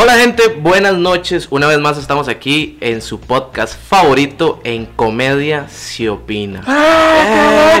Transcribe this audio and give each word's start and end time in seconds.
Hola 0.00 0.14
gente, 0.14 0.46
buenas 0.60 0.94
noches. 0.94 1.48
Una 1.50 1.66
vez 1.66 1.80
más 1.80 1.98
estamos 1.98 2.28
aquí 2.28 2.78
en 2.80 3.02
su 3.02 3.18
podcast 3.18 3.74
favorito 3.76 4.60
en 4.62 4.86
Comedia 4.86 5.66
Se 5.68 6.08
Opina. 6.08 6.60
Eh, 6.68 7.80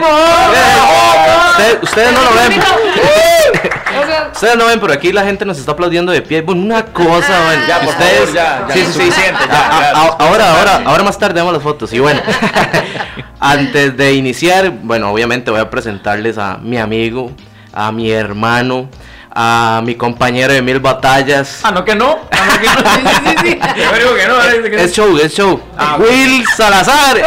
ustedes, 1.50 1.78
ustedes 1.82 2.12
no 2.12 2.22
lo 2.24 2.30
ven. 2.32 2.60
Ustedes 4.32 4.56
no 4.56 4.66
ven, 4.66 4.78
pero 4.80 4.92
aquí 4.92 5.10
la 5.12 5.24
gente 5.24 5.44
nos 5.44 5.58
está 5.58 5.72
aplaudiendo 5.72 6.12
de 6.12 6.22
pie. 6.22 6.42
Bueno, 6.42 6.62
una 6.62 6.84
cosa, 6.86 7.44
bueno, 7.46 7.62
Ya, 7.66 7.80
por 7.80 7.88
ustedes, 7.88 8.18
favor, 8.20 8.34
ya, 8.34 8.66
ya, 8.68 8.74
sí, 8.74 8.80
sí, 8.80 8.86
sí. 8.86 8.92
suficiente, 8.92 9.40
ya, 9.48 9.66
A- 9.66 9.80
ya, 9.80 9.90
a- 9.90 10.16
ahora, 10.18 10.58
ahora, 10.58 10.82
ahora 10.86 11.02
más 11.02 11.18
tarde 11.18 11.34
vemos 11.34 11.52
las 11.52 11.62
fotos. 11.62 11.92
Y 11.92 11.98
bueno, 11.98 12.20
antes 13.40 13.96
de 13.96 14.12
iniciar, 14.14 14.70
bueno, 14.70 15.10
obviamente 15.10 15.50
voy 15.50 15.58
a 15.60 15.68
presentarles 15.70 16.38
a 16.38 16.56
mi 16.58 16.78
amigo, 16.78 17.32
a 17.72 17.90
mi 17.90 18.12
hermano, 18.12 18.88
a 19.40 19.80
mi 19.84 19.94
compañero 19.94 20.52
de 20.52 20.60
mil 20.60 20.80
batallas. 20.80 21.60
Ah, 21.62 21.70
no 21.70 21.84
que 21.84 21.94
no. 21.94 22.18
Ah, 22.32 22.48
no 22.50 22.58
que 22.60 22.66
no. 22.66 22.90
Sí, 22.90 23.00
sí, 23.24 23.36
sí. 23.52 23.58
Yo 23.76 23.92
digo 23.96 24.14
que 24.16 24.26
no. 24.26 24.42
Es 24.82 24.92
show, 24.92 25.16
es 25.16 25.32
show. 25.32 25.60
Ah. 25.76 25.96
Will 25.96 26.44
Salazar. 26.56 27.18
¡Eh! 27.18 27.22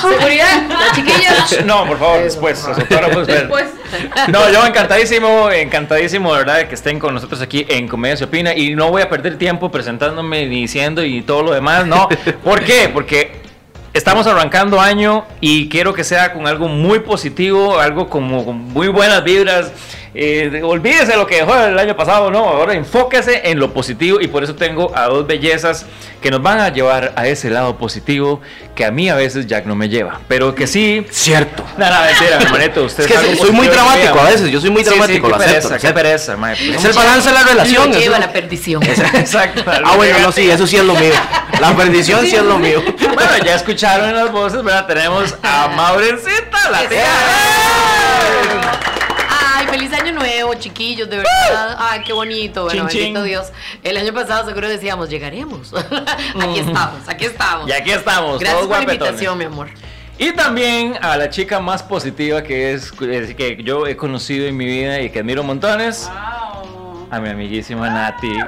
Seguridad, 0.00 0.62
los 0.68 0.92
chiquillos. 0.96 1.64
No, 1.64 1.86
por 1.86 1.98
favor, 1.98 2.22
después. 2.24 2.64
pero- 2.88 3.24
Después. 3.24 3.66
No, 4.28 4.50
yo 4.50 4.66
encantadísimo, 4.66 5.50
encantadísimo, 5.50 6.32
de 6.32 6.38
verdad, 6.38 6.56
de 6.58 6.68
que 6.68 6.74
estén 6.74 6.98
con 6.98 7.14
nosotros 7.14 7.40
aquí 7.40 7.64
en 7.68 7.86
Comedia 7.86 8.16
Se 8.16 8.24
Opina. 8.24 8.52
Y 8.54 8.74
no 8.74 8.90
voy 8.90 9.02
a 9.02 9.08
perder 9.08 9.38
tiempo 9.38 9.70
presentándome, 9.70 10.46
diciendo 10.46 11.04
y 11.04 11.22
todo 11.22 11.42
lo 11.44 11.52
demás, 11.52 11.86
no. 11.86 12.08
¿Por 12.44 12.62
qué? 12.64 12.90
Porque 12.92 13.40
estamos 13.96 14.26
arrancando 14.26 14.78
año 14.78 15.24
y 15.40 15.68
quiero 15.70 15.94
que 15.94 16.04
sea 16.04 16.34
con 16.34 16.46
algo 16.46 16.68
muy 16.68 17.00
positivo, 17.00 17.80
algo 17.80 18.08
como 18.10 18.44
con 18.44 18.56
muy 18.56 18.88
buenas 18.88 19.24
vibras. 19.24 19.72
Eh, 20.18 20.62
olvídese 20.64 21.14
lo 21.14 21.26
que 21.26 21.36
dejó 21.36 21.54
el 21.56 21.78
año 21.78 21.94
pasado, 21.94 22.30
no, 22.30 22.38
ahora 22.38 22.72
enfóquese 22.72 23.50
en 23.50 23.58
lo 23.58 23.74
positivo 23.74 24.18
y 24.18 24.28
por 24.28 24.42
eso 24.42 24.54
tengo 24.54 24.90
a 24.96 25.04
dos 25.08 25.26
bellezas 25.26 25.84
que 26.22 26.30
nos 26.30 26.40
van 26.40 26.58
a 26.58 26.70
llevar 26.70 27.12
a 27.16 27.26
ese 27.26 27.50
lado 27.50 27.76
positivo 27.76 28.40
que 28.74 28.86
a 28.86 28.90
mí 28.90 29.10
a 29.10 29.14
veces 29.14 29.46
Jack 29.46 29.66
no 29.66 29.74
me 29.76 29.90
lleva, 29.90 30.20
pero 30.26 30.54
que 30.54 30.66
sí 30.66 31.06
Cierto. 31.10 31.62
no, 31.76 31.84
no, 31.90 32.00
mentira, 32.06 32.38
hermanito, 32.40 32.84
usted 32.84 33.04
Es 33.04 33.10
que 33.12 33.16
algo 33.18 33.34
soy 33.44 33.50
muy 33.52 33.68
dramático 33.68 34.18
a 34.18 34.24
veces, 34.24 34.50
yo 34.50 34.58
soy 34.58 34.70
muy 34.70 34.82
Sí, 34.84 34.88
dramático, 34.88 35.26
sí, 35.28 35.34
qué 35.36 35.44
acepto, 35.44 35.68
pereza, 35.68 35.86
qué 35.86 35.92
pereza, 35.94 36.36
mae, 36.38 36.56
pues, 36.56 36.78
Es 36.78 36.84
el 36.86 36.92
balance 36.94 37.28
de 37.28 37.34
la 37.34 37.42
relación. 37.42 37.90
Lo 37.92 37.98
lleva 37.98 38.16
eso- 38.16 38.26
la 38.26 38.32
perdición. 38.32 38.82
Exacto. 38.82 39.64
Ah, 39.66 39.96
bueno, 39.96 40.18
no, 40.20 40.32
sí, 40.32 40.50
eso 40.50 40.66
sí 40.66 40.76
es 40.76 40.84
lo 40.84 40.94
mío. 40.94 41.12
La 41.60 41.76
perdición 41.76 42.22
sí 42.26 42.34
es 42.36 42.42
lo 42.42 42.58
mío. 42.58 42.82
Bueno, 42.98 43.30
ya 43.44 43.54
escucharon 43.54 44.14
las 44.14 44.32
voces, 44.32 44.62
¿verdad? 44.62 44.86
Tenemos 44.86 45.34
a 45.42 45.68
Maurencita, 45.68 46.70
la 46.70 46.88
tía. 46.88 47.04
Feliz 49.76 49.92
año 49.92 50.12
nuevo, 50.12 50.54
chiquillos, 50.54 51.10
de 51.10 51.18
verdad. 51.18 51.76
Ay, 51.78 52.00
qué 52.02 52.14
bonito, 52.14 52.64
bueno, 52.64 52.88
Chin, 52.88 53.12
bendito 53.12 53.20
chin. 53.20 53.28
Dios. 53.28 53.52
El 53.84 53.98
año 53.98 54.14
pasado 54.14 54.48
seguro 54.48 54.70
decíamos, 54.70 55.10
llegaremos. 55.10 55.70
aquí 56.40 56.60
estamos, 56.60 57.06
aquí 57.06 57.24
estamos. 57.26 57.68
Y 57.68 57.72
aquí 57.72 57.90
estamos, 57.90 58.40
Gracias 58.40 58.58
todos 58.58 58.74
por 58.74 58.78
la 58.78 58.94
invitación, 58.94 59.36
mi 59.36 59.44
amor. 59.44 59.68
Y 60.16 60.32
también 60.32 60.96
a 61.02 61.18
la 61.18 61.28
chica 61.28 61.60
más 61.60 61.82
positiva 61.82 62.42
que 62.42 62.72
es, 62.72 62.90
que 62.90 63.58
yo 63.62 63.86
he 63.86 63.98
conocido 63.98 64.46
en 64.46 64.56
mi 64.56 64.64
vida 64.64 64.98
y 65.02 65.10
que 65.10 65.18
admiro 65.18 65.42
montones, 65.42 66.08
a 66.08 67.20
mi 67.20 67.28
amiguísima 67.28 67.90
Nati. 67.90 68.28
¡Eh! 68.28 68.44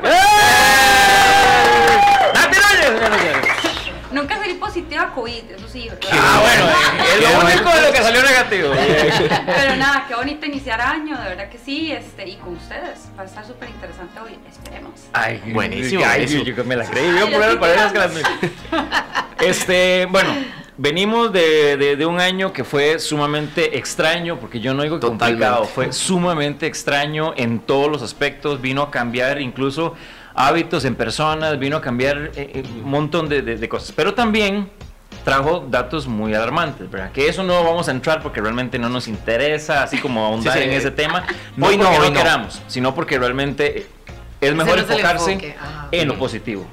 ¡Nati 2.33 2.56
Núñez, 2.56 2.87
señoras 2.87 3.19
y 3.19 3.27
señores! 3.27 3.98
Nunca 4.11 4.39
salí 4.39 4.55
positiva 4.55 5.03
a 5.03 5.11
COVID, 5.12 5.51
eso 5.56 5.69
sí, 5.69 5.89
¿verdad? 5.89 6.09
Ah, 6.12 6.41
bueno, 6.42 6.67
es 7.05 7.20
lo 7.23 7.41
único 7.47 7.77
de 7.77 7.83
lo 7.83 7.92
que 7.92 7.98
salió 8.03 8.23
negativo. 8.23 8.70
Pero 9.47 9.77
nada, 9.77 10.05
qué 10.09 10.15
bonito 10.15 10.47
iniciar 10.47 10.81
año, 10.81 11.17
de 11.19 11.28
verdad 11.28 11.48
que 11.50 11.59
sí, 11.59 11.92
este, 11.92 12.27
y 12.27 12.37
con 12.37 12.56
ustedes. 12.56 13.00
Va 13.19 13.22
a 13.22 13.27
estar 13.27 13.47
súper 13.47 13.69
interesante 13.69 14.19
hoy, 14.21 14.38
esperemos. 14.50 14.93
Ay, 15.12 15.41
Buenísimo, 15.53 16.03
Ay, 16.06 16.27
yo, 16.27 16.43
yo 16.43 16.65
me 16.65 16.77
la 16.77 16.84
creí. 16.87 17.06
Yo 17.19 17.31
por 17.31 17.43
chica. 17.50 17.93
las 17.94 18.12
Este, 19.41 20.06
bueno, 20.11 20.31
venimos 20.77 21.32
de, 21.32 21.77
de- 21.77 21.97
de 21.97 22.06
un 22.06 22.21
año 22.21 22.53
que 22.53 22.65
fue 22.65 22.99
sumamente 22.99 23.78
extraño, 23.78 24.38
porque 24.41 24.61
yo 24.61 24.75
no 24.75 24.82
digo 24.82 24.99
Totalmente. 24.99 25.25
complicado, 25.44 25.65
fue 25.66 25.93
sumamente 25.93 26.66
extraño 26.66 27.34
en 27.37 27.61
todos 27.61 27.91
los 27.91 28.03
aspectos. 28.03 28.61
Vino 28.61 28.82
a 28.82 28.91
cambiar 28.91 29.41
incluso 29.41 29.94
hábitos 30.47 30.84
en 30.84 30.94
personas, 30.94 31.59
vino 31.59 31.76
a 31.76 31.81
cambiar 31.81 32.31
eh, 32.37 32.50
eh, 32.54 32.62
un 32.84 32.91
montón 32.91 33.28
de, 33.28 33.43
de- 33.43 33.56
de 33.56 33.69
cosas. 33.69 33.93
Pero 33.94 34.15
también 34.15 34.69
trajo 35.25 35.66
datos 35.69 36.06
muy 36.06 36.32
alarmantes, 36.34 36.91
¿verdad? 36.91 37.10
Que 37.12 37.28
eso 37.28 37.43
no 37.43 37.62
vamos 37.65 37.88
a 37.88 37.91
entrar 37.91 38.22
porque 38.22 38.41
realmente 38.41 38.78
no 38.78 38.88
nos 38.88 39.09
interesa, 39.09 39.82
así 39.82 39.99
como 39.99 40.25
ahondar 40.25 40.54
Sí, 40.54 40.60
sí. 40.60 40.65
en 40.66 40.72
ese 40.72 40.91
tema. 40.91 41.25
No 41.56 41.66
Hoy 41.66 41.76
no, 41.76 41.84
porque 41.84 41.99
no, 41.99 42.04
hoy 42.04 42.10
no. 42.12 42.16
queramos, 42.19 42.62
sino 42.69 42.94
porque 42.94 43.19
realmente 43.19 43.87
es 44.41 44.54
mejor 44.54 44.76
no 44.76 44.82
es 44.82 44.88
el 44.91 44.97
enfocarse 44.97 45.56
en 45.91 46.09
lo 46.09 46.19
positivo. 46.19 46.66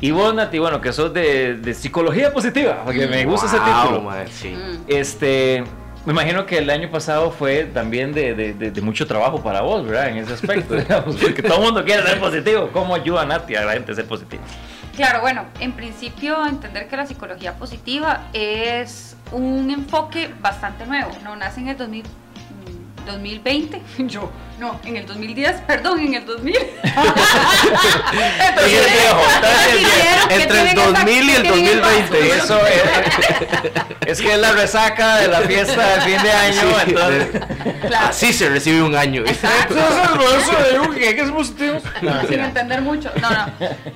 Y 0.00 0.10
vos, 0.12 0.32
Nati, 0.34 0.58
bueno, 0.58 0.80
que 0.80 0.92
sos 0.92 1.12
de, 1.12 1.54
de 1.54 1.74
psicología 1.74 2.32
positiva, 2.32 2.82
porque 2.84 3.06
me 3.06 3.24
gusta 3.24 3.46
ese 3.46 3.58
título. 3.58 4.02
madre, 4.02 4.28
sí. 4.30 4.50
Mm. 4.50 4.84
Este, 4.88 5.64
me 6.06 6.12
imagino 6.12 6.46
que 6.46 6.58
el 6.58 6.70
año 6.70 6.90
pasado 6.90 7.30
fue 7.30 7.64
también 7.64 8.12
de, 8.12 8.34
de- 8.34 8.54
de- 8.54 8.70
de 8.70 8.80
mucho 8.80 9.06
trabajo 9.06 9.42
para 9.42 9.60
vos, 9.60 9.84
¿verdad? 9.84 10.08
En 10.08 10.18
ese 10.18 10.32
aspecto, 10.32 10.74
digamos, 10.76 11.16
porque 11.16 11.42
todo 11.42 11.58
el 11.58 11.64
mundo 11.64 11.84
quiere 11.84 12.02
ser 12.06 12.18
positivo. 12.20 12.70
¿Cómo 12.72 12.94
ayuda 12.94 13.22
a 13.22 13.26
Nati 13.26 13.54
a 13.56 13.64
la 13.64 13.72
gente 13.74 13.92
a 13.92 13.94
ser 13.94 14.06
positiva? 14.06 14.42
Claro, 14.96 15.20
bueno, 15.20 15.44
en 15.60 15.72
principio 15.72 16.44
entender 16.46 16.88
que 16.88 16.96
la 16.96 17.06
psicología 17.06 17.54
positiva 17.54 18.22
es 18.32 19.16
un 19.30 19.70
enfoque 19.70 20.28
bastante 20.40 20.86
nuevo, 20.86 21.10
no 21.22 21.36
nace 21.36 21.60
en 21.60 21.68
el 21.68 21.76
2000, 21.76 22.02
mm, 22.02 22.06
2020, 23.08 23.82
yo, 24.06 24.30
no, 24.58 24.80
en 24.84 24.96
el 24.96 25.06
2010, 25.06 25.60
perdón, 25.62 26.00
en 26.00 26.14
el 26.14 26.24
2000. 26.26 26.56
Entonces, 28.48 28.72
el 28.72 28.92
viejo, 28.92 29.20
entonces 29.34 29.72
el 29.72 29.78
viejo. 29.78 30.30
Entre 30.30 30.70
el 30.70 30.74
2000 30.74 31.24
y 31.24 31.30
el 31.30 31.46
2020. 31.46 32.36
Eso 32.36 32.60
es, 32.66 32.82
es 34.06 34.20
que 34.20 34.32
es 34.32 34.38
la 34.38 34.52
resaca 34.52 35.16
de 35.16 35.28
la 35.28 35.40
fiesta 35.40 35.96
de 35.96 36.00
fin 36.02 36.22
de 36.22 36.32
año, 36.32 36.60
Sí, 36.60 36.68
entonces... 36.86 37.28
Así 38.00 38.32
se 38.32 38.48
recibe 38.48 38.82
un 38.82 38.94
año. 38.94 39.22
Exacto. 39.22 39.76
¿Qué 40.94 41.10
es 41.10 41.30
positivo? 41.30 41.78
sin 42.28 42.40
entender 42.40 42.82
mucho. 42.82 43.12
No, 43.20 43.30
no. 43.30 43.46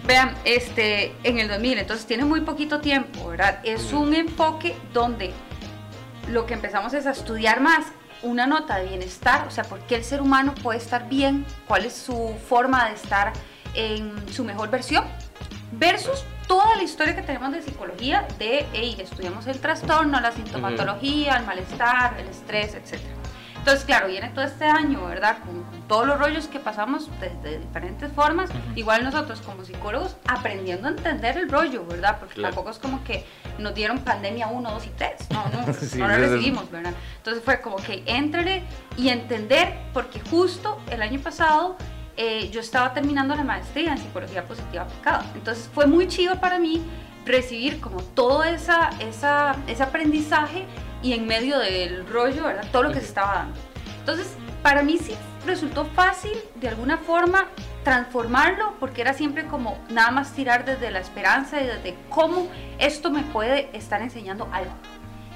Vean, 0.04 0.34
este, 0.44 1.14
en 1.24 1.38
el 1.38 1.48
2000, 1.48 1.78
entonces 1.78 2.06
tiene 2.06 2.24
muy 2.24 2.42
poquito 2.42 2.80
tiempo, 2.80 3.28
¿verdad? 3.28 3.58
Es 3.64 3.92
un 3.92 4.14
enfoque 4.14 4.76
donde 4.92 5.32
lo 6.28 6.46
que 6.46 6.54
empezamos 6.54 6.94
es 6.94 7.06
a 7.06 7.10
estudiar 7.10 7.60
más 7.60 7.86
una 8.22 8.46
nota 8.46 8.76
de 8.78 8.88
bienestar, 8.88 9.46
o 9.46 9.50
sea, 9.50 9.64
por 9.64 9.80
qué 9.80 9.96
el 9.96 10.04
ser 10.04 10.22
humano 10.22 10.54
puede 10.62 10.78
estar 10.78 11.08
bien, 11.08 11.44
cuál 11.66 11.84
es 11.84 11.94
su 11.94 12.34
forma 12.48 12.88
de 12.88 12.94
estar 12.94 13.32
en 13.74 14.14
su 14.32 14.44
mejor 14.44 14.70
versión, 14.70 15.04
versus 15.72 16.24
toda 16.46 16.76
la 16.76 16.82
historia 16.82 17.16
que 17.16 17.22
tenemos 17.22 17.52
de 17.52 17.62
psicología 17.62 18.26
de, 18.38 18.66
hey, 18.72 18.96
estudiamos 18.98 19.46
el 19.46 19.58
trastorno, 19.58 20.20
la 20.20 20.32
sintomatología, 20.32 21.36
el 21.36 21.46
malestar, 21.46 22.18
el 22.20 22.28
estrés, 22.28 22.74
etcétera. 22.74 23.21
Entonces, 23.62 23.84
claro, 23.84 24.08
viene 24.08 24.28
todo 24.30 24.44
este 24.44 24.64
año, 24.64 25.06
¿verdad? 25.06 25.38
Con, 25.46 25.62
todos 25.86 26.04
los 26.04 26.18
rollos 26.18 26.48
que 26.48 26.58
pasamos 26.58 27.08
de, 27.20 27.30
de 27.48 27.58
diferentes 27.60 28.10
formas, 28.12 28.50
igual 28.74 29.04
nosotros 29.04 29.40
como 29.42 29.64
psicólogos 29.64 30.16
aprendiendo 30.26 30.88
a 30.88 30.90
entender 30.90 31.38
el 31.38 31.48
rollo, 31.48 31.84
¿verdad? 31.86 32.16
Porque 32.18 32.34
Claro. 32.34 32.54
tampoco 32.54 32.70
es 32.70 32.78
como 32.78 33.04
que 33.04 33.24
nos 33.58 33.72
dieron 33.74 33.98
pandemia 33.98 34.48
1, 34.48 34.68
2 34.68 34.86
y 34.86 34.88
3, 34.90 35.12
no, 35.30 35.44
no, 35.50 35.72
Sí, 35.80 35.98
no 35.98 36.08
la 36.08 36.16
recibimos, 36.16 36.70
¿verdad? 36.72 36.92
Entonces 37.18 37.44
fue 37.44 37.60
como 37.60 37.76
que 37.76 38.02
entrele 38.06 38.64
y 38.96 39.10
entender, 39.10 39.76
porque 39.92 40.18
justo 40.28 40.80
el 40.90 41.00
año 41.02 41.20
pasado 41.20 41.76
eh, 42.16 42.50
yo 42.50 42.60
estaba 42.60 42.92
terminando 42.92 43.36
la 43.36 43.44
maestría 43.44 43.92
en 43.92 43.98
psicología 43.98 44.44
positiva 44.44 44.82
aplicada. 44.82 45.24
Entonces 45.34 45.70
fue 45.72 45.86
muy 45.86 46.08
chido 46.08 46.40
para 46.40 46.58
mí 46.58 46.82
recibir 47.24 47.80
como 47.80 48.02
todo 48.02 48.42
esa, 48.44 48.90
esa, 49.00 49.54
ese 49.68 49.82
aprendizaje 49.82 50.64
y 51.02 51.12
en 51.12 51.26
medio 51.26 51.58
del 51.58 52.06
rollo, 52.06 52.44
¿verdad? 52.44 52.64
Todo 52.70 52.84
lo 52.84 52.92
que 52.92 53.00
se 53.00 53.06
estaba 53.06 53.34
dando. 53.34 53.54
Entonces, 53.98 54.36
para 54.62 54.82
mí 54.82 54.98
sí 54.98 55.14
resultó 55.46 55.84
fácil 55.86 56.32
de 56.56 56.68
alguna 56.68 56.98
forma 56.98 57.48
transformarlo 57.84 58.74
porque 58.78 59.00
era 59.00 59.12
siempre 59.12 59.46
como 59.46 59.78
nada 59.90 60.12
más 60.12 60.32
tirar 60.32 60.64
desde 60.64 60.90
la 60.90 61.00
esperanza 61.00 61.60
y 61.60 61.66
desde 61.66 61.96
cómo 62.08 62.48
esto 62.78 63.10
me 63.10 63.22
puede 63.22 63.76
estar 63.76 64.00
enseñando 64.02 64.48
algo. 64.52 64.72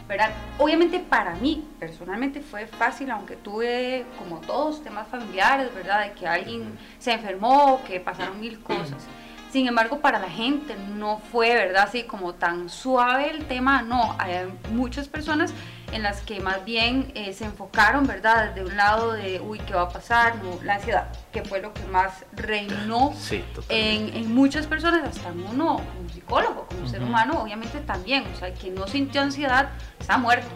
¿verdad? 0.08 0.30
Obviamente 0.58 1.00
para 1.00 1.34
mí 1.34 1.66
personalmente 1.80 2.40
fue 2.40 2.66
fácil, 2.66 3.10
aunque 3.10 3.34
tuve 3.36 4.06
como 4.18 4.40
todos 4.40 4.82
temas 4.82 5.08
familiares, 5.08 5.74
¿verdad? 5.74 6.04
De 6.04 6.12
que 6.12 6.28
alguien 6.28 6.78
se 6.98 7.12
enfermó, 7.12 7.82
que 7.86 7.98
pasaron 7.98 8.40
mil 8.40 8.60
cosas. 8.60 9.06
Sin 9.50 9.66
embargo, 9.66 10.00
para 10.00 10.18
la 10.18 10.28
gente 10.28 10.76
no 10.76 11.18
fue, 11.18 11.54
¿verdad? 11.54 11.84
Así 11.84 12.02
como 12.04 12.34
tan 12.34 12.68
suave 12.68 13.30
el 13.30 13.46
tema, 13.46 13.82
no. 13.82 14.14
Hay 14.18 14.46
muchas 14.70 15.08
personas 15.08 15.54
en 15.92 16.02
las 16.02 16.20
que 16.22 16.40
más 16.40 16.64
bien 16.64 17.12
eh, 17.14 17.32
se 17.32 17.44
enfocaron, 17.44 18.06
¿verdad? 18.06 18.54
De 18.54 18.64
un 18.64 18.76
lado 18.76 19.12
de, 19.12 19.40
uy, 19.40 19.58
¿qué 19.60 19.74
va 19.74 19.82
a 19.82 19.88
pasar? 19.88 20.36
No, 20.42 20.58
la 20.62 20.74
ansiedad, 20.74 21.08
que 21.32 21.42
fue 21.42 21.60
lo 21.60 21.72
que 21.72 21.84
más 21.84 22.24
reinó 22.32 23.12
Sí, 23.18 23.44
en, 23.68 24.14
en 24.14 24.34
muchas 24.34 24.66
personas, 24.66 25.08
hasta 25.08 25.28
en 25.28 25.46
uno 25.46 25.76
como 25.76 26.08
psicólogo, 26.12 26.66
como 26.66 26.88
ser 26.88 27.02
humano, 27.02 27.40
obviamente 27.42 27.80
también. 27.80 28.24
O 28.34 28.36
sea, 28.36 28.48
el 28.48 28.54
que 28.54 28.70
no 28.70 28.86
sintió 28.86 29.22
ansiedad 29.22 29.70
está 29.98 30.18
muerto. 30.18 30.48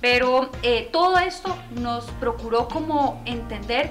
Pero 0.00 0.50
eh, 0.62 0.90
todo 0.92 1.18
esto 1.18 1.56
nos 1.76 2.04
procuró 2.20 2.68
como 2.68 3.22
entender 3.24 3.90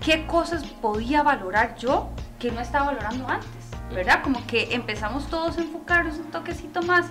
qué 0.00 0.26
cosas 0.26 0.64
podía 0.64 1.22
valorar 1.22 1.76
yo 1.76 2.10
que 2.38 2.52
no 2.52 2.60
estaba 2.60 2.86
valorando 2.86 3.28
antes, 3.28 3.59
¿verdad? 3.94 4.22
Como 4.22 4.46
que 4.46 4.74
empezamos 4.74 5.28
todos 5.28 5.58
a 5.58 5.60
enfocarnos 5.62 6.16
un 6.18 6.30
toquecito 6.30 6.82
más 6.82 7.06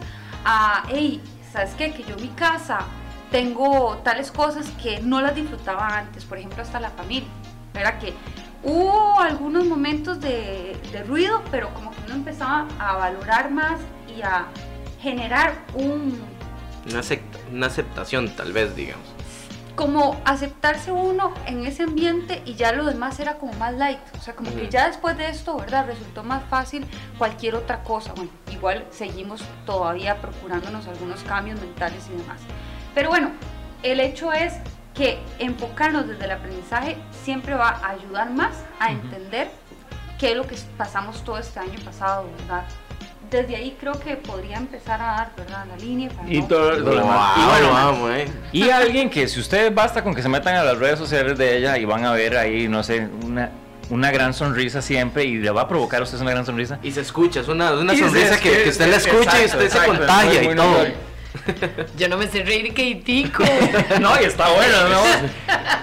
a, 0.46 0.84
hey, 0.90 1.22
¿sabes 1.52 1.74
qué? 1.76 1.92
Que 1.92 2.04
yo 2.04 2.16
mi 2.18 2.30
casa 2.30 2.80
tengo 3.32 3.98
tales 4.04 4.32
cosas 4.32 4.70
que 4.82 5.02
no 5.02 5.22
las 5.22 5.36
disfrutaba 5.36 5.98
antes, 5.98 6.26
por 6.26 6.38
ejemplo, 6.38 6.64
hasta 6.64 6.80
la 6.80 6.90
familia, 6.90 7.30
¿verdad? 7.74 8.00
Que 8.00 8.14
hubo 8.64 9.20
algunos 9.20 9.66
momentos 9.66 10.20
de, 10.20 10.80
de 10.92 11.04
ruido, 11.04 11.42
pero 11.52 11.74
como 11.74 11.92
que 11.92 11.98
uno 12.08 12.16
empezaba 12.16 12.68
a 12.80 12.96
valorar 12.96 13.52
más 13.52 13.80
y 14.08 14.22
a 14.22 14.48
generar 15.02 15.54
un, 15.76 16.20
una 17.52 17.68
aceptación, 17.68 18.30
tal 18.36 18.54
vez, 18.54 18.76
digamos. 18.76 19.08
Como 19.80 20.20
aceptarse 20.26 20.92
uno 20.92 21.34
en 21.46 21.66
ese 21.66 21.84
ambiente 21.84 22.44
y 22.46 22.56
ya 22.56 22.74
lo 22.74 22.84
demás 22.84 23.18
era 23.22 23.36
como 23.36 23.54
más 23.54 23.74
light. 23.76 24.00
O 24.18 24.22
sea, 24.22 24.36
como 24.36 24.54
que 24.54 24.68
ya 24.68 24.88
después 24.88 25.18
de 25.18 25.30
esto, 25.30 25.56
¿verdad? 25.56 25.86
Resultó 25.88 26.22
más 26.22 26.44
fácil 26.50 26.86
cualquier 27.18 27.56
otra 27.56 27.82
cosa. 27.82 28.12
Bueno, 28.14 28.30
igual 28.52 28.86
seguimos 28.90 29.42
todavía 29.66 30.20
procurándonos 30.20 30.86
algunos 30.86 31.24
cambios 31.24 31.62
mentales 31.62 32.06
y 32.14 32.18
demás. 32.18 32.42
Pero 32.94 33.08
bueno, 33.08 33.32
el 33.82 34.02
hecho 34.02 34.34
es 34.34 34.56
que 34.94 35.18
enfocarnos 35.40 36.10
desde 36.10 36.26
el 36.26 36.32
aprendizaje 36.32 36.98
siempre 37.24 37.54
va 37.54 37.70
a 37.70 37.92
ayudar 37.92 38.32
más 38.32 38.66
a 38.82 38.92
entender 38.92 39.50
qué 40.20 40.32
es 40.32 40.36
lo 40.36 40.46
que 40.46 40.58
pasamos 40.78 41.24
todo 41.24 41.38
este 41.38 41.58
año 41.58 41.80
pasado, 41.86 42.30
¿verdad? 42.40 42.66
Desde 43.32 43.56
ahí 43.56 43.78
creo 43.80 43.94
que 44.00 44.16
podría 44.16 44.58
empezar 44.58 45.00
a 45.02 45.06
dar, 45.06 45.32
¿verdad? 45.38 45.66
La 45.70 45.76
línea 45.78 46.10
para 46.10 46.28
Y 46.32 46.42
no- 46.42 46.48
todo 46.48 46.72
lo 46.72 46.96
demás. 46.96 47.38
Y 47.38 47.46
bueno, 47.46 47.72
vamos, 47.72 48.12
eh. 48.16 48.28
Y 48.52 48.70
alguien 48.70 49.10
que 49.10 49.28
si 49.28 49.40
ustedes 49.40 49.74
basta 49.74 50.04
con 50.04 50.16
que 50.16 50.22
se 50.24 50.30
metan 50.30 50.56
a 50.56 50.64
las 50.64 50.78
redes 50.80 50.98
sociales 50.98 51.38
de 51.38 51.58
ella 51.58 51.78
y 51.78 51.86
van 51.86 52.06
a 52.06 52.12
ver 52.14 52.36
ahí, 52.38 52.68
no 52.68 52.82
sé, 52.84 53.08
una, 53.24 53.52
una 53.92 54.10
gran 54.12 54.34
sonrisa 54.34 54.82
siempre 54.82 55.26
y 55.26 55.38
le 55.38 55.52
va 55.52 55.62
a 55.62 55.68
provocar 55.68 56.00
a 56.00 56.04
ustedes 56.04 56.22
una 56.22 56.32
gran 56.32 56.46
sonrisa. 56.46 56.80
Y 56.82 56.92
se 56.92 57.02
escucha, 57.02 57.42
es 57.42 57.48
una, 57.48 57.72
una 57.74 57.96
sonrisa 57.96 58.34
es 58.36 58.42
que, 58.42 58.70
usted 58.70 58.88
la 58.90 58.96
es- 58.98 59.06
escucha 59.06 59.40
y 59.40 59.44
exacto, 59.44 59.66
usted 59.66 59.80
se 59.80 59.86
contagia 59.86 60.44
y 60.44 60.46
muy 60.48 60.56
todo. 60.56 60.86
Yo 61.98 62.08
no 62.10 62.18
me 62.18 62.28
sé 62.28 62.44
reír 62.44 62.74
que 62.74 62.96
tico. 62.96 63.44
No, 64.02 64.20
y 64.20 64.26
está 64.26 64.50
bueno, 64.50 64.90
¿no? 64.90 65.04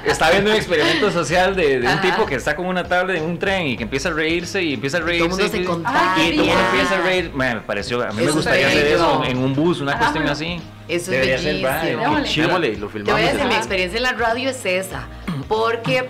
Está 0.10 0.30
viendo 0.30 0.50
un 0.50 0.56
experimento 0.56 1.10
social 1.10 1.54
de, 1.56 1.80
de 1.80 1.88
un 1.88 2.00
tipo 2.00 2.26
que 2.26 2.36
está 2.36 2.54
con 2.54 2.66
una 2.66 2.84
tablet 2.84 3.16
en 3.16 3.24
un 3.24 3.38
tren 3.38 3.66
y 3.66 3.76
que 3.76 3.82
empieza 3.82 4.08
a 4.08 4.12
reírse 4.12 4.62
y 4.62 4.74
empieza 4.74 4.98
a 4.98 5.00
reírse. 5.00 5.28
mundo 5.28 5.48
se 5.48 5.58
y- 5.58 5.64
contagia. 5.64 6.28
Y 6.28 6.32
todo 6.36 6.42
el 6.44 6.48
mundo 6.50 6.62
empieza 6.72 6.94
a 6.94 7.02
reír. 7.02 7.32
Me, 7.34 7.54
me 7.56 7.60
pareció, 7.62 8.02
a 8.02 8.08
mí 8.12 8.16
me 8.18 8.22
Eso 8.24 8.34
gustaría 8.34 8.68
es 8.68 8.74
hacer 8.76 8.86
eso 8.86 9.24
en 9.24 9.38
un 9.38 9.54
bus, 9.54 9.80
una 9.80 9.92
Ajá, 9.92 9.98
cuestión 10.12 10.22
bueno. 10.24 10.32
así. 10.32 10.60
Eso 10.86 10.94
es 10.96 11.06
Debería 11.08 11.38
ser 11.38 11.54
bellísimo. 11.54 12.46
Démosle 12.46 12.68
y 12.68 12.76
lo 12.76 12.86
Te 12.86 12.92
filmamos. 12.92 13.20
voy 13.20 13.28
a 13.28 13.32
decir, 13.32 13.48
mi 13.48 13.54
experiencia 13.56 13.96
en 13.96 14.02
la 14.04 14.12
radio 14.12 14.50
es 14.50 14.64
esa. 14.64 15.06
Porque, 15.48 16.08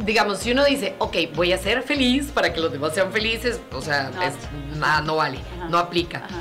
digamos, 0.00 0.38
si 0.40 0.52
uno 0.52 0.64
dice, 0.66 0.94
ok, 0.98 1.16
voy 1.34 1.52
a 1.54 1.58
ser 1.58 1.82
feliz 1.82 2.26
para 2.32 2.52
que 2.52 2.60
los 2.60 2.70
demás 2.70 2.92
sean 2.94 3.10
felices, 3.10 3.58
o 3.72 3.80
sea, 3.80 4.10
No. 4.14 4.22
es- 4.22 4.34
nada, 4.78 5.00
no 5.00 5.16
vale, 5.16 5.38
Ajá. 5.58 5.68
no 5.70 5.78
aplica. 5.78 6.18
Ajá. 6.18 6.36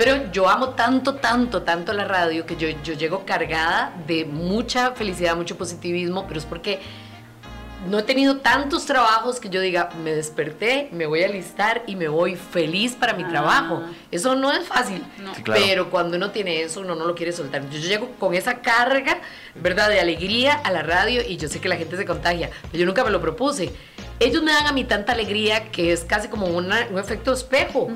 Pero 0.00 0.32
yo 0.32 0.48
amo 0.48 0.70
tanto, 0.70 1.16
tanto, 1.16 1.60
tanto 1.60 1.92
la 1.92 2.06
radio 2.06 2.46
que 2.46 2.56
yo, 2.56 2.68
yo 2.82 2.94
llego 2.94 3.26
cargada 3.26 3.92
de 4.06 4.24
mucha 4.24 4.92
felicidad, 4.92 5.36
mucho 5.36 5.58
positivismo, 5.58 6.26
pero 6.26 6.40
es 6.40 6.46
porque 6.46 6.80
no 7.88 7.98
he 7.98 8.02
tenido 8.02 8.36
tantos 8.38 8.84
trabajos 8.86 9.40
que 9.40 9.48
yo 9.48 9.60
diga, 9.60 9.88
me 10.04 10.12
desperté, 10.14 10.88
me 10.92 11.06
voy 11.06 11.22
a 11.22 11.26
alistar 11.26 11.82
y 11.86 11.96
me 11.96 12.08
voy 12.08 12.36
feliz 12.36 12.92
para 12.94 13.14
mi 13.14 13.22
Ah. 13.24 13.28
trabajo. 13.28 13.82
Eso 14.10 14.34
no 14.34 14.52
es 14.52 14.66
fácil. 14.68 15.02
No. 15.22 15.34
Sí, 15.34 15.42
claro. 15.42 15.60
Pero 15.64 15.90
cuando 15.90 16.16
uno 16.16 16.30
tiene 16.30 16.60
eso, 16.62 16.80
uno 16.80 16.94
no 16.94 17.06
lo 17.06 17.14
quiere 17.14 17.32
soltar. 17.32 17.62
Yo, 17.70 17.78
yo 17.78 17.88
llego 17.88 18.10
con 18.18 18.34
esa 18.34 18.60
carga, 18.60 19.18
¿verdad? 19.54 19.88
De 19.88 19.98
alegría 20.00 20.54
a 20.62 20.70
la 20.70 20.82
radio 20.82 21.22
y 21.26 21.36
yo 21.38 21.48
sé 21.48 21.60
que 21.60 21.68
la 21.68 21.76
gente 21.76 21.96
se 21.96 22.04
contagia. 22.04 22.50
Pero 22.70 22.78
yo 22.80 22.86
nunca 22.86 23.02
me 23.04 23.10
lo 23.10 23.20
propuse. 23.20 23.72
Ellos 24.18 24.42
me 24.42 24.52
dan 24.52 24.66
a 24.66 24.72
mí 24.72 24.84
tanta 24.84 25.12
alegría 25.12 25.70
que 25.70 25.92
es 25.92 26.04
casi 26.04 26.28
como 26.28 26.46
una- 26.46 26.86
un 26.90 26.98
efecto 26.98 27.32
espejo. 27.32 27.88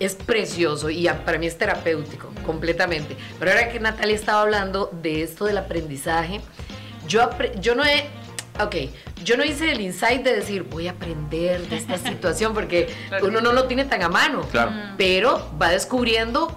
Es 0.00 0.16
precioso 0.16 0.90
y 0.90 1.06
a- 1.06 1.24
para 1.24 1.38
mí 1.38 1.46
es 1.46 1.56
terapéutico, 1.56 2.32
completamente. 2.44 3.16
Pero 3.38 3.52
ahora 3.52 3.68
que 3.68 3.78
Natalia 3.78 4.16
estaba 4.16 4.42
hablando 4.42 4.90
de 5.00 5.22
esto 5.22 5.44
del 5.44 5.58
aprendizaje, 5.58 6.40
yo, 7.06 7.22
apre- 7.22 7.58
yo 7.60 7.76
no 7.76 7.84
he... 7.84 8.06
Ok, 8.60 8.74
yo 9.24 9.36
no 9.36 9.44
hice 9.44 9.70
el 9.70 9.80
insight 9.80 10.22
de 10.24 10.34
decir, 10.34 10.64
voy 10.64 10.88
a 10.88 10.92
aprender 10.92 11.68
de 11.68 11.76
esta 11.76 11.96
situación, 11.98 12.54
porque 12.54 12.88
Claro. 13.08 13.26
uno 13.28 13.40
no 13.40 13.52
lo 13.52 13.64
tiene 13.64 13.84
tan 13.84 14.02
a 14.02 14.08
mano 14.08 14.42
Claro. 14.50 14.72
pero 14.96 15.48
va 15.60 15.68
descubriendo 15.70 16.56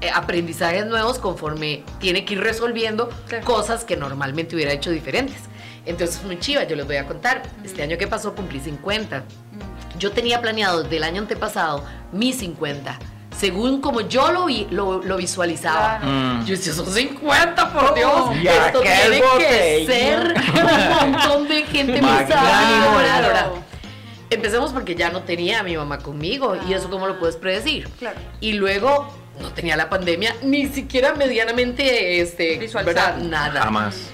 eh, 0.00 0.10
aprendizajes 0.14 0.86
nuevos 0.86 1.18
conforme 1.18 1.82
tiene 1.98 2.24
que 2.24 2.34
ir 2.34 2.40
resolviendo 2.40 3.08
Claro. 3.26 3.44
cosas 3.44 3.84
que 3.84 3.96
normalmente 3.96 4.54
hubiera 4.54 4.72
hecho 4.72 4.90
diferentes. 4.90 5.36
Entonces, 5.86 6.22
muy 6.24 6.38
chiva, 6.38 6.64
yo 6.64 6.76
les 6.76 6.86
voy 6.86 6.96
a 6.96 7.06
contar. 7.06 7.42
Este 7.64 7.82
año 7.82 7.96
que 7.96 8.06
pasó 8.06 8.34
cumplí 8.34 8.60
50. 8.60 9.24
Yo 9.98 10.12
tenía 10.12 10.42
planeado 10.42 10.82
desde 10.82 10.98
el 10.98 11.02
año 11.04 11.22
antepasado 11.22 11.82
mis 12.12 12.36
50, 12.38 12.98
según 13.38 13.80
como 13.80 14.00
yo 14.02 14.32
lo, 14.32 14.46
vi, 14.46 14.66
lo, 14.70 15.02
lo 15.02 15.16
visualizaba. 15.16 16.00
Mm. 16.00 16.44
Yo 16.44 16.56
decía, 16.56 16.72
son 16.72 16.92
50, 16.92 17.72
por 17.72 17.94
Dios. 17.94 18.42
Ya 18.42 18.66
Esto 18.66 18.80
tiene 18.80 19.22
que 19.38 19.86
ser 19.86 20.34
un 21.04 21.12
montón 21.12 21.48
de 21.48 21.62
gente 21.64 22.00
ahora. 22.00 23.50
Empecemos 24.30 24.72
porque 24.72 24.94
ya 24.94 25.10
no 25.10 25.22
tenía 25.22 25.60
a 25.60 25.62
mi 25.62 25.76
mamá 25.76 25.98
conmigo 25.98 26.56
y 26.68 26.74
eso 26.74 26.90
cómo 26.90 27.06
lo 27.06 27.18
puedes 27.18 27.36
predecir. 27.36 27.88
Claro. 27.98 28.18
Y 28.40 28.54
luego 28.54 29.08
no 29.40 29.52
tenía 29.52 29.76
la 29.76 29.88
pandemia 29.88 30.34
ni 30.42 30.66
siquiera 30.66 31.14
medianamente 31.14 32.20
este. 32.20 32.58
¿verdad? 32.84 33.16
nada. 33.18 33.62
Jamás. 33.62 34.10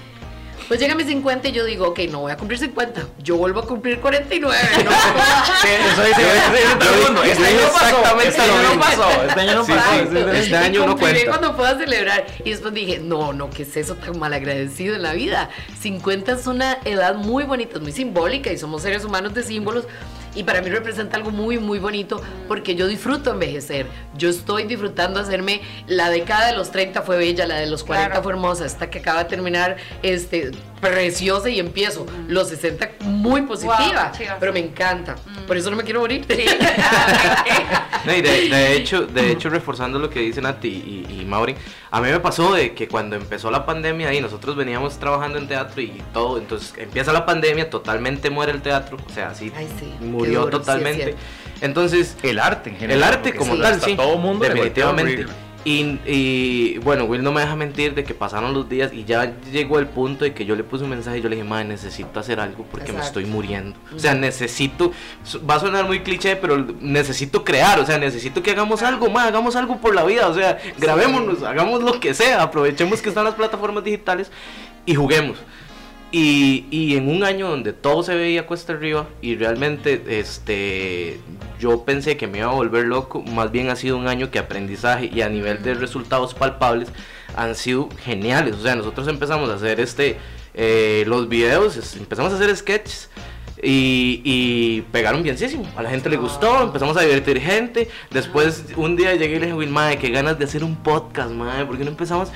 Pues 0.67 0.79
llega 0.79 0.93
a 0.93 0.95
mis 0.95 1.05
50 1.07 1.47
y 1.49 1.51
yo 1.51 1.63
digo, 1.63 1.87
ok, 1.89 1.99
no 2.09 2.21
voy 2.21 2.31
a 2.31 2.37
cumplir 2.37 2.59
50, 2.59 3.05
yo 3.23 3.37
vuelvo 3.37 3.59
a 3.59 3.67
cumplir 3.67 3.99
49. 3.99 4.57
¿no? 4.83 4.91
Sí, 4.91 5.67
eso 5.91 6.03
dice, 6.03 6.21
eso 6.21 6.51
dice 6.51 6.75
todo 6.79 6.93
el 6.93 7.01
mundo. 7.03 7.23
yo 7.23 7.31
Este 7.31 7.45
año 7.45 7.61
no 7.61 7.71
pasó, 7.73 7.85
exactamente 7.87 8.29
este 8.29 8.41
año 8.41 8.63
no 8.73 8.79
pasó, 8.79 9.09
este 9.27 9.39
año 9.41 9.55
no 9.55 9.65
pasó. 9.65 10.33
Este 10.33 10.49
Y 10.49 10.53
año 10.55 10.79
no 10.85 10.91
cumpliré 10.93 11.25
cuenta. 11.25 11.31
cuando 11.39 11.57
pueda 11.57 11.77
celebrar. 11.77 12.25
Y 12.43 12.49
después 12.49 12.73
dije, 12.73 12.99
no, 12.99 13.31
no, 13.33 13.49
¿qué 13.51 13.63
es 13.63 13.77
eso 13.77 13.95
tan 13.95 14.17
malagradecido 14.17 14.95
en 14.95 15.03
la 15.03 15.13
vida? 15.13 15.49
50 15.81 16.31
es 16.31 16.47
una 16.47 16.79
edad 16.85 17.15
muy 17.15 17.43
bonita, 17.43 17.75
es 17.75 17.81
muy 17.81 17.91
simbólica 17.91 18.51
y 18.51 18.57
somos 18.57 18.81
seres 18.81 19.05
humanos 19.05 19.33
de 19.33 19.43
símbolos. 19.43 19.85
Y 20.35 20.43
para 20.43 20.61
mí 20.61 20.69
representa 20.69 21.15
algo 21.17 21.31
muy, 21.31 21.57
muy 21.59 21.79
bonito 21.79 22.21
porque 22.47 22.75
yo 22.75 22.87
disfruto 22.87 23.31
envejecer. 23.31 23.87
Yo 24.17 24.29
estoy 24.29 24.63
disfrutando 24.63 25.19
hacerme. 25.19 25.61
La 25.87 26.09
década 26.09 26.47
de 26.47 26.57
los 26.57 26.71
30 26.71 27.01
fue 27.03 27.17
bella, 27.17 27.47
la 27.47 27.55
de 27.55 27.67
los 27.67 27.83
40 27.83 28.07
Claro. 28.09 28.23
fue 28.23 28.33
hermosa, 28.33 28.65
esta 28.65 28.89
que 28.89 28.99
acaba 28.99 29.23
de 29.23 29.29
terminar, 29.29 29.77
este, 30.03 30.51
preciosa 30.89 31.49
y 31.49 31.59
empiezo. 31.59 32.05
Los 32.27 32.49
60 32.49 32.91
muy 33.01 33.41
positiva, 33.43 34.11
pero 34.39 34.53
me 34.53 34.59
encanta. 34.59 35.15
Por 35.47 35.57
eso 35.57 35.69
no 35.69 35.77
me 35.77 35.83
quiero 35.83 36.01
morir. 36.01 36.25
No, 38.05 38.15
y 38.15 38.21
de, 38.21 38.49
de 38.49 38.75
hecho, 38.75 39.07
de 39.07 39.31
hecho, 39.31 39.49
reforzando 39.49 39.97
lo 39.97 40.11
que 40.11 40.19
dicen 40.19 40.43
Nati 40.43 40.67
y, 40.67 41.21
y 41.21 41.25
Mauri, 41.25 41.55
a 41.89 41.99
mí 42.01 42.09
me 42.11 42.19
pasó 42.19 42.53
de 42.53 42.75
que 42.75 42.87
cuando 42.87 43.15
empezó 43.15 43.49
la 43.49 43.65
pandemia 43.65 44.13
y 44.13 44.21
nosotros 44.21 44.55
veníamos 44.55 44.99
trabajando 44.99 45.39
en 45.39 45.47
teatro 45.47 45.81
y 45.81 46.03
todo, 46.13 46.37
entonces 46.37 46.75
empieza 46.77 47.11
la 47.11 47.25
pandemia, 47.25 47.67
totalmente 47.69 48.29
muere 48.29 48.51
el 48.51 48.61
teatro, 48.61 48.97
o 49.03 49.11
sea, 49.11 49.29
así 49.29 49.51
Ay, 49.55 49.67
sí, 49.79 49.91
murió 50.05 50.41
duro, 50.41 50.59
totalmente. 50.59 51.15
entonces, 51.61 52.15
El 52.21 52.37
arte 52.37 52.69
en 52.69 52.75
general. 52.77 52.97
el 52.97 53.03
arte 53.15 53.35
como 53.35 53.55
sí, 53.55 53.61
tal, 53.61 53.81
sí, 53.81 53.95
todo 53.95 54.17
mundo 54.17 54.45
definitivamente. 54.45 55.25
Y, 55.65 55.99
y, 56.05 56.77
bueno, 56.83 57.05
Will 57.05 57.23
no 57.23 57.31
me 57.31 57.41
deja 57.41 57.55
mentir 57.55 57.95
de 57.95 58.03
que 58.03 58.13
pasaron 58.13 58.53
los 58.53 58.69
días 58.69 58.93
y 58.93 59.03
ya 59.03 59.35
llegó 59.51 59.79
el 59.79 59.87
punto 59.87 60.23
de 60.23 60.31
que 60.31 60.45
yo 60.45 60.55
le 60.55 60.63
puse 60.63 60.83
un 60.83 60.91
mensaje 60.91 61.17
y 61.17 61.21
yo 61.23 61.27
le 61.27 61.37
dije, 61.37 61.47
madre, 61.47 61.65
necesito 61.65 62.19
hacer 62.19 62.39
algo 62.39 62.67
porque 62.69 62.93
me 62.93 63.01
estoy 63.01 63.25
muriendo. 63.25 63.75
O 63.93 63.97
sea, 63.97 64.13
necesito, 64.13 64.91
va 65.49 65.55
a 65.55 65.59
sonar 65.59 65.85
muy 65.85 66.01
cliché, 66.01 66.35
pero 66.35 66.63
necesito 66.79 67.43
crear, 67.43 67.79
o 67.79 67.85
sea, 67.85 67.97
necesito 67.97 68.43
que 68.43 68.51
hagamos 68.51 68.83
algo 68.83 69.09
más, 69.09 69.27
hagamos 69.27 69.55
algo 69.55 69.81
por 69.81 69.95
la 69.95 70.03
vida, 70.03 70.27
o 70.27 70.35
sea, 70.35 70.59
grabémonos, 70.77 71.41
hagamos 71.41 71.81
lo 71.81 71.99
que 71.99 72.13
sea, 72.13 72.43
aprovechemos 72.43 73.01
que 73.01 73.09
están 73.09 73.25
las 73.25 73.33
plataformas 73.33 73.83
digitales 73.83 74.31
y 74.85 74.93
juguemos. 74.93 75.39
Y, 76.17 76.65
y 76.71 76.95
en 76.95 77.09
un 77.09 77.25
año 77.25 77.49
donde 77.49 77.73
todo 77.73 78.01
se 78.01 78.15
veía 78.15 78.47
cuesta 78.47 78.71
arriba 78.71 79.05
y 79.21 79.35
realmente 79.35 80.01
este 80.07 81.19
yo 81.59 81.83
pensé 81.83 82.15
que 82.15 82.25
me 82.25 82.37
iba 82.37 82.47
a 82.47 82.53
volver 82.53 82.85
loco, 82.85 83.21
más 83.21 83.51
bien 83.51 83.69
ha 83.69 83.75
sido 83.75 83.97
un 83.97 84.07
año 84.07 84.31
que 84.31 84.39
aprendizaje 84.39 85.11
y 85.13 85.19
a 85.23 85.27
nivel 85.27 85.61
de 85.61 85.73
resultados 85.73 86.33
palpables 86.33 86.87
han 87.35 87.53
sido 87.53 87.89
geniales. 88.01 88.55
O 88.55 88.61
sea, 88.61 88.77
nosotros 88.77 89.09
empezamos 89.09 89.49
a 89.49 89.55
hacer 89.55 89.81
este 89.81 90.15
eh, 90.53 91.03
los 91.05 91.27
videos, 91.27 91.97
empezamos 91.97 92.31
a 92.31 92.37
hacer 92.37 92.55
sketches 92.55 93.09
y, 93.61 94.21
y 94.23 94.83
pegaron 94.93 95.21
bienísimo. 95.21 95.67
A 95.75 95.83
la 95.83 95.89
gente 95.89 96.09
le 96.09 96.15
gustó, 96.15 96.63
empezamos 96.63 96.95
a 96.95 97.01
divertir 97.01 97.41
gente. 97.41 97.89
Después 98.09 98.63
un 98.77 98.95
día 98.95 99.13
llegué 99.15 99.35
y 99.35 99.39
le 99.39 99.45
dije, 99.47 99.57
Will, 99.57 99.69
madre, 99.69 99.97
qué 99.97 100.11
ganas 100.11 100.39
de 100.39 100.45
hacer 100.45 100.63
un 100.63 100.77
podcast, 100.77 101.31
madre, 101.31 101.65
¿por 101.65 101.77
qué 101.77 101.83
no 101.83 101.89
empezamos? 101.89 102.29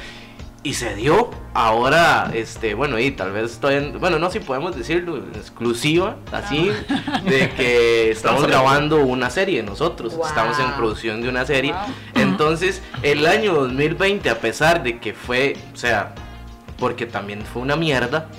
Y 0.61 0.73
se 0.73 0.93
dio. 0.95 1.29
Ahora, 1.53 2.31
este, 2.33 2.73
bueno, 2.73 2.99
y 2.99 3.11
tal 3.11 3.31
vez 3.31 3.51
estoy 3.51 3.75
en, 3.75 3.99
bueno, 3.99 4.19
no 4.19 4.29
si 4.29 4.39
podemos 4.39 4.75
decirlo, 4.75 5.17
en 5.17 5.31
exclusiva, 5.35 6.17
así, 6.31 6.69
de 7.25 7.49
que 7.51 8.11
estamos 8.11 8.45
grabando 8.45 8.97
una 9.05 9.29
serie 9.29 9.63
nosotros, 9.63 10.15
Wow. 10.15 10.27
estamos 10.27 10.59
en 10.59 10.71
producción 10.73 11.21
de 11.21 11.29
una 11.29 11.45
serie. 11.45 11.71
Wow. 11.71 12.23
Entonces, 12.23 12.81
el 13.03 13.25
año 13.25 13.53
2020, 13.53 14.29
a 14.29 14.39
pesar 14.39 14.83
de 14.83 14.99
que 14.99 15.13
fue, 15.13 15.55
o 15.73 15.77
sea, 15.77 16.13
porque 16.77 17.05
también 17.05 17.41
fue 17.41 17.61
una 17.61 17.75
mierda, 17.75 18.29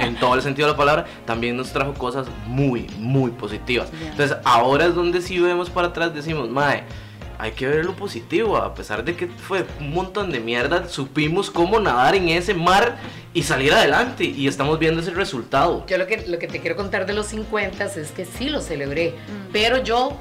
en 0.00 0.16
todo 0.16 0.34
el 0.34 0.42
sentido 0.42 0.66
de 0.68 0.72
la 0.72 0.76
palabra, 0.78 1.04
también 1.26 1.56
nos 1.56 1.72
trajo 1.72 1.94
cosas 1.94 2.26
muy, 2.46 2.86
muy 2.98 3.30
positivas. 3.30 3.88
Entonces, 4.00 4.36
ahora 4.44 4.86
es 4.86 4.94
donde 4.94 5.20
si 5.20 5.38
vemos 5.38 5.70
para 5.70 5.88
atrás, 5.88 6.12
decimos, 6.14 6.48
mae, 6.50 6.84
hay 7.38 7.52
que 7.52 7.66
ver 7.66 7.84
lo 7.84 7.94
positivo, 7.96 8.56
a 8.56 8.74
pesar 8.74 9.04
de 9.04 9.16
que 9.16 9.26
fue 9.26 9.64
un 9.80 9.92
montón 9.92 10.30
de 10.30 10.40
mierda, 10.40 10.88
supimos 10.88 11.50
cómo 11.50 11.80
nadar 11.80 12.14
en 12.14 12.28
ese 12.28 12.54
mar 12.54 12.96
y 13.32 13.42
salir 13.42 13.72
adelante, 13.72 14.24
y 14.24 14.46
estamos 14.46 14.78
viendo 14.78 15.00
ese 15.00 15.10
resultado. 15.10 15.84
Yo 15.86 15.98
lo 15.98 16.06
que, 16.06 16.24
lo 16.28 16.38
que 16.38 16.46
te 16.46 16.60
quiero 16.60 16.76
contar 16.76 17.04
de 17.06 17.12
los 17.14 17.26
50 17.26 17.84
es 17.84 18.12
que 18.12 18.24
sí 18.24 18.48
lo 18.48 18.60
celebré, 18.60 19.10
Mm. 19.10 19.52
pero 19.52 19.82
yo, 19.82 20.16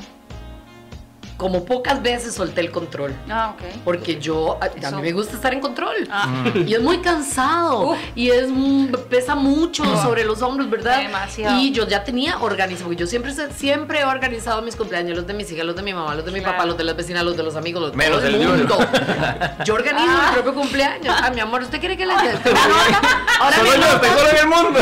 como 1.44 1.66
pocas 1.66 2.02
veces, 2.02 2.34
solté 2.34 2.62
el 2.62 2.72
control. 2.72 3.14
Ah, 3.30 3.54
ok. 3.54 3.82
Porque 3.84 4.18
yo, 4.18 4.58
a, 4.62 4.92
mí 4.92 5.02
me 5.02 5.12
gusta 5.12 5.36
estar 5.36 5.54
en 5.54 5.60
control. 5.60 6.08
Ah. 6.10 6.46
Y 6.66 6.74
es 6.74 6.82
muy 6.82 7.00
cansado. 7.00 7.96
Y 8.16 8.30
es 8.30 8.48
mm, 8.50 8.94
pesa 9.10 9.36
mucho 9.36 9.84
sobre 10.02 10.24
los 10.24 10.42
hombros, 10.42 10.70
¿verdad? 10.70 11.02
Demasiado. 11.02 11.60
Y 11.60 11.72
yo 11.72 11.86
ya 11.86 12.06
tenía 12.06 12.38
organizado, 12.40 12.86
porque 12.86 13.02
yo 13.02 13.08
siempre, 13.08 13.34
se- 13.34 13.52
siempre 13.52 14.00
he 14.00 14.06
organizado 14.06 14.62
mis 14.62 14.78
cumpleaños, 14.78 15.18
los 15.18 15.28
de 15.28 15.34
mis 15.34 15.52
hijas, 15.52 15.66
los 15.66 15.76
de 15.76 15.84
mi 15.84 15.94
mamá, 15.94 16.16
los 16.16 16.24
de 16.24 16.32
mi 16.32 16.40
Claro. 16.40 16.56
papá, 16.56 16.66
los 16.66 16.78
de 16.78 16.86
las 16.86 16.96
vecinas, 16.96 17.24
los 17.26 17.36
de 17.36 17.44
los 17.44 17.56
amigos, 17.58 17.82
los 17.82 17.92
de 17.92 17.98
Menos 17.98 18.20
todo 18.22 18.28
el 18.30 18.38
mundo. 18.38 18.78
Yo 19.66 19.74
organizo 19.74 20.06
Ah. 20.08 20.28
mi 20.30 20.34
propio 20.42 20.54
cumpleaños. 20.62 21.16
Ah, 21.22 21.30
mi 21.30 21.42
amor, 21.42 21.62
¿usted 21.64 21.80
quiere 21.82 21.98
que 21.98 22.06
le 22.06 22.14
diga? 22.16 22.40
Ahora 23.42 23.56
Solo 23.58 23.70
me 23.70 23.78
yo, 23.78 23.84
estoy 23.84 24.10
nota- 24.10 24.18
solo 24.18 24.30
en 24.30 24.38
el 24.38 24.48
mundo. 24.48 24.80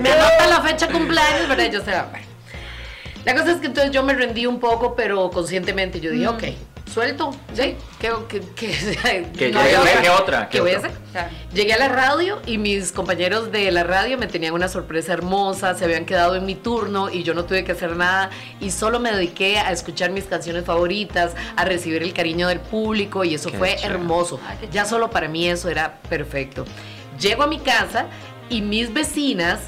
me 0.00 0.12
anota 0.12 0.46
la 0.46 0.60
fecha 0.62 0.86
cumpleaños, 0.88 1.48
¿verdad? 1.48 1.70
Yo 1.72 1.80
sé, 1.80 1.90
bueno. 2.10 2.33
La 3.24 3.34
cosa 3.34 3.52
es 3.52 3.56
que 3.58 3.66
entonces 3.66 3.90
yo 3.92 4.02
me 4.02 4.12
rendí 4.14 4.46
un 4.46 4.60
poco, 4.60 4.94
pero 4.94 5.30
conscientemente 5.30 6.00
yo 6.00 6.10
dije, 6.10 6.26
Mm. 6.26 6.28
ok, 6.34 6.42
suelto, 6.92 7.30
¿sí? 7.54 7.76
¿Qué, 7.98 8.12
qué, 8.28 8.40
qué, 8.54 9.28
Que 9.38 9.50
no 9.50 9.60
hay 9.60 9.70
llegue- 9.72 10.02
¿qué 10.02 10.10
otra? 10.10 10.48
¿Qué 10.48 10.58
¿Qué 10.58 10.60
voy 10.60 10.72
a 10.72 10.78
hacer? 10.78 10.90
Claro. 11.10 11.28
Llegué 11.54 11.72
a 11.72 11.78
la 11.78 11.88
radio 11.88 12.40
y 12.46 12.58
mis 12.58 12.92
compañeros 12.92 13.50
de 13.50 13.70
la 13.72 13.82
radio 13.82 14.18
me 14.18 14.26
tenían 14.26 14.52
una 14.52 14.68
sorpresa 14.68 15.12
hermosa, 15.14 15.74
se 15.74 15.84
habían 15.84 16.04
quedado 16.04 16.36
en 16.36 16.44
mi 16.44 16.54
turno 16.54 17.08
y 17.10 17.22
yo 17.22 17.32
no 17.34 17.44
tuve 17.46 17.64
que 17.64 17.72
hacer 17.72 17.96
nada 17.96 18.30
y 18.60 18.70
solo 18.70 19.00
me 19.00 19.10
dediqué 19.10 19.58
a 19.58 19.72
escuchar 19.72 20.10
mis 20.10 20.24
canciones 20.24 20.64
favoritas, 20.66 21.32
a 21.56 21.64
recibir 21.64 22.02
el 22.02 22.12
cariño 22.12 22.48
del 22.48 22.60
público 22.60 23.24
y 23.24 23.34
eso 23.34 23.50
Qué 23.50 23.56
fue 23.58 23.68
chévere. 23.76 23.86
hermoso. 23.94 24.38
Ay, 24.46 24.68
Ya 24.70 24.84
solo 24.84 25.08
para 25.10 25.28
mí 25.28 25.48
eso 25.48 25.70
era 25.70 25.98
perfecto. 26.10 26.64
Llego 27.18 27.42
a 27.44 27.46
mi 27.46 27.58
casa 27.58 28.06
y 28.50 28.60
mis 28.60 28.92
vecinas 28.92 29.60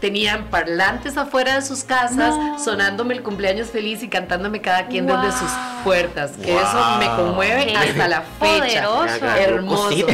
tenían 0.00 0.44
parlantes 0.44 1.16
afuera 1.16 1.54
de 1.56 1.62
sus 1.62 1.82
casas 1.84 2.36
No. 2.36 2.58
sonándome 2.62 3.14
el 3.14 3.22
cumpleaños 3.22 3.68
feliz 3.68 4.02
y 4.02 4.08
cantándome 4.08 4.60
cada 4.60 4.86
quien 4.86 5.06
desde 5.06 5.32
sus 5.32 5.50
puertas, 5.84 6.32
que 6.42 6.54
eso 6.56 6.96
me 6.98 7.06
conmueve 7.06 7.66
Qué 7.66 7.76
hasta 7.76 8.08
la 8.08 8.22
fecha. 8.22 8.84
poderoso. 8.88 9.26
Hermoso. 9.26 10.06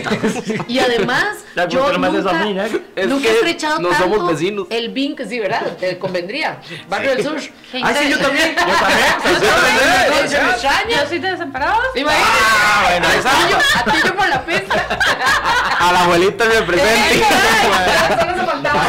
Y 0.68 0.78
además, 0.78 1.26
La 1.54 1.68
yo 1.68 1.86
nunca. 1.96 2.08
Es 2.96 3.06
he 3.06 3.34
estrechado 3.34 3.78
no 3.80 3.88
tanto 3.90 4.02
somos 4.04 4.28
vecinos. 4.32 4.66
el 4.70 4.88
vínculo, 4.90 5.28
sí, 5.28 5.38
¿verdad? 5.38 5.62
Te 5.78 5.98
convendría. 5.98 6.58
Barrio 6.88 7.10
del 7.14 7.22
Sur. 7.22 7.36
Ah, 7.82 7.92
sí, 7.98 8.08
yo 8.10 8.18
también. 8.18 8.54
Yo 8.56 8.74
también. 8.76 9.14
Extraña. 10.50 11.02
Yo 11.02 11.08
soy 11.08 11.18
de 11.18 11.30
desamparados. 11.30 11.78
Imagínate. 11.94 12.32
Ah, 12.40 12.82
bueno, 12.90 13.06
a 13.06 13.50
yo- 13.50 13.58
a 13.58 13.84
ti 13.92 13.98
yo 14.04 14.14
por 14.16 14.28
la 14.28 14.44
pista. 14.44 14.86
A 15.78 15.92
la 15.92 16.00
abuelita 16.04 16.44
me 16.46 16.62
presente. 16.62 17.24
Solo 18.20 18.34
se 18.34 18.46
faltaba. 18.46 18.84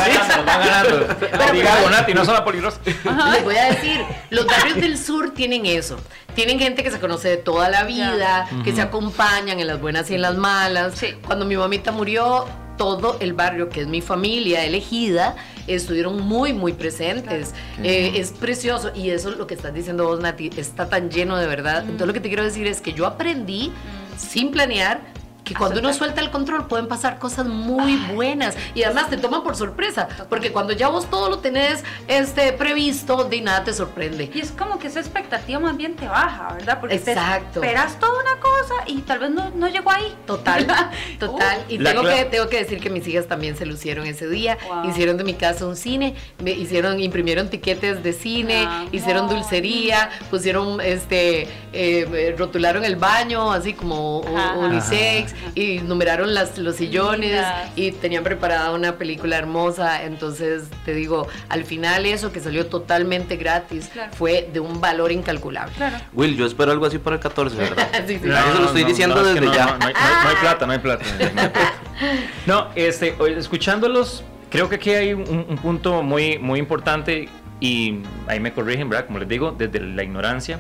Bonati, 1.84 2.14
no 2.14 2.26
son 2.26 2.34
la 2.34 2.46
peligrosa. 2.46 2.80
Les 2.86 3.44
voy 3.44 3.56
a 3.56 3.72
decir, 3.74 4.02
los 4.30 4.46
barrios 4.46 4.78
del 4.78 4.98
sur 4.98 5.34
tienen 5.34 5.66
eso. 5.66 5.98
Tienen 6.34 6.60
gente 6.60 6.84
que 6.84 6.92
se 6.92 7.00
conoce 7.00 7.30
de 7.30 7.38
toda 7.38 7.70
la 7.70 7.84
vida, 7.84 8.48
que 8.64 8.74
se 8.74 8.82
acompañan 8.82 9.60
en 9.60 9.68
las 9.68 9.80
buenas 9.80 10.10
y 10.12 10.16
en 10.16 10.22
las 10.22 10.36
malas. 10.36 10.96
Sí. 10.96 11.16
Cuando 11.26 11.46
mi 11.46 11.56
mamita 11.56 11.92
murió, 11.92 12.46
todo 12.78 13.18
el 13.20 13.34
barrio, 13.34 13.70
que 13.70 13.82
es 13.82 13.88
mi 13.88 14.02
familia 14.02 14.64
elegida, 14.66 15.36
estuvieron 15.68 16.22
muy, 16.22 16.54
muy 16.54 16.74
presentes. 16.74 17.54
Eh, 17.84 18.14
es 18.16 18.32
precioso. 18.32 18.92
Y 18.96 19.10
eso 19.10 19.30
es 19.30 19.38
lo 19.38 19.48
que 19.48 19.54
estás 19.54 19.74
diciendo 19.74 20.06
vos, 20.06 20.20
Nati, 20.20 20.50
está 20.58 20.90
tan 20.90 21.10
lleno 21.10 21.38
de 21.38 21.48
verdad. 21.48 21.82
Entonces 21.82 22.08
lo 22.08 22.14
que 22.14 22.20
te 22.20 22.28
quiero 22.28 22.44
decir 22.44 22.68
es 22.68 22.82
que 22.82 22.94
yo 22.94 23.06
aprendí, 23.06 23.72
sin 24.18 24.52
planear, 24.52 25.02
que 25.46 25.54
cuando 25.54 25.80
uno 25.80 25.94
suelta 25.94 26.22
el 26.22 26.32
control 26.32 26.68
pueden 26.68 26.88
pasar 26.88 27.20
cosas 27.20 27.46
muy 27.46 27.96
buenas 28.14 28.58
y 28.74 28.84
además 28.84 29.10
te 29.10 29.18
toman 29.18 29.44
por 29.44 29.56
sorpresa, 29.56 30.08
porque 30.28 30.52
cuando 30.52 30.74
ya 30.74 30.90
vos 30.90 31.08
todo 31.10 31.30
lo 31.30 31.38
tenés 31.40 31.84
este, 32.08 32.52
previsto, 32.52 33.24
de 33.26 33.42
nada 33.42 33.64
te 33.64 33.72
sorprende. 33.72 34.32
Y 34.34 34.40
es 34.40 34.52
como 34.52 34.80
que 34.80 34.88
esa 34.88 35.00
expectativa 35.00 35.60
más 35.60 35.78
bien 35.78 35.96
te 35.96 36.08
baja, 36.08 36.54
¿verdad? 36.54 36.80
Porque 36.80 36.96
Exacto. 36.96 37.60
te 37.62 37.68
esperas 37.68 38.00
toda 38.00 38.20
una 38.22 38.42
cosa 38.42 38.74
y 38.88 38.98
tal 39.02 39.20
vez 39.20 39.30
no, 39.30 39.52
no 39.52 39.68
llegó 39.68 39.92
ahí. 39.92 40.16
Total, 40.26 40.66
¿verdad? 40.66 40.92
total. 41.20 41.64
Y 41.70 41.78
tengo 41.78 42.04
que, 42.04 42.26
tengo 42.26 42.50
que 42.50 42.58
decir 42.58 42.80
que 42.80 42.90
mis 42.90 43.08
hijas 43.08 43.28
también 43.28 43.56
se 43.56 43.68
lucieron 43.68 44.08
ese 44.08 44.28
día. 44.28 44.58
Wow. 44.68 44.90
Hicieron 44.90 45.18
de 45.18 45.24
mi 45.24 45.36
casa 45.36 45.68
un 45.68 45.76
cine, 45.76 46.16
me 46.44 46.52
hicieron, 46.52 47.00
imprimieron 47.00 47.50
tiquetes 47.50 48.02
de 48.02 48.14
cine, 48.14 48.66
Amor. 48.66 48.96
hicieron 48.96 49.30
dulcería, 49.30 50.10
pusieron, 50.32 50.82
este, 50.82 51.48
eh, 51.72 52.34
rotularon 52.36 52.84
el 52.84 52.96
baño, 52.96 53.52
así 53.52 53.74
como 53.74 54.24
Ajá. 54.28 54.58
unisex. 54.58 55.35
Y 55.56 55.80
numeraron 55.80 56.34
las, 56.34 56.58
los 56.58 56.76
sillones, 56.76 57.32
Lindas. 57.32 57.72
y 57.76 57.92
tenían 57.92 58.24
preparada 58.24 58.72
una 58.72 58.98
película 58.98 59.38
hermosa. 59.38 60.04
Entonces, 60.04 60.64
te 60.86 60.94
digo, 60.94 61.28
al 61.50 61.64
final 61.66 62.06
eso 62.06 62.32
que 62.32 62.40
salió 62.40 62.66
totalmente 62.68 63.36
gratis 63.38 63.90
Claro. 63.94 64.12
fue 64.16 64.50
de 64.52 64.60
un 64.60 64.82
valor 64.82 65.12
incalculable. 65.12 65.74
Claro. 65.76 65.98
Will, 66.14 66.36
yo 66.38 66.46
espero 66.46 66.72
algo 66.72 66.86
así 66.86 66.98
para 66.98 67.16
el 67.18 67.22
14, 67.22 67.56
¿verdad? 67.56 67.88
Sí, 68.08 68.20
sí. 68.22 68.28
No, 68.28 68.38
eso 68.38 68.60
lo 68.60 68.66
estoy 68.68 68.84
diciendo 68.84 69.16
es 69.22 69.28
que 69.28 69.34
desde 69.42 69.46
no, 69.48 69.54
ya. 69.54 69.66
No, 69.66 69.78
no 69.78 69.86
hay, 69.88 69.94
no 69.94 70.00
hay- 70.00 70.24
no 70.24 70.30
hay 70.30 70.36
plata, 70.38 70.66
no 70.66 70.72
hay 70.74 70.80
plata. 70.80 71.06
no 71.18 71.24
hay 71.24 71.30
plata. 71.50 71.74
No, 72.46 72.68
este, 72.76 73.16
escuchándolos, 73.38 74.24
creo 74.50 74.68
que 74.70 74.76
aquí 74.76 74.90
hay 74.92 75.14
un, 75.14 75.46
un 75.50 75.58
punto 75.58 76.04
muy, 76.04 76.38
muy 76.40 76.60
importante 76.60 77.30
y 77.60 78.00
ahí 78.28 78.40
me 78.40 78.52
corrigen, 78.52 78.90
¿verdad? 78.90 79.06
Como 79.08 79.20
les 79.20 79.28
digo, 79.30 79.56
desde 79.58 79.80
la 79.80 80.04
ignorancia. 80.04 80.60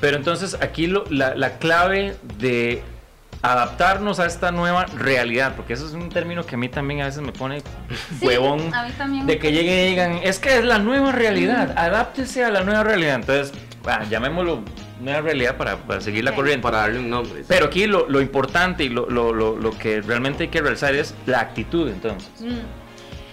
Pero 0.00 0.16
entonces 0.16 0.56
aquí 0.60 0.86
lo- 0.88 1.04
la, 1.10 1.34
la 1.36 1.58
clave 1.58 2.16
de 2.38 2.82
adaptarnos 3.44 4.20
a 4.20 4.26
esta 4.26 4.50
nueva 4.50 4.86
realidad, 4.86 5.54
porque 5.54 5.74
eso 5.74 5.86
es 5.86 5.92
un 5.92 6.08
término 6.08 6.44
que 6.46 6.54
a 6.54 6.58
mí 6.58 6.68
también 6.68 7.02
a 7.02 7.04
veces 7.04 7.22
me 7.22 7.32
pone 7.32 7.60
Sí, 8.18 8.26
huevón, 8.26 8.74
a 8.74 8.84
mí 8.84 8.92
también. 8.96 9.26
de 9.26 9.38
que 9.38 9.52
lleguen 9.52 9.78
y 9.78 9.90
digan, 9.90 10.12
es 10.22 10.38
que 10.38 10.58
es 10.58 10.64
la 10.64 10.78
nueva 10.78 11.12
realidad, 11.12 11.74
adáptese 11.76 12.44
a 12.44 12.50
la 12.50 12.62
nueva 12.62 12.84
realidad. 12.84 13.16
Entonces, 13.16 13.52
ah, 13.86 14.02
llamémoslo 14.08 14.62
nueva 15.00 15.20
realidad 15.20 15.56
para, 15.56 15.76
para 15.76 16.00
seguir 16.00 16.24
la 16.24 16.34
corriente. 16.34 16.62
Para 16.62 16.78
darle 16.78 17.00
un 17.00 17.10
nombre. 17.10 17.44
Pero 17.46 17.66
aquí 17.66 17.86
lo, 17.86 18.08
lo 18.08 18.20
importante 18.22 18.84
y 18.84 18.88
lo, 18.88 19.10
lo, 19.10 19.34
lo, 19.34 19.56
lo 19.58 19.70
que 19.76 20.00
realmente 20.00 20.44
hay 20.44 20.48
que 20.48 20.62
realizar 20.62 20.94
es 20.94 21.14
la 21.26 21.40
actitud, 21.40 21.88
entonces. 21.88 22.30
Mm. 22.40 22.60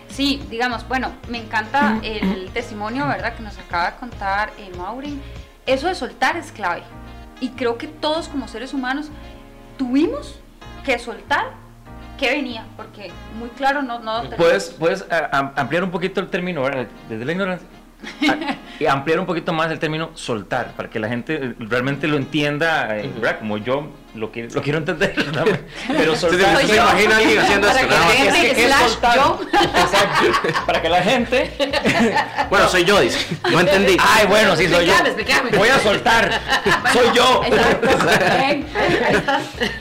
Sí, 0.10 0.44
digamos, 0.50 0.86
bueno, 0.90 1.14
me 1.30 1.38
encanta 1.38 2.00
el 2.04 2.50
testimonio, 2.52 3.08
¿verdad?, 3.08 3.34
que 3.34 3.44
nos 3.44 3.58
acaba 3.58 3.92
de 3.92 3.98
contar 3.98 4.52
eh, 4.58 4.70
Maureen. 4.78 5.22
Eso 5.66 5.88
de 5.88 5.96
soltar 5.96 6.36
es 6.36 6.52
clave. 6.52 6.84
Y 7.40 7.50
creo 7.50 7.78
que 7.78 7.88
todos 7.88 8.28
como 8.28 8.48
seres 8.50 8.74
humanos 8.74 9.10
tuvimos 9.86 10.40
que 10.86 11.00
soltar 11.00 11.54
que 12.20 12.30
venía, 12.30 12.66
porque 12.78 13.10
muy 13.40 13.50
claro 13.50 13.82
no, 13.82 13.98
no. 13.98 14.30
¿Puedes, 14.38 14.70
puedes 14.70 15.04
am- 15.32 15.54
ampliar 15.56 15.84
un 15.84 15.90
poquito 15.90 16.20
el 16.22 16.28
término, 16.28 16.64
desde 17.10 17.26
la 17.26 17.32
ignorancia? 17.32 17.68
Ah, 18.30 18.56
y 18.80 18.86
ampliar 18.86 19.20
un 19.20 19.26
poquito 19.26 19.52
más 19.54 19.72
el 19.72 19.80
término 19.80 20.12
soltar, 20.14 20.74
para 20.74 20.88
que 20.88 21.00
la 21.00 21.08
gente 21.10 21.34
eh, 21.44 21.56
realmente 21.58 22.08
lo 22.08 22.18
entienda, 22.18 22.96
eh, 23.00 23.10
¿verdad? 23.16 23.40
Como 23.40 23.58
yo 23.58 23.88
lo, 24.16 24.32
que, 24.32 24.44
lo 24.44 24.62
quiero 24.62 24.78
entender, 24.80 25.14
¿verdad? 25.16 25.46
Pero 25.88 26.16
soltar. 26.16 26.58
¿Se 26.66 26.76
imagina 26.76 27.18
alguien 27.18 27.40
haciendo 27.40 27.68
Para 27.68 27.82
esto? 27.82 27.96
que 28.12 28.56
que- 28.56 28.56
que. 28.56 30.54
Para 30.66 30.82
que 30.82 30.90
la 30.90 31.02
gente. 31.02 31.52
Bueno, 32.50 32.68
soy 32.68 32.84
yo, 32.84 33.00
dice. 33.00 33.18
No 33.50 33.62
entendí. 33.62 33.96
Ay, 34.00 34.28
bueno, 34.28 34.56
sí, 34.58 34.68
soy 34.68 34.86
yo. 34.86 34.94
Voy 35.58 35.70
a 35.70 35.80
soltar. 35.80 36.42
Soy 36.92 37.08
yo. 37.16 37.42
Exacto. 37.46 37.88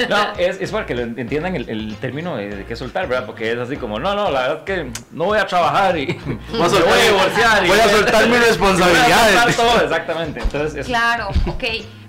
No, 0.08 0.32
es, 0.38 0.60
es 0.60 0.70
para 0.70 0.86
que 0.86 0.94
lo 0.94 1.02
entiendan 1.02 1.56
el, 1.56 1.68
el 1.68 1.96
término 1.96 2.36
de, 2.36 2.48
de 2.56 2.64
qué 2.64 2.76
soltar, 2.76 3.08
¿verdad? 3.08 3.26
Porque 3.26 3.50
es 3.52 3.58
así 3.58 3.76
como, 3.76 3.98
no, 3.98 4.14
no, 4.14 4.30
la 4.30 4.40
verdad 4.42 4.58
es 4.58 4.62
que 4.64 4.90
no 5.10 5.24
voy 5.24 5.38
a 5.38 5.46
trabajar 5.46 5.96
y 5.98 6.06
Voy 6.50 6.62
a 6.62 6.68
soltar- 6.68 6.84
voy 6.88 7.00
a 7.00 7.04
divorciar. 7.04 7.64
y- 7.64 7.68
voy 7.68 7.80
a 7.80 7.88
soltar 7.88 8.22
mis 8.22 8.30
Voy 8.30 8.38
a 8.38 8.48
responsabilidades. 8.48 9.34
soltar 9.42 9.54
todo, 9.54 9.84
exactamente. 9.84 10.40
Entonces, 10.40 10.78
es, 10.80 10.86
Claro, 10.86 11.28
ok. 11.46 11.64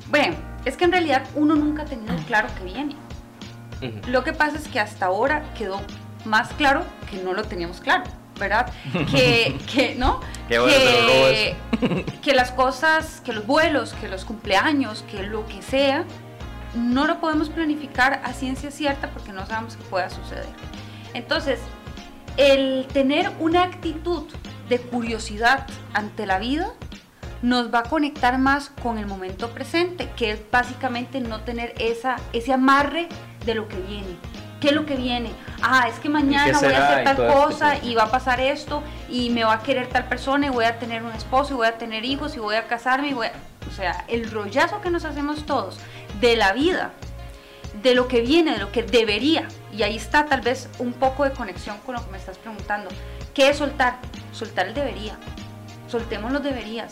Bueno, 0.08 0.36
es 0.66 0.78
que 0.78 0.86
en 0.86 0.92
realidad 0.92 1.24
uno 1.36 1.56
nunca 1.56 1.84
ha 1.84 1.86
tenido 1.86 2.16
claro 2.28 2.48
que 2.58 2.64
viene. 2.64 2.96
Lo 4.08 4.24
que 4.24 4.32
pasa 4.34 4.58
es 4.58 4.68
que 4.68 4.80
hasta 4.80 5.08
ahora 5.08 5.44
quedó 5.58 5.82
más 6.26 6.50
claro 6.54 6.86
que 7.10 7.18
no 7.18 7.34
lo 7.34 7.44
teníamos 7.44 7.80
claro, 7.80 8.04
¿verdad? 8.40 8.72
Que, 9.10 9.58
que 9.74 9.96
¿no? 9.96 10.20
Qué 10.48 10.60
bueno, 10.60 12.06
que 12.22 12.34
las 12.36 12.52
cosas, 12.52 13.22
que 13.26 13.34
los 13.34 13.48
vuelos, 13.48 13.94
que 13.94 14.08
los 14.08 14.24
cumpleaños, 14.24 15.04
que 15.10 15.24
lo 15.24 15.48
que 15.48 15.64
sea, 15.64 16.06
no 16.76 17.08
lo 17.08 17.20
podemos 17.20 17.50
planificar 17.50 18.22
a 18.24 18.34
ciencia 18.34 18.70
cierta 18.70 19.10
porque 19.10 19.34
no 19.34 19.46
sabemos 19.48 19.76
qué 19.76 19.84
pueda 19.86 20.10
suceder. 20.10 20.46
Entonces, 21.14 21.60
el 22.38 22.88
tener 22.94 23.32
una 23.40 23.64
actitud 23.64 24.24
de 24.70 24.80
curiosidad 24.80 25.68
ante 25.94 26.26
la 26.26 26.40
vida 26.40 26.74
nos 27.42 27.74
va 27.74 27.80
a 27.80 27.84
conectar 27.84 28.38
más 28.38 28.70
con 28.70 28.98
el 28.98 29.08
momento 29.08 29.50
presente, 29.50 30.10
que 30.16 30.32
es 30.32 30.42
básicamente 30.52 31.20
no 31.20 31.42
tener 31.42 31.74
esa, 31.80 32.18
ese 32.34 32.54
amarre 32.54 33.08
de 33.46 33.56
lo 33.56 33.68
que 33.68 33.78
viene. 33.78 34.16
¿Qué 34.60 34.68
es 34.68 34.74
lo 34.74 34.86
que 34.86 34.96
viene? 34.96 35.32
Ah, 35.64 35.88
es 35.90 36.00
que 36.00 36.08
mañana 36.08 36.60
voy 36.60 36.72
a 36.72 36.86
hacer 36.86 37.04
tal 37.04 37.20
este 37.20 37.34
cosa 37.34 37.78
y 37.84 37.96
va 37.96 38.04
a 38.04 38.12
pasar 38.12 38.40
esto 38.40 38.84
y 39.10 39.32
me 39.32 39.44
va 39.44 39.54
a 39.54 39.64
querer 39.64 39.88
tal 39.88 40.06
persona 40.06 40.46
y 40.46 40.50
voy 40.50 40.66
a 40.66 40.78
tener 40.78 41.02
un 41.02 41.12
esposo 41.14 41.56
y 41.56 41.58
voy 41.58 41.68
a 41.68 41.80
tener 41.80 42.06
hijos 42.06 42.36
y 42.36 42.40
voy 42.40 42.56
a 42.56 42.68
casarme 42.68 43.10
y 43.10 43.14
voy 43.14 43.28
a... 43.28 43.32
O 43.68 43.74
sea, 43.74 44.06
el 44.08 44.30
rollazo 44.30 44.82
que 44.82 44.92
nos 44.92 45.06
hacemos 45.06 45.46
todos 45.48 45.80
de 46.20 46.36
la 46.36 46.54
vida, 46.54 46.92
de 47.82 47.96
lo 47.96 48.08
que 48.08 48.22
viene, 48.22 48.52
de 48.52 48.60
lo 48.60 48.72
que 48.72 48.84
debería. 48.84 49.48
Y 49.76 49.82
ahí 49.82 49.96
está 49.96 50.26
tal 50.26 50.42
vez 50.42 50.70
un 50.78 50.94
poco 50.94 51.24
de 51.24 51.32
conexión 51.32 51.78
con 51.80 51.96
lo 51.96 52.06
que 52.06 52.12
me 52.12 52.18
estás 52.18 52.38
preguntando. 52.38 52.90
¿Qué 53.34 53.50
es 53.50 53.58
soltar? 53.58 53.98
Soltar 54.32 54.68
el 54.68 54.74
debería. 54.76 55.18
Soltemos 55.88 56.32
los 56.32 56.44
deberías. 56.44 56.92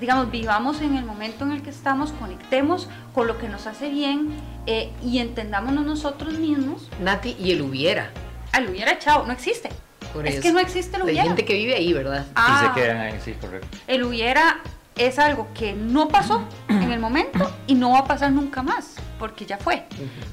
Digamos, 0.00 0.30
vivamos 0.30 0.80
en 0.80 0.96
el 0.96 1.04
momento 1.04 1.44
en 1.44 1.52
el 1.52 1.62
que 1.62 1.70
estamos, 1.70 2.12
conectemos 2.12 2.88
con 3.14 3.26
lo 3.26 3.38
que 3.38 3.48
nos 3.48 3.66
hace 3.66 3.88
bien 3.90 4.28
eh, 4.66 4.92
y 5.02 5.18
entendámonos 5.18 5.84
nosotros 5.84 6.34
mismos. 6.38 6.88
Nati, 7.00 7.36
y 7.38 7.50
el 7.52 7.62
hubiera. 7.62 8.10
Al 8.52 8.68
hubiera 8.68 8.92
echado, 8.92 9.26
no 9.26 9.32
existe. 9.32 9.68
Por 10.12 10.26
es 10.26 10.34
eso. 10.34 10.42
que 10.42 10.52
no 10.52 10.58
existe 10.60 10.96
el 10.96 11.02
Hay 11.02 11.08
hubiera. 11.08 11.24
gente 11.24 11.44
que 11.44 11.54
vive 11.54 11.74
ahí, 11.74 11.92
¿verdad? 11.92 12.26
Ah, 12.34 12.62
Y 12.62 12.68
se 12.68 12.80
quedan 12.80 12.96
ahí, 12.98 13.14
sí, 13.24 13.32
correcto. 13.40 13.66
el 13.86 14.04
hubiera 14.04 14.60
es 14.96 15.18
algo 15.18 15.48
que 15.54 15.74
no 15.74 16.08
pasó 16.08 16.42
en 16.68 16.90
el 16.90 16.98
momento 17.00 17.50
y 17.66 17.74
no 17.74 17.90
va 17.90 18.00
a 18.00 18.04
pasar 18.06 18.32
nunca 18.32 18.62
más, 18.62 18.94
porque 19.18 19.46
ya 19.46 19.58
fue, 19.58 19.84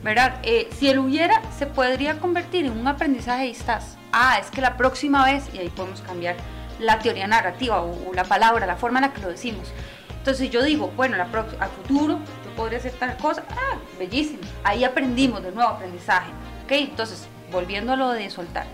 ¿verdad? 0.04 0.36
Eh, 0.44 0.70
si 0.78 0.88
el 0.90 1.00
hubiera 1.00 1.42
se 1.58 1.66
podría 1.66 2.20
convertir 2.20 2.66
en 2.66 2.72
un 2.78 2.88
aprendizaje 2.88 3.48
y 3.48 3.52
estás, 3.52 3.98
ah, 4.12 4.38
es 4.40 4.50
que 4.50 4.62
la 4.62 4.78
próxima 4.78 5.26
vez, 5.26 5.44
y 5.54 5.58
ahí 5.58 5.70
podemos 5.70 6.02
cambiar 6.02 6.36
la 6.80 7.00
teoría 7.00 7.28
narrativa 7.28 7.82
o, 7.82 8.14
la 8.14 8.24
palabra, 8.24 8.66
la 8.66 8.76
forma 8.76 9.00
en 9.00 9.06
la 9.06 9.14
que 9.14 9.22
lo 9.22 9.30
decimos. 9.30 9.72
Entonces 10.18 10.50
yo 10.50 10.64
digo, 10.64 10.92
bueno, 10.96 11.18
la 11.18 11.26
a 11.26 11.68
futuro 11.68 12.20
yo 12.44 12.56
podría 12.56 12.80
hacer 12.80 12.94
tal 12.94 13.16
cosa, 13.18 13.44
ah, 13.52 13.78
bellísimo, 14.00 14.42
ahí 14.64 14.84
aprendimos 14.84 15.44
de 15.44 15.52
nuevo 15.52 15.70
aprendizaje, 15.70 16.32
¿ok? 16.64 16.72
Entonces, 16.72 17.28
volviendo 17.52 17.94
a 17.94 17.96
lo 17.96 18.10
de 18.10 18.30
soltar. 18.30 18.66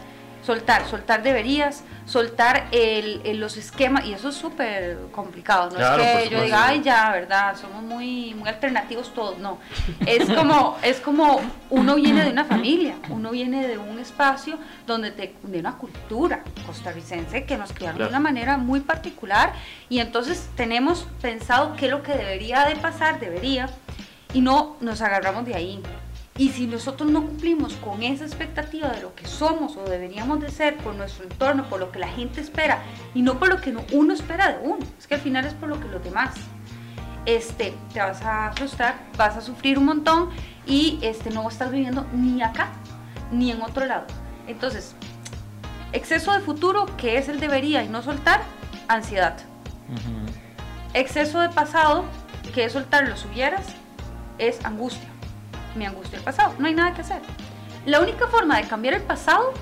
Soltar, 0.43 0.87
soltar 0.87 1.21
deberías, 1.21 1.83
soltar 2.05 2.67
el, 2.71 3.21
el- 3.25 3.39
los 3.39 3.57
esquemas, 3.57 4.05
y 4.05 4.13
eso 4.13 4.29
es 4.29 4.35
súper 4.35 4.97
complicado, 5.11 5.69
no 5.69 5.75
Claro, 5.77 6.01
es 6.01 6.23
que 6.23 6.29
yo 6.29 6.41
diga, 6.41 6.67
ay, 6.67 6.81
ya, 6.83 7.11
¿verdad? 7.11 7.55
Somos 7.55 7.83
muy, 7.83 8.33
muy 8.33 8.49
alternativos 8.49 9.13
todos, 9.13 9.37
no. 9.37 9.59
Es 10.05 10.27
como, 10.31 10.77
es 10.81 10.99
como 10.99 11.39
uno 11.69 11.95
viene 11.95 12.23
de 12.23 12.31
una 12.31 12.45
familia, 12.45 12.95
uno 13.09 13.29
viene 13.29 13.67
de 13.67 13.77
un 13.77 13.99
espacio 13.99 14.57
donde 14.87 15.11
te, 15.11 15.35
de 15.43 15.59
una 15.59 15.77
cultura 15.77 16.43
costarricense 16.65 17.45
que 17.45 17.55
nos 17.57 17.71
criaron 17.71 17.97
Claro. 17.97 18.09
de 18.11 18.17
una 18.17 18.19
manera 18.19 18.57
muy 18.57 18.79
particular, 18.79 19.53
y 19.89 19.99
entonces 19.99 20.49
tenemos 20.55 21.07
pensado 21.21 21.75
qué 21.75 21.85
es 21.85 21.91
lo 21.91 22.01
que 22.01 22.13
debería 22.13 22.65
de 22.65 22.75
pasar, 22.77 23.19
debería, 23.19 23.69
y 24.33 24.41
no 24.41 24.75
nos 24.81 25.01
agarramos 25.01 25.45
de 25.45 25.53
ahí. 25.53 25.83
Y 26.37 26.49
si 26.49 26.65
nosotros 26.65 27.11
no 27.11 27.21
cumplimos 27.25 27.73
con 27.75 28.01
esa 28.03 28.23
expectativa 28.25 28.87
de 28.89 29.01
lo 29.01 29.13
que 29.15 29.27
somos 29.27 29.75
o 29.77 29.83
deberíamos 29.83 30.39
de 30.41 30.49
ser 30.49 30.77
por 30.77 30.95
nuestro 30.95 31.25
entorno, 31.25 31.65
por 31.69 31.79
lo 31.79 31.91
que 31.91 31.99
la 31.99 32.07
gente 32.07 32.41
espera 32.41 32.79
y 33.13 33.21
no 33.21 33.37
por 33.37 33.49
lo 33.49 33.59
que 33.61 33.71
no- 33.71 33.83
uno 33.91 34.13
espera 34.13 34.53
de 34.53 34.67
uno, 34.67 34.79
es 34.97 35.07
que 35.07 35.15
al 35.15 35.21
final 35.21 35.45
es 35.45 35.53
por 35.53 35.69
lo 35.69 35.79
que 35.79 35.87
los 35.89 36.03
demás, 36.03 36.33
este, 37.25 37.75
te 37.93 37.99
vas 37.99 38.21
a 38.23 38.51
frustrar, 38.55 38.95
vas 39.17 39.35
a 39.37 39.41
sufrir 39.41 39.77
un 39.77 39.85
montón 39.85 40.29
y 40.65 40.97
este, 41.01 41.29
no 41.29 41.47
estás 41.47 41.69
viviendo 41.69 42.05
ni 42.13 42.41
acá 42.41 42.69
ni 43.31 43.51
en 43.51 43.61
otro 43.61 43.85
lado. 43.85 44.05
Entonces, 44.47 44.95
exceso 45.91 46.31
de 46.33 46.39
futuro, 46.39 46.87
que 46.97 47.17
es 47.17 47.27
el 47.29 47.39
debería 47.39 47.83
y 47.83 47.89
no 47.89 48.01
soltar, 48.01 48.41
ansiedad. 48.87 49.37
Exceso 50.93 51.39
de 51.39 51.49
pasado, 51.49 52.05
que 52.53 52.63
es 52.65 52.71
soltar 52.73 53.07
los 53.07 53.25
hubieras, 53.25 53.65
es 54.39 54.63
angustia. 54.65 55.09
Me 55.75 55.87
angustia 55.87 56.17
el 56.17 56.23
pasado, 56.23 56.53
no 56.59 56.67
hay 56.67 56.75
nada 56.75 56.93
que 56.93 57.01
hacer. 57.01 57.21
La 57.85 57.99
única 57.99 58.27
forma 58.27 58.57
de 58.57 58.67
cambiar 58.67 58.93
el 58.93 59.01
pasado 59.01 59.53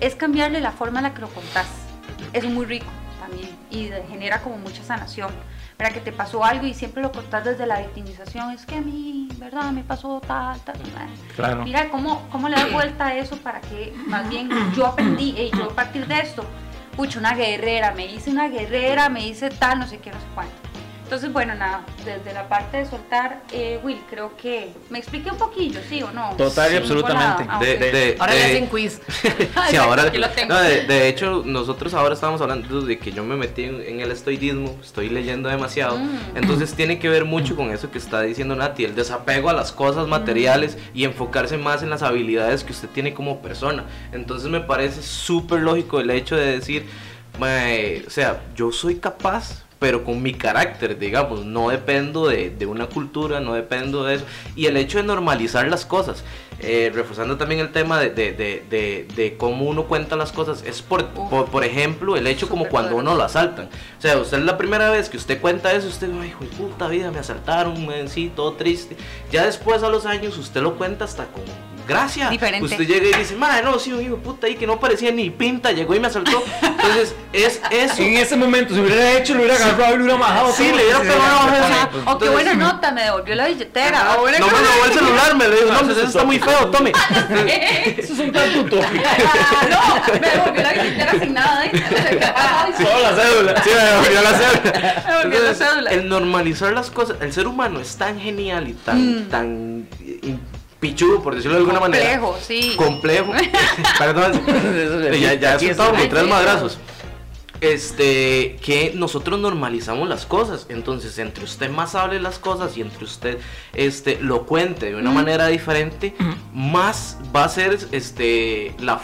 es 0.00 0.14
cambiarle 0.14 0.60
la 0.60 0.72
forma 0.72 0.98
en 0.98 1.04
la 1.04 1.14
que 1.14 1.20
lo 1.20 1.28
contás. 1.28 1.66
Es 2.32 2.44
muy 2.44 2.66
rico 2.66 2.86
también 3.18 3.56
y 3.70 3.90
genera 4.08 4.40
como 4.40 4.58
mucha 4.58 4.82
sanación. 4.82 5.30
Para 5.76 5.90
que 5.90 6.00
te 6.00 6.10
pasó 6.10 6.42
algo 6.42 6.66
y 6.66 6.72
siempre 6.72 7.02
lo 7.02 7.12
contás 7.12 7.44
desde 7.44 7.66
la 7.66 7.80
victimización, 7.80 8.50
es 8.52 8.64
que 8.64 8.76
a 8.76 8.80
mí, 8.80 9.28
¿verdad? 9.36 9.72
Me 9.72 9.82
pasó 9.82 10.20
tal, 10.26 10.58
tal. 10.60 10.76
tal. 10.78 11.08
Claro. 11.34 11.64
Mira 11.64 11.90
cómo, 11.90 12.26
cómo 12.30 12.48
le 12.48 12.56
das 12.56 12.72
vuelta 12.72 13.08
a 13.08 13.14
eso 13.14 13.36
para 13.36 13.60
que 13.60 13.92
más 14.06 14.26
bien 14.30 14.48
yo 14.74 14.86
aprendí, 14.86 15.34
y 15.36 15.50
yo 15.54 15.64
a 15.64 15.74
partir 15.74 16.06
de 16.06 16.20
esto, 16.20 16.46
pucha, 16.96 17.18
una 17.18 17.34
guerrera, 17.34 17.92
me 17.92 18.06
hice 18.06 18.30
una 18.30 18.48
guerrera, 18.48 19.10
me 19.10 19.26
hice 19.26 19.50
tal, 19.50 19.78
no 19.78 19.86
sé 19.86 19.98
qué, 19.98 20.10
no 20.10 20.18
sé 20.18 20.26
cuánto. 20.34 20.54
Entonces, 21.06 21.32
bueno, 21.32 21.54
nada, 21.54 21.86
desde 22.04 22.32
la 22.34 22.48
parte 22.48 22.78
de 22.78 22.84
soltar, 22.86 23.40
eh, 23.52 23.78
Will, 23.84 24.00
creo 24.10 24.36
que 24.36 24.72
me 24.90 24.98
expliqué 24.98 25.30
un 25.30 25.38
poquillo, 25.38 25.78
¿sí 25.88 26.02
o 26.02 26.10
no? 26.10 26.30
Total 26.36 26.66
y 26.66 26.70
Sí, 26.72 26.76
absolutamente. 26.78 27.46
Ah, 27.48 27.60
De- 27.60 27.76
de- 27.78 28.16
Ahora 28.18 28.32
de- 28.32 28.38
le 28.40 28.44
hacen 28.46 28.66
quiz. 28.66 29.00
Sí, 29.70 29.76
ahora, 29.80 30.02
Aquí 30.02 30.18
lo 30.18 30.28
tengo. 30.30 30.52
no, 30.52 30.60
de, 30.60 30.82
de 30.84 31.08
hecho, 31.08 31.44
nosotros 31.46 31.94
ahora 31.94 32.14
estamos 32.14 32.40
hablando 32.40 32.80
de 32.82 32.98
que 32.98 33.12
yo 33.12 33.22
me 33.22 33.36
metí 33.36 33.62
en, 33.62 33.80
en 33.82 34.00
el 34.00 34.10
estoidismo, 34.10 34.76
estoy 34.82 35.08
leyendo 35.08 35.48
demasiado, 35.48 35.96
Mm. 35.96 36.36
entonces 36.38 36.74
tiene 36.74 36.98
que 36.98 37.08
ver 37.08 37.24
mucho 37.24 37.54
con 37.54 37.70
eso 37.70 37.88
que 37.92 37.98
está 37.98 38.22
diciendo 38.22 38.56
Nati, 38.56 38.84
el 38.84 38.96
desapego 38.96 39.48
a 39.48 39.52
las 39.52 39.70
cosas 39.70 40.08
materiales 40.08 40.76
y 40.92 41.04
enfocarse 41.04 41.56
más 41.56 41.84
en 41.84 41.90
las 41.90 42.02
habilidades 42.02 42.64
que 42.64 42.72
usted 42.72 42.88
tiene 42.88 43.14
como 43.14 43.40
persona. 43.42 43.84
Entonces 44.10 44.50
me 44.50 44.58
parece 44.60 45.02
súper 45.02 45.60
lógico 45.60 46.00
el 46.00 46.10
hecho 46.10 46.34
de 46.34 46.46
decir, 46.46 46.84
"Mae, 47.38 48.02
o 48.04 48.10
sea, 48.10 48.42
yo 48.56 48.72
soy 48.72 48.96
capaz 48.96 49.62
pero 49.86 50.02
con 50.02 50.20
mi 50.20 50.34
carácter, 50.34 50.98
digamos, 50.98 51.44
no 51.44 51.68
dependo 51.68 52.26
de, 52.26 52.50
de 52.50 52.66
una 52.66 52.88
cultura, 52.88 53.38
no 53.38 53.54
dependo 53.54 54.02
de 54.02 54.16
eso. 54.16 54.24
Y 54.56 54.66
el 54.66 54.76
hecho 54.76 54.98
de 54.98 55.04
normalizar 55.04 55.68
las 55.68 55.86
cosas, 55.86 56.24
eh, 56.58 56.90
reforzando 56.92 57.36
también 57.36 57.60
el 57.60 57.70
tema 57.70 58.00
de, 58.00 58.10
de, 58.10 58.32
de, 58.32 59.06
de- 59.14 59.36
cómo 59.36 59.64
uno 59.66 59.84
cuenta 59.84 60.16
las 60.16 60.32
cosas, 60.32 60.64
es 60.66 60.82
por, 60.82 61.06
por, 61.10 61.46
por 61.50 61.62
ejemplo 61.62 62.16
el 62.16 62.26
hecho 62.26 62.48
como 62.48 62.66
cuando 62.68 62.96
uno 62.96 63.14
lo 63.14 63.22
asaltan. 63.22 63.66
O 63.96 64.02
sea, 64.02 64.18
usted 64.18 64.40
la 64.40 64.58
primera 64.58 64.90
vez 64.90 65.08
que 65.08 65.18
usted 65.18 65.40
cuenta 65.40 65.72
eso, 65.72 65.86
usted, 65.86 66.10
ay, 66.20 66.30
hijo 66.30 66.40
de 66.42 66.50
puta 66.50 66.88
vida, 66.88 67.12
me 67.12 67.20
asaltaron, 67.20 67.86
man, 67.86 68.08
sí, 68.08 68.32
todo 68.34 68.54
triste. 68.54 68.96
Ya 69.30 69.46
después 69.46 69.84
a 69.84 69.88
los 69.88 70.04
años 70.04 70.36
usted 70.36 70.62
lo 70.62 70.74
cuenta 70.76 71.04
hasta 71.04 71.26
con 71.26 71.44
gracia. 71.86 72.30
Diferente. 72.30 72.64
Usted 72.64 72.86
llega 72.86 73.06
y 73.06 73.20
dice, 73.20 73.36
madre, 73.36 73.62
no, 73.62 73.78
sí, 73.78 73.92
un 73.92 74.02
hijo 74.02 74.16
de 74.16 74.22
puta 74.22 74.46
ahí 74.46 74.56
que 74.56 74.66
no 74.66 74.78
parecía 74.78 75.12
ni 75.12 75.30
pinta, 75.30 75.72
llegó 75.72 75.94
y 75.94 76.00
me 76.00 76.08
asaltó. 76.08 76.42
Entonces, 76.62 77.14
es 77.32 77.60
eso. 77.70 78.02
En 78.02 78.16
ese 78.16 78.36
momento, 78.36 78.74
si 78.74 78.80
hubiera 78.80 79.12
hecho, 79.12 79.34
lo 79.34 79.40
hubiera 79.40 79.56
agarrado 79.56 79.94
y 79.94 79.98
lo 79.98 80.04
hubiera 80.04 80.18
majado. 80.18 80.52
Sí, 80.52 80.64
le 80.64 80.84
hubiera 80.84 81.00
pegado 81.00 81.46
una 81.46 81.90
pues, 81.90 82.02
o 82.06 82.18
qué 82.18 82.28
buena 82.28 82.54
nota, 82.54 82.92
me 82.92 83.02
devolvió 83.04 83.34
la 83.34 83.46
billetera. 83.46 84.04
No 84.16 84.22
me 84.24 84.38
robó 84.38 84.84
el 84.86 84.92
celular, 84.92 85.36
me 85.36 85.48
le 85.48 85.56
dijo, 85.56 85.72
no, 85.72 85.80
pues 85.80 85.96
eso 85.96 86.06
está 86.06 86.24
muy 86.24 86.38
feo, 86.38 86.68
tome. 86.70 86.92
Eso 87.96 88.12
es 88.12 88.18
un 88.18 88.32
tanto 88.32 88.60
utópico. 88.60 89.04
Ah, 89.06 90.06
no, 90.10 90.20
me 90.20 90.30
devolvió 90.30 90.62
la 90.62 90.72
billetera 90.72 91.12
sin 91.18 91.34
nada. 91.34 91.64
Solo 92.76 93.02
la 93.02 93.16
cédula. 93.16 93.62
Sí, 93.62 93.70
me 93.70 93.84
devolvió 93.84 94.22
la 94.22 94.34
cédula. 94.34 94.72
Me 94.72 95.12
devolvió 95.12 95.42
la 95.42 95.50
Entonces, 95.50 95.58
cédula. 95.58 95.90
el 95.90 96.08
normalizar 96.08 96.72
las 96.72 96.90
cosas, 96.90 97.16
el 97.20 97.32
ser 97.32 97.46
humano 97.46 97.80
es 97.80 97.96
tan 97.96 98.20
genial 98.20 98.68
y 98.68 98.72
tan, 98.74 99.86
Por 101.22 101.34
decirlo 101.34 101.56
de 101.56 101.60
alguna 101.60 101.80
manera. 101.80 102.20
Complejo, 102.20 102.38
sí. 102.40 102.74
Complejo. 102.76 103.32
Perdón. 103.98 104.42
ya 105.20 105.34
ya 105.34 105.54
he 105.56 105.74
soltado 105.74 106.08
tres 106.08 106.26
madrazos. 106.26 106.78
Este, 107.62 108.56
que 108.62 108.92
nosotros 108.94 109.40
normalizamos 109.40 110.08
las 110.08 110.26
cosas. 110.26 110.66
Entonces, 110.68 111.18
entre 111.18 111.44
usted 111.44 111.70
más 111.70 111.94
hable 111.94 112.20
las 112.20 112.38
cosas 112.38 112.76
y 112.76 112.82
entre 112.82 113.04
usted 113.04 113.38
este, 113.72 114.18
lo 114.20 114.44
cuente 114.44 114.86
de 114.86 114.96
una 114.96 115.10
manera 115.10 115.46
diferente, 115.46 116.14
más 116.52 117.16
va 117.34 117.44
a 117.44 117.48
ser 117.48 117.78
este 117.92 118.74
la 118.78 119.00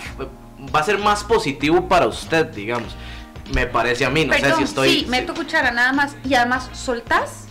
va 0.74 0.80
a 0.80 0.82
ser 0.84 0.98
más 0.98 1.24
positivo 1.24 1.88
para 1.88 2.06
usted, 2.06 2.46
digamos. 2.46 2.94
Me 3.54 3.66
parece 3.66 4.04
a 4.04 4.10
mí, 4.10 4.24
no 4.24 4.32
Perdón, 4.32 4.50
sé 4.50 4.56
si 4.56 4.62
estoy. 4.62 4.88
sí, 5.00 5.06
meto 5.08 5.34
cuchara 5.34 5.70
nada 5.70 5.92
más. 5.92 6.14
Y 6.24 6.34
además, 6.34 6.70
soltás 6.72 7.46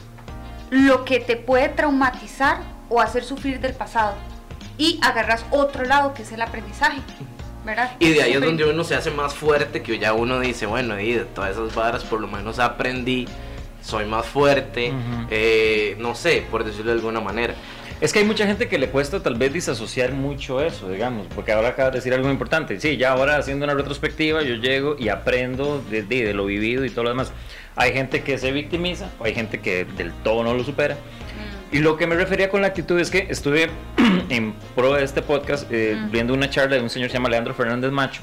lo 0.70 1.04
que 1.04 1.20
te 1.20 1.36
puede 1.36 1.70
traumatizar 1.70 2.71
o 2.92 3.02
hacer 3.02 3.24
sufrir 3.24 3.60
del 3.60 3.74
pasado. 3.74 4.14
Y 4.78 5.00
agarras 5.02 5.46
otro 5.52 5.86
lado 5.86 6.14
que 6.14 6.22
es 6.24 6.32
el 6.32 6.42
aprendizaje. 6.42 7.00
¿Verdad? 7.64 7.92
Y 8.00 8.10
de 8.10 8.24
ahí 8.24 8.34
es 8.34 8.42
donde 8.42 8.64
uno 8.66 8.84
se 8.84 8.96
hace 8.96 9.12
más 9.12 9.36
fuerte, 9.36 9.84
que 9.84 10.00
ya 10.00 10.14
uno 10.14 10.40
dice, 10.40 10.66
bueno, 10.66 11.00
y 11.00 11.14
de 11.14 11.26
todas 11.26 11.52
esas 11.52 11.76
varas 11.76 12.04
por 12.04 12.20
lo 12.20 12.28
menos 12.28 12.58
aprendí, 12.58 13.28
soy 13.84 14.06
más 14.06 14.26
fuerte, 14.26 14.90
Ujú. 14.90 15.28
eh, 15.30 15.96
no 16.00 16.16
sé, 16.16 16.44
por 16.50 16.64
decirlo 16.64 16.92
de 16.92 16.98
alguna 16.98 17.20
manera. 17.22 17.54
Es 18.00 18.12
que 18.14 18.18
hay 18.18 18.26
mucha 18.26 18.48
gente 18.48 18.68
que 18.68 18.80
le 18.80 18.90
cuesta 18.90 19.22
tal 19.22 19.36
vez 19.36 19.54
disasociar 19.54 20.12
mucho 20.12 20.60
eso, 20.60 20.90
digamos, 20.90 21.28
porque 21.36 21.52
ahora 21.52 21.68
acabas 21.70 21.92
de 21.94 22.00
decir 22.00 22.16
algo 22.16 22.32
importante. 22.32 22.80
Sí, 22.80 22.98
ya 22.98 23.12
ahora 23.12 23.38
haciendo 23.38 23.64
una 23.66 23.76
retrospectiva 23.76 24.42
yo 24.42 24.56
llego 24.56 24.96
y 24.98 25.10
aprendo 25.10 25.84
de, 25.92 26.02
de- 26.02 26.26
de 26.26 26.34
lo 26.34 26.46
vivido 26.46 26.84
y 26.84 26.90
todo 26.90 27.04
lo 27.04 27.10
demás. 27.12 27.32
Hay 27.76 27.94
gente 27.94 28.24
que 28.24 28.40
se 28.40 28.52
victimiza, 28.52 29.12
o 29.20 29.26
hay 29.26 29.36
gente 29.36 29.60
que 29.60 29.86
del 29.86 30.12
todo 30.24 30.44
no 30.44 30.56
lo 30.56 30.64
supera. 30.64 30.98
Y 31.72 31.80
lo 31.80 31.96
que 31.98 32.06
me 32.06 32.16
refería 32.16 32.50
con 32.50 32.62
la 32.62 32.68
actitud 32.68 33.00
es 33.00 33.10
que 33.10 33.28
estuve 33.30 33.70
en 34.30 34.54
pro 34.76 34.94
de 34.94 35.04
este 35.04 35.22
podcast 35.22 35.72
eh, 35.72 35.98
viendo 36.12 36.34
una 36.34 36.50
charla 36.50 36.76
de 36.76 36.82
un 36.82 36.90
señor 36.90 37.08
que 37.08 37.12
se 37.14 37.18
llama 37.18 37.30
Leandro 37.30 37.54
Fernández 37.54 37.92
Macho, 37.92 38.22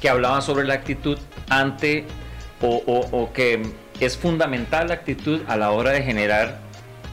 que 0.00 0.08
hablaba 0.08 0.40
sobre 0.40 0.66
la 0.66 0.74
actitud 0.74 1.18
ante 1.48 2.04
o, 2.62 2.82
o- 2.86 3.08
o 3.22 3.32
que 3.32 3.62
es 3.98 4.16
fundamental 4.16 4.88
la 4.88 4.94
actitud 4.94 5.40
a 5.48 5.56
la 5.56 5.72
hora 5.72 5.90
de 5.90 6.02
generar 6.02 6.60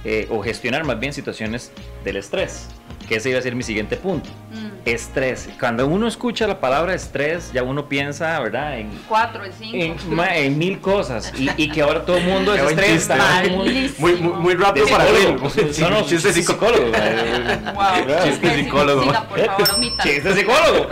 eh, 0.05 0.27
o 0.29 0.41
gestionar 0.43 0.85
más 0.85 0.99
bien 0.99 1.11
situaciones 1.11 1.71
del 2.05 2.17
estrés. 2.17 2.69
Que 3.07 3.15
ese 3.15 3.29
iba 3.29 3.39
a 3.39 3.41
ser 3.41 3.55
mi 3.55 3.63
siguiente 3.63 3.95
punto. 3.97 4.29
Mm. 4.51 4.67
Estrés. 4.85 5.49
Cuando 5.59 5.85
uno 5.85 6.07
escucha 6.07 6.47
la 6.47 6.59
palabra 6.61 6.93
estrés, 6.93 7.51
ya 7.53 7.61
uno 7.63 7.89
piensa, 7.89 8.39
¿verdad? 8.39 8.79
En, 8.79 8.89
Cuatro, 9.07 9.43
el 9.43 9.51
cinco. 9.53 9.75
en, 10.07 10.15
ma- 10.15 10.35
en 10.37 10.57
mil 10.57 10.79
cosas. 10.79 11.33
Y, 11.37 11.49
y 11.57 11.69
que 11.69 11.81
ahora 11.81 12.05
todo 12.05 12.17
el 12.17 12.23
mundo 12.25 12.53
es 12.55 12.61
estrés. 12.63 13.09
Muy, 13.51 13.91
muy, 13.97 14.13
muy 14.15 14.55
rápido 14.55 14.85
de 14.85 14.91
para 14.91 15.05
psicólogo. 15.07 15.47
Will. 15.55 15.71
No, 15.81 15.89
no, 15.89 16.01
chiste 16.05 16.31
chiste 16.31 16.33
psicólogo. 16.53 16.85
Wow. 16.85 18.23
Chiste 18.23 18.55
psicólogo. 18.63 19.03
Siga, 19.03 19.27
por 19.27 19.39
favor, 19.45 19.69
omita. 19.75 20.03
Chiste 20.03 20.33
psicólogo. 20.33 20.87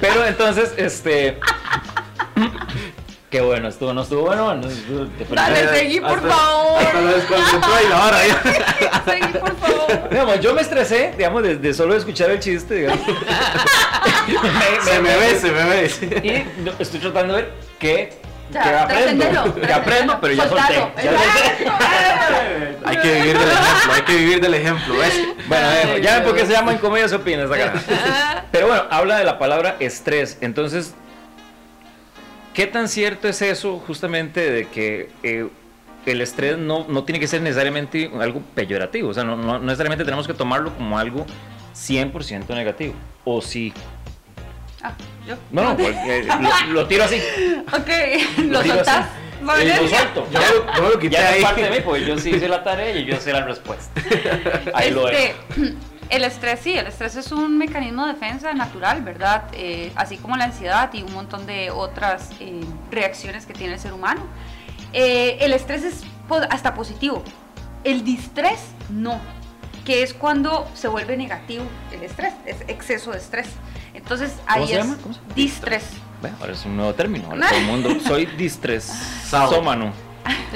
Pero 0.00 0.26
entonces, 0.26 0.74
este. 0.76 1.38
Qué 3.30 3.42
bueno, 3.42 3.68
estuvo, 3.68 3.92
no 3.92 4.02
estuvo 4.02 4.22
bueno. 4.22 4.54
no 4.54 4.68
estuvo- 4.68 5.06
te 5.06 5.24
Dale, 5.34 5.68
seguí, 5.68 6.00
por 6.00 6.12
Hasta- 6.16 6.28
favor. 6.28 6.80
Hasta 6.82 7.00
lo 7.02 7.06
desconcentró 7.14 7.70
y 7.84 7.88
la 7.90 8.04
hora 8.06 8.18
ya. 8.26 9.02
Seguí, 9.12 9.26
por 9.38 9.56
favor. 9.56 10.08
Digamos, 10.10 10.40
yo 10.40 10.54
me 10.54 10.60
estresé, 10.62 11.12
digamos, 11.16 11.42
de, 11.42 11.56
de 11.56 11.74
solo 11.74 11.94
escuchar 11.94 12.30
el 12.30 12.40
chiste, 12.40 12.74
digamos. 12.74 13.06
Me- 13.06 14.80
Se 14.90 15.00
me 15.00 15.16
ve, 15.16 15.38
se 15.38 15.50
me 15.52 15.64
ve. 15.64 16.46
Y 16.56 16.62
no, 16.62 16.72
estoy 16.78 17.00
tratando 17.00 17.34
de 17.34 17.42
ver 17.42 17.52
qué, 17.78 18.18
Ya, 18.50 18.62
qué 18.62 18.94
aprendo. 18.94 19.54
Que 19.60 19.72
aprendo, 19.74 20.18
pero 20.22 20.34
ya 20.34 20.48
solté. 20.48 20.74
Soltalo. 20.74 20.90
Ya 20.96 21.10
solté. 21.12 22.78
Hay 22.86 22.96
que 22.96 23.12
vivir 23.12 23.38
del 23.38 23.48
ejemplo, 23.50 23.92
hay 23.92 24.02
que 24.02 24.16
vivir 24.16 24.40
del 24.40 24.54
ejemplo, 24.54 24.94
¿ves? 24.96 25.20
Bueno, 25.48 25.66
Ay, 25.94 26.00
ya 26.02 26.14
ven 26.14 26.24
por 26.24 26.34
qué 26.34 26.46
se 26.46 26.52
llama 26.52 26.72
en 26.72 26.78
comedia 26.78 27.08
se 27.08 27.16
opina 27.16 27.42
esta 27.44 27.56
cara. 27.58 28.44
Pero 28.52 28.68
bueno, 28.68 28.84
habla 28.90 29.18
de 29.18 29.24
la 29.24 29.38
palabra 29.38 29.76
estrés. 29.80 30.38
Entonces, 30.40 30.94
¿qué 32.58 32.66
tan 32.66 32.88
cierto 32.88 33.28
es 33.28 33.40
eso 33.40 33.78
justamente 33.86 34.50
de 34.50 34.66
que 34.66 35.10
eh, 35.22 35.46
el 36.06 36.20
estrés 36.20 36.58
no, 36.58 36.86
no 36.88 37.04
tiene 37.04 37.20
que 37.20 37.28
ser 37.28 37.40
necesariamente 37.40 38.10
algo 38.20 38.42
peyorativo? 38.56 39.10
O 39.10 39.14
sea, 39.14 39.22
no, 39.22 39.36
no- 39.36 39.60
necesariamente 39.60 40.04
tenemos 40.04 40.26
que 40.26 40.34
tomarlo 40.34 40.74
como 40.74 40.98
algo 40.98 41.24
100% 41.72 42.48
negativo. 42.56 42.94
¿O 43.24 43.40
sí? 43.40 43.72
Ah, 44.82 44.92
yo. 45.24 45.36
No, 45.52 45.62
no, 45.62 45.76
pues, 45.76 45.94
eh, 46.04 46.26
lo, 46.66 46.72
lo 46.72 46.86
tiro 46.88 47.04
así. 47.04 47.22
Ok, 47.72 47.88
lo 48.46 48.60
tiro 48.60 48.74
soltás. 48.74 49.06
así. 49.06 49.62
Y 49.62 49.68
lo 49.80 49.88
suelto. 49.88 50.26
Yo, 50.32 50.40
lo- 50.40 50.74
yo 50.76 50.88
lo 50.94 50.98
quité 50.98 51.14
Ya 51.14 51.28
ahí. 51.28 51.42
parte 51.42 51.62
de 51.62 51.70
mí, 51.70 51.76
porque 51.84 52.04
yo 52.06 52.18
sí 52.18 52.30
hice 52.30 52.48
la 52.48 52.64
tarea 52.64 52.90
y 52.98 53.04
yo 53.04 53.20
sé 53.20 53.32
la 53.32 53.44
respuesta. 53.44 54.00
Ahí 54.74 54.90
lo 54.90 55.08
Este, 55.08 55.36
dejo. 55.60 55.76
El 56.10 56.24
estrés, 56.24 56.60
sí, 56.60 56.72
el 56.72 56.86
estrés 56.86 57.16
es 57.16 57.32
un 57.32 57.58
mecanismo 57.58 58.06
de 58.06 58.14
defensa 58.14 58.52
natural, 58.54 59.02
¿verdad? 59.02 59.44
Eh, 59.52 59.92
así 59.94 60.16
como 60.16 60.36
la 60.36 60.44
ansiedad 60.44 60.92
y 60.92 61.02
un 61.02 61.12
montón 61.12 61.46
de 61.46 61.70
otras 61.70 62.30
eh, 62.40 62.60
reacciones 62.90 63.46
que 63.46 63.52
tiene 63.52 63.74
el 63.74 63.80
ser 63.80 63.92
humano. 63.92 64.22
Eh, 64.92 65.38
el 65.40 65.52
estrés 65.52 65.84
es 65.84 66.02
hasta 66.50 66.74
positivo. 66.74 67.22
El 67.84 68.04
distrés, 68.04 68.60
no. 68.88 69.20
Que 69.84 70.02
es 70.02 70.14
cuando 70.14 70.66
se 70.74 70.88
vuelve 70.88 71.16
negativo 71.16 71.64
el 71.92 72.02
estrés, 72.02 72.34
es 72.46 72.56
exceso 72.68 73.12
de 73.12 73.18
estrés. 73.18 73.48
Entonces 73.94 74.34
ahí 74.46 74.60
¿Cómo 74.60 74.66
se 74.66 74.72
es 74.72 74.78
llama? 74.78 74.96
¿Cómo 75.02 75.14
se 75.14 75.20
llama? 75.20 75.34
distrés. 75.34 75.84
Ve, 76.22 76.30
Ahora 76.40 76.52
es 76.52 76.64
un 76.64 76.76
nuevo 76.76 76.94
término. 76.94 77.28
Ahora 77.30 77.48
todo 77.48 77.58
el 77.58 77.64
mundo. 77.66 77.90
Soy 78.06 78.26
distresómano. 78.26 79.92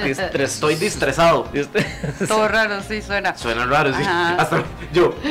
Estoy 0.03 0.75
distresado. 0.75 1.51
Distre- 1.53 1.85
Todo 2.27 2.47
raro, 2.47 2.81
sí, 2.87 3.01
suena. 3.01 3.35
Suena 3.37 3.65
raro, 3.65 3.93
sí. 3.93 4.01
Ajá. 4.01 4.35
Hasta 4.35 4.63
yo. 4.93 5.15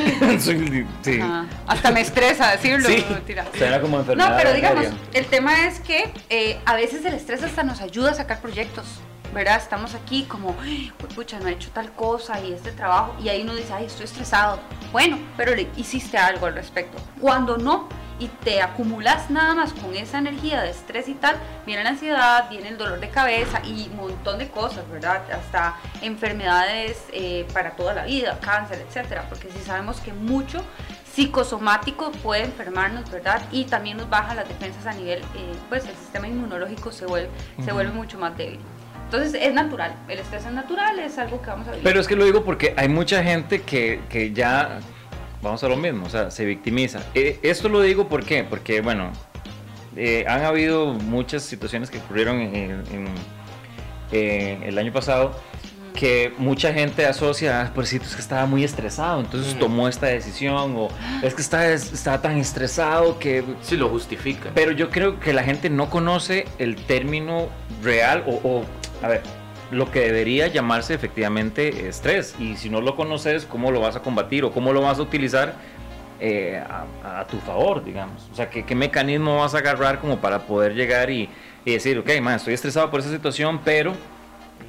Sí. 1.03 1.19
Ajá. 1.21 1.45
Hasta 1.67 1.91
me 1.91 2.01
estresa 2.01 2.51
decirlo. 2.51 2.87
Sí. 2.89 3.05
Suena 3.57 3.79
como 3.81 3.99
enfermedad. 3.99 4.29
No, 4.31 4.37
pero 4.37 4.53
digamos, 4.53 4.85
el 5.13 5.25
tema 5.25 5.65
es 5.67 5.79
que 5.79 6.11
eh, 6.29 6.59
a 6.65 6.75
veces 6.75 7.05
el 7.05 7.13
estrés 7.13 7.43
hasta 7.43 7.63
nos 7.63 7.81
ayuda 7.81 8.11
a 8.11 8.13
sacar 8.13 8.39
proyectos. 8.41 8.85
¿Verdad? 9.33 9.57
Estamos 9.57 9.95
aquí 9.95 10.23
como, 10.25 10.55
"Ay, 10.61 10.91
pucha, 11.15 11.39
no 11.39 11.47
he 11.47 11.53
hecho 11.53 11.71
tal 11.71 11.91
cosa 11.93 12.39
y 12.39 12.53
este 12.53 12.71
trabajo, 12.71 13.15
y 13.21 13.29
ahí 13.29 13.41
uno 13.41 13.55
dice, 13.55 13.73
ay, 13.73 13.85
estoy 13.85 14.05
estresado. 14.05 14.59
Bueno, 14.91 15.17
pero 15.35 15.55
le 15.55 15.67
hiciste 15.75 16.17
algo 16.17 16.45
al 16.45 16.53
respecto. 16.53 16.97
Cuando 17.19 17.57
no, 17.57 17.87
y 18.19 18.27
te 18.27 18.61
acumulas 18.61 19.29
nada 19.31 19.55
más 19.55 19.73
con 19.73 19.95
esa 19.95 20.19
energía 20.19 20.61
de 20.61 20.69
estrés 20.69 21.07
y 21.09 21.15
tal, 21.15 21.35
viene 21.65 21.83
la 21.83 21.89
ansiedad, 21.89 22.47
viene 22.49 22.69
el 22.69 22.77
dolor 22.77 22.99
de 22.99 23.09
cabeza 23.09 23.59
y 23.65 23.89
un 23.89 23.97
montón 23.97 24.37
de 24.37 24.49
cosas, 24.49 24.87
¿verdad? 24.89 25.23
Hasta 25.31 25.77
enfermedades 26.01 27.03
eh, 27.11 27.47
para 27.53 27.71
toda 27.71 27.93
la 27.93 28.05
vida, 28.05 28.37
cáncer, 28.39 28.85
etcétera, 28.87 29.25
porque 29.29 29.49
si 29.49 29.59
sabemos 29.59 29.99
que 29.99 30.13
mucho 30.13 30.63
psicosomático 31.13 32.11
puede 32.11 32.43
enfermarnos, 32.43 33.09
¿verdad? 33.11 33.41
Y 33.51 33.65
también 33.65 33.97
nos 33.97 34.09
baja 34.09 34.33
las 34.35 34.47
defensas 34.47 34.85
a 34.87 34.93
nivel, 34.93 35.19
eh, 35.19 35.55
pues 35.69 35.85
el 35.85 35.95
sistema 35.95 36.27
inmunológico 36.27 36.91
se 36.91 37.05
vuelve, 37.05 37.29
se 37.63 37.71
vuelve 37.71 37.91
mucho 37.91 38.17
más 38.17 38.35
débil. 38.35 38.59
Entonces 39.13 39.39
es 39.43 39.53
natural, 39.53 39.93
el 40.09 40.17
estrés 40.17 40.43
es 40.43 40.51
natural, 40.51 40.97
es 40.97 41.19
algo 41.19 41.39
que 41.39 41.47
vamos 41.47 41.67
a 41.67 41.71
vivir. 41.71 41.83
Pero 41.83 41.99
es 41.99 42.07
que 42.07 42.15
lo 42.15 42.25
digo 42.25 42.43
porque 42.43 42.73
hay 42.75 42.89
mucha 42.89 43.23
gente 43.23 43.61
que, 43.61 43.99
que 44.09 44.33
ya, 44.33 44.79
vamos 45.43 45.63
a 45.63 45.67
lo 45.69 45.75
mismo, 45.77 46.07
o 46.07 46.09
sea, 46.09 46.31
se 46.31 46.45
victimiza. 46.45 46.99
Eh, 47.13 47.37
esto 47.43 47.69
lo 47.69 47.81
digo 47.81 48.07
¿por 48.09 48.25
qué? 48.25 48.43
porque, 48.43 48.81
bueno, 48.81 49.11
eh, 49.95 50.25
han 50.27 50.43
habido 50.43 50.93
muchas 50.93 51.43
situaciones 51.43 51.91
que 51.91 51.99
ocurrieron 51.99 52.39
en, 52.39 52.55
en- 52.91 53.07
eh, 54.11 54.59
el 54.65 54.77
año 54.79 54.91
pasado 54.91 55.39
que 55.93 56.33
mucha 56.39 56.73
gente 56.73 57.05
asocia, 57.05 57.61
ah, 57.61 57.71
pobrecito, 57.71 58.05
es 58.05 58.15
que 58.15 58.21
estaba 58.21 58.47
muy 58.47 58.63
estresado, 58.63 59.19
entonces 59.19 59.57
tomó 59.59 59.87
esta 59.87 60.07
decisión, 60.07 60.73
o 60.75 60.87
es 61.21 61.35
que 61.35 61.41
está, 61.43 61.71
estaba 61.71 62.19
tan 62.19 62.37
estresado 62.37 63.19
que 63.19 63.43
Sí, 63.61 63.77
lo 63.77 63.89
justifica. 63.89 64.49
pero 64.55 64.71
yo 64.71 64.89
creo 64.89 65.19
que 65.19 65.33
la 65.33 65.43
gente 65.43 65.69
no 65.69 65.91
conoce 65.91 66.45
el 66.57 66.77
término 66.77 67.47
real 67.83 68.23
o, 68.25 68.31
o, 68.43 68.65
a 69.03 69.07
ver, 69.07 69.21
lo 69.71 69.91
que 69.91 69.99
debería 70.01 70.47
llamarse 70.47 70.93
efectivamente 70.93 71.87
estrés. 71.87 72.35
Y 72.39 72.55
si 72.55 72.69
no 72.69 72.81
lo 72.81 72.95
conoces, 72.95 73.45
¿cómo 73.45 73.71
lo 73.71 73.79
vas 73.81 73.95
a 73.95 74.01
combatir 74.01 74.43
o 74.45 74.51
cómo 74.51 74.73
lo 74.73 74.81
vas 74.81 74.99
a 74.99 75.01
utilizar 75.01 75.53
eh, 76.19 76.61
a, 77.03 77.19
a 77.21 77.27
tu 77.27 77.37
favor, 77.39 77.83
digamos? 77.83 78.29
O 78.31 78.35
sea, 78.35 78.49
¿qué, 78.49 78.65
qué 78.65 78.75
mecanismo 78.75 79.37
vas 79.37 79.53
a 79.55 79.59
agarrar 79.59 79.99
como 79.99 80.17
para 80.19 80.39
poder 80.39 80.73
llegar 80.73 81.09
y, 81.09 81.29
y 81.65 81.73
decir, 81.73 81.97
ok, 81.99 82.09
man, 82.21 82.35
estoy 82.35 82.53
estresado 82.53 82.89
por 82.89 82.99
esa 82.99 83.09
situación, 83.09 83.59
pero 83.63 83.93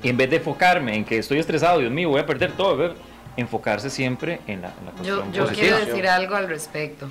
en 0.02 0.16
vez 0.16 0.28
de 0.30 0.36
enfocarme 0.36 0.96
en 0.96 1.04
que 1.04 1.18
estoy 1.18 1.38
estresado, 1.38 1.78
Dios 1.78 1.92
mío, 1.92 2.08
voy 2.10 2.20
a 2.20 2.26
perder 2.26 2.52
todo, 2.52 2.76
¿ver? 2.76 2.94
enfocarse 3.36 3.90
siempre 3.90 4.40
en 4.46 4.62
la, 4.62 4.68
en 4.68 4.86
la 4.86 4.90
Yo, 5.02 5.16
cuestión 5.16 5.32
yo 5.32 5.42
positiva. 5.42 5.76
quiero 5.76 5.86
decir 5.86 6.06
algo 6.08 6.36
al 6.36 6.48
respecto. 6.48 7.08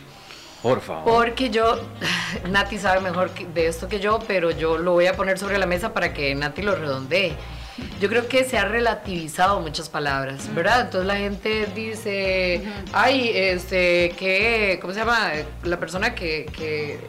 Por 0.64 0.80
favor. 0.80 1.04
Porque 1.04 1.50
yo, 1.50 1.80
Nati 2.50 2.78
sabe 2.80 3.02
mejor 3.02 3.30
de 3.32 3.68
esto 3.68 3.88
que 3.90 4.00
yo, 4.00 4.20
pero 4.26 4.50
yo 4.50 4.78
lo 4.78 4.94
voy 4.94 5.08
a 5.08 5.14
poner 5.16 5.38
sobre 5.38 5.58
la 5.58 5.66
mesa 5.66 5.94
para 5.94 6.14
que 6.14 6.34
Nati 6.34 6.62
lo 6.62 6.74
redondee. 6.74 7.34
Yo 8.00 8.08
creo 8.08 8.28
que 8.28 8.46
se 8.46 8.58
ha 8.58 8.66
relativizado 8.66 9.60
muchas 9.60 9.90
palabras, 9.90 10.54
¿verdad? 10.56 10.82
Entonces 10.82 11.08
la 11.08 11.18
gente 11.18 11.68
dice, 11.76 12.64
ay, 12.94 13.32
este, 13.34 14.14
que, 14.18 14.78
¿cómo 14.80 14.94
se 14.94 15.00
llama? 15.00 15.32
La 15.64 15.80
persona 15.80 16.16
que, 16.16 16.46
que 16.56 17.00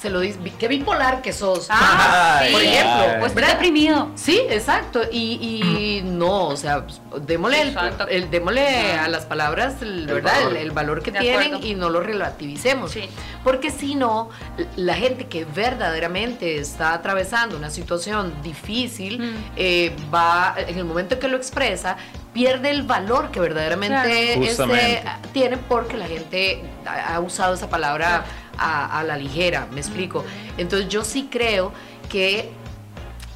se 0.00 0.08
lo 0.10 0.20
dice, 0.20 0.38
qué 0.58 0.66
bipolar 0.68 1.20
que 1.20 1.32
sos. 1.32 1.66
Ah, 1.68 2.40
sí. 2.46 2.52
por 2.52 2.62
ejemplo, 2.62 3.04
estoy 3.26 3.34
¿verdad? 3.34 3.48
deprimido. 3.52 4.10
Sí, 4.14 4.40
exacto. 4.48 5.02
Y, 5.12 5.38
y 5.40 6.02
no, 6.04 6.46
o 6.48 6.56
sea, 6.56 6.86
pues, 6.86 7.00
démosle, 7.26 7.60
el, 7.62 7.76
el- 8.08 8.30
démosle 8.30 8.92
a 8.94 9.08
las 9.08 9.26
palabras, 9.26 9.82
el, 9.82 10.06
¿verdad? 10.06 10.32
valor. 10.36 10.50
El, 10.52 10.62
el 10.62 10.70
valor 10.70 11.02
que 11.02 11.10
De 11.10 11.18
tienen 11.20 11.54
acuerdo. 11.54 11.66
y 11.66 11.74
no 11.74 11.90
lo 11.90 12.00
relativicemos. 12.00 12.92
Sí. 12.92 13.08
Porque 13.44 13.70
si 13.70 13.94
no, 13.94 14.30
la 14.76 14.94
gente 14.94 15.26
que 15.26 15.44
verdaderamente 15.44 16.58
está 16.58 16.94
atravesando 16.94 17.56
una 17.56 17.70
situación 17.70 18.32
difícil, 18.42 19.20
Mm. 19.20 19.34
eh, 19.56 19.96
va, 20.12 20.54
en 20.56 20.78
el 20.78 20.84
momento 20.84 21.18
que 21.18 21.28
lo 21.28 21.36
expresa, 21.36 21.96
pierde 22.32 22.70
el 22.70 22.82
valor 22.82 23.30
que 23.30 23.40
verdaderamente 23.40 24.34
Claro. 24.54 24.72
este, 24.74 25.02
tiene 25.32 25.56
porque 25.56 25.96
la 25.96 26.06
gente 26.06 26.62
ha 26.86 27.14
ha 27.16 27.20
usado 27.20 27.54
esa 27.54 27.68
palabra 27.68 28.24
a, 28.60 28.98
a 29.00 29.02
la 29.04 29.16
ligera, 29.16 29.66
me 29.72 29.80
explico. 29.80 30.24
Entonces 30.58 30.88
yo 30.88 31.02
sí 31.04 31.28
creo 31.30 31.72
que 32.08 32.50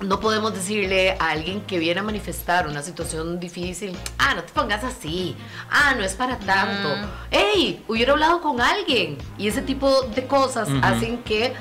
no 0.00 0.20
podemos 0.20 0.52
decirle 0.52 1.12
a 1.18 1.30
alguien 1.30 1.62
que 1.62 1.78
viene 1.78 2.00
a 2.00 2.02
manifestar 2.02 2.66
una 2.68 2.82
situación 2.82 3.40
difícil, 3.40 3.96
ah, 4.18 4.34
no 4.34 4.42
te 4.42 4.52
pongas 4.52 4.84
así, 4.84 5.34
ah, 5.70 5.94
no 5.96 6.04
es 6.04 6.14
para 6.14 6.36
tanto, 6.38 6.88
Mm. 6.94 7.06
hey, 7.30 7.82
hubiera 7.88 8.12
hablado 8.12 8.40
con 8.42 8.60
alguien. 8.60 9.16
Y 9.38 9.48
ese 9.48 9.62
tipo 9.62 10.02
de 10.02 10.26
cosas 10.26 10.68
Ujú. 10.68 10.78
hacen 10.82 11.18
que, 11.22 11.54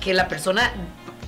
que 0.00 0.14
la 0.14 0.28
persona 0.28 0.70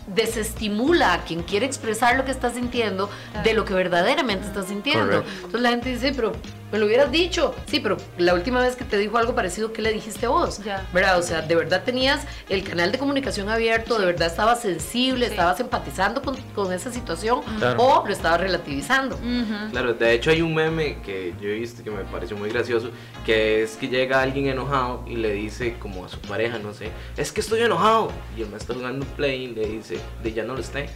desestimula 0.06 1.14
a 1.14 1.24
quien 1.24 1.42
quiere 1.42 1.66
expresar 1.66 2.16
lo 2.16 2.24
que 2.24 2.30
está 2.30 2.50
sintiendo 2.50 3.10
de 3.42 3.54
lo 3.54 3.64
que 3.64 3.74
verdaderamente 3.74 4.46
está 4.46 4.62
sintiendo. 4.62 5.24
Entonces 5.36 5.60
la 5.60 5.70
gente 5.70 5.88
dice, 5.88 6.12
pero 6.14 6.32
me 6.72 6.78
lo 6.78 6.86
hubieras 6.86 7.10
dicho. 7.12 7.54
Sí, 7.66 7.80
pero 7.80 7.96
la 8.18 8.34
última 8.34 8.60
vez 8.60 8.76
que 8.76 8.84
te 8.84 8.98
dijo 8.98 9.18
algo 9.18 9.34
parecido, 9.34 9.72
¿qué 9.72 9.82
le 9.82 9.92
dijiste 9.92 10.26
vos? 10.26 10.62
Ya. 10.64 10.86
¿Verdad? 10.92 11.18
O 11.18 11.22
sea, 11.22 11.42
de 11.42 11.54
verdad 11.54 11.82
tenías 11.84 12.26
el 12.48 12.62
canal 12.64 12.92
de 12.92 12.98
comunicación 12.98 13.48
abierto, 13.48 13.98
de 13.98 14.06
verdad 14.06 14.28
estabas 14.28 14.60
sensible, 14.62 15.26
Sí. 15.26 15.32
estabas 15.32 15.60
empatizando 15.60 16.22
con, 16.22 16.36
con 16.54 16.72
esa 16.72 16.90
situación 16.92 17.40
Claro. 17.58 17.82
o 17.82 18.06
lo 18.06 18.12
estabas 18.12 18.40
relativizando. 18.40 19.16
Ujú. 19.16 19.70
Claro, 19.70 19.94
de 19.94 20.12
hecho 20.12 20.30
hay 20.30 20.42
un 20.42 20.54
meme 20.54 20.98
que 21.04 21.34
yo 21.40 21.48
he 21.48 21.54
visto 21.54 21.82
que 21.84 21.90
me 21.90 22.02
pareció 22.04 22.36
muy 22.36 22.50
gracioso, 22.50 22.90
que 23.24 23.62
es 23.62 23.76
que 23.76 23.88
llega 23.88 24.20
alguien 24.22 24.46
enojado 24.48 25.04
y 25.06 25.16
le 25.16 25.32
dice 25.32 25.76
como 25.78 26.04
a 26.04 26.08
su 26.08 26.18
pareja, 26.20 26.58
no 26.58 26.74
sé, 26.74 26.90
es 27.16 27.32
que 27.32 27.40
estoy 27.40 27.60
enojado. 27.60 28.10
Y 28.36 28.42
el 28.42 28.48
man 28.48 28.60
está 28.60 28.74
jugando 28.74 29.06
play 29.16 29.44
y 29.44 29.46
le 29.48 29.66
dice, 29.66 29.98
de 30.22 30.32
ya 30.32 30.44
no 30.44 30.54
lo 30.54 30.60
esté. 30.60 30.88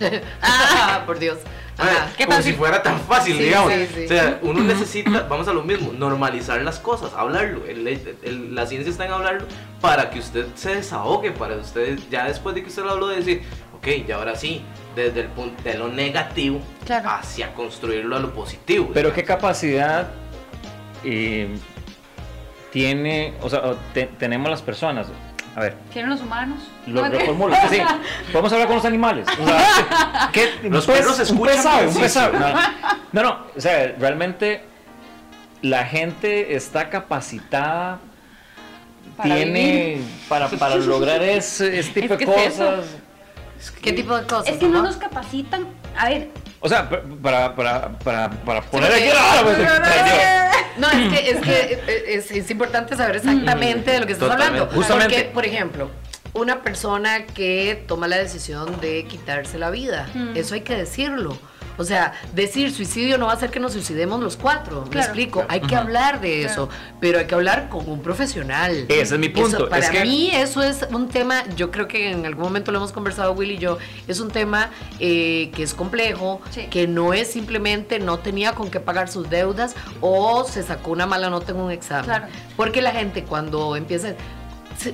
ah, 0.42 1.02
por 1.06 1.18
Dios. 1.18 1.38
Ajá. 1.76 2.08
Ay, 2.18 2.24
como 2.26 2.42
si 2.42 2.52
fuera 2.54 2.82
tan 2.82 2.98
fácil, 3.00 3.36
Sí, 3.36 3.44
digamos. 3.44 3.72
sí, 3.72 3.86
sí. 3.94 4.04
O 4.06 4.08
sea, 4.08 4.38
uno 4.42 4.60
necesita, 4.64 5.22
vamos 5.28 5.46
a 5.46 5.52
lo 5.52 5.62
mismo, 5.62 5.92
normalizar 5.92 6.60
las 6.62 6.78
cosas, 6.80 7.12
hablarlo. 7.16 7.64
El- 7.66 7.86
el- 7.86 8.54
la 8.54 8.66
ciencia 8.66 8.90
está 8.90 9.06
en 9.06 9.12
hablarlo 9.12 9.46
para 9.80 10.10
que 10.10 10.18
usted 10.18 10.46
se 10.56 10.74
desahogue, 10.74 11.30
para 11.30 11.54
usted, 11.56 11.98
ya 12.10 12.24
después 12.24 12.54
de 12.56 12.62
que 12.62 12.68
usted 12.68 12.82
lo 12.82 12.90
habló, 12.90 13.06
decir, 13.08 13.42
ok, 13.76 13.86
ya 14.08 14.16
ahora 14.16 14.34
sí, 14.34 14.62
desde 14.96 15.20
el 15.20 15.26
punto 15.28 15.62
de 15.62 15.78
lo 15.78 15.86
negativo 15.88 16.60
Claro. 16.84 17.10
hacia 17.10 17.54
construirlo 17.54 18.16
a 18.16 18.18
lo 18.18 18.34
positivo. 18.34 18.90
Pero 18.92 19.12
qué 19.12 19.22
capacidad 19.22 20.08
eh, 21.04 21.48
tiene, 22.72 23.34
o 23.40 23.48
sea, 23.48 23.62
te- 23.94 24.10
tenemos 24.18 24.50
las 24.50 24.62
personas. 24.62 25.06
A 25.58 25.60
ver, 25.60 25.74
¿Tienen 25.92 26.10
los 26.12 26.20
humanos? 26.20 26.60
lo 26.86 27.00
Ok. 27.02 27.08
reformulo. 27.10 27.56
sí, 27.68 27.80
podemos 28.32 28.52
hablar 28.52 28.68
con 28.68 28.76
los 28.76 28.84
animales. 28.84 29.26
O 29.40 29.44
sea, 29.44 30.30
¿qué- 30.32 30.60
Los 30.70 30.86
un 30.86 30.94
pez- 30.94 30.98
perros 30.98 31.16
un 31.16 31.22
escuchan 31.22 31.54
pez 31.54 31.62
sabe, 31.64 31.86
un 31.88 32.08
sabe. 32.08 32.38
No, 33.12 33.22
no, 33.24 33.38
o 33.56 33.60
sea, 33.60 33.92
realmente 33.98 34.62
la 35.62 35.84
gente 35.84 36.54
está 36.54 36.88
capacitada. 36.90 37.98
Para 39.16 39.34
tiene 39.34 39.94
vivir. 39.96 40.04
para, 40.28 40.48
para 40.48 40.76
lograr 40.76 41.20
ese, 41.24 41.76
ese 41.80 41.90
tipo 42.02 42.14
Es 42.14 42.18
que 42.20 42.26
de 42.26 42.44
es 42.46 42.54
eso. 42.54 42.64
cosas. 42.66 42.84
Es 43.58 43.70
que- 43.72 43.80
¿Qué 43.80 43.92
tipo 43.94 44.16
de 44.16 44.26
cosas? 44.28 44.46
Es 44.48 44.58
que 44.58 44.68
no 44.68 44.80
nos 44.80 44.96
capacitan. 44.96 45.66
A 45.96 46.08
ver, 46.08 46.28
O 46.60 46.68
sea, 46.68 46.88
pa- 46.88 47.00
para, 47.22 47.54
para, 47.54 47.88
para, 47.98 48.30
para 48.30 48.60
poner 48.62 48.92
aquí. 48.92 49.08
¡Ah, 49.16 49.40
pues, 49.44 49.56
ay, 49.58 50.64
No, 50.78 50.90
es 50.90 51.12
que, 51.12 51.30
es, 51.30 51.40
que 51.40 51.72
eh, 51.86 52.04
es, 52.08 52.30
es 52.30 52.50
importante 52.50 52.96
saber 52.96 53.16
exactamente 53.16 53.90
de 53.92 54.00
lo 54.00 54.06
que 54.06 54.12
estás 54.12 54.28
Totalmente. 54.28 54.60
hablando. 54.62 54.74
Justamente. 54.80 55.14
Porque, 55.14 55.30
por 55.34 55.46
ejemplo, 55.46 55.90
una 56.34 56.62
persona 56.62 57.26
que 57.26 57.84
toma 57.86 58.06
la 58.08 58.16
decisión 58.18 58.80
de 58.80 59.04
quitarse 59.06 59.58
la 59.58 59.70
vida, 59.70 60.08
Mm. 60.14 60.36
eso 60.36 60.54
hay 60.54 60.60
que 60.62 60.76
decirlo. 60.76 61.38
O 61.78 61.84
sea, 61.84 62.12
decir 62.34 62.72
suicidio 62.74 63.16
no 63.16 63.26
va 63.26 63.32
a 63.32 63.36
hacer 63.36 63.50
que 63.50 63.60
nos 63.60 63.72
suicidemos 63.72 64.20
los 64.20 64.36
cuatro. 64.36 64.82
Me 64.84 64.90
Claro. 64.90 65.06
explico. 65.06 65.44
Hay 65.48 65.60
que 65.60 65.76
hablar 65.76 66.20
de 66.20 66.40
Claro. 66.40 66.52
eso, 66.52 66.68
pero 67.00 67.18
hay 67.20 67.26
que 67.26 67.34
hablar 67.34 67.68
con 67.68 67.88
un 67.88 68.02
profesional. 68.02 68.86
Ese 68.88 69.14
es 69.14 69.18
mi 69.20 69.28
punto, 69.28 69.56
Eso, 69.56 69.68
para 69.68 69.84
es 69.86 69.90
que- 69.90 70.02
mí 70.02 70.30
eso 70.32 70.62
es 70.62 70.86
un 70.90 71.08
tema, 71.08 71.44
yo 71.56 71.70
creo 71.70 71.88
que 71.88 72.10
en 72.10 72.26
algún 72.26 72.44
momento 72.44 72.72
lo 72.72 72.78
hemos 72.78 72.92
conversado 72.92 73.32
Will 73.32 73.52
y 73.52 73.58
yo, 73.58 73.78
es 74.06 74.20
un 74.20 74.30
tema 74.30 74.70
eh, 75.00 75.50
que 75.54 75.62
es 75.62 75.74
complejo, 75.74 76.40
Sí. 76.50 76.66
que 76.70 76.86
no 76.88 77.14
es 77.14 77.30
simplemente 77.30 77.98
no 78.00 78.18
tenía 78.18 78.52
con 78.52 78.70
qué 78.70 78.80
pagar 78.80 79.08
sus 79.08 79.30
deudas 79.30 79.76
o 80.00 80.44
se 80.44 80.62
sacó 80.64 80.90
una 80.90 81.06
mala 81.06 81.30
nota 81.30 81.52
en 81.52 81.58
un 81.58 81.70
examen. 81.70 82.04
Claro. 82.04 82.26
Porque 82.56 82.82
la 82.82 82.90
gente 82.90 83.22
cuando 83.22 83.76
empieza, 83.76 84.14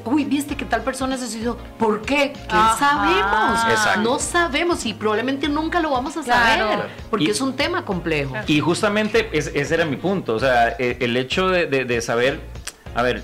uy, 0.05 0.25
viste 0.25 0.57
que 0.57 0.64
tal 0.64 0.83
persona 0.83 1.16
se 1.16 1.27
suicidó, 1.29 1.57
¿por 1.79 2.03
qué? 2.03 2.33
¿Qué 2.33 2.40
Ajá. 2.49 2.77
sabemos? 2.79 3.61
Exacto. 3.70 4.01
No 4.03 4.18
sabemos 4.18 4.87
y 4.87 4.94
probablemente 4.94 5.49
nunca 5.49 5.81
lo 5.81 5.90
vamos 5.90 6.16
a 6.16 6.23
Claro. 6.23 6.73
saber, 6.73 6.88
porque 7.11 7.27
Y- 7.27 7.31
es 7.31 7.40
un 7.40 7.55
tema 7.55 7.85
complejo. 7.85 8.35
Y 8.47 8.61
justamente 8.61 9.29
es- 9.33 9.51
ese 9.55 9.75
era 9.75 9.85
mi 9.85 9.97
punto, 9.97 10.35
o 10.35 10.38
sea, 10.40 10.70
e- 10.79 10.99
el 11.01 11.16
hecho 11.16 11.49
de, 11.49 11.66
de- 11.66 11.85
de 11.85 12.01
saber, 12.01 12.40
a 12.94 13.03
ver, 13.03 13.23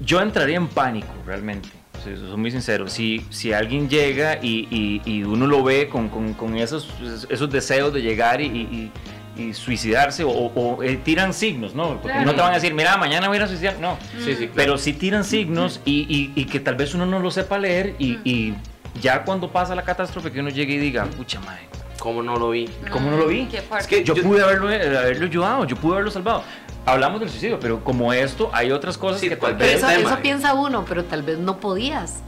yo 0.00 0.20
entraría 0.20 0.56
en 0.56 0.68
pánico 0.68 1.08
realmente, 1.26 1.68
soy 2.02 2.14
muy 2.36 2.50
sincero, 2.50 2.88
si, 2.88 3.24
si 3.30 3.52
alguien 3.52 3.88
llega 3.88 4.38
y, 4.42 4.66
y- 4.70 5.02
y 5.04 5.22
uno 5.22 5.46
lo 5.46 5.62
ve 5.62 5.88
con, 5.88 6.08
con- 6.08 6.34
con 6.34 6.56
esos, 6.56 6.88
esos 7.28 7.50
deseos 7.50 7.92
de 7.94 8.02
llegar 8.02 8.40
y, 8.40 8.90
y- 9.36 9.52
suicidarse 9.54 10.24
o, 10.24 10.30
o, 10.30 10.82
eh, 10.82 10.98
tiran 11.02 11.32
signos, 11.34 11.74
¿no? 11.74 11.88
Porque 12.00 12.08
Claro. 12.08 12.24
no 12.26 12.34
te 12.34 12.40
van 12.40 12.52
a 12.52 12.54
decir, 12.56 12.74
mira, 12.74 12.96
mañana 12.96 13.28
voy 13.28 13.36
a 13.36 13.40
ir 13.40 13.44
a 13.44 13.48
suicidar, 13.48 13.76
no. 13.80 13.96
Sí, 14.18 14.30
sí, 14.30 14.36
claro. 14.36 14.52
Pero 14.54 14.78
sí 14.78 14.92
tiran 14.92 15.24
signos 15.24 15.80
y, 15.84 16.06
y- 16.08 16.32
y 16.40 16.44
que 16.46 16.60
tal 16.60 16.74
vez 16.76 16.94
uno 16.94 17.06
no 17.06 17.18
lo 17.20 17.30
sepa 17.30 17.58
leer 17.58 17.94
y, 17.98 18.18
y 18.24 18.54
ya 19.00 19.24
cuando 19.24 19.50
pasa 19.50 19.74
la 19.74 19.82
catástrofe 19.82 20.30
que 20.32 20.40
uno 20.40 20.50
llegue 20.50 20.74
y 20.74 20.78
diga, 20.78 21.04
pucha 21.06 21.40
madre, 21.40 21.68
¿Cómo 21.98 22.20
no 22.20 22.36
lo 22.36 22.50
vi? 22.50 22.68
¿cómo 22.90 23.12
no 23.12 23.16
lo 23.16 23.28
vi? 23.28 23.46
Fuerte. 23.46 23.78
Es 23.78 23.86
que 23.86 24.02
Yo, 24.04 24.14
Yo- 24.16 24.24
pude 24.24 24.42
haberlo, 24.42 24.66
haberlo 24.66 25.26
ayudado, 25.26 25.64
yo 25.66 25.76
pude 25.76 25.92
haberlo 25.94 26.10
salvado. 26.10 26.42
Hablamos 26.84 27.20
del 27.20 27.28
suicidio, 27.30 27.60
pero 27.60 27.84
como 27.84 28.12
esto, 28.12 28.50
hay 28.52 28.72
otras 28.72 28.98
cosas 28.98 29.20
Sí, 29.20 29.28
que 29.28 29.36
tal 29.36 29.54
vez. 29.54 29.76
eso, 29.76 29.86
tema. 29.86 30.10
eso 30.10 30.18
piensa 30.20 30.52
uno, 30.54 30.84
pero 30.88 31.04
tal 31.04 31.22
vez 31.22 31.38
no 31.38 31.58
podías. 31.58 32.24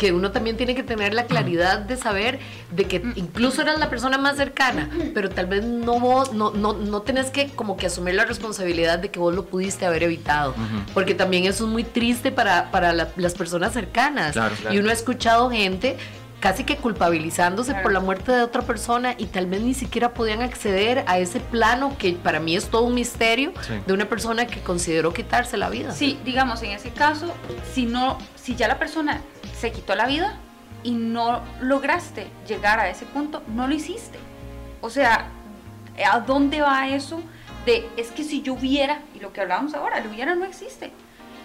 Que 0.00 0.12
uno 0.12 0.30
también 0.32 0.56
tiene 0.56 0.74
que 0.74 0.82
tener 0.82 1.12
la 1.12 1.26
claridad 1.26 1.78
de 1.80 1.94
saber 1.98 2.38
de 2.70 2.84
que 2.84 3.02
incluso 3.16 3.60
eras 3.60 3.78
la 3.78 3.90
persona 3.90 4.16
más 4.16 4.36
cercana, 4.38 4.88
pero 5.12 5.28
tal 5.28 5.44
vez 5.44 5.62
no 5.62 6.00
vos, 6.00 6.32
no, 6.32 6.52
no, 6.52 6.72
no 6.72 7.02
tenés 7.02 7.26
que 7.30 7.48
como 7.48 7.76
que 7.76 7.86
asumir 7.88 8.14
la 8.14 8.24
responsabilidad 8.24 8.98
de 8.98 9.10
que 9.10 9.18
vos 9.18 9.34
lo 9.34 9.44
pudiste 9.44 9.84
haber 9.84 10.04
evitado. 10.04 10.52
Ujú. 10.52 10.92
Porque 10.94 11.14
también 11.14 11.44
eso 11.44 11.64
es 11.66 11.70
muy 11.70 11.84
triste 11.84 12.32
para, 12.32 12.70
para 12.70 12.94
la- 12.94 13.08
las 13.16 13.34
personas 13.34 13.74
cercanas. 13.74 14.32
Claro, 14.32 14.54
claro. 14.58 14.74
Y 14.74 14.78
uno 14.78 14.88
ha 14.88 14.94
escuchado 14.94 15.50
gente 15.50 15.98
casi 16.40 16.64
que 16.64 16.76
culpabilizándose 16.78 17.72
Claro. 17.72 17.82
por 17.82 17.92
la 17.92 18.00
muerte 18.00 18.32
de 18.32 18.42
otra 18.42 18.62
persona 18.62 19.14
y 19.18 19.26
tal 19.26 19.44
vez 19.44 19.60
ni 19.60 19.74
siquiera 19.74 20.14
podían 20.14 20.40
acceder 20.40 21.04
a 21.06 21.18
ese 21.18 21.40
plano 21.40 21.94
que 21.98 22.12
para 22.14 22.40
mí 22.40 22.56
es 22.56 22.68
todo 22.70 22.84
un 22.84 22.94
misterio 22.94 23.52
Sí. 23.60 23.74
de 23.86 23.92
una 23.92 24.06
persona 24.08 24.46
que 24.46 24.60
consideró 24.60 25.12
quitarse 25.12 25.58
la 25.58 25.68
vida. 25.68 25.92
Sí, 25.92 26.18
digamos, 26.24 26.62
en 26.62 26.70
ese 26.70 26.88
caso, 26.90 27.34
si 27.74 27.84
no, 27.84 28.16
si 28.42 28.54
ya 28.56 28.68
la 28.68 28.78
persona 28.78 29.20
se 29.58 29.72
quitó 29.72 29.94
la 29.94 30.06
vida 30.06 30.34
y 30.82 30.92
no 30.92 31.42
lograste 31.60 32.26
llegar 32.46 32.80
a 32.80 32.88
ese 32.88 33.04
punto, 33.06 33.42
no 33.48 33.68
lo 33.68 33.74
hiciste. 33.74 34.18
O 34.80 34.88
sea, 34.90 35.26
¿a 36.10 36.20
dónde 36.20 36.60
va 36.62 36.88
eso? 36.88 37.20
De 37.66 37.86
es 37.96 38.10
que 38.10 38.24
si 38.24 38.40
yo 38.42 38.54
hubiera, 38.54 39.00
y 39.14 39.20
lo 39.20 39.32
que 39.32 39.42
hablábamos 39.42 39.74
ahora, 39.74 39.98
el 39.98 40.06
hubiera 40.06 40.34
no 40.34 40.44
existe. 40.46 40.90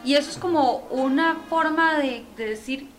Y 0.05 0.15
eso 0.15 0.29
es 0.29 0.38
como 0.38 0.77
una 0.91 1.36
forma 1.49 1.95
de, 1.97 2.23
de 2.38 2.45
decir 2.47 2.89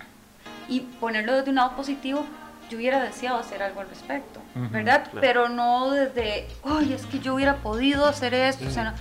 y 0.68 0.80
ponerlo 0.80 1.35
desde 1.37 1.50
un 1.50 1.56
lado 1.56 1.74
positivo. 1.76 2.26
Yo 2.68 2.76
hubiera 2.78 3.00
deseado 3.02 3.38
hacer 3.38 3.62
algo 3.62 3.80
al 3.80 3.88
respecto, 3.88 4.40
¿verdad? 4.56 5.04
claro. 5.04 5.20
Pero 5.20 5.48
no 5.48 5.92
desde, 5.92 6.48
ay, 6.64 6.92
es 6.94 7.06
que 7.06 7.20
yo 7.20 7.35
hubiera 7.37 7.59
podido 7.59 8.06
hacer 8.06 8.35
esto, 8.35 8.66
o 8.66 8.70
sea, 8.70 8.85
no- 8.90 8.94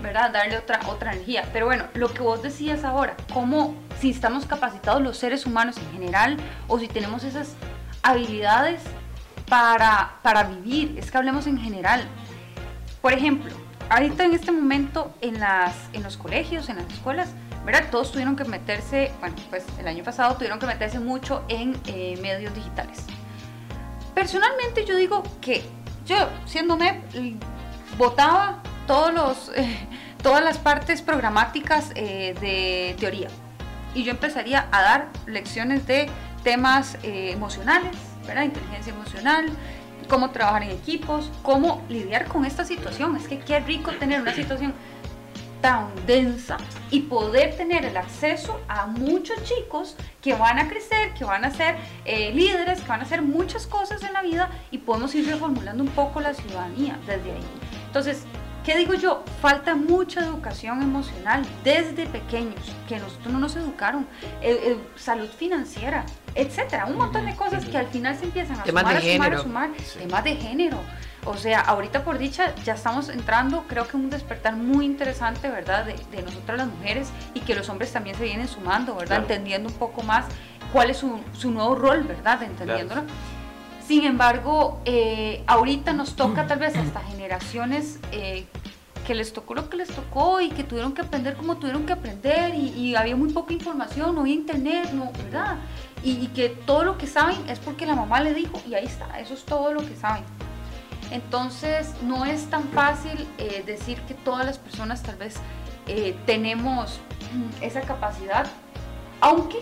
¿verdad? 0.00 0.30
Darle 0.30 0.58
otra, 0.58 0.80
otra 0.86 1.12
energía. 1.12 1.48
Pero 1.52 1.66
bueno, 1.66 1.84
lo 1.94 2.12
que 2.12 2.22
vos 2.22 2.42
decías 2.42 2.84
ahora, 2.84 3.16
cómo 3.32 3.74
si 4.00 4.10
estamos 4.10 4.46
capacitados 4.46 5.02
los 5.02 5.16
seres 5.16 5.46
humanos 5.46 5.76
en 5.78 5.92
general 5.92 6.36
o 6.68 6.78
si 6.78 6.88
tenemos 6.88 7.24
esas 7.24 7.54
habilidades 8.02 8.82
para, 9.48 10.16
para 10.22 10.44
vivir, 10.44 10.98
es 10.98 11.10
que 11.10 11.18
hablemos 11.18 11.46
en 11.46 11.58
general. 11.58 12.04
Por 13.00 13.12
ejemplo, 13.12 13.52
ahorita 13.88 14.24
en 14.24 14.34
este 14.34 14.52
momento 14.52 15.14
en, 15.20 15.40
las, 15.40 15.74
en 15.92 16.02
los 16.02 16.16
colegios, 16.16 16.68
en 16.68 16.76
las 16.76 16.86
escuelas, 16.92 17.30
¿verdad? 17.64 17.84
Todos 17.90 18.12
tuvieron 18.12 18.36
que 18.36 18.44
meterse, 18.44 19.12
bueno, 19.20 19.34
pues 19.50 19.64
el 19.78 19.88
año 19.88 20.04
pasado 20.04 20.34
tuvieron 20.34 20.58
que 20.58 20.66
meterse 20.66 21.00
mucho 21.00 21.44
en 21.48 21.76
eh, 21.86 22.18
medios 22.22 22.54
digitales. 22.54 23.04
Personalmente 24.14 24.84
yo 24.84 24.96
digo 24.96 25.22
que 25.40 25.62
yo, 26.06 26.16
siendo 26.46 26.76
MEP, 26.76 27.02
votaba 27.98 28.62
todos 28.86 29.12
los, 29.12 29.50
eh, 29.56 29.78
todas 30.22 30.42
las 30.42 30.58
partes 30.58 31.02
programáticas 31.02 31.90
eh, 31.94 32.34
de 32.40 32.96
teoría. 32.98 33.28
Y 33.94 34.04
yo 34.04 34.12
empezaría 34.12 34.68
a 34.72 34.82
dar 34.82 35.08
lecciones 35.26 35.86
de 35.86 36.08
temas 36.42 36.98
eh, 37.02 37.32
emocionales, 37.32 37.96
¿verdad? 38.26 38.44
Inteligencia 38.44 38.92
emocional, 38.92 39.46
cómo 40.08 40.30
trabajar 40.30 40.62
en 40.62 40.70
equipos, 40.70 41.30
cómo 41.42 41.82
lidiar 41.88 42.26
con 42.26 42.44
esta 42.44 42.64
situación. 42.64 43.16
Es 43.16 43.26
que 43.26 43.38
qué 43.38 43.60
rico 43.60 43.92
tener 43.92 44.20
una 44.20 44.34
situación 44.34 44.74
tan 45.60 45.88
densa 46.06 46.58
y 46.90 47.00
poder 47.00 47.56
tener 47.56 47.84
el 47.84 47.96
acceso 47.96 48.60
a 48.68 48.86
muchos 48.86 49.42
chicos 49.44 49.96
que 50.22 50.34
van 50.34 50.58
a 50.58 50.68
crecer, 50.68 51.14
que 51.14 51.24
van 51.24 51.44
a 51.44 51.50
ser 51.50 51.76
eh, 52.04 52.32
líderes, 52.32 52.80
que 52.80 52.88
van 52.88 53.00
a 53.00 53.04
hacer 53.04 53.22
muchas 53.22 53.66
cosas 53.66 54.02
en 54.02 54.12
la 54.12 54.22
vida 54.22 54.50
y 54.70 54.78
podemos 54.78 55.14
ir 55.14 55.26
reformulando 55.26 55.82
un 55.82 55.90
poco 55.90 56.20
la 56.20 56.34
ciudadanía 56.34 56.98
desde 57.06 57.32
ahí. 57.32 57.44
Entonces, 57.86 58.24
¿qué 58.66 58.76
digo 58.76 58.94
yo? 58.94 59.22
Falta 59.40 59.76
mucha 59.76 60.20
educación 60.20 60.82
emocional 60.82 61.46
desde 61.62 62.04
pequeños, 62.06 62.60
que 62.88 62.98
nosotros 62.98 63.32
no 63.32 63.38
nos 63.38 63.54
educaron, 63.56 64.06
Eh, 64.42 64.58
eh, 64.72 64.78
salud 64.96 65.28
financiera, 65.28 66.04
etcétera, 66.34 66.86
un 66.86 66.96
montón 66.98 67.24
de 67.26 67.34
cosas 67.36 67.64
que 67.64 67.78
al 67.78 67.86
final 67.86 68.16
se 68.16 68.24
empiezan 68.24 68.58
a 68.58 68.64
Temas 68.64 68.82
sumar, 68.82 69.02
de 69.02 69.10
a 69.10 69.12
sumar, 69.14 69.34
a 69.34 69.38
sumar, 69.38 69.70
Sí. 69.82 69.98
temas 70.00 70.24
de 70.24 70.36
género. 70.36 70.80
O 71.24 71.36
sea, 71.36 71.60
ahorita 71.60 72.04
por 72.04 72.18
dicha 72.18 72.54
ya 72.64 72.74
estamos 72.74 73.08
entrando, 73.08 73.64
creo 73.68 73.86
que 73.88 73.96
un 73.96 74.10
despertar 74.10 74.54
muy 74.56 74.84
interesante, 74.84 75.48
¿verdad? 75.48 75.84
De, 75.84 75.94
de 76.14 76.22
nosotras 76.22 76.58
las 76.58 76.66
mujeres 76.68 77.08
y 77.34 77.40
que 77.40 77.54
los 77.54 77.68
hombres 77.68 77.92
también 77.92 78.16
se 78.16 78.24
vienen 78.24 78.46
sumando, 78.48 78.94
¿verdad? 78.94 79.06
Claro. 79.18 79.22
Entendiendo 79.22 79.68
un 79.68 79.74
poco 79.76 80.02
más 80.02 80.26
cuál 80.72 80.90
es 80.90 80.98
su, 80.98 81.20
su 81.32 81.50
nuevo 81.50 81.74
rol, 81.74 82.02
¿verdad? 82.04 82.42
Entendiéndolo. 82.42 83.02
Sin 83.86 84.02
embargo, 84.02 84.80
eh, 84.84 85.44
ahorita 85.46 85.92
nos 85.92 86.16
toca 86.16 86.48
tal 86.48 86.58
vez 86.58 86.76
hasta 86.76 87.00
generaciones 87.02 88.00
eh, 88.10 88.44
que 89.06 89.14
les 89.14 89.32
tocó 89.32 89.54
lo 89.54 89.70
que 89.70 89.76
les 89.76 89.88
tocó 89.88 90.40
y 90.40 90.48
que 90.48 90.64
tuvieron 90.64 90.92
que 90.92 91.02
aprender 91.02 91.36
como 91.36 91.58
tuvieron 91.58 91.86
que 91.86 91.92
aprender 91.92 92.52
y, 92.52 92.96
había 92.96 93.14
muy 93.14 93.32
poca 93.32 93.52
información, 93.52 94.16
no 94.16 94.22
había 94.22 94.34
internet, 94.34 94.90
no, 94.92 95.12
¿verdad? 95.12 95.58
Y, 96.02 96.26
que 96.28 96.48
todo 96.48 96.82
lo 96.82 96.98
que 96.98 97.06
saben 97.06 97.48
es 97.48 97.60
porque 97.60 97.86
la 97.86 97.94
mamá 97.94 98.20
le 98.20 98.34
dijo 98.34 98.60
y 98.68 98.74
ahí 98.74 98.86
está, 98.86 99.20
eso 99.20 99.34
es 99.34 99.44
todo 99.44 99.72
lo 99.72 99.86
que 99.86 99.94
saben. 99.94 100.24
Entonces 101.12 101.94
no 102.02 102.24
es 102.24 102.46
tan 102.50 102.64
fácil 102.70 103.24
eh, 103.38 103.62
decir 103.64 104.00
que 104.02 104.14
todas 104.14 104.44
las 104.44 104.58
personas 104.58 105.00
tal 105.04 105.16
vez 105.16 105.36
tenemos 106.26 106.98
esa 107.60 107.82
capacidad, 107.82 108.48
aunque 109.20 109.58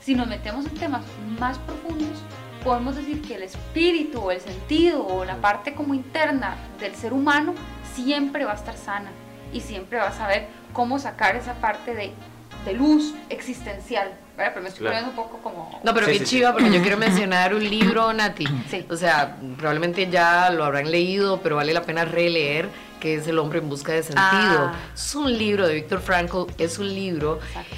si 0.00 0.16
nos 0.16 0.26
metemos 0.26 0.66
en 0.66 0.74
temas 0.74 1.04
más 1.38 1.58
profundos, 1.58 2.18
podemos 2.64 2.96
decir 2.96 3.22
que 3.22 3.34
el 3.34 3.42
espíritu 3.42 4.20
o 4.20 4.30
el 4.30 4.40
sentido 4.40 5.06
o 5.06 5.24
la 5.24 5.36
parte 5.36 5.74
como 5.74 5.94
interna 5.94 6.56
del 6.78 6.94
ser 6.94 7.12
humano 7.12 7.54
siempre 7.94 8.44
va 8.44 8.52
a 8.52 8.56
estar 8.56 8.76
sana 8.76 9.10
y 9.52 9.60
siempre 9.60 9.98
va 9.98 10.08
a 10.08 10.12
saber 10.12 10.46
cómo 10.72 10.98
sacar 10.98 11.36
esa 11.36 11.54
parte 11.54 11.94
de, 11.94 12.12
de 12.64 12.72
luz 12.72 13.14
existencial. 13.28 14.10
¿verdad? 14.36 14.52
Pero 14.54 14.62
me 14.62 14.68
estoy 14.68 14.86
Claro. 14.86 14.96
poniendo 15.04 15.22
un 15.22 15.28
poco 15.28 15.42
como... 15.42 15.80
No, 15.84 15.92
pero 15.92 16.06
Sí, 16.06 16.12
qué 16.12 16.18
sí, 16.20 16.24
sí. 16.24 16.36
chiva, 16.36 16.52
porque 16.52 16.70
yo 16.72 16.80
quiero 16.80 16.96
mencionar 16.98 17.54
un 17.54 17.68
libro, 17.68 18.12
Nati. 18.12 18.46
Sí. 18.70 18.86
O 18.88 18.96
sea, 18.96 19.36
probablemente 19.58 20.08
ya 20.08 20.50
lo 20.50 20.64
habrán 20.64 20.90
leído, 20.90 21.40
pero 21.42 21.56
vale 21.56 21.74
la 21.74 21.82
pena 21.82 22.04
releer, 22.04 22.68
que 23.00 23.16
es 23.16 23.26
El 23.26 23.38
hombre 23.38 23.58
en 23.58 23.68
busca 23.68 23.92
de 23.92 24.02
sentido. 24.02 24.20
Ah. 24.22 24.74
Es 24.94 25.14
un 25.14 25.36
libro 25.36 25.66
de 25.66 25.74
Víctor 25.74 26.00
Frankl, 26.00 26.44
es 26.58 26.78
un 26.78 26.88
libro 26.94 27.38
Exacto. 27.48 27.76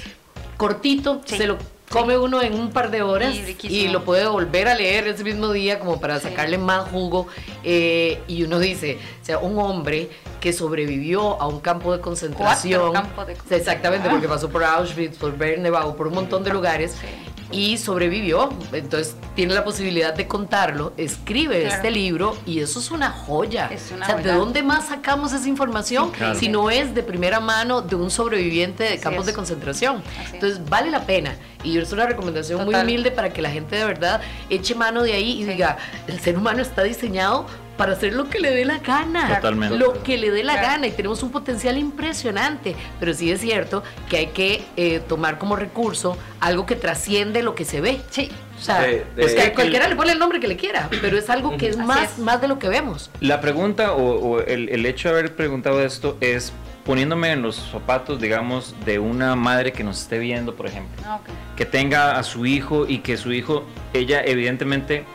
cortito, 0.57 1.21
Sí. 1.25 1.37
se 1.37 1.47
lo 1.47 1.57
come 1.89 2.17
uno 2.17 2.41
en 2.41 2.53
un 2.55 2.71
par 2.71 2.89
de 2.89 3.01
horas 3.03 3.35
Y 3.61 3.87
lo 3.89 4.03
puede 4.03 4.25
volver 4.27 4.67
a 4.67 4.75
leer 4.75 5.07
ese 5.07 5.23
mismo 5.23 5.51
día 5.51 5.79
como 5.79 5.99
para 5.99 6.19
Sí. 6.19 6.29
sacarle 6.29 6.57
más 6.57 6.89
jugo. 6.89 7.27
eh, 7.63 8.19
y 8.27 8.43
uno 8.43 8.59
dice, 8.59 8.97
o 9.21 9.25
sea, 9.25 9.37
un 9.39 9.57
hombre 9.59 10.09
que 10.41 10.51
sobrevivió 10.53 11.39
a 11.41 11.47
un 11.47 11.59
campo 11.59 11.91
de 11.95 12.01
concentración. 12.01 12.91
Campos 12.93 13.27
de 13.27 13.33
concentración. 13.33 13.59
Exactamente, 13.59 14.09
porque 14.09 14.27
pasó 14.27 14.49
por 14.49 14.63
Auschwitz, 14.63 15.17
por 15.17 15.37
Bernabéu, 15.37 15.95
por 15.95 16.07
un 16.07 16.15
montón 16.15 16.43
de 16.43 16.51
lugares. 16.51 16.91
Sí. 16.99 17.07
Y 17.53 17.77
sobrevivió, 17.77 18.49
entonces 18.71 19.15
tiene 19.35 19.53
la 19.53 19.63
posibilidad 19.63 20.13
de 20.13 20.27
contarlo, 20.27 20.93
escribe 20.97 21.61
Claro. 21.61 21.75
este 21.75 21.91
libro 21.91 22.35
y 22.45 22.59
eso 22.59 22.79
es 22.79 22.89
una 22.91 23.11
joya. 23.11 23.67
Es 23.71 23.91
una 23.95 24.05
o 24.05 24.09
sea, 24.09 24.15
¿de 24.17 24.31
dónde 24.33 24.63
más 24.63 24.87
sacamos 24.87 25.33
esa 25.33 25.47
información 25.47 26.11
claro. 26.11 26.37
si 26.39 26.49
no 26.49 26.69
es 26.71 26.93
de 26.95 27.03
primera 27.03 27.39
mano 27.39 27.81
de 27.81 27.95
un 27.95 28.09
sobreviviente 28.11 28.83
de 28.83 28.89
Así 28.93 28.99
campos 28.99 29.21
es. 29.21 29.25
de 29.27 29.33
concentración? 29.33 30.03
Así 30.17 30.27
es. 30.27 30.33
Entonces 30.33 30.61
vale 30.69 30.89
la 30.91 31.05
pena. 31.05 31.35
Y 31.63 31.77
es 31.77 31.91
una 31.93 32.05
recomendación 32.05 32.65
muy 32.65 32.75
humilde 32.75 33.09
para 33.11 33.31
que 33.31 33.41
la 33.41 33.49
gente 33.49 33.75
de 33.77 33.85
verdad 33.85 34.19
eche 34.49 34.75
mano 34.75 35.03
de 35.03 35.13
ahí 35.13 35.41
y 35.41 35.43
Sí. 35.45 35.49
diga, 35.51 35.77
el 36.07 36.19
ser 36.19 36.37
humano 36.37 36.61
está 36.61 36.83
diseñado 36.83 37.45
para 37.77 37.93
hacer 37.93 38.13
lo 38.13 38.29
que 38.29 38.39
le 38.39 38.51
dé 38.51 38.65
la 38.65 38.79
gana. 38.79 39.35
Totalmente. 39.35 39.77
Lo 39.77 40.03
que 40.03 40.17
le 40.17 40.29
dé 40.31 40.43
la 40.43 40.53
Claro. 40.53 40.67
gana 40.67 40.87
y 40.87 40.91
tenemos 40.91 41.23
un 41.23 41.31
potencial 41.31 41.77
impresionante. 41.77 42.75
Pero 42.99 43.13
sí 43.13 43.31
es 43.31 43.41
cierto 43.41 43.83
que 44.09 44.17
hay 44.17 44.27
que 44.27 44.63
eh, 44.77 44.99
tomar 45.07 45.37
como 45.39 45.55
recurso 45.55 46.17
algo 46.39 46.65
que 46.65 46.75
trasciende 46.75 47.41
lo 47.41 47.55
que 47.55 47.65
se 47.65 47.81
ve. 47.81 47.99
Sí. 48.11 48.29
O 48.59 48.61
sea, 48.63 48.81
De- 48.81 48.87
de- 48.87 49.05
pues 49.15 49.33
que 49.33 49.41
de- 49.41 49.53
cualquiera 49.53 49.87
le 49.87 49.95
pone 49.95 50.11
el 50.11 50.19
nombre 50.19 50.39
que 50.39 50.47
le 50.47 50.55
quiera, 50.55 50.87
pero 51.01 51.17
es 51.17 51.29
algo 51.29 51.57
que 51.57 51.67
es 51.67 51.77
más, 51.77 52.13
es. 52.13 52.19
más 52.19 52.39
de 52.39 52.47
lo 52.47 52.59
que 52.59 52.69
vemos. 52.69 53.09
La 53.19 53.41
pregunta 53.41 53.93
o, 53.93 54.13
o 54.19 54.39
el, 54.41 54.69
el 54.69 54.85
hecho 54.85 55.09
de 55.09 55.15
haber 55.19 55.35
preguntado 55.35 55.81
esto 55.81 56.17
es 56.21 56.53
poniéndome 56.85 57.31
en 57.31 57.41
los 57.41 57.55
zapatos, 57.71 58.21
digamos, 58.21 58.75
de 58.85 58.99
una 58.99 59.35
madre 59.35 59.71
que 59.73 59.83
nos 59.83 60.01
esté 60.01 60.19
viendo, 60.19 60.53
por 60.55 60.67
ejemplo, 60.67 61.01
Ah, 61.05 61.15
ok. 61.15 61.55
que 61.57 61.65
tenga 61.65 62.17
a 62.19 62.23
su 62.23 62.45
hijo 62.45 62.85
y 62.87 62.99
que 62.99 63.17
su 63.17 63.31
hijo, 63.33 63.63
ella 63.93 64.21
evidentemente 64.23 65.05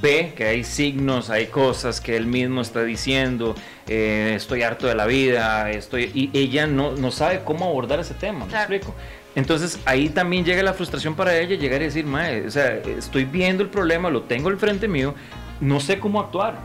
ve 0.00 0.32
que 0.36 0.44
hay 0.44 0.64
signos, 0.64 1.30
hay 1.30 1.46
cosas 1.46 2.00
que 2.00 2.16
él 2.16 2.26
mismo 2.26 2.60
está 2.60 2.82
diciendo, 2.82 3.54
eh, 3.88 4.32
estoy 4.36 4.62
harto 4.62 4.86
de 4.86 4.94
la 4.94 5.06
vida, 5.06 5.70
estoy 5.70 6.10
y 6.14 6.30
ella 6.38 6.66
no, 6.66 6.92
no 6.92 7.10
sabe 7.10 7.42
cómo 7.44 7.66
abordar 7.66 8.00
ese 8.00 8.14
tema, 8.14 8.40
¿me 8.44 8.50
Claro. 8.50 8.74
explico? 8.74 8.94
Entonces 9.34 9.78
ahí 9.84 10.08
también 10.08 10.44
llega 10.44 10.62
la 10.62 10.72
frustración 10.74 11.14
para 11.14 11.38
ella, 11.38 11.56
llegar 11.56 11.82
y 11.82 11.84
decir, 11.84 12.06
mae, 12.06 12.46
o 12.46 12.50
sea, 12.50 12.74
estoy 12.76 13.24
viendo 13.24 13.62
el 13.62 13.68
problema, 13.68 14.08
lo 14.10 14.22
tengo 14.22 14.48
al 14.48 14.58
frente 14.58 14.88
mío, 14.88 15.14
no 15.60 15.78
sé 15.80 15.98
cómo 15.98 16.20
actuar. 16.20 16.58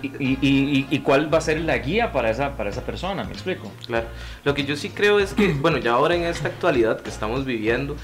Y, 0.00 0.06
y- 0.28 0.38
y- 0.40 0.86
y 0.90 0.98
cuál 1.00 1.32
va 1.32 1.38
a 1.38 1.40
ser 1.40 1.60
la 1.60 1.76
guía 1.78 2.12
para 2.12 2.30
esa, 2.30 2.56
para 2.56 2.70
esa 2.70 2.82
persona, 2.82 3.24
¿me 3.24 3.32
explico? 3.32 3.70
Claro. 3.86 4.06
Lo 4.44 4.54
que 4.54 4.64
yo 4.64 4.76
sí 4.76 4.90
creo 4.90 5.18
es 5.18 5.34
que, 5.34 5.48
bueno, 5.54 5.78
ya 5.78 5.92
ahora 5.92 6.14
en 6.14 6.22
esta 6.22 6.48
actualidad 6.48 7.00
que 7.00 7.10
estamos 7.10 7.44
viviendo, 7.44 7.96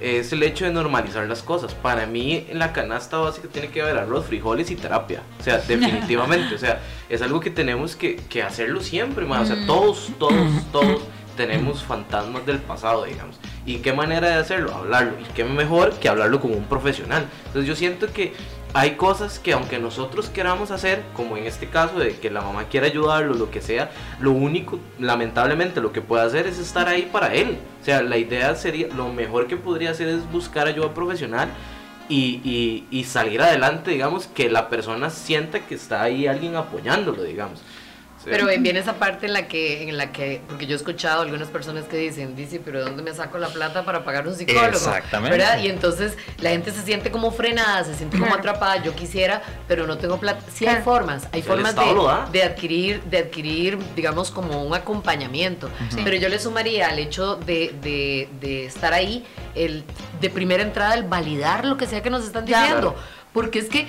es 0.00 0.32
el 0.32 0.42
hecho 0.42 0.64
de 0.64 0.72
normalizar 0.72 1.26
las 1.28 1.42
cosas. 1.42 1.74
Para 1.74 2.06
mí, 2.06 2.46
en 2.48 2.58
la 2.58 2.72
canasta 2.72 3.18
básica 3.18 3.48
tiene 3.52 3.68
que 3.68 3.82
haber 3.82 3.96
arroz, 3.98 4.26
frijoles 4.26 4.70
y 4.70 4.76
terapia. 4.76 5.22
O 5.38 5.42
sea, 5.42 5.58
definitivamente. 5.68 6.54
O 6.54 6.58
sea, 6.58 6.80
es 7.08 7.20
algo 7.22 7.40
que 7.40 7.50
tenemos 7.50 7.96
que, 7.96 8.16
que 8.16 8.42
hacerlo 8.42 8.80
siempre, 8.80 9.24
man. 9.26 9.42
O 9.42 9.46
sea, 9.46 9.56
todos, 9.66 10.10
todos, 10.18 10.34
todos 10.72 11.02
tenemos 11.36 11.82
fantasmas 11.82 12.46
del 12.46 12.58
pasado, 12.60 13.04
digamos. 13.04 13.38
¿Y 13.66 13.76
qué 13.78 13.92
manera 13.92 14.28
de 14.28 14.34
hacerlo? 14.34 14.74
Hablarlo. 14.74 15.12
¿Y 15.20 15.24
qué 15.34 15.44
mejor 15.44 15.92
que 15.98 16.08
hablarlo 16.08 16.40
con 16.40 16.52
un 16.52 16.64
profesional? 16.64 17.26
Entonces 17.46 17.66
yo 17.68 17.76
siento 17.76 18.10
que 18.12 18.32
hay 18.78 18.92
cosas 18.96 19.38
que 19.38 19.52
aunque 19.54 19.78
nosotros 19.78 20.28
queramos 20.28 20.70
hacer, 20.70 21.02
como 21.14 21.36
en 21.36 21.46
este 21.46 21.66
caso 21.68 21.98
de 21.98 22.16
que 22.18 22.30
la 22.30 22.42
mamá 22.42 22.64
quiera 22.68 22.86
ayudarlo, 22.86 23.34
lo 23.34 23.50
que 23.50 23.62
sea, 23.62 23.90
lo 24.20 24.32
único, 24.32 24.78
lamentablemente, 24.98 25.80
lo 25.80 25.92
que 25.92 26.02
puede 26.02 26.24
hacer 26.24 26.46
es 26.46 26.58
estar 26.58 26.86
ahí 26.86 27.08
para 27.10 27.32
él. 27.34 27.58
O 27.80 27.84
sea, 27.84 28.02
la 28.02 28.18
idea 28.18 28.54
sería, 28.54 28.88
lo 28.88 29.08
mejor 29.12 29.46
que 29.46 29.56
podría 29.56 29.92
hacer 29.92 30.08
es 30.08 30.30
buscar 30.30 30.66
ayuda 30.66 30.92
profesional 30.92 31.48
y, 32.08 32.40
y- 32.44 32.86
y 32.90 33.04
salir 33.04 33.40
adelante, 33.40 33.90
digamos, 33.92 34.26
que 34.26 34.50
la 34.50 34.68
persona 34.68 35.08
sienta 35.10 35.60
que 35.60 35.74
está 35.74 36.02
ahí 36.02 36.26
alguien 36.26 36.54
apoyándolo, 36.56 37.22
digamos. 37.22 37.62
Pero 38.30 38.46
viene 38.46 38.78
esa 38.80 38.94
parte 38.94 39.26
en 39.26 39.32
la 39.32 39.46
que, 39.48 39.88
en 39.88 39.96
la 39.96 40.12
que, 40.12 40.40
porque 40.48 40.66
yo 40.66 40.74
he 40.74 40.76
escuchado 40.76 41.22
algunas 41.22 41.48
personas 41.48 41.84
que 41.84 41.96
dicen, 41.96 42.34
dice, 42.36 42.60
pero 42.64 42.80
¿de 42.80 42.84
dónde 42.86 43.02
me 43.02 43.14
saco 43.14 43.38
la 43.38 43.48
plata 43.48 43.84
para 43.84 44.04
pagar 44.04 44.26
un 44.26 44.34
psicólogo? 44.34 44.66
Exactamente. 44.66 45.36
¿Verdad? 45.38 45.58
Y 45.60 45.68
entonces 45.68 46.16
la 46.40 46.50
gente 46.50 46.72
se 46.72 46.82
siente 46.82 47.10
como 47.10 47.30
frenada, 47.30 47.84
se 47.84 47.94
siente 47.94 48.18
como 48.18 48.34
atrapada, 48.34 48.82
yo 48.82 48.94
quisiera, 48.94 49.42
pero 49.68 49.86
no 49.86 49.96
tengo 49.98 50.18
plata. 50.18 50.44
Sí 50.52 50.66
hay 50.66 50.82
formas, 50.82 51.28
hay 51.32 51.42
formas 51.42 51.74
de, 51.76 51.82
de 52.32 52.42
adquirir, 52.42 53.02
de 53.04 53.18
adquirir, 53.18 53.78
digamos, 53.94 54.30
como 54.30 54.62
un 54.64 54.74
acompañamiento. 54.74 55.70
Pero 56.04 56.16
yo 56.16 56.28
le 56.28 56.38
sumaría 56.38 56.88
al 56.88 56.98
hecho 56.98 57.36
de, 57.36 57.74
de- 57.80 58.28
de 58.40 58.66
estar 58.66 58.92
ahí, 58.92 59.24
el 59.54 59.84
de 60.20 60.30
primera 60.30 60.62
entrada, 60.62 60.94
el 60.94 61.04
validar 61.04 61.64
lo 61.64 61.76
que 61.76 61.86
sea 61.86 62.02
que 62.02 62.10
nos 62.10 62.24
están 62.24 62.46
Ya. 62.46 62.60
diciendo. 62.62 62.92
Claro. 62.94 63.06
Porque 63.32 63.58
es 63.58 63.68
que, 63.68 63.86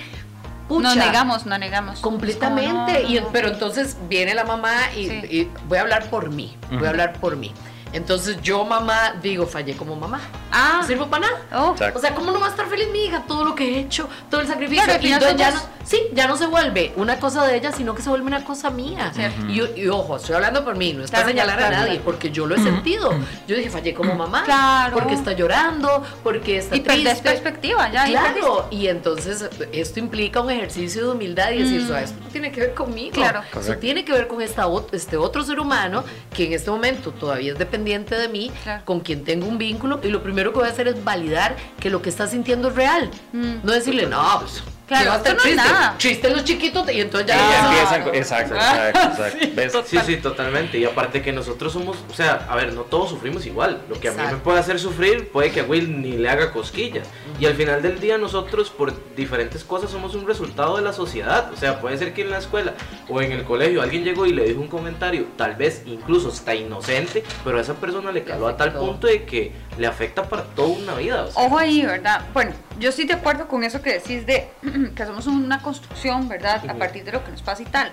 No 0.68 0.94
negamos, 0.94 1.46
no 1.46 1.56
negamos. 1.58 2.00
Completamente. 2.00 3.02
No, 3.02 3.08
Y, 3.08 3.22
pero 3.32 3.48
entonces 3.48 3.96
viene 4.08 4.34
la 4.34 4.44
mamá 4.44 4.74
y, 4.96 5.08
Sí. 5.08 5.20
y 5.30 5.48
voy 5.66 5.78
a 5.78 5.82
hablar 5.82 6.10
por 6.10 6.30
mí. 6.30 6.56
Voy 6.70 6.86
a 6.86 6.90
hablar 6.90 7.14
por 7.14 7.36
mí. 7.36 7.52
Entonces 7.92 8.40
yo, 8.42 8.64
mamá, 8.64 9.14
digo, 9.22 9.46
fallé 9.46 9.74
como 9.76 9.96
mamá. 9.96 10.20
Ah. 10.52 10.78
No 10.80 10.86
sirvo 10.86 11.08
para 11.08 11.26
nada. 11.26 11.40
Oh. 11.54 11.74
O 11.94 11.98
sea, 11.98 12.14
¿cómo 12.14 12.30
no 12.32 12.40
va 12.40 12.46
a 12.46 12.50
estar 12.50 12.66
feliz 12.68 12.88
mi 12.92 13.04
hija? 13.06 13.24
Todo 13.26 13.44
lo 13.44 13.54
que 13.54 13.64
he 13.76 13.80
hecho, 13.80 14.08
todo 14.30 14.40
el 14.40 14.46
sacrificio. 14.46 14.84
Claro, 14.84 14.98
y 15.00 15.02
final 15.06 15.22
entonces 15.22 15.38
ya 15.38 15.50
no, 15.50 15.60
sí, 15.84 16.00
ya 16.12 16.28
no 16.28 16.36
se 16.36 16.46
vuelve 16.46 16.92
una 16.96 17.18
cosa 17.18 17.46
de 17.46 17.56
ella, 17.56 17.72
sino 17.72 17.94
que 17.94 18.02
se 18.02 18.08
vuelve 18.10 18.26
una 18.26 18.44
cosa 18.44 18.70
mía. 18.70 19.10
Cierto. 19.14 19.46
Y, 19.46 19.80
y 19.82 19.88
ojo, 19.88 20.16
estoy 20.16 20.34
hablando 20.36 20.64
por 20.64 20.76
mí, 20.76 20.92
no 20.92 21.02
es 21.04 21.10
Claro, 21.10 21.28
señalar 21.28 21.56
claro, 21.56 21.74
a 21.74 21.78
nadie, 21.78 21.90
claro. 21.94 22.04
porque 22.04 22.30
yo 22.30 22.46
lo 22.46 22.54
he 22.56 22.62
sentido. 22.62 23.12
Yo 23.46 23.56
dije, 23.56 23.70
fallé 23.70 23.94
como 23.94 24.14
mamá. 24.14 24.44
Claro. 24.44 24.94
Porque 24.94 25.14
está 25.14 25.32
llorando, 25.32 26.02
porque 26.22 26.58
está 26.58 26.76
Y 26.76 26.80
triste. 26.80 27.22
perspectiva, 27.22 27.90
ya. 27.90 28.04
Claro, 28.06 28.68
y 28.70 28.86
entonces 28.88 29.48
esto 29.72 29.98
implica 29.98 30.40
un 30.40 30.50
ejercicio 30.50 31.06
de 31.06 31.12
humildad 31.12 31.52
y 31.52 31.62
decir, 31.62 31.80
Mm. 31.80 31.84
"O 31.84 31.88
sea, 31.88 32.02
esto 32.02 32.18
no 32.22 32.28
tiene 32.28 32.52
que 32.52 32.60
ver 32.60 32.74
conmigo. 32.74 33.12
Claro. 33.14 33.42
Eso 33.58 33.76
tiene 33.76 34.04
que 34.04 34.12
ver 34.12 34.28
con 34.28 34.42
esta, 34.42 34.66
este 34.92 35.16
otro 35.16 35.42
ser 35.42 35.58
humano 35.58 36.04
que 36.34 36.46
en 36.46 36.52
este 36.52 36.70
momento 36.70 37.10
todavía 37.12 37.52
es 37.52 37.58
dependiente 37.58 37.77
de 38.16 38.28
mí, 38.28 38.50
Claro. 38.62 38.84
con 38.84 39.00
quien 39.00 39.24
tengo 39.24 39.46
un 39.46 39.58
vínculo, 39.58 40.00
y 40.02 40.08
lo 40.08 40.22
primero 40.22 40.52
que 40.52 40.58
voy 40.60 40.68
a 40.68 40.72
hacer 40.72 40.88
es 40.88 41.02
validar 41.04 41.56
que 41.80 41.90
lo 41.90 42.02
que 42.02 42.08
está 42.10 42.26
sintiendo 42.26 42.68
es 42.68 42.74
real. 42.74 43.10
Mm. 43.32 43.56
No 43.64 43.72
decirle, 43.72 44.06
no, 44.06 44.22
pues. 44.40 44.62
Claro, 44.88 45.04
¿qué 45.04 45.08
va 45.10 45.14
a 45.14 45.18
estar 45.18 45.32
esto 45.36 45.44
no 45.44 45.50
es 45.50 45.56
triste? 45.56 45.72
nada. 45.72 45.98
Triste 45.98 46.30
los 46.30 46.44
chiquitos, 46.44 46.90
y 46.90 47.00
entonces 47.00 47.28
ya. 47.28 47.36
Y 47.36 47.38
ya 47.38 47.66
empiezan 47.68 48.00
no. 48.06 48.14
exacto, 48.14 48.54
Ah, 48.58 48.88
exacto, 48.88 49.22
exacto. 49.22 49.46
¿Ves? 49.54 49.72
Sí, 49.86 49.98
sí, 50.06 50.16
totalmente. 50.16 50.78
Y 50.78 50.84
aparte 50.86 51.20
que 51.22 51.30
nosotros 51.32 51.72
somos, 51.72 51.98
o 52.10 52.14
sea, 52.14 52.46
a 52.48 52.56
ver, 52.56 52.72
no 52.72 52.82
todos 52.82 53.10
sufrimos 53.10 53.44
igual. 53.46 53.82
Lo 53.88 54.00
que 54.00 54.08
a 54.08 54.12
mí 54.12 54.16
me 54.16 54.22
Exacto. 54.24 54.44
puede 54.44 54.58
hacer 54.60 54.78
sufrir 54.80 55.28
puede 55.30 55.50
que 55.52 55.60
a 55.60 55.64
Will 55.64 56.00
ni 56.00 56.12
le 56.12 56.28
haga 56.30 56.52
cosquillas. 56.52 57.06
Y 57.38 57.46
al 57.46 57.54
final 57.54 57.82
del 57.82 58.00
día 58.00 58.16
nosotros 58.18 58.70
por 58.70 58.92
diferentes 59.14 59.62
cosas 59.62 59.90
somos 59.90 60.14
un 60.14 60.26
resultado 60.26 60.76
de 60.76 60.82
la 60.82 60.92
sociedad. 60.94 61.52
O 61.52 61.56
sea, 61.56 61.80
puede 61.80 61.98
ser 61.98 62.14
que 62.14 62.22
en 62.22 62.30
la 62.30 62.38
escuela 62.38 62.72
o 63.08 63.20
en 63.20 63.32
el 63.32 63.44
colegio 63.44 63.82
alguien 63.82 64.04
llegó 64.04 64.24
y 64.26 64.32
le 64.32 64.44
dijo 64.44 64.60
un 64.60 64.68
comentario, 64.68 65.26
tal 65.36 65.54
vez 65.56 65.82
incluso 65.84 66.30
está 66.30 66.54
inocente, 66.54 67.22
pero 67.44 67.58
a 67.58 67.60
esa 67.60 67.74
persona 67.74 68.10
le 68.10 68.24
caló 68.24 68.48
a 68.48 68.56
tal 68.56 68.72
punto 68.72 69.06
de 69.06 69.24
que 69.24 69.52
le 69.76 69.86
afecta 69.86 70.22
para 70.28 70.44
toda 70.44 70.68
una 70.68 70.94
vida. 70.94 71.24
o 71.24 71.30
sea. 71.30 71.42
Ojo 71.44 71.58
ahí, 71.58 71.84
¿verdad? 71.84 72.22
Bueno, 72.32 72.52
yo 72.78 72.90
estoy 72.90 73.06
de 73.06 73.14
acuerdo 73.14 73.48
con 73.48 73.64
eso 73.64 73.82
que 73.82 73.94
decís 73.94 74.24
de 74.26 74.48
que 74.94 75.06
somos 75.06 75.26
una 75.26 75.60
construcción, 75.62 76.28
¿verdad? 76.28 76.62
A 76.68 76.74
partir 76.74 77.04
de 77.04 77.12
lo 77.12 77.24
que 77.24 77.30
nos 77.30 77.42
pasa 77.42 77.62
y 77.62 77.66
tal. 77.66 77.92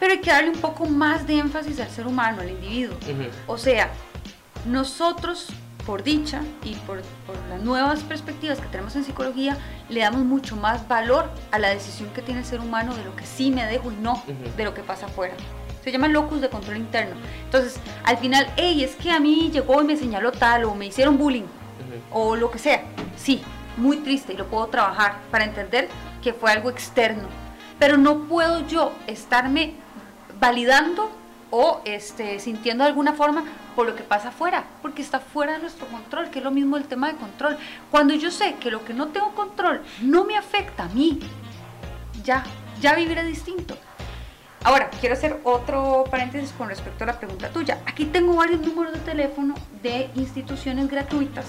Pero 0.00 0.12
hay 0.14 0.20
que 0.20 0.30
darle 0.30 0.50
un 0.50 0.58
poco 0.60 0.86
más 0.86 1.26
de 1.26 1.38
énfasis 1.38 1.78
al 1.80 1.88
ser 1.90 2.06
humano, 2.06 2.40
al 2.42 2.50
individuo. 2.50 2.96
Ujú. 2.96 3.28
O 3.46 3.56
sea, 3.58 3.90
nosotros, 4.66 5.48
por 5.86 6.02
dicha 6.02 6.42
y 6.64 6.74
por, 6.74 7.02
por 7.26 7.36
las 7.48 7.60
nuevas 7.62 8.00
perspectivas 8.00 8.58
que 8.58 8.66
tenemos 8.66 8.96
en 8.96 9.04
psicología, 9.04 9.56
le 9.88 10.00
damos 10.00 10.24
mucho 10.24 10.56
más 10.56 10.86
valor 10.88 11.30
a 11.50 11.58
la 11.58 11.68
decisión 11.68 12.10
que 12.10 12.22
tiene 12.22 12.40
el 12.40 12.46
ser 12.46 12.60
humano 12.60 12.94
de 12.94 13.04
lo 13.04 13.14
que 13.16 13.26
sí 13.26 13.50
me 13.50 13.64
dejo 13.66 13.92
y 13.92 13.96
no 13.96 14.12
Ujú. 14.14 14.56
de 14.56 14.64
lo 14.64 14.74
que 14.74 14.82
pasa 14.82 15.06
afuera. 15.06 15.34
Se 15.84 15.90
llama 15.90 16.06
locus 16.08 16.40
de 16.40 16.48
control 16.48 16.76
interno. 16.76 17.16
Entonces, 17.44 17.80
al 18.04 18.16
final, 18.18 18.46
hey, 18.56 18.84
es 18.84 18.94
que 18.94 19.10
a 19.10 19.18
mí 19.18 19.50
llegó 19.52 19.82
y 19.82 19.84
me 19.84 19.96
señaló 19.96 20.30
tal 20.32 20.64
o 20.64 20.74
me 20.74 20.86
hicieron 20.86 21.18
bullying 21.18 21.42
Ujú. 21.42 22.18
o 22.18 22.36
lo 22.36 22.50
que 22.52 22.58
sea. 22.60 22.82
Sí, 23.16 23.42
muy 23.82 23.98
triste 23.98 24.32
y 24.32 24.36
lo 24.36 24.46
puedo 24.46 24.68
trabajar 24.68 25.16
para 25.30 25.44
entender 25.44 25.88
que 26.22 26.32
fue 26.32 26.52
algo 26.52 26.70
externo. 26.70 27.28
Pero 27.78 27.98
no 27.98 28.20
puedo 28.20 28.66
yo 28.66 28.92
estarme 29.06 29.74
validando 30.40 31.10
o 31.50 31.82
este, 31.84 32.38
sintiendo 32.38 32.84
de 32.84 32.90
alguna 32.90 33.12
forma 33.12 33.44
por 33.76 33.86
lo 33.86 33.94
que 33.94 34.02
pasa 34.02 34.28
afuera, 34.28 34.64
porque 34.80 35.02
está 35.02 35.20
fuera 35.20 35.54
de 35.54 35.58
nuestro 35.58 35.86
control, 35.88 36.30
que 36.30 36.38
es 36.38 36.44
lo 36.44 36.50
mismo 36.50 36.76
el 36.76 36.84
tema 36.84 37.08
de 37.08 37.18
control. 37.18 37.58
Cuando 37.90 38.14
yo 38.14 38.30
sé 38.30 38.54
que 38.54 38.70
lo 38.70 38.84
que 38.84 38.94
no 38.94 39.08
tengo 39.08 39.34
control 39.34 39.82
no 40.00 40.24
me 40.24 40.36
afecta 40.36 40.84
a 40.84 40.88
mí, 40.88 41.20
ya, 42.22 42.44
ya 42.80 42.94
viviré 42.94 43.24
distinto. 43.24 43.76
Ahora, 44.64 44.88
quiero 45.00 45.14
hacer 45.14 45.40
otro 45.42 46.04
paréntesis 46.08 46.52
con 46.52 46.68
respecto 46.68 47.02
a 47.02 47.08
la 47.08 47.18
pregunta 47.18 47.48
tuya. 47.48 47.80
Aquí 47.84 48.04
tengo 48.04 48.36
varios 48.36 48.60
números 48.60 48.92
de 48.92 49.00
teléfono 49.00 49.54
de 49.82 50.08
instituciones 50.14 50.88
gratuitas 50.88 51.46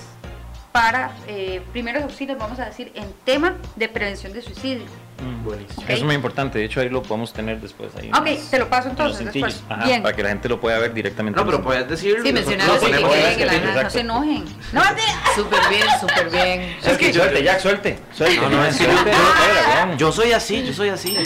para 0.73 1.11
eh, 1.27 1.61
primeros 1.71 2.03
auxilios, 2.03 2.37
vamos 2.37 2.59
a 2.59 2.65
decir, 2.65 2.91
en 2.95 3.05
tema 3.23 3.55
de 3.75 3.87
prevención 3.87 4.33
de 4.33 4.41
suicidio. 4.41 4.83
Mm, 5.21 5.43
buenísimo. 5.45 5.83
Ok. 5.83 5.89
Eso 5.89 5.99
es 5.99 6.03
muy 6.03 6.15
importante, 6.15 6.57
de 6.57 6.65
hecho 6.65 6.81
ahí 6.81 6.89
lo 6.89 7.03
podemos 7.03 7.31
tener 7.31 7.61
después. 7.61 7.95
Ahí 7.95 8.09
Ok, 8.09 8.49
te 8.49 8.57
lo 8.57 8.67
paso 8.67 8.89
en 8.89 8.95
los 8.97 9.19
entonces 9.19 9.33
después. 9.33 9.63
Ajá, 9.69 9.85
Bien. 9.85 10.01
Para 10.01 10.15
que 10.15 10.23
la 10.23 10.29
gente 10.29 10.49
lo 10.49 10.59
pueda 10.59 10.79
ver 10.79 10.91
directamente. 10.93 11.39
No, 11.39 11.45
pero 11.45 11.61
puedes 11.63 11.87
decirlo. 11.87 12.23
Sí, 12.23 12.31
ponemos 12.33 13.13
quieren, 13.13 13.31
en 13.31 13.37
que 13.37 13.45
la 13.45 13.83
No 13.83 13.89
se 13.89 13.99
enojen. 13.99 14.45
No. 14.73 14.81
Súper 15.35 15.59
bien, 15.69 15.83
súper 15.99 16.29
bien. 16.29 16.75
Es 16.83 16.97
que 16.97 17.13
suelte, 17.13 17.43
Jack, 17.43 17.59
suelte. 17.59 17.99
Suelte. 18.13 18.41
No, 18.41 18.49
no, 18.49 18.65
es 18.65 18.75
que 18.77 18.83
yo- 18.85 18.91
suelte. 18.91 19.11
Yo 19.97 20.11
soy 20.11 20.31
así, 20.31 20.63
yo 20.65 20.73
soy 20.73 20.89
así. 20.89 21.17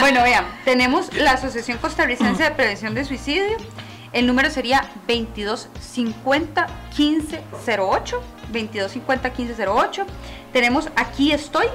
Bueno, 0.00 0.22
vean, 0.22 0.46
tenemos 0.64 1.12
la 1.14 1.32
Asociación 1.32 1.78
Costarricense 1.78 2.42
de 2.42 2.50
Prevención 2.52 2.94
de 2.94 3.04
Suicidio. 3.04 3.56
El 4.12 4.26
número 4.26 4.50
sería 4.50 4.90
2250 5.08 6.66
1508. 6.96 8.22
2250 8.52 9.28
1508. 9.28 10.06
Tenemos 10.52 10.88
Aquí 10.96 11.32
Estoy, 11.32 11.66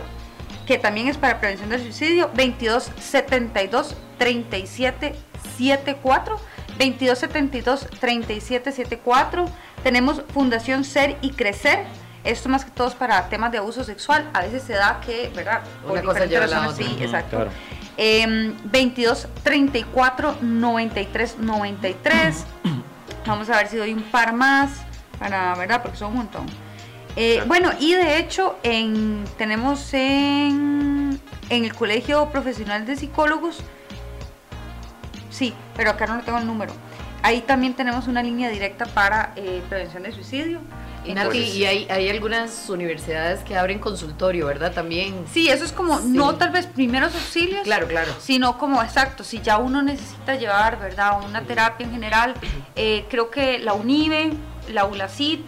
que 0.67 0.77
también 0.77 1.07
es 1.07 1.17
para 1.17 1.39
prevención 1.39 1.69
del 1.69 1.81
suicidio. 1.81 2.27
2272 2.27 3.95
3774. 4.19 6.39
2272 6.77 7.87
3774. 7.99 9.45
Tenemos 9.83 10.21
Fundación 10.33 10.83
Ser 10.83 11.17
y 11.21 11.31
Crecer. 11.31 11.85
Esto 12.23 12.49
más 12.49 12.65
que 12.65 12.71
todo 12.71 12.89
es 12.89 12.95
para 12.95 13.29
temas 13.29 13.51
de 13.51 13.59
abuso 13.59 13.83
sexual. 13.83 14.29
A 14.33 14.41
veces 14.41 14.63
se 14.63 14.73
da 14.73 14.99
que, 15.03 15.31
¿verdad? 15.33 15.61
Una 15.87 16.01
cosa 16.01 16.25
lleva 16.25 16.43
a 16.43 16.47
la 16.47 16.59
razones, 16.59 16.87
otra. 16.87 16.97
Sí, 16.97 17.03
exacto. 17.03 17.37
claro. 17.37 17.51
Em, 17.97 18.55
22 18.65 19.27
34 19.43 20.37
93 20.41 21.39
93. 21.39 22.45
Vamos 23.25 23.49
a 23.49 23.57
ver 23.57 23.67
si 23.67 23.77
doy 23.77 23.93
un 23.93 24.03
par 24.03 24.33
más 24.33 24.69
para, 25.19 25.55
¿verdad? 25.55 25.81
Porque 25.81 25.97
son 25.97 26.11
un 26.11 26.17
montón. 26.17 26.45
Eh, 27.15 27.43
bueno, 27.47 27.71
y 27.79 27.93
de 27.93 28.19
hecho, 28.19 28.59
en, 28.61 29.23
tenemos 29.39 29.91
en, 29.95 31.19
en 31.49 31.65
el 31.65 31.73
Colegio 31.73 32.29
Profesional 32.29 32.85
de 32.85 32.95
Psicólogos, 32.95 33.57
sí, 35.31 35.55
pero 35.75 35.89
acá 35.89 36.05
no 36.05 36.21
tengo 36.21 36.37
el 36.37 36.45
número. 36.45 36.73
Ahí 37.23 37.41
también 37.41 37.73
tenemos 37.73 38.07
una 38.07 38.21
línea 38.21 38.49
directa 38.49 38.85
para 38.85 39.33
eh, 39.35 39.63
prevención 39.67 40.03
de 40.03 40.11
suicidio. 40.11 40.61
Y 41.07 41.13
Nati, 41.13 41.27
Entonces, 41.37 41.55
y 41.55 41.65
hay, 41.65 41.87
hay 41.89 42.09
algunas 42.09 42.69
universidades 42.69 43.41
que 43.43 43.55
abren 43.55 43.79
consultorio, 43.79 44.45
¿verdad? 44.47 44.73
También. 44.73 45.25
Sí, 45.31 45.49
eso 45.49 45.63
es 45.65 45.71
como, 45.71 45.97
Sí. 45.99 46.09
no 46.09 46.35
tal 46.35 46.49
vez 46.51 46.65
primeros 46.67 47.13
auxilios, 47.15 47.61
Claro, 47.63 47.87
claro. 47.87 48.11
sino 48.19 48.57
como 48.57 48.83
exacto, 48.83 49.23
si 49.23 49.39
ya 49.41 49.57
uno 49.57 49.81
necesita 49.81 50.35
llevar, 50.35 50.79
¿verdad? 50.79 51.21
Una 51.25 51.41
terapia 51.43 51.85
en 51.85 51.91
general, 51.91 52.33
eh, 52.75 53.05
creo 53.09 53.29
que 53.31 53.59
la 53.59 53.73
UNIBE, 53.73 54.33
la 54.69 54.85
ULACIT 54.85 55.41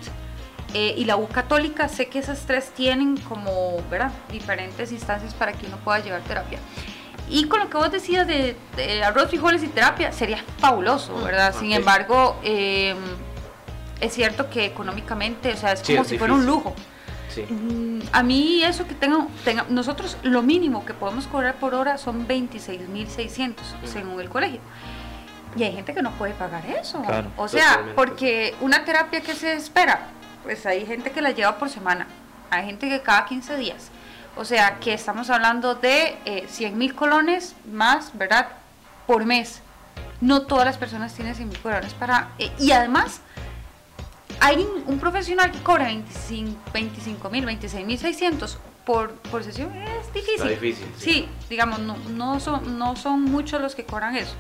eh, 0.74 0.94
y 0.98 1.06
la 1.06 1.18
U 1.18 1.28
Católica, 1.28 1.90
sé 1.90 2.08
que 2.08 2.20
esas 2.20 2.42
tres 2.46 2.70
tienen 2.76 3.18
como, 3.18 3.82
¿verdad? 3.90 4.12
Diferentes 4.32 4.92
instancias 4.92 5.34
para 5.34 5.52
que 5.54 5.66
uno 5.66 5.78
pueda 5.78 6.00
llevar 6.00 6.22
terapia. 6.22 6.60
Y 7.32 7.44
con 7.46 7.60
lo 7.60 7.70
que 7.70 7.78
vos 7.78 7.92
decías 7.92 8.26
de, 8.26 8.56
de 8.76 9.04
arroz, 9.04 9.30
frijoles 9.30 9.62
y 9.62 9.68
terapia, 9.68 10.12
sería 10.12 10.44
fabuloso, 10.58 11.16
¿verdad? 11.24 11.54
Sin 11.58 11.72
ok. 11.72 11.78
embargo, 11.78 12.40
eh, 12.44 12.96
es 14.02 14.14
cierto 14.14 14.50
que 14.50 14.66
económicamente, 14.66 15.52
o 15.54 15.58
sea, 15.58 15.74
es 15.74 15.80
Sí, 15.82 15.94
como 15.94 16.04
es 16.04 16.08
si 16.10 16.18
fuera 16.18 16.34
un 16.34 16.46
lujo. 16.46 16.74
Sí. 17.34 17.42
Mm, 17.44 18.00
A 18.12 18.24
mí 18.24 18.64
eso 18.64 18.88
que 18.88 18.96
tengo, 18.96 19.28
tenga, 19.44 19.66
nosotros 19.70 20.18
lo 20.24 20.42
mínimo 20.42 20.86
que 20.86 20.94
podemos 20.94 21.28
cobrar 21.28 21.56
por 21.56 21.76
hora 21.76 21.98
son 21.98 22.28
26.600 22.28 23.56
según 23.86 24.20
el 24.20 24.30
colegio. 24.30 24.60
Y 25.56 25.64
hay 25.64 25.74
gente 25.74 25.94
que 25.94 26.02
no 26.02 26.12
puede 26.12 26.34
pagar 26.34 26.66
eso. 26.66 27.02
Claro, 27.02 27.30
o 27.38 27.48
sea, 27.48 27.70
totalmente. 27.70 27.96
porque 27.96 28.56
una 28.62 28.86
terapia 28.86 29.22
que 29.22 29.34
se 29.36 29.54
espera, 29.54 30.08
pues 30.44 30.66
hay 30.66 30.86
gente 30.86 31.12
que 31.12 31.22
la 31.22 31.32
lleva 31.32 31.58
por 31.58 31.70
semana, 31.70 32.08
hay 32.52 32.66
gente 32.66 32.88
que 32.90 33.02
cada 33.02 33.26
15 33.26 33.58
días. 33.58 33.90
O 34.36 34.46
sea, 34.46 34.78
que 34.80 34.94
estamos 34.94 35.30
hablando 35.30 35.76
de 35.76 36.18
eh, 36.26 36.46
100 36.48 36.78
mil 36.78 36.96
colones 36.96 37.56
más, 37.72 38.12
¿verdad? 38.18 38.48
Por 39.08 39.26
mes. 39.26 39.62
No 40.22 40.44
todas 40.44 40.66
las 40.66 40.78
personas 40.78 41.14
tienen 41.14 41.34
100 41.36 41.50
mil 41.50 41.60
colones 41.60 41.94
para... 41.94 42.30
eh, 42.38 42.52
y 42.60 42.72
además, 42.72 43.22
hay 44.40 44.58
un, 44.58 44.84
un 44.94 45.00
profesional 45.00 45.52
que 45.52 45.60
cobra 45.60 45.86
25 46.74 47.30
mil, 47.30 47.46
26 47.46 47.86
mil 47.86 47.98
600 47.98 48.58
por, 48.86 49.12
por 49.14 49.44
sesión. 49.44 49.72
Es 49.76 50.14
difícil. 50.14 50.36
Está 50.36 50.48
difícil, 50.50 50.88
sí. 50.98 51.12
Sí, 51.12 51.28
digamos, 51.50 51.80
no, 51.80 51.96
no, 52.10 52.40
son, 52.40 52.78
no 52.78 52.96
son 52.96 53.24
muchos 53.24 53.62
los 53.62 53.76
que 53.76 53.86
cobran 53.86 54.16
eso. 54.16 54.34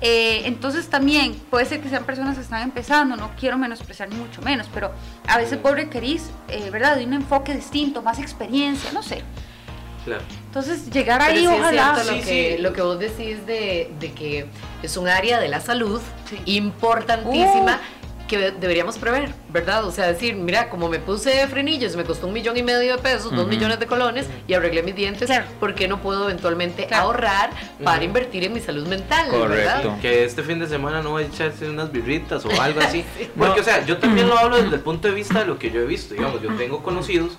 Eh, 0.00 0.42
entonces 0.44 0.88
también 0.88 1.34
puede 1.50 1.64
ser 1.64 1.80
que 1.80 1.88
sean 1.88 2.04
personas 2.04 2.36
que 2.36 2.42
están 2.42 2.62
empezando, 2.62 3.16
no 3.16 3.30
quiero 3.38 3.56
menospreciar 3.56 4.10
ni 4.10 4.16
mucho 4.16 4.42
menos, 4.42 4.66
pero 4.74 4.92
a 5.26 5.38
veces 5.38 5.60
vos 5.62 5.72
requerís, 5.72 6.28
eh, 6.48 6.68
¿verdad?, 6.70 6.96
de 6.96 7.04
un 7.06 7.14
enfoque 7.14 7.54
distinto, 7.54 8.02
más 8.02 8.18
experiencia, 8.18 8.92
no 8.92 9.02
sé. 9.02 9.22
Claro. 10.04 10.22
Entonces 10.46 10.90
llegar 10.90 11.20
Pero 11.20 11.32
ahí, 11.32 11.38
sí 11.38 11.44
es 11.46 11.60
ojalá. 11.60 11.94
cierto 11.94 12.12
lo, 12.12 12.18
Sí, 12.18 12.24
que, 12.28 12.54
sí. 12.56 12.62
lo 12.62 12.72
que 12.74 12.82
vos 12.82 12.98
decís 12.98 13.46
de, 13.46 13.90
de 13.98 14.12
que 14.12 14.46
es 14.82 14.96
un 14.98 15.08
área 15.08 15.40
de 15.40 15.48
la 15.48 15.60
salud 15.60 16.00
Sí. 16.28 16.38
importantísima 16.44 17.80
que 18.28 18.38
de- 18.38 18.50
deberíamos 18.52 18.98
prever, 18.98 19.30
¿verdad? 19.50 19.84
O 19.84 19.90
sea, 19.92 20.06
decir, 20.08 20.34
mira, 20.34 20.68
como 20.68 20.88
me 20.88 20.98
puse 20.98 21.46
frenillos, 21.48 21.96
me 21.96 22.04
costó 22.04 22.26
un 22.26 22.32
millón 22.32 22.56
y 22.56 22.62
medio 22.62 22.96
de 22.96 23.02
pesos, 23.02 23.34
dos 23.34 23.46
millones 23.46 23.78
de 23.78 23.86
colones 23.86 24.26
y 24.48 24.54
arreglé 24.54 24.82
mis 24.82 24.94
dientes, 24.96 25.26
Claro. 25.26 25.46
¿por 25.60 25.74
qué 25.74 25.88
no 25.88 26.00
puedo 26.02 26.24
eventualmente 26.24 26.86
Claro. 26.86 27.04
ahorrar 27.04 27.50
para 27.84 28.02
invertir 28.04 28.44
en 28.44 28.52
mi 28.52 28.60
salud 28.60 28.86
mental? 28.88 29.28
Correcto. 29.28 29.48
¿verdad? 29.88 30.00
Que 30.00 30.24
este 30.24 30.42
fin 30.42 30.58
de 30.58 30.66
semana 30.66 31.02
no 31.02 31.10
voy 31.10 31.24
a 31.24 31.26
echarse 31.26 31.68
unas 31.68 31.90
birritas 31.92 32.44
o 32.44 32.60
algo 32.60 32.80
así. 32.80 33.04
Sí. 33.18 33.30
Porque, 33.38 33.60
o 33.60 33.64
sea, 33.64 33.84
yo 33.86 33.98
también 33.98 34.28
lo 34.28 34.36
hablo 34.38 34.56
desde 34.60 34.74
el 34.76 34.80
punto 34.82 35.08
de 35.08 35.14
vista 35.14 35.38
de 35.40 35.46
lo 35.46 35.58
que 35.58 35.70
yo 35.70 35.80
he 35.80 35.86
visto. 35.86 36.14
Digamos, 36.14 36.42
yo 36.42 36.54
tengo 36.56 36.82
conocidos 36.82 37.38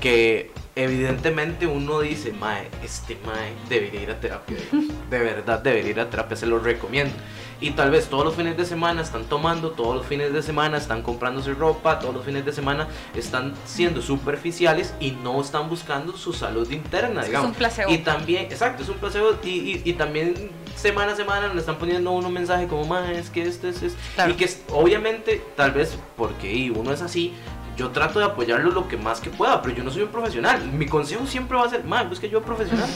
que 0.00 0.52
evidentemente 0.76 1.66
uno 1.66 2.00
dice, 2.00 2.32
mae, 2.32 2.68
este 2.84 3.16
mae 3.26 3.52
debería 3.68 4.02
ir 4.02 4.10
a 4.10 4.20
terapia. 4.20 4.56
De 5.10 5.18
verdad 5.18 5.58
debería 5.60 5.90
ir 5.90 6.00
a 6.00 6.08
terapia, 6.08 6.36
se 6.36 6.46
lo 6.46 6.58
recomiendo. 6.60 7.12
Y 7.60 7.70
tal 7.72 7.90
vez 7.90 8.06
todos 8.08 8.24
los 8.24 8.34
fines 8.36 8.56
de 8.56 8.64
semana 8.64 9.02
están 9.02 9.24
tomando, 9.24 9.70
todos 9.70 9.96
los 9.96 10.06
fines 10.06 10.32
de 10.32 10.42
semana 10.42 10.76
están 10.76 11.02
comprándose 11.02 11.54
ropa, 11.54 11.98
todos 11.98 12.14
los 12.14 12.24
fines 12.24 12.44
de 12.44 12.52
semana 12.52 12.86
están 13.16 13.54
siendo 13.66 14.00
superficiales 14.00 14.94
y 15.00 15.10
no 15.10 15.40
están 15.40 15.68
buscando 15.68 16.16
su 16.16 16.32
salud 16.32 16.70
interna, 16.70 17.20
Es 17.22 17.26
digamos. 17.26 17.48
un 17.50 17.54
placebo. 17.56 17.90
Y 17.90 17.98
también, 17.98 18.44
exacto, 18.44 18.84
es 18.84 18.88
un 18.88 18.98
placebo 18.98 19.30
y, 19.42 19.48
y, 19.48 19.82
y 19.84 19.92
también 19.94 20.50
semana 20.76 21.12
a 21.12 21.16
semana 21.16 21.52
le 21.52 21.58
están 21.58 21.78
poniendo 21.78 22.12
uno 22.12 22.28
un 22.28 22.34
mensaje 22.34 22.68
como, 22.68 22.84
más 22.84 23.08
es 23.10 23.28
que 23.28 23.42
esto 23.42 23.66
es, 23.66 23.82
es-". 23.82 23.96
Claro. 24.14 24.30
Y 24.30 24.34
que 24.34 24.44
es- 24.44 24.62
obviamente, 24.70 25.42
tal 25.56 25.72
vez 25.72 25.98
porque 26.16 26.72
uno 26.74 26.92
es 26.92 27.02
así, 27.02 27.34
yo 27.76 27.90
trato 27.90 28.18
de 28.20 28.24
apoyarlo 28.24 28.70
lo 28.70 28.86
que 28.88 28.96
más 28.96 29.20
que 29.20 29.30
pueda, 29.30 29.62
pero 29.62 29.74
yo 29.74 29.82
no 29.84 29.90
soy 29.90 30.02
un 30.02 30.08
profesional. 30.08 30.64
Mi 30.72 30.86
consejo 30.86 31.26
siempre 31.26 31.56
va 31.56 31.64
a 31.64 31.68
ser, 31.70 31.84
más 31.84 32.08
busque 32.08 32.28
yo 32.28 32.42
profesional. 32.42 32.88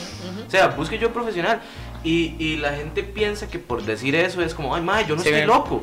O 0.45 0.49
sea, 0.49 0.67
busque 0.67 0.97
yo 0.99 1.11
profesional. 1.13 1.61
Y, 2.03 2.35
y 2.37 2.57
la 2.57 2.73
gente 2.73 3.01
piensa 3.03 3.47
que 3.47 3.59
por 3.59 3.83
decir 3.83 4.15
eso 4.15 4.41
es 4.41 4.53
como, 4.53 4.75
ay, 4.75 4.81
ma, 4.81 5.01
yo 5.01 5.15
no 5.15 5.21
Sí, 5.21 5.29
estoy 5.29 5.39
ven. 5.41 5.47
loco. 5.47 5.81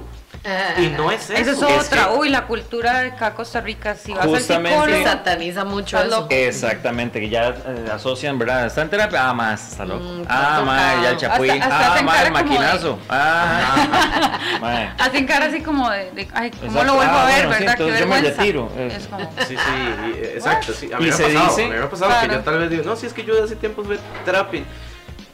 Y 0.79 0.87
no 0.97 1.11
es 1.11 1.25
eso. 1.29 1.33
Esa 1.35 1.51
es 1.51 1.59
Es 1.59 1.87
otra. 1.89 2.09
que- 2.09 2.15
Uy, 2.17 2.29
la 2.31 2.47
cultura 2.47 3.01
de 3.01 3.09
acá 3.11 3.35
Costa 3.35 3.61
Rica. 3.61 3.95
Si 3.95 4.13
vas 4.13 4.23
al 4.23 4.31
Justamente- 4.31 4.79
psicólogo. 4.79 5.05
sataniza 5.05 5.65
mucho 5.67 5.99
eso. 5.99 6.09
loco. 6.09 6.29
Exactamente, 6.31 7.21
que 7.21 7.29
ya 7.29 7.49
eh, 7.49 7.91
asocian, 7.93 8.39
¿verdad? 8.39 8.65
Está 8.67 8.81
en 8.83 8.89
terapia, 8.89 9.29
ah, 9.29 9.35
más, 9.35 9.73
está 9.73 9.85
loco. 9.85 10.03
Mm, 10.03 10.23
ah, 10.29 10.63
más, 10.65 11.03
ya 11.03 11.11
el 11.11 11.17
chapuín. 11.19 11.51
Hasta- 11.51 11.65
hasta 11.67 12.01
ah, 12.01 12.07
cara 12.07 12.23
el 12.23 12.29
como 12.33 12.43
de- 12.43 12.49
maquinazo. 12.59 12.99
Ah, 13.09 14.39
mae. 14.63 14.91
Hacen 14.99 15.27
cara 15.27 15.47
así 15.47 15.61
como 15.61 15.91
de, 15.91 16.11
de, 16.13 16.29
ay, 16.33 16.51
¿cómo 16.53 16.65
Exacto. 16.67 16.85
lo 16.85 16.95
vuelvo 16.95 17.13
Ah, 17.15 17.23
a 17.23 17.27
ver, 17.27 17.47
bueno, 17.47 17.53
sí, 17.59 17.65
verdad? 17.65 17.77
Qué 17.77 17.83
entonces 17.83 18.01
yo 18.01 18.07
me 18.07 18.15
vergüenza. 18.15 18.41
retiro. 18.41 18.73
Eh. 18.77 18.95
Es 18.97 19.07
como, 19.09 19.33
Sí, 19.47 19.57
sí, 19.57 20.17
y- 20.23 20.25
exacto, 20.37 20.73
sí. 20.73 20.93
A 20.93 20.99
mí 20.99 21.05
Y 21.05 21.09
me 21.09 21.13
ha 21.13 21.17
se 21.17 21.23
pasado, 21.25 21.49
dice- 21.49 21.65
a 21.65 21.69
mí 21.69 21.75
me 21.75 21.83
ha 21.85 21.91
pasado 21.91 22.11
que 22.13 22.19
Claro. 22.27 22.35
yo 22.35 22.41
tal 22.45 22.59
vez 22.61 22.71
digo, 22.71 22.83
no, 22.85 22.97
si 22.97 23.07
es 23.07 23.13
que 23.13 23.25
yo 23.25 23.45
hace 23.45 23.57
tiempo 23.57 23.83
fui 23.85 23.99
terapia. 24.25 24.63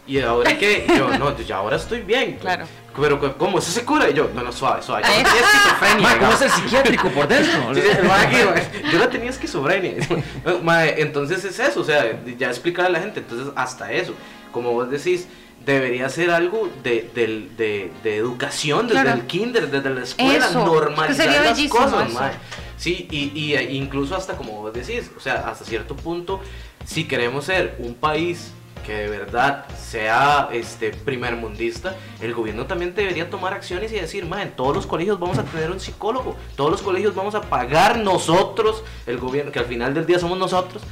Y 0.06 0.20
ahora 0.20 0.56
qué? 0.56 0.86
Yo, 0.96 1.08
no, 1.18 1.36
ya 1.38 1.56
ahora 1.56 1.76
estoy 1.76 2.00
bien. 2.02 2.36
Claro. 2.40 2.64
Pero, 2.98 3.36
¿cómo? 3.36 3.58
¿Eso 3.58 3.70
se 3.70 3.84
cura? 3.84 4.08
Y 4.08 4.14
yo, 4.14 4.30
no, 4.34 4.42
no, 4.42 4.52
suave, 4.52 4.82
suave. 4.82 5.02
Yo 5.04 5.10
no 5.10 5.22
tenía 5.28 5.40
esquizofrenia. 5.42 6.00
Mae, 6.08 6.18
¿cómo 6.18 6.32
es 6.32 6.40
el 6.42 6.50
psiquiátrico 6.50 7.08
por 7.10 7.28
dentro? 7.28 7.74
Sí, 7.74 8.90
yo 8.92 8.98
no 8.98 9.08
tenía 9.08 9.30
esquizofrenia. 9.30 9.94
Mae, 10.62 11.00
entonces 11.02 11.44
es 11.44 11.58
eso, 11.58 11.80
o 11.80 11.84
sea, 11.84 12.18
ya 12.38 12.48
explicar 12.48 12.86
a 12.86 12.88
la 12.88 13.00
gente. 13.00 13.20
Entonces, 13.20 13.48
hasta 13.56 13.92
eso, 13.92 14.14
como 14.52 14.72
vos 14.72 14.88
decís, 14.90 15.26
debería 15.66 16.08
ser 16.08 16.30
algo 16.30 16.70
de, 16.82 17.10
del- 17.14 17.54
de, 17.56 17.90
de 18.02 18.16
educación 18.16 18.86
desde 18.86 19.02
Claro. 19.02 19.20
el 19.20 19.26
kinder, 19.26 19.70
desde 19.70 19.90
la 19.90 20.02
escuela, 20.02 20.46
Eso, 20.48 20.64
normalizar 20.64 21.26
que 21.26 21.32
sería 21.32 21.42
las 21.50 21.60
cosas, 21.68 22.08
eso. 22.08 22.18
mae. 22.20 22.32
Sí, 22.78 23.08
y, 23.10 23.38
y 23.38 23.54
e 23.56 23.74
incluso 23.74 24.14
hasta 24.16 24.34
como 24.36 24.52
vos 24.62 24.72
decís, 24.72 25.10
o 25.16 25.20
sea, 25.20 25.48
hasta 25.48 25.64
cierto 25.64 25.96
punto, 25.96 26.40
si 26.84 27.04
queremos 27.08 27.46
ser 27.46 27.74
un 27.78 27.94
país 27.94 28.52
que 28.86 28.92
de 28.94 29.08
verdad 29.08 29.66
sea 29.76 30.48
este 30.52 30.90
primer 30.90 31.34
mundista, 31.36 31.96
el 32.20 32.32
gobierno 32.34 32.66
también 32.66 32.94
debería 32.94 33.28
tomar 33.28 33.52
acciones 33.52 33.92
y 33.92 33.96
decir, 33.96 34.24
ma, 34.26 34.42
en 34.42 34.52
todos 34.52 34.74
los 34.76 34.86
colegios 34.86 35.18
vamos 35.18 35.38
a 35.38 35.42
tener 35.42 35.70
un 35.70 35.80
psicólogo, 35.80 36.36
todos 36.54 36.70
los 36.70 36.82
colegios 36.82 37.14
vamos 37.14 37.34
a 37.34 37.40
pagar 37.42 37.98
nosotros, 37.98 38.84
el 39.06 39.18
gobierno, 39.18 39.50
que 39.50 39.58
al 39.58 39.66
final 39.66 39.92
del 39.92 40.06
día 40.06 40.18
somos 40.20 40.38
nosotros, 40.38 40.82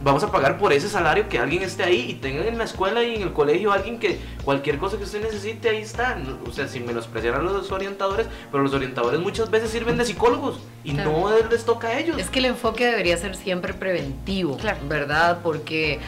vamos 0.00 0.22
a 0.22 0.30
pagar 0.30 0.58
por 0.58 0.72
ese 0.72 0.88
salario 0.88 1.28
que 1.28 1.38
alguien 1.38 1.62
esté 1.62 1.82
ahí 1.82 2.06
y 2.10 2.14
tengan 2.14 2.46
en 2.46 2.56
la 2.58 2.64
escuela 2.64 3.02
y 3.02 3.16
en 3.16 3.22
el 3.22 3.32
colegio 3.32 3.72
alguien 3.72 3.98
que 3.98 4.20
cualquier 4.44 4.78
cosa 4.78 4.96
que 4.96 5.02
usted 5.04 5.20
necesite 5.22 5.70
ahí 5.70 5.78
está. 5.78 6.16
O 6.48 6.52
sea, 6.52 6.68
sin 6.68 6.86
menospreciar 6.86 7.34
a 7.34 7.42
los 7.42 7.72
orientadores, 7.72 8.28
pero 8.52 8.62
los 8.62 8.72
orientadores 8.74 9.18
muchas 9.18 9.50
veces 9.50 9.70
sirven 9.70 9.96
de 9.96 10.04
psicólogos 10.04 10.60
y 10.84 10.92
Claro. 10.92 11.10
no 11.12 11.48
les 11.50 11.64
toca 11.64 11.88
a 11.88 11.98
ellos. 11.98 12.16
Es 12.16 12.30
que 12.30 12.38
el 12.38 12.44
enfoque 12.44 12.86
debería 12.86 13.16
ser 13.16 13.34
siempre 13.34 13.74
preventivo, 13.74 14.56
Claro. 14.58 14.78
¿verdad? 14.88 15.40
Porque 15.42 15.98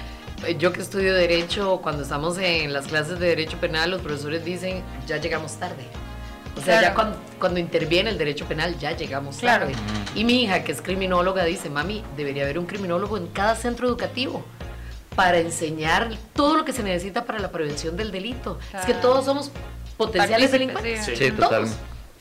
yo 0.58 0.72
que 0.72 0.80
estudio 0.80 1.14
Derecho, 1.14 1.80
cuando 1.82 2.02
estamos 2.02 2.38
en 2.38 2.72
las 2.72 2.86
clases 2.86 3.18
de 3.18 3.28
Derecho 3.28 3.58
Penal, 3.58 3.90
los 3.90 4.00
profesores 4.02 4.44
dicen, 4.44 4.82
ya 5.06 5.18
llegamos 5.18 5.56
tarde. 5.58 5.84
O 6.56 6.62
sea, 6.62 6.78
Claro. 6.80 6.82
ya 6.88 6.94
cuando, 6.94 7.18
cuando 7.38 7.60
interviene 7.60 8.10
el 8.10 8.18
derecho 8.18 8.44
penal, 8.44 8.76
ya 8.78 8.90
llegamos 8.96 9.36
Claro. 9.36 9.66
tarde. 9.66 9.78
Y 10.16 10.24
mi 10.24 10.42
hija, 10.42 10.64
que 10.64 10.72
es 10.72 10.82
criminóloga, 10.82 11.44
dice, 11.44 11.70
mami, 11.70 12.02
debería 12.16 12.42
haber 12.42 12.58
un 12.58 12.66
criminólogo 12.66 13.16
en 13.16 13.28
cada 13.28 13.54
centro 13.54 13.86
educativo 13.86 14.44
para 15.14 15.38
enseñar 15.38 16.10
todo 16.34 16.56
lo 16.56 16.64
que 16.64 16.72
se 16.72 16.82
necesita 16.82 17.24
para 17.24 17.38
la 17.38 17.50
prevención 17.52 17.96
del 17.96 18.10
delito. 18.10 18.58
Es 18.76 18.84
que 18.84 18.94
todos 18.94 19.24
somos 19.24 19.50
potenciales 19.96 20.50
delincuentes. 20.50 21.04
sí. 21.16 21.30
Todos, 21.32 21.70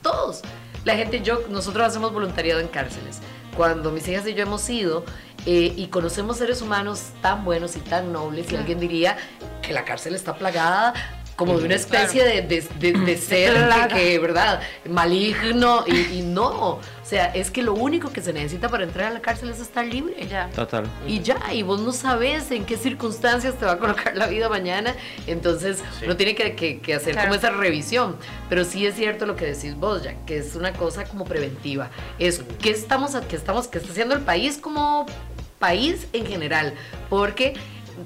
todos. 0.02 0.42
La 0.86 0.96
gente, 0.96 1.22
yo, 1.22 1.42
nosotros 1.50 1.86
hacemos 1.88 2.14
voluntariado 2.14 2.60
en 2.62 2.68
cárceles. 2.68 3.20
Cuando 3.60 3.92
mis 3.92 4.08
hijas 4.08 4.26
y 4.26 4.36
yo 4.36 4.44
hemos 4.44 4.70
ido 4.70 5.04
eh, 5.46 5.74
y 5.76 5.88
conocemos 5.88 6.38
seres 6.38 6.62
humanos 6.62 7.10
tan 7.22 7.44
buenos 7.44 7.76
y 7.76 7.82
tan 7.82 8.14
nobles, 8.14 8.50
y 8.54 8.56
alguien 8.56 8.80
diría 8.80 9.18
que 9.62 9.74
la 9.74 9.84
cárcel 9.84 10.16
está 10.16 10.36
plagada 10.36 10.94
como 11.40 11.58
de 11.58 11.66
una 11.66 11.76
especie 11.76 12.24
de, 12.26 12.42
de- 12.42 12.68
de- 12.80 12.92
de 12.92 13.18
ser 13.18 13.54
que, 13.88 13.96
que, 13.96 14.20
¿verdad? 14.20 14.60
Maligno 14.90 15.86
y, 15.88 16.20
y 16.20 16.22
no. 16.22 16.50
O 16.76 16.82
sea, 17.10 17.28
es 17.34 17.50
que 17.50 17.64
lo 17.64 17.74
único 17.74 18.12
que 18.12 18.22
se 18.22 18.34
necesita 18.34 18.68
para 18.70 18.84
entrar 18.84 19.08
a 19.08 19.10
la 19.12 19.22
cárcel 19.22 19.50
es 19.50 19.60
estar 19.60 19.86
libre. 19.86 20.28
Ya. 20.30 20.50
Total. 20.54 20.84
Y 21.08 21.22
ya, 21.22 21.38
y 21.54 21.64
vos 21.64 21.80
no 21.82 21.92
sabes 21.94 22.52
en 22.52 22.66
qué 22.66 22.78
circunstancias 22.78 23.56
te 23.56 23.66
va 23.66 23.72
a 23.72 23.78
colocar 23.80 24.16
la 24.18 24.28
vida 24.28 24.50
mañana, 24.50 24.94
entonces 25.26 25.78
Sí. 26.00 26.06
uno 26.06 26.18
tiene 26.18 26.36
que, 26.36 26.56
que- 26.56 26.80
que 26.82 26.94
hacer 26.94 27.14
Claro. 27.14 27.30
como 27.30 27.40
esa 27.40 27.50
revisión. 27.52 28.18
Pero 28.50 28.66
sí 28.66 28.86
es 28.86 28.96
cierto 28.96 29.26
lo 29.26 29.36
que 29.38 29.46
decís 29.46 29.76
vos, 29.76 30.04
ya, 30.04 30.14
que 30.26 30.38
es 30.38 30.56
una 30.56 30.74
cosa 30.74 31.06
como 31.06 31.24
preventiva. 31.26 31.90
Es 32.20 32.42
qué 32.62 32.70
estamos, 32.72 33.12
qué 33.30 33.36
estamos, 33.38 33.68
qué 33.70 33.78
está 33.80 33.92
haciendo 33.92 34.14
el 34.14 34.22
país 34.22 34.58
como 34.58 35.06
país 35.58 36.08
en 36.14 36.26
general, 36.26 36.74
porque 37.10 37.54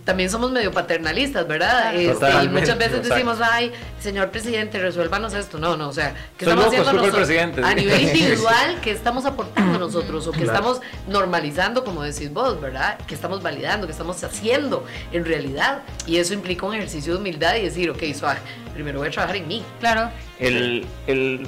también 0.05 0.29
somos 0.29 0.51
medio 0.51 0.71
paternalistas, 0.71 1.47
¿verdad? 1.47 1.95
Este, 1.95 2.25
y 2.43 2.47
muchas 2.49 2.77
veces 2.77 2.97
exacto. 2.99 3.09
decimos, 3.15 3.37
ay, 3.41 3.71
señor 3.99 4.29
presidente, 4.29 4.79
resuélvanos 4.79 5.33
esto. 5.33 5.57
No, 5.59 5.77
no, 5.77 5.89
o 5.89 5.93
sea, 5.93 6.13
¿qué 6.37 6.45
estamos 6.45 6.65
haciendo 6.67 6.93
nosotros? 6.93 7.15
presidente. 7.15 7.61
A 7.63 7.73
nivel 7.73 8.01
individual, 8.07 8.79
¿qué 8.81 8.91
estamos 8.91 9.25
aportando 9.25 9.79
nosotros? 9.79 10.27
O 10.27 10.31
que 10.31 10.43
Claro. 10.43 10.53
estamos 10.53 10.81
normalizando, 11.07 11.83
como 11.83 12.03
decís 12.03 12.31
vos, 12.31 12.59
¿verdad? 12.59 12.97
Que 13.07 13.15
estamos 13.15 13.41
validando, 13.41 13.87
que 13.87 13.91
estamos 13.91 14.23
haciendo 14.23 14.85
en 15.11 15.25
realidad. 15.25 15.83
Y 16.05 16.17
eso 16.17 16.33
implica 16.33 16.65
un 16.65 16.73
ejercicio 16.75 17.13
de 17.13 17.19
humildad 17.19 17.55
y 17.55 17.63
decir, 17.63 17.89
ok, 17.89 18.03
suave, 18.13 18.39
primero 18.73 18.99
voy 18.99 19.07
a 19.07 19.11
trabajar 19.11 19.35
en 19.37 19.47
mí. 19.47 19.63
Claro. 19.79 20.09
El, 20.39 20.85
el 21.07 21.47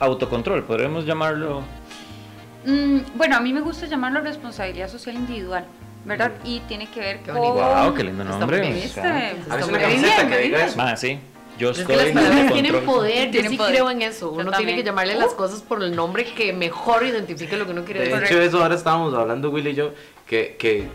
autocontrol, 0.00 0.64
podríamos 0.64 1.04
llamarlo. 1.06 1.62
Mm, 2.64 2.98
bueno, 3.14 3.36
a 3.36 3.40
mí 3.40 3.52
me 3.52 3.60
gusta 3.60 3.86
llamarlo 3.86 4.20
responsabilidad 4.20 4.88
social 4.88 5.14
individual, 5.14 5.64
¿verdad? 6.06 6.32
Y 6.44 6.60
tiene 6.60 6.88
que 6.90 7.00
ver 7.00 7.18
Qué 7.20 7.32
con... 7.32 7.40
bonito. 7.40 7.54
Wow, 7.54 7.94
qué 7.94 8.04
lindo 8.04 8.24
nombre. 8.24 8.88
sea. 8.88 9.34
A 9.50 9.56
veces 9.56 9.68
una 9.68 9.78
camiseta 9.78 10.28
que 10.28 10.38
diga 10.38 10.64
eso. 10.66 10.96
Sí. 10.96 11.18
Yo 11.58 11.70
Es 11.70 11.78
estoy 11.78 11.96
que 11.96 12.02
las 12.04 12.12
palabras 12.12 12.52
tienen 12.52 12.84
poder, 12.84 13.30
yo 13.30 13.48
sí 13.48 13.56
poder. 13.56 13.72
creo 13.72 13.90
en 13.90 14.02
eso. 14.02 14.30
Uno 14.30 14.52
tiene 14.52 14.74
que 14.74 14.84
llamarle 14.84 15.14
las 15.14 15.32
cosas 15.32 15.62
por 15.62 15.82
el 15.82 15.96
nombre 15.96 16.24
que 16.26 16.52
mejor 16.52 17.04
identifique 17.06 17.56
lo 17.56 17.64
que 17.64 17.72
uno 17.72 17.82
quiere 17.84 18.00
De 18.00 18.08
decir. 18.08 18.24
hecho, 18.24 18.40
eso 18.42 18.62
ahora 18.62 18.74
estábamos 18.74 19.14
hablando, 19.14 19.48
Willy 19.50 19.70
y 19.70 19.74
yo, 19.74 19.92
que, 20.26 20.56
que 20.58 20.86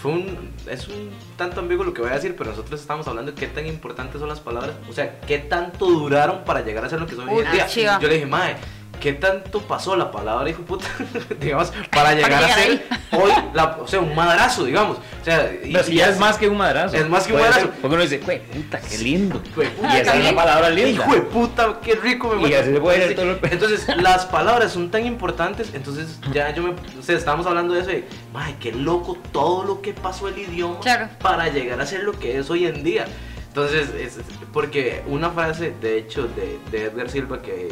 fue 0.00 0.12
un, 0.12 0.52
es 0.70 0.86
un 0.86 1.10
tanto 1.36 1.58
ambiguo 1.60 1.84
lo 1.84 1.92
que 1.92 2.00
voy 2.00 2.10
a 2.12 2.14
decir, 2.14 2.36
pero 2.38 2.50
nosotros 2.50 2.80
estábamos 2.80 3.08
hablando 3.08 3.32
de 3.32 3.36
qué 3.40 3.48
tan 3.48 3.66
importantes 3.66 4.20
son 4.20 4.28
las 4.28 4.38
palabras, 4.38 4.76
o 4.88 4.92
sea, 4.92 5.18
qué 5.26 5.38
tanto 5.38 5.86
duraron 5.86 6.44
para 6.44 6.60
llegar 6.60 6.84
a 6.84 6.88
ser 6.88 7.00
lo 7.00 7.06
que 7.08 7.16
son 7.16 7.28
hoy 7.28 7.44
en 7.44 7.50
día. 7.50 7.66
chiva. 7.66 7.98
Yo 8.00 8.06
le 8.06 8.14
dije, 8.14 8.26
mae, 8.26 8.54
¿qué 9.02 9.12
tanto 9.14 9.60
pasó 9.62 9.96
la 9.96 10.10
palabra, 10.12 10.48
hijo 10.48 10.60
de 10.62 10.64
puta, 10.68 10.86
digamos, 11.40 11.72
para 11.90 12.14
llegar 12.14 12.32
a 12.32 12.40
llegar 12.40 12.58
ser 12.58 12.70
ahí. 12.70 12.86
hoy, 13.20 13.32
la, 13.52 13.76
o 13.82 13.86
sea, 13.88 14.00
un 14.00 14.14
madrazo, 14.14 14.64
digamos? 14.64 14.98
O 14.98 15.24
sea, 15.24 15.52
y- 15.62 15.72
Pero 15.72 15.84
si 15.84 15.92
y 15.92 15.96
ya 15.96 16.08
es 16.08 16.18
más 16.18 16.38
que 16.38 16.48
un 16.48 16.56
madrazo. 16.56 16.96
Es 16.96 17.08
más 17.08 17.26
que 17.26 17.32
un 17.32 17.40
madrazo. 17.40 17.60
ser, 17.60 17.70
Porque 17.70 17.94
uno 17.94 18.02
dice, 18.02 18.18
güey, 18.18 18.40
puta, 18.46 18.80
qué 18.80 18.98
lindo. 18.98 19.38
De 19.56 19.66
puta, 19.70 19.98
Y 19.98 20.00
esa 20.00 20.14
es 20.16 20.20
una 20.30 20.34
palabra 20.36 20.70
linda. 20.70 20.90
Hijo 21.04 21.14
de 21.14 21.20
puta, 21.22 21.78
qué 21.82 21.94
rico 21.96 22.28
me 22.34 22.48
Y 22.48 22.54
así 22.54 22.72
se 22.72 22.80
puede 22.80 23.08
Sí. 23.08 23.14
todo 23.16 23.26
lo- 23.26 23.38
Entonces, 23.42 23.86
las 23.96 24.24
palabras 24.26 24.72
son 24.72 24.90
tan 24.90 25.04
importantes. 25.04 25.70
Entonces, 25.74 26.18
ya 26.32 26.54
yo 26.54 26.62
me. 26.62 26.70
O 26.70 27.02
sea, 27.02 27.16
estábamos 27.16 27.46
hablando 27.46 27.74
de 27.74 27.80
eso 27.80 27.90
de. 27.90 28.04
Ay, 28.34 28.56
qué 28.60 28.72
loco 28.72 29.18
todo 29.32 29.64
lo 29.64 29.82
que 29.82 29.92
pasó 29.92 30.28
el 30.28 30.38
idioma 30.38 30.78
Claro. 30.80 31.08
para 31.20 31.48
llegar 31.48 31.80
a 31.80 31.86
ser 31.86 32.04
lo 32.04 32.12
que 32.12 32.38
es 32.38 32.48
hoy 32.50 32.66
en 32.66 32.82
día. 32.84 33.04
Entonces, 33.52 33.90
es, 33.94 34.18
porque 34.50 35.02
una 35.06 35.28
frase, 35.28 35.74
de 35.78 35.98
hecho, 35.98 36.26
de, 36.26 36.58
de 36.70 36.86
Edgar 36.86 37.10
Silva, 37.10 37.42
que 37.42 37.68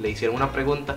le 0.00 0.08
hicieron 0.08 0.36
una 0.36 0.52
pregunta. 0.52 0.96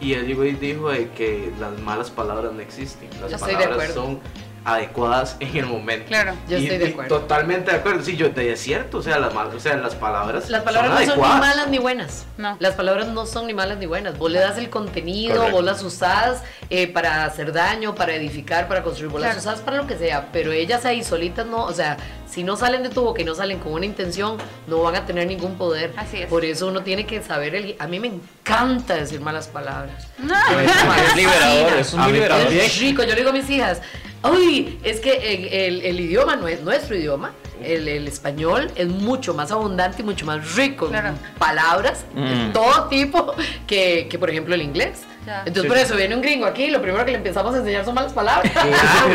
Y 0.00 0.14
él 0.14 0.26
dijo 0.58 0.88
de 0.88 1.10
que 1.10 1.52
las 1.60 1.78
malas 1.80 2.10
palabras 2.10 2.50
no 2.54 2.60
existen. 2.60 3.10
Las 3.20 3.32
Yo 3.32 3.38
palabras 3.38 3.92
son 3.92 4.20
adecuadas 4.64 5.36
en 5.40 5.56
el 5.56 5.66
momento. 5.66 6.06
Claro. 6.08 6.34
Yo 6.48 6.58
Y- 6.58 6.64
estoy 6.64 6.78
de 6.78 6.88
acuerdo. 6.88 7.20
Totalmente 7.20 7.70
de 7.70 7.76
acuerdo. 7.78 8.02
Sí, 8.02 8.16
yo 8.16 8.26
es 8.36 8.60
cierto. 8.60 8.98
O 8.98 9.02
sea, 9.02 9.18
las, 9.18 9.34
o 9.34 9.60
sea, 9.60 9.76
las 9.76 9.94
palabras. 9.94 10.50
Las 10.50 10.62
palabras 10.62 11.04
son 11.06 11.18
no 11.18 11.24
son 11.24 11.34
ni 11.34 11.40
malas 11.40 11.68
ni 11.68 11.78
buenas. 11.78 12.26
No. 12.36 12.56
Las 12.60 12.74
palabras 12.74 13.06
no 13.08 13.26
son 13.26 13.46
ni 13.46 13.54
malas 13.54 13.78
ni 13.78 13.86
buenas. 13.86 14.18
Vos 14.18 14.30
le 14.30 14.38
das 14.40 14.58
el 14.58 14.70
contenido, 14.70 15.36
Correcto. 15.36 15.56
vos 15.56 15.64
las 15.64 15.82
usás 15.82 16.42
eh, 16.70 16.86
para 16.88 17.24
hacer 17.24 17.52
daño, 17.52 17.94
para 17.94 18.14
edificar, 18.14 18.68
para 18.68 18.82
construir. 18.82 19.10
Vos 19.10 19.20
las 19.20 19.34
Claro. 19.34 19.40
usás 19.50 19.60
para 19.64 19.76
lo 19.78 19.86
que 19.86 19.96
sea. 19.96 20.28
Pero 20.32 20.52
ellas 20.52 20.84
ahí 20.84 21.02
solitas 21.02 21.46
no. 21.46 21.64
O 21.64 21.72
sea, 21.72 21.96
si 22.28 22.44
no 22.44 22.56
salen 22.56 22.82
de 22.82 22.90
tu 22.90 23.02
boca 23.02 23.22
y 23.22 23.24
no 23.24 23.34
salen 23.34 23.58
con 23.58 23.72
una 23.72 23.86
intención, 23.86 24.36
no 24.66 24.82
van 24.82 24.96
a 24.96 25.06
tener 25.06 25.26
ningún 25.26 25.56
poder. 25.56 25.92
Así 25.96 26.18
es. 26.22 26.26
Por 26.26 26.44
eso 26.44 26.66
uno 26.68 26.82
tiene 26.82 27.06
que 27.06 27.22
saber. 27.22 27.54
El, 27.54 27.76
a 27.78 27.86
mí 27.86 27.98
me 28.00 28.08
encanta 28.08 28.94
decir 28.94 29.20
malas 29.20 29.48
palabras. 29.48 30.06
No. 30.18 30.34
Es 30.34 31.16
liberador, 31.16 31.72
es 31.78 31.92
un 31.94 32.00
A 32.00 32.06
mí 32.06 32.12
liberador. 32.12 32.44
también. 32.44 32.64
es 32.66 32.78
rico, 32.78 33.02
yo 33.02 33.10
le 33.10 33.16
digo 33.16 33.30
a 33.30 33.32
mis 33.32 33.48
hijas, 33.50 33.80
uy, 34.24 34.78
es 34.84 35.00
que 35.00 35.34
el, 35.34 35.44
el- 35.52 35.82
el 35.86 36.00
idioma, 36.00 36.36
no 36.36 36.48
es 36.48 36.60
nuestro 36.62 36.96
idioma, 36.96 37.32
el, 37.62 37.88
el 37.88 38.06
español 38.06 38.70
es 38.76 38.86
mucho 38.88 39.34
más 39.34 39.50
abundante 39.50 40.02
y 40.02 40.04
mucho 40.04 40.24
más 40.26 40.54
rico 40.54 40.88
Claro. 40.88 41.08
en 41.08 41.14
palabras 41.38 42.04
de 42.14 42.20
Mm. 42.20 42.52
todo 42.52 42.84
tipo 42.88 43.34
que, 43.66 44.06
que, 44.08 44.18
por 44.18 44.30
ejemplo, 44.30 44.54
el 44.54 44.62
inglés. 44.62 45.00
Ya. 45.26 45.40
Entonces, 45.40 45.62
Sí, 45.64 45.68
por 45.68 45.76
eso 45.76 45.96
viene 45.96 46.14
un 46.14 46.22
gringo 46.22 46.46
aquí 46.46 46.64
y 46.64 46.70
lo 46.70 46.80
primero 46.80 47.04
que 47.04 47.10
le 47.10 47.18
empezamos 47.18 47.54
a 47.54 47.58
enseñar 47.58 47.84
son 47.84 47.94
malas 47.94 48.12
palabras. 48.12 48.50
Claro, 48.52 48.68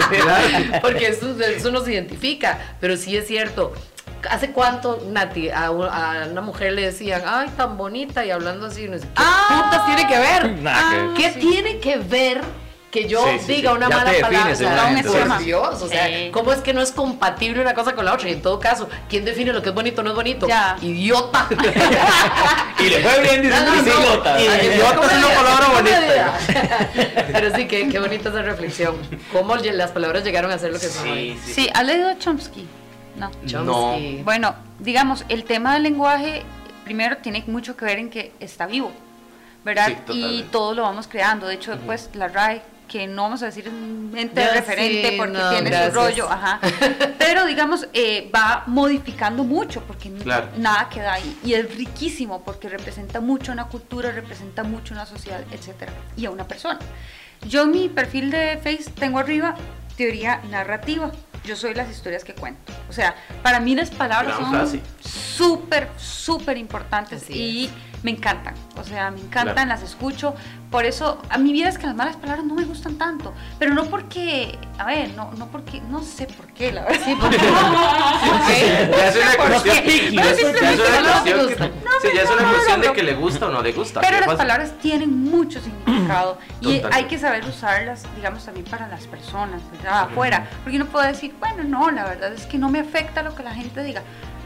claro. 0.09 0.73
Porque 0.81 1.07
eso, 1.07 1.33
eso 1.41 1.71
nos 1.71 1.87
identifica. 1.87 2.75
Pero 2.79 2.97
sí 2.97 3.15
es 3.17 3.25
cierto. 3.27 3.73
¿Hace 4.29 4.51
cuánto, 4.51 5.03
Nati, 5.09 5.49
a, 5.49 5.71
una 5.71 6.41
mujer 6.41 6.73
le 6.73 6.83
decían, 6.83 7.23
ay, 7.25 7.49
tan 7.57 7.77
bonita 7.77 8.23
y 8.25 8.31
hablando 8.31 8.67
así? 8.67 8.87
No 8.87 8.97
sé, 8.97 9.05
¿Qué 9.05 9.09
Ah. 9.15 9.63
putas 9.65 9.85
tiene 9.87 10.07
que 10.07 10.17
ver? 10.19 10.49
Ver. 10.61 11.13
¿Qué 11.17 11.31
sí. 11.33 11.39
tiene 11.39 11.79
que 11.79 11.97
ver 11.97 12.41
que 12.93 13.07
yo 13.09 13.25
Sí, 13.25 13.39
sí, 13.39 13.53
diga 13.55 13.71
sí. 13.71 13.77
una 13.77 13.89
Ya 13.89 13.97
mala 13.97 14.11
te 14.11 14.21
palabra? 14.21 14.49
defines 14.49 15.05
O 15.07 15.11
sea, 15.13 15.25
por. 15.27 15.43
Dios, 15.43 15.81
o 15.81 15.87
sea. 15.87 16.31
¿cómo 16.31 16.53
es 16.53 16.59
que 16.61 16.73
no 16.73 16.81
es 16.81 16.91
compatible 16.91 17.59
una 17.59 17.73
cosa 17.73 17.95
con 17.95 18.05
la 18.05 18.13
otra? 18.13 18.29
Y 18.29 18.33
en 18.33 18.41
todo 18.43 18.59
caso, 18.59 18.87
¿quién 19.09 19.25
define 19.25 19.51
lo 19.51 19.63
que 19.63 19.69
es 19.69 19.75
bonito 19.75 20.01
o 20.01 20.03
no 20.03 20.11
es 20.11 20.15
bonito? 20.15 20.47
Ya. 20.47 20.77
Idiota. 20.79 21.47
Y 22.79 22.89
le 22.89 22.99
fue 23.01 23.21
bien 23.21 23.41
diciendo 23.41 23.71
No, 23.71 23.75
no, 23.75 23.81
no. 23.81 23.87
idiota. 23.89 24.41
Idiota 24.41 24.95
¿cómo 24.95 25.07
es 25.07 25.17
una 25.17 25.27
palabra 25.29 25.67
bonita. 25.69 26.37
Pero 27.31 27.55
sí, 27.55 27.65
qué, 27.67 27.87
qué 27.89 27.99
bonita 27.99 28.29
esa 28.29 28.41
reflexión. 28.41 28.95
Cómo 29.31 29.55
las 29.55 29.91
palabras 29.91 30.23
llegaron 30.23 30.51
a 30.51 30.57
ser 30.59 30.71
lo 30.73 30.79
que 30.79 30.87
son 30.87 31.09
hoy. 31.09 31.31
Sí, 31.33 31.39
sí. 31.45 31.53
Sí, 31.53 31.69
¿has 31.73 31.85
leído 31.85 32.09
a 32.09 32.17
Chomsky? 32.19 32.67
No. 33.15 33.31
Chomsky. 33.45 34.21
Bueno, 34.23 34.53
digamos, 34.79 35.23
el 35.29 35.45
tema 35.45 35.73
del 35.75 35.83
lenguaje 35.83 36.43
primero 36.83 37.17
tiene 37.17 37.43
mucho 37.47 37.75
que 37.77 37.85
ver 37.85 37.99
en 37.99 38.09
que 38.09 38.33
está 38.39 38.65
vivo, 38.67 38.91
¿verdad? 39.63 39.87
Sí, 40.07 40.13
y 40.39 40.43
todo 40.51 40.73
lo 40.73 40.83
vamos 40.83 41.07
creando. 41.07 41.47
De 41.47 41.55
hecho, 41.55 41.71
después 41.71 42.09
la 42.13 42.27
RAE, 42.27 42.61
que 42.87 43.07
no 43.07 43.23
vamos 43.23 43.41
a 43.43 43.47
decir 43.47 43.67
un 43.69 44.13
ente 44.15 44.41
Ya, 44.41 44.53
referente 44.53 45.09
sí, 45.11 45.15
porque 45.17 45.33
no, 45.37 45.49
tiene 45.49 45.69
gracias. 45.69 45.93
su 45.93 45.99
rollo, 45.99 46.29
ajá. 46.31 46.59
Pero 47.17 47.45
digamos, 47.45 47.87
eh, 47.93 48.29
va 48.35 48.63
modificando 48.67 49.43
mucho 49.43 49.81
porque 49.83 50.11
Claro. 50.13 50.49
nada 50.57 50.89
queda 50.89 51.13
ahí. 51.13 51.37
Y 51.43 51.53
es 51.53 51.75
riquísimo 51.75 52.43
porque 52.43 52.69
representa 52.69 53.19
mucho 53.21 53.51
una 53.51 53.65
cultura, 53.65 54.11
representa 54.11 54.63
mucho 54.63 54.93
una 54.93 55.05
sociedad, 55.05 55.41
etcétera, 55.51 55.91
y 56.15 56.25
a 56.25 56.31
una 56.31 56.47
persona. 56.47 56.79
Yo 57.47 57.63
en 57.63 57.71
mi 57.71 57.89
perfil 57.89 58.31
de 58.31 58.57
Face 58.57 58.89
tengo 58.97 59.19
arriba 59.19 59.55
teoría 59.97 60.41
narrativa. 60.49 61.11
Yo 61.43 61.55
soy 61.57 61.73
las 61.73 61.89
historias 61.89 62.23
que 62.23 62.33
cuento. 62.33 62.71
O 62.89 62.93
sea, 62.93 63.15
para 63.41 63.59
mí 63.59 63.75
las 63.75 63.89
palabras 63.91 64.37
Gran 64.39 64.67
son 64.67 64.81
súper, 65.03 65.89
súper 65.97 66.57
importantes. 66.57 67.23
Así 67.23 67.33
Y 67.33 67.69
me 68.03 68.11
encantan. 68.11 68.53
O 68.77 68.83
sea, 68.83 69.09
me 69.11 69.19
encantan, 69.21 69.53
Claro. 69.55 69.69
las 69.69 69.81
escucho. 69.83 70.35
Por 70.69 70.85
eso, 70.85 71.21
a 71.29 71.37
mi 71.37 71.53
vida 71.53 71.69
es 71.69 71.77
que 71.77 71.85
las 71.85 71.95
malas 71.95 72.15
palabras 72.17 72.45
no 72.45 72.55
me 72.55 72.65
gustan 72.65 72.95
tanto. 72.97 73.33
Pero 73.59 73.73
no 73.73 73.85
porque, 73.85 74.57
a 74.77 74.85
ver, 74.85 75.13
no, 75.15 75.31
no 75.37 75.47
porque, 75.47 75.79
no 75.89 76.01
sé 76.03 76.25
por 76.27 76.47
qué, 76.47 76.71
la 76.71 76.81
verdad. 76.83 76.99
Sí, 77.05 77.15
porque, 77.19 77.37
Ya 77.37 79.07
es 79.09 79.15
una 79.15 79.31
¿Por 79.37 79.47
cuestión 79.49 79.75
no 79.75 79.91
sí, 82.01 82.09
ya 82.15 82.21
es 82.23 82.29
una 82.29 82.41
no, 82.41 82.47
no, 82.47 82.53
cuestión 82.53 82.81
no. 82.81 82.87
de 82.87 82.93
que 82.93 83.03
le 83.03 83.13
gusta 83.15 83.47
o 83.47 83.51
no 83.51 83.61
le 83.61 83.71
gusta. 83.71 84.01
Pero 84.01 84.13
¿qué 84.13 84.19
las 84.19 84.25
pasa? 84.27 84.37
palabras 84.37 84.73
tienen 84.81 85.23
mucho 85.23 85.59
significado 85.61 86.37
y 86.61 86.81
hay 86.91 87.05
que 87.05 87.17
saber 87.17 87.45
usarlas, 87.45 88.03
digamos, 88.15 88.43
también 88.45 88.65
para 88.65 88.87
las 88.87 89.05
personas, 89.07 89.61
¿verdad? 89.71 90.03
Afuera. 90.11 90.47
Porque 90.63 90.77
uno 90.77 90.85
puede 90.87 91.07
decir, 91.07 91.33
bueno, 91.39 91.63
no, 91.63 91.91
la 91.91 92.05
verdad 92.05 92.33
es 92.33 92.45
que 92.45 92.57
no 92.57 92.69
me 92.69 92.79
afecta 92.79 93.23
lo 93.23 93.35
que 93.35 93.43
la 93.43 93.53
gente 93.53 93.83
diga. 93.83 94.01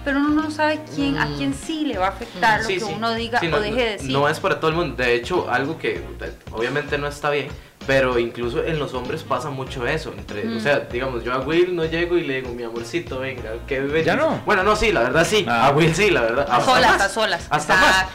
Pero 0.08 0.20
uno 0.22 0.42
no 0.44 0.50
sabe 0.52 0.80
quién, 0.96 1.18
a 1.18 1.26
Mm. 1.26 1.36
quién 1.36 1.54
sí 1.54 1.84
le 1.84 1.98
va 1.98 2.06
a 2.06 2.10
afectar 2.12 2.62
lo 2.62 2.68
Sí, 2.70 2.76
que 2.76 2.80
sí. 2.80 2.92
uno 2.96 3.14
diga 3.14 3.42
Sí, 3.42 3.48
o 3.48 3.50
no, 3.50 3.60
deje 3.60 3.76
de 3.84 3.90
decir. 3.92 4.10
No 4.12 4.30
es 4.30 4.40
para 4.40 4.58
todo 4.58 4.70
el 4.72 4.78
mundo. 4.78 4.96
De 4.96 5.14
hecho, 5.16 5.52
algo 5.52 5.78
que 5.78 5.96
eh, 5.98 6.34
obviamente 6.54 6.98
no 6.98 7.08
está 7.08 7.30
bien, 7.30 7.50
pero 7.86 8.18
incluso 8.18 8.64
en 8.64 8.80
los 8.80 8.94
hombres 8.94 9.24
pasa 9.24 9.50
mucho 9.50 9.86
eso. 9.86 10.14
Entre, 10.18 10.48
O 10.48 10.52
Mm. 10.52 10.60
sea, 10.62 10.80
digamos, 10.80 11.26
yo 11.26 11.34
a 11.34 11.40
Will 11.40 11.76
no 11.76 11.84
llego 11.84 12.18
y 12.18 12.24
le 12.24 12.36
digo, 12.42 12.54
mi 12.54 12.64
amorcito, 12.64 13.20
venga, 13.20 13.52
qué 13.68 13.82
belleza". 13.82 14.06
¿Ya 14.06 14.16
no? 14.16 14.42
Bueno, 14.46 14.64
no, 14.64 14.78
sí, 14.78 14.94
la 14.94 15.02
verdad 15.02 15.28
sí. 15.30 15.46
Ah. 15.46 15.68
A 15.68 15.72
Will 15.72 15.94
sí, 15.94 16.10
la 16.10 16.22
verdad. 16.22 16.48
a 16.50 16.56
hasta 16.56 16.72
solas, 16.74 16.92
más. 16.92 17.02
a 17.02 17.10
solas. 17.10 17.48
Hasta 17.50 17.76
más. 17.76 18.06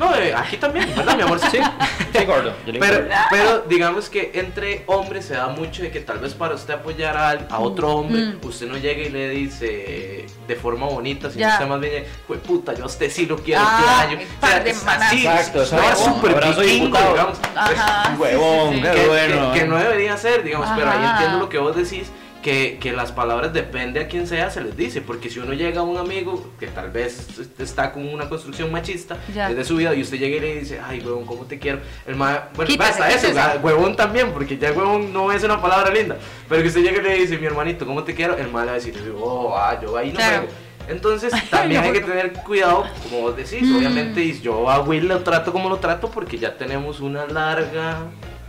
No, 0.00 0.16
eh, 0.16 0.32
aquí 0.34 0.56
también, 0.56 0.90
¿verdad, 0.96 1.14
mi 1.14 1.22
amor? 1.22 1.38
Sí. 1.50 1.58
Sí, 2.12 2.24
gordo. 2.24 2.54
Pero, 2.80 3.06
pero 3.30 3.60
digamos 3.68 4.08
que 4.08 4.30
entre 4.34 4.82
hombres 4.86 5.26
se 5.26 5.34
da 5.34 5.48
mucho 5.48 5.82
de 5.82 5.90
que 5.90 6.00
tal 6.00 6.18
vez 6.18 6.32
para 6.34 6.54
usted 6.54 6.72
apoyar 6.74 7.16
a, 7.16 7.30
a 7.54 7.58
otro 7.60 7.88
hombre, 7.96 8.20
Mm. 8.32 8.38
usted 8.46 8.66
no 8.66 8.78
llega 8.78 9.02
y 9.02 9.10
le 9.10 9.28
dice 9.28 10.24
de 10.48 10.56
forma 10.56 10.86
bonita, 10.86 11.30
sino 11.30 11.46
usted 11.48 11.66
más 11.66 11.80
bien, 11.80 12.04
fue 12.26 12.38
puta, 12.38 12.72
yo 12.74 12.84
a 12.84 12.86
usted 12.86 13.10
sí 13.10 13.26
lo 13.26 13.36
quiero, 13.36 13.60
Ah, 13.64 14.04
te 14.08 14.14
año. 14.14 14.20
el 14.22 14.26
par 14.40 14.64
de 14.64 14.70
así, 14.70 15.26
Exacto, 15.26 15.58
no, 15.76 15.82
es 15.92 15.98
súper 15.98 16.34
vikingo, 16.56 16.98
digamos. 16.98 17.38
Ajá. 17.54 18.16
Huevón, 18.18 18.70
sí, 18.70 18.76
sí, 18.76 18.82
qué 18.82 18.90
que, 18.92 19.06
bueno. 19.06 19.52
que- 19.52 19.60
que 19.60 19.66
no 19.66 19.76
debería 19.76 20.16
ser, 20.16 20.42
digamos, 20.42 20.68
pero 20.76 20.90
ahí 20.90 20.98
Ajá. 20.98 21.12
entiendo 21.12 21.38
lo 21.38 21.48
que 21.50 21.58
vos 21.58 21.76
decís, 21.76 22.10
que, 22.42 22.78
que 22.80 22.92
las 22.92 23.12
palabras 23.12 23.52
depende 23.52 24.00
a 24.00 24.08
quien 24.08 24.26
sea, 24.26 24.50
se 24.50 24.62
les 24.62 24.76
dice, 24.76 25.00
porque 25.02 25.28
si 25.28 25.38
uno 25.40 25.52
llega 25.52 25.80
a 25.80 25.82
un 25.82 25.98
amigo 25.98 26.50
que 26.58 26.66
tal 26.68 26.90
vez 26.90 27.28
está 27.58 27.92
con 27.92 28.08
una 28.08 28.28
construcción 28.28 28.72
machista 28.72 29.18
Ya. 29.34 29.48
desde 29.50 29.64
su 29.64 29.76
vida 29.76 29.94
y 29.94 30.00
usted 30.00 30.18
llega 30.18 30.36
y 30.36 30.40
le 30.40 30.60
dice, 30.60 30.80
ay, 30.82 31.00
huevón, 31.00 31.26
¿cómo 31.26 31.44
te 31.44 31.58
quiero? 31.58 31.80
El 32.06 32.16
ma, 32.16 32.48
bueno, 32.54 32.68
Quítese, 32.70 33.00
basta 33.00 33.10
eso, 33.10 33.28
ah, 33.38 33.58
huevón 33.62 33.94
también, 33.94 34.32
porque 34.32 34.56
ya 34.56 34.72
huevón 34.72 35.12
no 35.12 35.30
es 35.32 35.44
una 35.44 35.60
palabra 35.60 35.92
linda, 35.92 36.16
pero 36.48 36.62
que 36.62 36.68
usted 36.68 36.82
llegue 36.82 36.98
y 37.00 37.02
le 37.02 37.14
dice, 37.16 37.36
mi 37.38 37.46
hermanito, 37.46 37.84
¿cómo 37.86 38.04
te 38.04 38.14
quiero? 38.14 38.36
El 38.36 38.48
ma 38.50 38.60
le 38.60 38.66
va 38.66 38.72
a 38.72 38.74
decir, 38.76 38.94
oh, 39.20 39.54
ah, 39.56 39.78
yo 39.82 39.96
ahí 39.96 40.08
no 40.10 40.16
Claro. 40.16 40.46
Entonces 40.88 41.32
también 41.50 41.82
hay 41.82 41.92
que 41.92 42.00
tener 42.00 42.32
cuidado, 42.32 42.84
como 43.02 43.20
vos 43.20 43.36
decís, 43.36 43.62
Mm. 43.62 43.76
obviamente, 43.76 44.24
y 44.24 44.40
yo 44.40 44.68
a 44.70 44.80
Will 44.80 45.06
lo 45.08 45.20
trato 45.22 45.52
como 45.52 45.68
lo 45.68 45.76
trato 45.76 46.10
porque 46.10 46.38
ya 46.38 46.56
tenemos 46.56 47.00
una 47.00 47.26
larga 47.26 47.98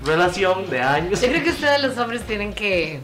relación 0.03 0.69
de 0.69 0.81
años. 0.81 1.21
Yo 1.21 1.27
creo 1.27 1.43
que 1.43 1.49
ustedes 1.51 1.81
los 1.83 1.97
hombres 1.97 2.21
tienen 2.23 2.53
que 2.53 3.01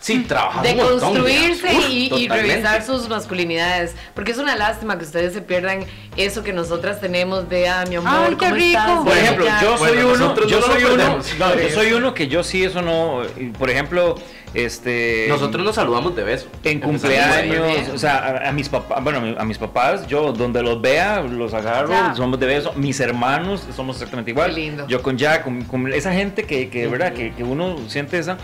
Sí, 0.00 0.20
trabajamos 0.26 0.62
de 0.64 0.70
un 0.72 0.76
montón, 0.78 1.00
construirse 1.00 1.72
y, 1.90 2.10
y 2.14 2.28
revisar 2.28 2.82
sus 2.82 3.06
masculinidades. 3.10 3.94
Porque 4.14 4.30
es 4.32 4.38
una 4.38 4.56
lástima 4.56 4.96
que 4.98 5.04
ustedes 5.04 5.34
se 5.34 5.42
pierdan 5.42 5.84
eso 6.16 6.42
que 6.42 6.54
nosotras 6.54 7.00
tenemos 7.02 7.48
de, 7.50 7.68
ah, 7.68 7.84
mi 7.86 7.96
amor, 7.96 8.10
Ay, 8.28 8.30
qué 8.30 8.36
¿cómo 8.46 8.54
rico. 8.54 8.78
estás? 8.80 8.98
Por 9.04 9.16
ejemplo, 9.18 9.44
yo 9.60 9.76
soy 9.78 9.92
Bueno, 9.92 10.08
uno, 10.14 10.46
yo 10.46 10.60
no 10.60 10.66
soy 10.66 10.84
uno, 10.84 11.18
no, 11.38 11.54
yo 11.60 11.68
soy 11.70 11.92
uno 11.92 12.14
que 12.14 12.28
yo 12.28 12.42
sí 12.42 12.64
eso 12.64 12.80
no, 12.80 13.22
por 13.58 13.68
ejemplo, 13.68 14.14
este 14.54 15.26
Nosotros 15.28 15.64
nos 15.64 15.74
saludamos 15.74 16.16
de 16.16 16.24
beso. 16.24 16.46
en 16.64 16.80
cumpleaños, 16.80 17.88
o 17.94 17.98
sea, 17.98 18.40
a, 18.44 18.48
a 18.48 18.52
mis 18.52 18.68
papás, 18.70 19.04
bueno, 19.04 19.18
a 19.18 19.22
mi- 19.22 19.36
a 19.38 19.44
mis 19.44 19.58
papás, 19.58 20.06
yo 20.06 20.32
donde 20.32 20.62
los 20.62 20.80
vea, 20.80 21.20
los 21.20 21.52
agarro, 21.54 21.90
Ya. 21.90 22.14
somos 22.14 22.40
de 22.40 22.46
beso, 22.46 22.72
mis 22.74 22.98
hermanos 23.00 23.64
somos 23.76 23.96
exactamente 23.96 24.30
igual. 24.30 24.54
Qué 24.54 24.60
lindo. 24.60 24.86
Yo 24.88 25.02
con 25.02 25.18
Jack, 25.18 25.44
con, 25.44 25.62
con 25.64 25.92
esa 25.92 26.12
gente 26.12 26.44
que, 26.44 26.68
que 26.70 26.80
de 26.82 26.88
verdad, 26.88 27.12
que, 27.12 27.32
que 27.34 27.44
uno 27.44 27.76
siente 27.88 28.18
esa, 28.18 28.38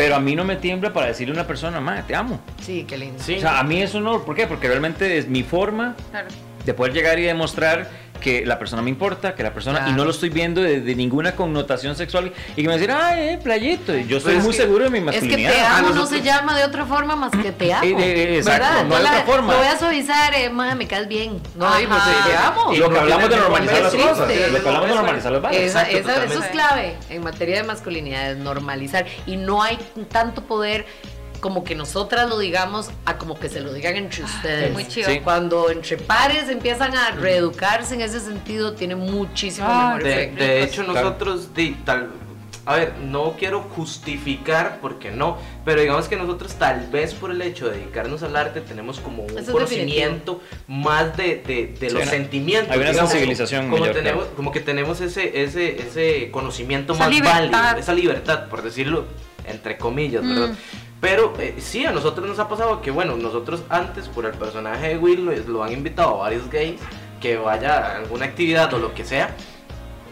pero 0.00 0.16
a 0.16 0.18
mí 0.18 0.34
no 0.34 0.44
me 0.46 0.56
tiembla 0.56 0.94
para 0.94 1.08
decirle 1.08 1.32
a 1.32 1.34
una 1.34 1.46
persona, 1.46 1.78
madre, 1.78 2.04
te 2.06 2.14
amo. 2.14 2.40
Sí, 2.62 2.86
qué 2.88 2.96
lindo. 2.96 3.22
Sí. 3.22 3.34
O 3.36 3.40
sea, 3.40 3.58
a 3.60 3.64
mí 3.64 3.82
eso 3.82 4.00
no, 4.00 4.22
¿por 4.24 4.34
qué? 4.34 4.46
Porque 4.46 4.66
realmente 4.66 5.18
es 5.18 5.28
mi 5.28 5.42
forma 5.42 5.94
Claro. 6.10 6.28
de 6.64 6.72
poder 6.72 6.94
llegar 6.94 7.18
y 7.18 7.24
demostrar 7.24 7.86
que 8.20 8.44
la 8.46 8.58
persona 8.58 8.82
me 8.82 8.90
importa, 8.90 9.34
que 9.34 9.42
la 9.42 9.52
persona, 9.52 9.78
y 9.80 9.82
Claro. 9.82 9.96
no 9.96 10.04
lo 10.04 10.10
estoy 10.10 10.28
viendo 10.28 10.60
de, 10.60 10.80
de 10.80 10.94
ninguna 10.94 11.34
connotación 11.34 11.96
sexual, 11.96 12.32
y 12.56 12.62
que 12.62 12.68
me 12.68 12.74
decir, 12.74 12.90
ay, 12.92 13.30
eh, 13.30 13.38
playito, 13.42 13.96
y 13.96 14.06
yo 14.06 14.18
estoy 14.18 14.30
Pero 14.32 14.38
es 14.40 14.44
muy 14.44 14.52
que- 14.54 14.62
seguro 14.62 14.84
de 14.84 14.90
mi 14.90 14.98
Es 14.98 15.04
que 15.04 15.10
masculinidad. 15.12 15.52
te 15.52 15.60
amo 15.60 15.88
Ah, 15.90 15.92
no 15.94 16.06
se 16.06 16.22
llama 16.22 16.56
de 16.56 16.64
otra 16.64 16.84
forma 16.86 17.16
más 17.16 17.32
que 17.32 17.50
te 17.52 17.72
amo. 17.72 17.84
Eh, 17.84 17.94
eh, 17.98 18.36
exacto, 18.38 18.64
¿verdad? 18.66 18.84
no 18.84 18.98
la- 18.98 19.10
otra 19.10 19.22
forma. 19.24 19.52
Lo 19.52 19.58
voy 19.58 19.68
a 19.68 19.78
suavizar, 19.78 20.34
eh, 20.34 20.50
ma, 20.50 20.74
me 20.74 20.86
caes 20.86 21.08
bien. 21.08 21.40
No, 21.56 21.66
Ajá. 21.66 21.78
digo, 21.78 21.94
te 22.26 22.36
amo. 22.36 22.72
Y 22.72 22.76
lo 22.76 22.90
que 22.90 22.98
hablamos 22.98 23.30
de 23.30 23.36
normalizar 23.36 23.82
las 23.82 23.94
cosas, 23.94 24.18
lo 24.18 24.26
que 24.62 24.68
hablamos 24.68 24.88
de 24.88 24.94
normalizar 24.94 25.32
las 25.32 25.52
Exacto, 25.56 25.96
esa- 25.96 26.24
eso 26.24 26.42
es 26.42 26.48
clave 26.50 26.96
en 27.08 27.22
materia 27.24 27.56
de 27.56 27.62
masculinidad, 27.64 28.32
es 28.32 28.36
normalizar. 28.38 29.06
Y 29.26 29.36
no 29.36 29.62
hay 29.62 29.78
tanto 30.10 30.42
poder 30.42 30.86
como 31.40 31.64
que 31.64 31.74
nosotras 31.74 32.28
lo 32.28 32.38
digamos 32.38 32.90
a 33.06 33.16
como 33.18 33.38
que 33.38 33.48
se 33.48 33.60
lo 33.60 33.72
digan 33.72 33.96
entre 33.96 34.24
ustedes. 34.24 34.72
muy 34.72 34.86
chido. 34.86 35.08
Sí. 35.10 35.20
Cuando 35.20 35.70
entre 35.70 35.96
pares 35.96 36.48
empiezan 36.48 36.94
a 36.96 37.10
reeducarse 37.12 37.94
en 37.94 38.02
ese 38.02 38.20
sentido, 38.20 38.74
tiene 38.74 38.94
muchísimo 38.94 39.66
Ah, 39.68 39.86
mejor 39.96 40.02
De, 40.04 40.12
efecto. 40.12 40.44
de 40.44 40.62
hecho, 40.62 40.84
Claro. 40.84 41.00
nosotros, 41.02 41.54
di- 41.54 41.76
tal, 41.84 42.10
a 42.66 42.76
ver, 42.76 42.92
no 43.02 43.36
quiero 43.38 43.62
justificar, 43.62 44.78
porque 44.82 45.10
no, 45.10 45.38
pero 45.64 45.80
digamos 45.80 46.08
que 46.08 46.16
nosotros 46.16 46.52
tal 46.54 46.86
vez 46.88 47.14
por 47.14 47.30
el 47.30 47.40
hecho 47.42 47.68
de 47.68 47.78
dedicarnos 47.78 48.22
al 48.22 48.36
arte 48.36 48.60
tenemos 48.60 49.00
como 49.00 49.22
un 49.24 49.38
Eso 49.38 49.50
conocimiento 49.52 50.40
más 50.68 51.16
de, 51.16 51.36
de- 51.46 51.74
de 51.80 51.88
Sí, 51.90 51.94
los 51.96 52.04
sentimientos. 52.06 52.70
hay 52.70 52.78
una 52.80 52.90
digamos, 52.90 53.10
sensibilización 53.10 53.64
como, 53.70 53.78
mayor, 53.80 53.96
tenemos, 53.96 54.22
claro. 54.24 54.36
como 54.36 54.52
que 54.52 54.60
tenemos 54.60 55.00
ese, 55.00 55.42
ese, 55.42 55.80
ese 55.82 56.30
conocimiento 56.30 56.92
Esa 56.92 57.04
más 57.04 57.10
libertad. 57.14 57.50
válido, 57.50 57.78
esa 57.80 57.94
libertad, 57.94 58.48
por 58.48 58.62
decirlo 58.62 59.06
entre 59.46 59.76
comillas, 59.78 60.22
¿verdad? 60.24 60.54
Pero 61.00 61.32
eh, 61.38 61.54
sí, 61.58 61.86
a 61.86 61.92
nosotros 61.92 62.26
nos 62.26 62.38
ha 62.38 62.48
pasado 62.48 62.82
que, 62.82 62.90
bueno, 62.90 63.16
nosotros 63.16 63.62
antes, 63.68 64.08
por 64.08 64.26
el 64.26 64.32
personaje 64.32 64.88
de 64.88 64.98
Will, 64.98 65.24
lo, 65.24 65.32
lo 65.32 65.64
han 65.64 65.72
invitado 65.72 66.16
a 66.16 66.18
varios 66.18 66.50
gays 66.50 66.80
que 67.20 67.36
vaya 67.36 67.78
a 67.78 67.96
alguna 67.96 68.26
actividad 68.26 68.72
o 68.74 68.78
lo 68.78 68.94
que 68.94 69.04
sea. 69.04 69.34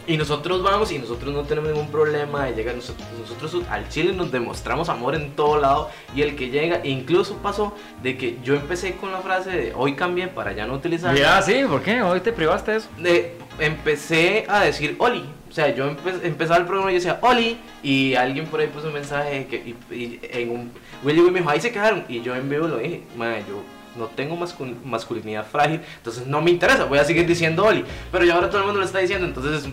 Y 0.07 0.17
nosotros 0.17 0.63
vamos 0.63 0.91
y 0.91 0.97
nosotros 0.97 1.31
no 1.31 1.43
tenemos 1.43 1.69
ningún 1.69 1.91
problema 1.91 2.45
de 2.45 2.55
llegar. 2.55 2.75
Nosotros, 2.75 3.07
nosotros 3.19 3.63
al 3.69 3.87
Chile 3.89 4.11
nos 4.11 4.31
demostramos 4.31 4.89
amor 4.89 5.13
en 5.13 5.35
todo 5.35 5.59
lado. 5.59 5.91
Y 6.15 6.23
el 6.23 6.35
que 6.35 6.49
llega, 6.49 6.81
incluso 6.83 7.35
pasó 7.35 7.75
de 8.01 8.17
que 8.17 8.39
yo 8.43 8.55
empecé 8.55 8.95
con 8.95 9.11
la 9.11 9.19
frase 9.19 9.51
de 9.51 9.73
hoy 9.75 9.93
cambié 9.93 10.27
para 10.27 10.53
ya 10.53 10.65
no 10.65 10.73
utilizar. 10.73 11.15
Ya, 11.15 11.39
sí, 11.43 11.61
¿por 11.69 11.83
qué? 11.83 12.01
Hoy 12.01 12.21
te 12.21 12.31
privaste 12.31 12.71
de 12.71 12.77
eso. 12.77 12.89
De, 12.97 13.37
empecé 13.59 14.45
a 14.49 14.61
decir 14.61 14.95
Oli. 14.97 15.25
O 15.49 15.51
sea, 15.51 15.73
yo 15.73 15.89
empe- 15.89 16.19
empezaba 16.23 16.59
el 16.59 16.65
programa 16.65 16.91
y 16.91 16.95
yo 16.95 16.99
decía 16.99 17.19
Oli. 17.21 17.57
Y 17.83 18.13
alguien 18.15 18.45
por 18.47 18.59
ahí 18.59 18.67
puso 18.67 18.87
un 18.87 18.93
mensaje 18.93 19.47
que 19.47 19.55
y, 19.57 19.93
y 19.95 20.19
en 20.31 20.49
un. 20.51 20.71
Will 21.03 21.15
llegó 21.15 21.27
y 21.27 21.31
me 21.31 21.39
dijo, 21.39 21.49
ahí 21.49 21.59
se 21.59 21.71
quedaron. 21.71 22.03
Y 22.07 22.21
yo 22.21 22.35
en 22.35 22.47
vivo 22.49 22.67
lo 22.67 22.77
dije, 22.77 23.03
"Mae, 23.17 23.43
yo 23.47 23.63
no 23.97 24.05
tengo 24.07 24.37
mascul- 24.37 24.81
masculinidad 24.83 25.45
frágil. 25.47 25.81
Entonces 25.97 26.27
no 26.27 26.41
me 26.41 26.51
interesa, 26.51 26.85
voy 26.85 26.99
a 26.99 27.03
seguir 27.03 27.25
diciendo 27.25 27.65
Oli. 27.65 27.83
Pero 28.11 28.23
ya 28.25 28.35
ahora 28.35 28.49
todo 28.49 28.59
el 28.59 28.65
mundo 28.65 28.79
lo 28.79 28.85
está 28.85 28.99
diciendo, 28.99 29.25
entonces. 29.25 29.67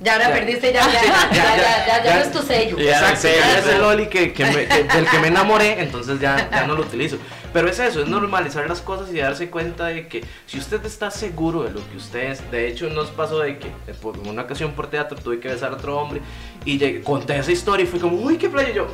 Ya 0.00 0.12
ahora 0.14 0.28
Ya. 0.28 0.34
perdiste, 0.34 0.72
ya, 0.72 0.80
ya, 0.92 0.92
ya, 0.92 1.02
ya, 1.02 1.32
ya, 1.32 1.56
ya, 1.56 1.56
ya, 1.56 1.86
ya, 1.86 2.04
ya. 2.04 2.14
no 2.16 2.20
es 2.22 2.32
tu 2.32 2.42
sello. 2.42 2.78
Ya, 2.78 2.98
Exacto, 2.98 3.20
sí, 3.22 3.28
ya 3.28 3.46
ya 3.46 3.58
es 3.58 3.66
el 3.66 3.80
Oli 3.82 4.06
que, 4.08 4.32
que 4.32 4.44
me- 4.44 4.66
que- 4.66 4.84
del 4.84 5.06
que 5.08 5.18
me 5.18 5.28
enamoré, 5.28 5.80
entonces 5.82 6.20
ya, 6.20 6.48
ya 6.50 6.66
no 6.66 6.74
lo 6.74 6.82
utilizo. 6.82 7.16
Pero 7.52 7.68
es 7.68 7.78
eso, 7.78 8.02
es 8.02 8.08
normalizar 8.08 8.68
las 8.68 8.80
cosas 8.80 9.10
y 9.12 9.18
darse 9.18 9.48
cuenta 9.48 9.86
de 9.86 10.08
que 10.08 10.24
si 10.46 10.58
usted 10.58 10.84
está 10.84 11.10
seguro 11.10 11.62
de 11.62 11.70
lo 11.70 11.80
que 11.88 11.96
usted 11.96 12.32
es, 12.32 12.50
de 12.50 12.66
hecho 12.68 12.88
nos 12.90 13.08
pasó 13.10 13.38
de 13.38 13.58
que 13.58 13.68
eh, 13.68 13.94
por 14.02 14.18
una 14.18 14.42
ocasión 14.42 14.72
por 14.72 14.88
teatro 14.88 15.16
tuve 15.16 15.38
que 15.38 15.48
besar 15.48 15.70
a 15.72 15.74
otro 15.76 15.96
hombre 15.96 16.20
y 16.64 16.78
llegué- 16.78 17.02
conté 17.02 17.38
esa 17.38 17.52
historia 17.52 17.84
y 17.84 17.86
fue 17.86 18.00
como, 18.00 18.16
uy, 18.16 18.36
qué 18.38 18.48
playa, 18.48 18.70
yo, 18.72 18.88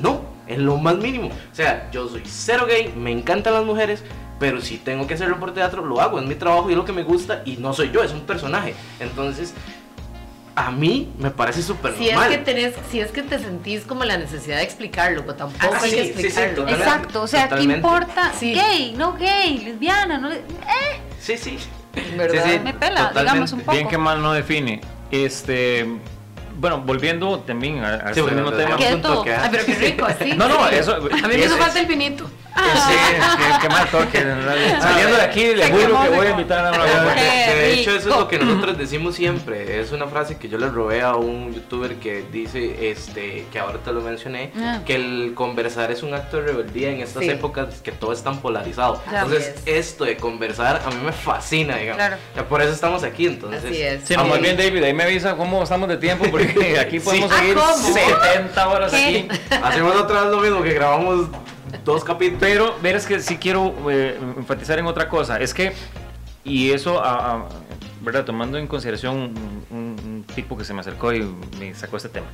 no, 0.00 0.20
en 0.46 0.66
lo 0.66 0.76
más 0.76 0.96
mínimo. 0.96 1.28
O 1.28 1.54
sea, 1.54 1.88
yo 1.90 2.06
soy 2.08 2.22
cero 2.26 2.66
gay, 2.68 2.92
me 2.94 3.10
encantan 3.10 3.54
las 3.54 3.64
mujeres, 3.64 4.02
pero 4.38 4.60
si 4.60 4.76
tengo 4.76 5.06
que 5.06 5.14
hacerlo 5.14 5.38
por 5.40 5.54
teatro, 5.54 5.82
lo 5.84 6.00
hago, 6.00 6.18
es 6.20 6.26
mi 6.26 6.34
trabajo 6.34 6.68
y 6.68 6.72
es 6.72 6.76
lo 6.76 6.84
que 6.84 6.92
me 6.92 7.04
gusta 7.04 7.42
y 7.46 7.56
no 7.56 7.72
soy 7.72 7.90
yo, 7.92 8.02
es 8.02 8.12
un 8.12 8.22
personaje. 8.26 8.74
Entonces, 9.00 9.54
a 10.54 10.70
mí 10.70 11.10
me 11.18 11.30
parece 11.30 11.62
súper 11.62 11.94
Si 11.96 12.08
es, 12.08 12.14
normal. 12.14 12.30
que 12.30 12.38
tenés, 12.38 12.74
si 12.90 13.00
es 13.00 13.10
que 13.10 13.22
te 13.22 13.38
sentís 13.38 13.82
como 13.84 14.04
la 14.04 14.16
necesidad 14.18 14.58
de 14.58 14.62
explicarlo, 14.64 15.22
pero 15.22 15.34
tampoco 15.34 15.74
Ah, 15.74 15.78
hay 15.82 15.90
sí, 15.90 15.96
que 15.96 16.02
sí, 16.02 16.08
sí, 16.08 16.20
explicarlo. 16.26 16.54
totalmente. 16.56 16.84
Exacto, 16.84 17.22
o 17.22 17.26
sea, 17.26 17.42
¿qué 17.44 17.48
Totalmente. 17.50 17.76
importa? 17.86 18.32
Sí. 18.38 18.54
Gay, 18.54 18.94
no 18.96 19.14
gay, 19.14 19.58
lesbiana, 19.58 20.18
no. 20.18 20.28
le- 20.28 20.42
Sí, 21.20 21.36
sí. 21.38 21.58
¿Verdad? 22.16 22.42
Sí, 22.44 22.50
sí, 22.52 22.58
Me 22.60 22.72
pela, 22.74 23.08
totalmente. 23.08 23.20
digamos 23.20 23.52
un 23.52 23.60
poco. 23.60 23.72
Bien 23.72 23.88
que 23.88 23.98
mal 23.98 24.20
no 24.22 24.32
define. 24.32 24.80
Este, 25.10 25.86
bueno, 26.58 26.80
volviendo 26.80 27.38
también 27.40 27.84
a, 27.84 27.94
a 27.94 28.14
Sí, 28.14 28.20
este 28.20 28.32
mismo 28.34 28.52
tema. 28.52 28.76
¿Qué. 28.76 28.86
Ay, 28.88 29.48
pero 29.50 29.64
qué 29.66 29.74
rico, 29.74 30.06
así. 30.06 30.32
No, 30.36 30.48
no, 30.48 30.68
eso. 30.68 30.96
A 30.96 31.00
mí 31.00 31.10
me 31.28 31.34
es- 31.36 31.46
hizo 31.46 31.54
es- 31.54 31.60
falta 31.60 31.80
el 31.80 31.86
Sí, 32.54 32.94
qué, 33.38 33.44
qué 33.62 33.68
mal 33.68 33.88
toque. 33.88 34.18
Saliendo 34.80 35.16
de 35.16 35.22
aquí, 35.22 35.54
le 35.54 35.70
juro 35.70 36.02
que 36.02 36.08
voy 36.10 36.26
a 36.26 36.30
invitar 36.30 36.66
a 36.66 36.70
una 36.70 37.14
Que- 37.14 37.44
que 37.48 37.54
de 37.54 37.72
hecho, 37.74 37.90
eso 37.92 37.98
es 38.10 38.16
lo 38.16 38.28
que 38.28 38.38
nosotros 38.38 38.76
decimos 38.78 39.14
siempre. 39.14 39.80
Es 39.80 39.92
una 39.92 40.06
frase 40.06 40.36
que 40.36 40.48
yo 40.48 40.58
le 40.58 40.68
robé 40.68 41.02
a 41.02 41.14
un 41.16 41.52
youtuber 41.54 41.96
que 41.96 42.24
dice, 42.30 42.90
este, 42.90 43.46
que 43.52 43.58
ahora 43.58 43.78
te 43.78 43.92
lo 43.92 44.00
mencioné, 44.00 44.52
Ah. 44.60 44.80
que 44.84 44.94
el 44.96 45.32
conversar 45.34 45.90
es 45.90 46.02
un 46.02 46.14
acto 46.14 46.38
de 46.38 46.44
rebeldía 46.48 46.90
en 46.90 47.00
estas 47.00 47.22
Sí. 47.24 47.30
épocas 47.30 47.80
que 47.82 47.92
todo 47.92 48.12
es 48.12 48.22
tan 48.22 48.38
polarizado. 48.38 49.02
Entonces, 49.06 49.54
esto 49.66 50.04
de 50.04 50.16
conversar 50.16 50.82
a 50.84 50.90
mí 50.90 50.96
me 51.04 51.12
fascina, 51.12 51.76
digamos. 51.76 51.96
Claro. 51.96 52.16
Ya 52.36 52.44
Por 52.48 52.60
eso 52.62 52.72
estamos 52.72 53.02
aquí, 53.02 53.26
entonces. 53.26 53.64
Así 53.64 53.80
es. 53.80 54.02
Sí, 54.04 54.16
más 54.16 54.40
bien 54.40 54.56
David, 54.56 54.82
ahí 54.84 54.92
me 54.92 55.04
avisa 55.04 55.36
cómo 55.36 55.62
estamos 55.62 55.88
de 55.88 55.96
tiempo 55.96 56.26
porque 56.30 56.78
aquí 56.80 57.00
podemos 57.00 57.30
Ah, 57.32 57.38
seguir 57.38 57.54
¿cómo? 57.54 57.74
70 57.76 58.68
horas 58.68 58.92
¿Qué? 58.92 59.26
aquí. 59.30 59.40
Hacemos 59.62 59.96
otra 59.96 60.22
vez 60.22 60.30
lo 60.30 60.40
mismo 60.40 60.62
que 60.62 60.72
grabamos 60.74 61.28
dos 61.84 62.04
capítulos. 62.04 62.40
Pero 62.40 62.74
verás 62.82 63.06
que 63.06 63.20
sí 63.20 63.36
quiero 63.36 63.74
eh, 63.90 64.18
enfatizar 64.36 64.78
en 64.78 64.86
otra 64.86 65.08
cosa. 65.08 65.38
Es 65.40 65.52
que, 65.54 65.72
y 66.44 66.70
eso, 66.70 67.02
a- 67.02 67.36
a- 67.36 67.48
¿verdad? 68.00 68.24
Tomando 68.24 68.58
en 68.58 68.66
consideración 68.66 69.16
un, 69.16 69.64
un- 69.70 69.96
un 70.04 70.24
tipo 70.34 70.56
que 70.56 70.64
se 70.64 70.74
me 70.74 70.80
acercó 70.80 71.12
y 71.12 71.24
me 71.58 71.72
sacó 71.74 71.96
este 71.96 72.08
tema. 72.08 72.26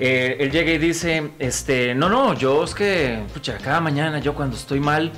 Eh, 0.00 0.36
él 0.40 0.50
llega 0.50 0.72
y 0.72 0.78
dice, 0.78 1.30
este, 1.38 1.94
no, 1.94 2.08
no, 2.08 2.34
yo 2.34 2.64
es 2.64 2.74
que, 2.74 3.22
pucha, 3.32 3.56
cada 3.58 3.80
mañana 3.80 4.18
yo 4.18 4.34
cuando 4.34 4.56
estoy 4.56 4.80
mal, 4.80 5.12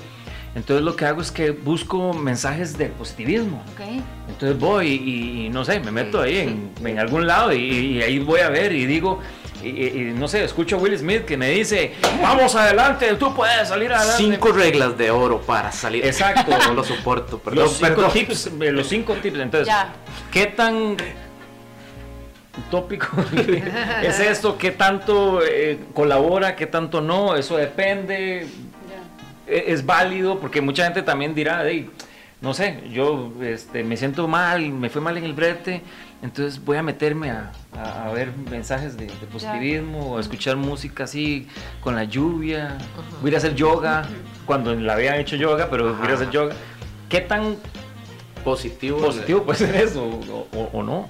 entonces 0.55 0.85
lo 0.85 0.97
que 0.97 1.07
hago 1.07 1.23
es 1.23 1.31
que 1.31 1.51
busco 1.51 2.13
mensajes 2.13 2.77
de 2.77 2.87
positivismo. 2.87 3.63
Ok. 3.75 4.03
Entonces 4.29 4.59
voy 4.59 4.89
y, 4.89 5.47
y 5.47 5.49
no 5.49 5.65
sé, 5.65 5.81
me 5.81 5.91
meto 5.91 6.21
ahí 6.21 6.39
en, 6.41 6.73
en 6.87 6.99
algún 6.99 7.27
lado 7.27 7.53
y, 7.55 7.59
y 7.63 8.03
ahí 8.03 8.19
voy 8.19 8.41
a 8.41 8.51
ver 8.51 8.73
y 8.73 8.85
digo, 8.87 9.21
y, 9.63 9.69
y- 9.69 9.87
y 10.11 10.13
no 10.13 10.29
sé, 10.29 10.45
escucho 10.45 10.77
a 10.77 10.79
Will 10.79 10.97
Smith 10.99 11.25
que 11.25 11.37
me 11.37 11.51
dice, 11.51 11.95
vamos 12.23 12.55
adelante, 12.55 13.13
tú 13.15 13.35
puedes 13.35 13.69
salir 13.69 13.93
adelante. 13.93 14.23
Cinco 14.23 14.53
reglas 14.53 14.97
de 14.99 15.11
oro 15.11 15.41
para 15.41 15.73
salir. 15.73 16.05
Exacto. 16.05 16.57
No 16.69 16.75
lo 16.75 16.85
soporto, 16.85 17.39
perdón. 17.39 17.65
los 17.65 17.73
cinco 17.75 17.89
perdón. 17.95 18.13
tips, 18.13 18.47
eh, 18.61 18.73
los 18.73 18.87
cinco 18.89 19.15
tips. 19.15 19.39
Entonces, 19.39 19.67
Ya. 19.69 19.93
¿qué 20.31 20.47
tan 20.47 20.97
utópico 22.69 23.09
es 24.03 24.21
esto? 24.21 24.57
¿Qué 24.59 24.71
tanto 24.73 25.41
eh, 25.45 25.79
colabora? 25.95 26.57
¿Qué 26.57 26.67
tanto 26.67 27.01
no? 27.01 27.37
Eso 27.37 27.57
depende. 27.57 28.47
e- 29.47 29.65
es 29.69 29.85
válido 29.87 30.41
porque 30.41 30.61
mucha 30.61 30.85
gente 30.85 31.03
también 31.03 31.35
dirá, 31.35 31.67
"Ey, 31.69 31.89
no 32.41 32.53
sé, 32.55 32.83
yo 32.91 33.33
este, 33.43 33.85
me 33.85 33.97
siento 33.97 34.27
mal, 34.29 34.69
me 34.71 34.91
fue 34.91 35.01
mal 35.01 35.17
en 35.19 35.25
el 35.25 35.33
brete, 35.35 35.83
entonces 36.23 36.65
voy 36.65 36.77
a 36.77 36.83
meterme 36.83 37.31
a, 37.31 37.53
a- 37.77 38.07
a 38.07 38.13
ver 38.13 38.33
mensajes 38.51 38.97
de, 38.97 39.07
de 39.07 39.27
positivismo, 39.31 40.13
o 40.13 40.19
a 40.19 40.21
escuchar 40.21 40.57
música 40.57 41.05
así 41.05 41.47
con 41.81 41.95
la 41.95 42.05
lluvia, 42.05 42.77
voy 43.21 43.27
a 43.27 43.29
ir 43.29 43.35
a 43.35 43.39
hacer 43.39 43.55
yoga, 43.55 44.05
cuando 44.47 44.75
la 44.75 44.95
había 44.95 45.17
hecho 45.19 45.37
yoga, 45.37 45.69
pero 45.71 45.95
voy 45.95 46.03
a 46.03 46.05
ir 46.07 46.11
a 46.13 46.15
hacer 46.15 46.31
yoga. 46.31 46.55
¿Qué 47.09 47.21
tan 47.21 47.57
Positivo. 48.45 48.99
positivo 49.01 49.43
puede 49.43 49.59
ser 49.59 49.75
eso 49.77 50.05
o, 50.05 50.47
o- 50.57 50.71
o 50.73 50.83
no? 50.83 51.09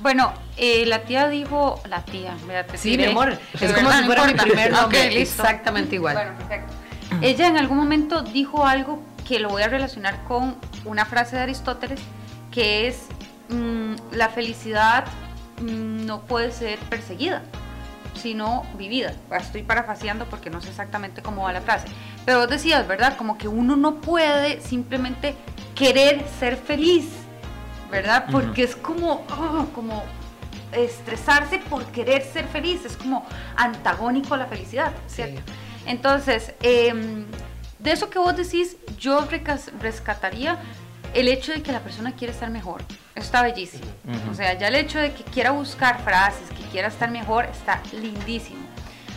Bueno, 0.00 0.32
eh, 0.56 0.84
la 0.86 1.02
tía 1.02 1.28
dijo, 1.28 1.80
la 1.88 2.04
tía, 2.04 2.34
mira, 2.46 2.66
te 2.66 2.78
Sí, 2.78 2.90
mi 2.92 2.96
tiré. 2.98 3.10
amor. 3.10 3.38
Es 3.60 3.72
como 3.72 3.90
si 3.92 4.00
no 4.00 4.06
fuera 4.06 4.24
mi 4.26 4.32
primer 4.34 4.70
nombre. 4.72 4.98
Ok, 5.08 5.12
listo. 5.12 5.42
Exactamente 5.42 5.94
igual. 5.96 6.14
Bueno, 6.16 6.38
perfecto. 6.38 6.72
Ella 7.20 7.48
en 7.48 7.56
algún 7.58 7.76
momento 7.76 8.22
dijo 8.22 8.66
algo 8.66 9.02
que 9.28 9.40
lo 9.40 9.48
voy 9.50 9.62
a 9.62 9.68
relacionar 9.68 10.22
con 10.24 10.56
una 10.86 11.04
frase 11.04 11.36
de 11.36 11.42
Aristóteles, 11.42 12.00
que 12.50 12.86
es, 12.88 13.08
mm, 13.50 13.89
la 14.12 14.28
felicidad 14.28 15.04
mm, 15.60 16.06
no 16.06 16.22
puede 16.22 16.52
ser 16.52 16.78
perseguida, 16.78 17.42
sino 18.14 18.64
vivida. 18.76 19.12
Estoy 19.32 19.62
parafaseando 19.62 20.26
porque 20.26 20.50
no 20.50 20.60
sé 20.60 20.68
exactamente 20.70 21.22
cómo 21.22 21.42
va 21.42 21.52
la 21.52 21.60
frase. 21.60 21.88
Pero 22.24 22.40
vos 22.40 22.48
decías, 22.48 22.86
¿verdad? 22.86 23.16
Como 23.16 23.38
que 23.38 23.48
uno 23.48 23.76
no 23.76 24.00
puede 24.00 24.60
simplemente 24.60 25.34
querer 25.74 26.24
ser 26.38 26.56
feliz, 26.56 27.06
¿verdad? 27.90 28.26
Porque 28.30 28.62
es 28.62 28.76
como, 28.76 29.24
ah, 29.30 29.66
como 29.74 30.04
estresarse 30.72 31.58
por 31.58 31.84
querer 31.86 32.22
ser 32.22 32.46
feliz, 32.46 32.84
es 32.84 32.96
como 32.96 33.26
antagónico 33.56 34.34
a 34.34 34.36
la 34.36 34.46
felicidad, 34.46 34.92
¿cierto? 35.06 35.40
Entonces, 35.86 36.54
em, 36.62 37.26
de 37.78 37.92
eso 37.92 38.10
que 38.10 38.18
vos 38.18 38.36
decís, 38.36 38.76
yo 38.98 39.26
rescataría 39.80 40.58
el 41.14 41.28
hecho 41.28 41.52
de 41.52 41.62
que 41.62 41.72
la 41.72 41.80
persona 41.80 42.12
quiere 42.12 42.32
estar 42.32 42.50
mejor. 42.50 42.82
Está 43.20 43.42
bellísimo. 43.42 43.84
O 44.30 44.34
sea, 44.34 44.58
ya 44.58 44.68
el 44.68 44.74
hecho 44.74 44.98
de 44.98 45.12
que 45.12 45.22
quiera 45.24 45.50
buscar 45.52 46.02
frases, 46.02 46.48
que 46.50 46.64
quiera 46.70 46.88
estar 46.88 47.10
mejor, 47.10 47.44
está 47.46 47.80
lindísimo. 47.92 48.60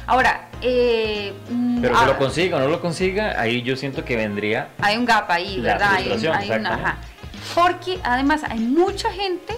Ahora, 0.05 0.49
eh, 0.61 1.33
mm, 1.49 1.81
Pero 1.81 1.97
que 1.99 2.05
lo 2.05 2.17
consiga 2.17 2.57
o 2.57 2.59
no 2.59 2.67
lo 2.67 2.81
consiga, 2.81 3.39
ahí 3.39 3.61
yo 3.61 3.75
siento 3.77 4.03
que 4.03 4.15
vendría 4.17 4.67
hay 4.79 4.97
un 4.97 5.05
gap 5.05 5.31
ahí, 5.31 5.61
¿verdad? 5.61 5.93
Hay 5.93 6.11
un- 6.11 6.27
hay 6.27 6.51
ajá. 6.51 6.97
Porque 7.55 7.99
además 8.03 8.43
hay 8.43 8.59
mucha 8.59 9.11
gente 9.11 9.53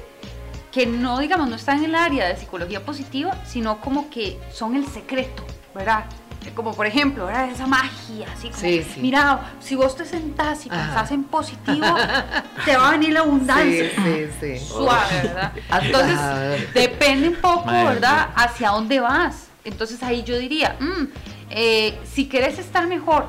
que 0.72 0.86
no, 0.86 1.20
digamos, 1.20 1.50
no 1.50 1.56
está 1.56 1.74
en 1.74 1.86
el 1.86 1.96
área 1.96 2.28
de 2.28 2.36
psicología 2.38 2.84
positiva, 2.86 3.36
sino 3.46 3.80
como 3.82 4.10
que 4.10 4.38
son 4.52 4.76
el 4.76 4.86
secreto, 4.88 5.44
¿verdad? 5.74 6.06
Como 6.54 6.74
por 6.74 6.86
ejemplo, 6.86 7.26
¿verdad? 7.26 7.50
Esa 7.50 7.68
magia, 7.68 8.28
así 8.34 8.48
como, 8.50 8.60
Sí, 8.62 8.84
sí. 8.84 9.02
mira, 9.02 9.54
si 9.60 9.76
vos 9.76 9.96
te 9.96 10.06
sentás 10.06 10.66
y 10.66 10.70
Ajá. 10.70 10.82
pensás 10.86 11.12
en 11.12 11.24
positivo, 11.24 11.86
te 12.66 12.78
va 12.78 12.90
a 12.90 12.92
venir 12.92 13.14
la 13.14 13.22
abundancia. 13.22 13.90
Sí, 13.90 14.28
sí, 14.40 14.58
sí. 14.60 14.66
Suave, 14.68 15.22
¿verdad? 15.24 15.52
Ajá. 15.70 15.86
Entonces, 15.86 16.74
depende 16.74 17.30
un 17.30 17.36
poco, 17.36 17.66
Madre 17.66 17.86
¿verdad? 17.96 18.30
Hacia 18.36 18.70
dónde 18.70 19.00
vas. 19.00 19.48
Entonces 19.64 20.02
ahí 20.04 20.24
yo 20.24 20.38
diría, 20.38 20.76
mm, 20.80 21.04
eh, 21.50 21.98
si 22.06 22.26
querés 22.28 22.60
estar 22.60 22.86
mejor, 22.88 23.28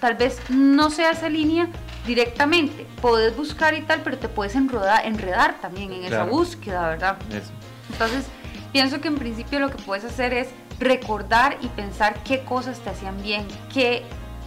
tal 0.00 0.14
vez 0.14 0.38
no 0.50 0.90
sea 0.90 1.10
esa 1.10 1.28
línea 1.28 1.68
directamente. 2.06 2.86
Podés 3.00 3.36
buscar 3.36 3.74
y 3.74 3.82
tal, 3.82 4.02
pero 4.02 4.18
te 4.18 4.28
puedes 4.28 4.54
enredar, 4.54 5.06
enredar 5.06 5.60
también 5.60 5.92
en 5.92 6.04
esa 6.04 6.24
búsqueda, 6.24 6.88
¿verdad? 6.88 7.16
eso. 7.30 7.50
Entonces, 7.92 8.26
pienso 8.72 9.00
que 9.00 9.08
en 9.08 9.16
principio 9.16 9.58
lo 9.58 9.70
que 9.70 9.76
puedes 9.82 10.04
hacer 10.04 10.32
es 10.34 10.48
recordar 10.80 11.58
y 11.60 11.68
pensar 11.68 12.22
qué 12.24 12.40
cosas 12.42 12.78
te 12.80 12.90
hacían 12.90 13.22
bien, 13.22 13.46
qué, 13.72 14.02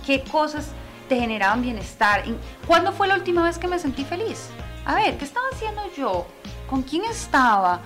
qué 0.06 0.24
cosas 0.24 0.68
te 1.08 1.18
generaban 1.20 1.62
bienestar. 1.62 2.24
¿En- 2.28 2.38
¿Cuándo 2.68 2.92
fue 2.92 3.08
la 3.08 3.16
última 3.16 3.44
vez 3.44 3.58
que 3.58 3.68
me 3.68 3.80
sentí 3.80 4.04
feliz? 4.04 4.50
A 4.86 4.96
ver, 4.96 5.18
¿qué 5.18 5.24
estaba 5.26 5.46
haciendo 5.54 5.82
yo? 5.96 6.28
¿Con 6.70 6.82
quién 6.82 7.04
estaba? 7.06 7.80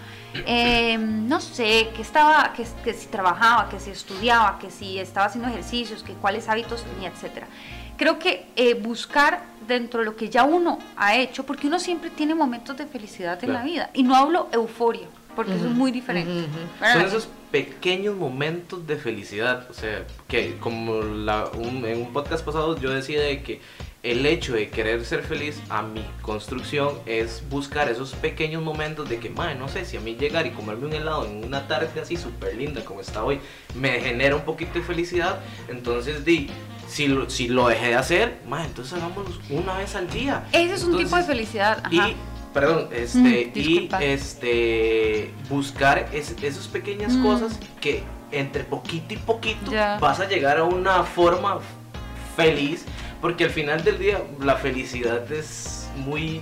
Eh, 0.46 0.98
no 0.98 1.40
sé, 1.42 1.90
que 1.96 2.02
estaba, 2.02 2.54
que, 2.54 2.66
que 2.84 2.94
si 2.94 3.08
trabajaba, 3.08 3.70
que 3.70 3.80
si 3.80 3.90
estudiaba, 3.92 4.58
que 4.60 4.72
si 4.72 4.98
estaba 5.00 5.26
haciendo 5.28 5.50
ejercicios, 5.50 6.04
que 6.04 6.14
cuáles 6.14 6.48
hábitos 6.48 6.84
tenía, 6.84 7.10
etcétera. 7.10 7.48
Creo 7.98 8.20
que 8.20 8.48
eh, 8.56 8.76
buscar 8.76 9.42
dentro 9.68 10.02
de 10.02 10.06
lo 10.06 10.16
que 10.16 10.30
ya 10.30 10.44
uno 10.44 10.78
ha 10.96 11.16
hecho, 11.16 11.46
porque 11.46 11.68
uno 11.68 11.80
siempre 11.80 12.12
tiene 12.12 12.36
momentos 12.36 12.78
de 12.78 12.86
felicidad 12.86 13.44
en 13.44 13.54
la 13.54 13.64
vida, 13.64 13.90
y 13.94 14.04
no 14.04 14.16
hablo 14.16 14.48
euforia, 14.52 15.08
porque 15.38 15.56
eso 15.56 15.66
es 15.68 15.72
muy 15.72 15.92
diferente. 15.92 16.30
ujú. 16.32 16.58
¿verdad? 16.82 16.94
Son 16.96 17.06
esos 17.06 17.30
pequeños 17.52 18.16
momentos 18.18 18.86
de 18.86 18.98
felicidad. 18.98 19.66
O 19.70 19.74
sea, 19.74 20.04
que 20.28 20.58
como 20.58 21.02
la- 21.02 21.46
un- 21.54 21.86
en 21.86 22.02
un 22.02 22.12
podcast 22.12 22.44
pasado 22.44 22.78
yo 22.78 22.90
decía 22.90 23.22
de 23.22 23.42
que 23.42 23.62
el 24.04 24.26
hecho 24.26 24.54
de 24.54 24.70
querer 24.70 25.04
ser 25.06 25.24
feliz 25.24 25.60
a 25.70 25.82
mi 25.82 26.06
construcción 26.22 26.90
es 27.06 27.44
buscar 27.50 27.90
esos 27.90 28.14
pequeños 28.14 28.62
momentos 28.64 29.08
de 29.10 29.18
que, 29.20 29.30
madre, 29.30 29.56
no 29.56 29.68
sé, 29.70 29.86
si 29.86 29.98
a 29.98 30.00
mí 30.02 30.16
llegar 30.16 30.46
y 30.46 30.52
comerme 30.52 30.88
un 30.88 30.94
helado 30.94 31.26
en 31.26 31.44
una 31.46 31.68
tarde 31.68 31.90
así 32.02 32.16
súper 32.18 32.56
linda 32.56 32.84
como 32.86 33.02
está 33.02 33.24
hoy, 33.24 33.40
me 33.76 34.00
genera 34.00 34.36
un 34.36 34.44
poquito 34.44 34.74
de 34.80 34.82
felicidad, 34.86 35.40
entonces 35.68 36.24
di, 36.24 36.50
si 36.88 37.08
lo, 37.08 37.30
si 37.30 37.50
lo 37.50 37.68
dejé 37.68 37.88
de 37.88 37.96
hacer, 37.96 38.38
madre, 38.48 38.68
entonces 38.68 38.94
hagámoslo 38.94 39.34
una 39.50 39.78
vez 39.78 39.94
al 39.96 40.10
día. 40.10 40.46
Ese 40.54 40.76
es 40.76 40.84
un 40.84 40.92
tipo 40.96 40.98
de 40.98 41.04
Entonces, 41.22 41.26
felicidad. 41.28 41.80
Ajá. 41.84 42.10
y, 42.10 42.16
perdón, 42.54 42.90
este, 42.92 43.20
Mm, 43.20 43.26
y 43.28 43.44
disculpa. 43.62 44.04
este, 44.04 45.32
buscar 45.50 46.10
es- 46.14 46.36
esas 46.42 46.68
pequeñas 46.68 47.14
Mm. 47.14 47.24
cosas 47.24 47.60
que 47.82 48.04
entre 48.32 48.64
poquito 48.64 49.14
y 49.14 49.18
poquito 49.18 49.72
vas 50.00 50.20
a 50.20 50.28
llegar 50.28 50.58
a 50.58 50.64
una 50.64 51.04
forma 51.04 51.60
feliz, 52.36 52.86
porque 53.22 53.46
al 53.46 53.50
final 53.52 53.84
del 53.84 53.98
día 54.00 54.22
la 54.40 54.56
felicidad 54.56 55.32
es 55.32 55.88
muy 55.98 56.42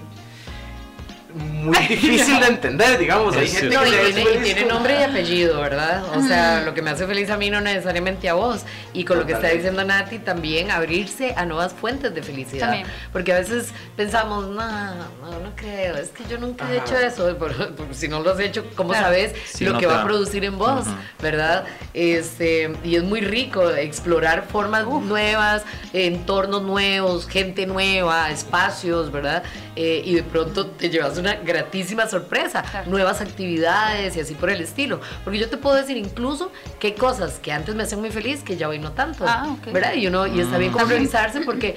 muy 1.36 1.78
difícil 1.88 2.40
de 2.40 2.48
entender, 2.48 2.98
digamos, 2.98 3.36
hay 3.36 3.48
gente 3.50 3.76
No, 3.76 3.82
que 3.84 4.10
y 4.10 4.14
tiene, 4.14 4.32
y 4.32 4.44
tiene 4.44 4.66
nombre 4.66 4.98
y 5.00 5.04
apellido, 5.10 5.60
¿verdad? 5.60 6.04
O 6.16 6.22
sea, 6.26 6.62
lo 6.62 6.74
que 6.74 6.82
me 6.82 6.92
hace 6.92 7.06
feliz 7.06 7.30
a 7.30 7.36
mí 7.38 7.50
no 7.50 7.60
necesariamente 7.60 8.30
a 8.30 8.36
vos. 8.36 8.62
Y 8.94 9.04
con 9.04 9.18
lo 9.20 9.26
que 9.26 9.34
está 9.34 9.50
Totalmente. 9.50 9.70
diciendo 9.72 9.84
Nati, 9.84 10.20
también 10.20 10.72
abrirse 10.72 11.34
a 11.36 11.46
nuevas 11.46 11.74
fuentes 11.74 12.16
de 12.16 12.24
felicidad. 12.24 12.68
También. 12.68 12.88
Porque 13.12 13.34
a 13.34 13.40
veces 13.40 13.74
pensamos, 13.98 14.48
no, 14.48 14.96
no, 14.96 15.40
no 15.44 15.52
creo, 15.58 15.98
es 15.98 16.10
que 16.10 16.24
yo 16.30 16.38
nunca 16.38 16.72
he 16.72 16.78
Ajá. 16.78 16.86
hecho 16.86 16.98
eso. 17.00 17.38
Por- 17.38 17.76
por- 17.76 17.94
si 17.94 18.08
no 18.08 18.22
lo 18.22 18.32
has 18.32 18.40
hecho, 18.40 18.66
¿cómo 18.76 18.90
Claro. 18.92 19.06
sabes 19.08 19.34
Sí, 19.54 19.66
lo 19.66 19.74
no 19.74 19.80
que 19.80 19.88
va 19.88 20.02
a 20.02 20.06
producir 20.06 20.46
en 20.46 20.58
vos? 20.58 20.86
¿Verdad? 21.22 21.66
Este, 21.94 22.72
y 22.84 22.96
es 22.96 23.04
muy 23.04 23.20
rico 23.22 23.70
explorar 23.72 24.46
formas 24.50 24.86
nuevas, 24.86 25.64
entornos 25.92 26.62
nuevos, 26.62 27.28
gente 27.28 27.66
nueva, 27.66 28.30
espacios, 28.32 29.12
¿verdad? 29.12 29.44
Eh, 29.78 30.02
y 30.06 30.16
de 30.16 30.24
pronto 30.24 30.68
te 30.68 30.90
llevas 30.90 31.18
una 31.18 31.36
gratísima 31.36 32.08
sorpresa, 32.08 32.62
Claro. 32.64 32.90
nuevas 32.90 33.20
actividades 33.20 34.16
y 34.16 34.22
así 34.22 34.34
por 34.34 34.50
el 34.50 34.62
estilo. 34.62 35.02
Porque 35.26 35.38
yo 35.38 35.50
te 35.50 35.58
puedo 35.58 35.76
decir 35.76 35.98
incluso 35.98 36.50
que 36.80 36.94
cosas 36.96 37.40
que 37.40 37.52
antes 37.52 37.76
me 37.76 37.84
hacían 37.84 38.00
muy 38.00 38.10
feliz 38.12 38.42
que 38.42 38.56
ya 38.56 38.70
hoy 38.70 38.80
no 38.80 38.94
tanto, 38.94 39.26
Ah, 39.28 39.48
ok. 39.60 39.74
¿verdad? 39.74 39.94
Y 39.96 40.08
uno 40.08 40.28
y 40.28 40.40
está 40.40 40.58
bien 40.58 40.72
como 40.72 40.84
También. 40.84 41.02
revisarse 41.02 41.42
porque 41.42 41.76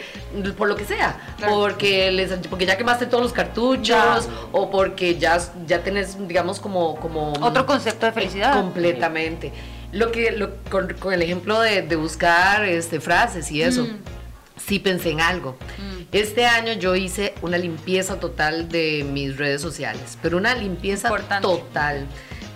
por 0.57 0.69
lo 0.69 0.77
que 0.77 0.85
sea, 0.85 1.35
Claro. 1.39 1.55
porque 1.55 2.13
les 2.13 2.31
porque 2.49 2.67
ya 2.67 2.77
quemaste 2.77 3.07
todos 3.07 3.23
los 3.25 3.33
cartuchos 3.33 3.87
Ya. 3.89 4.23
o 4.53 4.71
porque 4.71 5.19
ya 5.19 5.39
ya 5.67 5.83
tenés 5.83 6.17
digamos 6.29 6.61
como 6.61 6.95
como 7.01 7.33
Otro 7.41 7.67
concepto 7.67 8.07
de 8.07 8.13
felicidad. 8.13 8.55
completamente. 8.55 9.53
Lo 9.91 10.13
que 10.13 10.31
lo- 10.33 10.51
con, 10.71 10.93
con 11.01 11.13
el 11.15 11.23
ejemplo 11.23 11.61
de, 11.61 11.83
de 11.83 11.97
buscar 11.97 12.65
este 12.65 13.01
frases 13.01 13.51
y 13.51 13.63
eso. 13.63 13.85
Mm. 13.85 14.18
Sí 14.59 14.79
pensé 14.79 15.11
en 15.11 15.21
algo. 15.21 15.57
Mm. 15.79 16.03
Este 16.13 16.47
año 16.47 16.73
yo 16.75 16.95
hice 16.97 17.35
una 17.43 17.59
limpieza 17.59 18.19
total 18.21 18.69
de 18.69 19.05
mis 19.11 19.37
redes 19.37 19.61
sociales, 19.61 20.19
pero 20.23 20.37
una 20.39 20.55
limpieza 20.55 21.09
Importante. 21.09 21.47
total. 21.49 22.07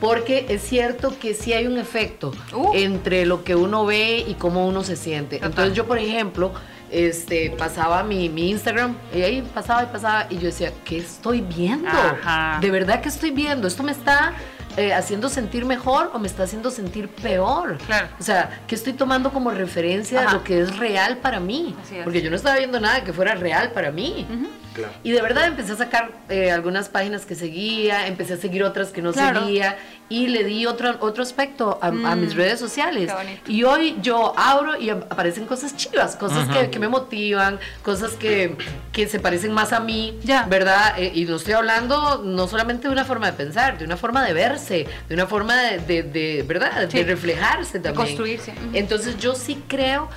Porque 0.00 0.46
es 0.48 0.62
cierto 0.62 1.16
que 1.20 1.32
sí 1.32 1.53
hay 1.53 1.66
un 1.66 1.78
efecto 1.78 2.32
Uh. 2.53 2.72
entre 2.74 3.24
lo 3.24 3.44
que 3.44 3.55
uno 3.55 3.84
ve 3.86 4.24
y 4.26 4.34
cómo 4.34 4.66
uno 4.66 4.82
se 4.82 4.96
siente. 4.96 5.36
Total. 5.36 5.50
Entonces 5.50 5.76
yo, 5.76 5.86
por 5.86 5.98
ejemplo, 5.98 6.53
este, 6.90 7.50
pasaba 7.57 8.03
mi, 8.03 8.28
mi 8.28 8.50
Instagram 8.50 8.96
y 9.14 9.22
ahí 9.22 9.42
pasaba 9.55 9.84
y 9.84 9.86
pasaba 9.86 10.26
y 10.28 10.34
yo 10.38 10.46
decía, 10.46 10.72
¿qué 10.84 10.98
estoy 10.98 11.40
viendo? 11.40 11.88
Ajá. 11.88 12.59
De 12.61 12.70
verdad 12.70 13.00
que 13.00 13.09
estoy 13.11 13.30
viendo. 13.30 13.68
¿Esto 13.68 13.82
me 13.84 13.92
está 13.92 14.34
eh, 14.76 14.94
haciendo 14.94 15.28
sentir 15.28 15.64
mejor 15.64 16.10
o 16.14 16.18
me 16.18 16.26
está 16.26 16.44
haciendo 16.44 16.70
sentir 16.70 17.08
peor? 17.08 17.78
Claro. 17.86 18.08
O 18.18 18.22
sea, 18.22 18.62
¿qué 18.66 18.74
estoy 18.74 18.92
tomando 18.94 19.32
como 19.32 19.50
referencia 19.50 20.22
de 20.22 20.32
lo 20.32 20.44
que 20.44 20.60
es 20.60 20.76
real 20.76 21.18
para 21.18 21.40
mí? 21.40 21.76
Porque 22.04 22.22
yo 22.22 22.30
no 22.30 22.36
estaba 22.36 22.56
viendo 22.56 22.80
nada 22.80 23.04
que 23.04 23.12
fuera 23.12 23.34
real 23.34 23.72
para 23.72 23.90
mí. 23.90 24.26
Claro. 24.74 24.92
Y 25.02 25.10
de 25.10 25.20
verdad 25.20 25.46
empecé 25.46 25.72
a 25.72 25.76
sacar 25.76 26.12
eh, 26.28 26.50
algunas 26.50 26.88
páginas 26.88 27.26
que 27.26 27.34
seguía, 27.34 28.06
empecé 28.06 28.34
a 28.34 28.36
seguir 28.36 28.62
otras 28.64 28.88
que 28.88 29.02
no 29.02 29.12
Claro. 29.12 29.40
seguía 29.44 29.76
y 30.08 30.28
le 30.28 30.44
di 30.44 30.66
otro, 30.66 30.96
otro 31.00 31.22
aspecto 31.22 31.78
a, 31.82 31.88
a 31.88 31.90
Mm, 31.92 32.20
mis 32.20 32.34
redes 32.34 32.58
sociales. 32.58 33.10
Y 33.46 33.64
hoy 33.64 33.96
yo 34.02 34.32
abro 34.36 34.78
y 34.78 34.90
ap- 34.90 35.10
aparecen 35.12 35.46
cosas 35.46 35.76
chivas, 35.76 36.16
cosas 36.16 36.48
que, 36.48 36.70
que 36.70 36.78
me 36.78 36.88
motivan, 36.88 37.58
cosas 37.82 38.12
que, 38.12 38.56
que 38.92 39.06
se 39.08 39.20
parecen 39.20 39.52
más 39.52 39.72
a 39.72 39.80
mí, 39.80 40.18
Ya. 40.22 40.44
¿verdad? 40.44 40.94
Eh, 40.98 41.12
y 41.14 41.24
no 41.24 41.36
estoy 41.36 41.52
hablando 41.54 42.22
no 42.24 42.46
solamente 42.48 42.88
de 42.88 42.92
una 42.92 43.04
forma 43.04 43.26
de 43.26 43.32
pensar, 43.34 43.78
de 43.78 43.84
una 43.84 43.96
forma 43.96 44.24
de 44.24 44.32
verse, 44.32 44.86
de 45.08 45.14
una 45.14 45.26
forma 45.26 45.56
de, 45.56 45.78
de- 45.78 46.02
de, 46.02 46.42
¿verdad? 46.44 46.88
Sí. 46.90 46.98
De 46.98 47.04
reflejarse 47.04 47.78
De 47.78 47.84
también. 47.84 48.06
construirse. 48.06 48.52
Ujú. 48.52 48.70
Entonces 48.74 49.18
yo 49.18 49.34
sí 49.34 49.62
creo 49.68 50.08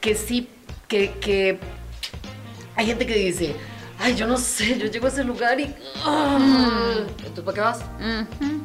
que 0.00 0.14
sí, 0.14 0.48
que, 0.88 1.12
que 1.20 1.58
hay 2.74 2.86
gente 2.86 3.06
que 3.06 3.14
dice, 3.14 3.54
ay, 4.06 4.14
yo 4.14 4.26
no 4.26 4.36
sé, 4.38 4.78
yo 4.78 4.86
llego 4.86 5.06
a 5.06 5.08
ese 5.10 5.24
lugar 5.24 5.58
y... 5.60 5.74
ah". 6.04 6.38
Entonces, 7.18 7.44
¿para 7.44 7.54
qué 7.54 7.60
vas? 7.60 7.78
Ujú. 7.98 8.60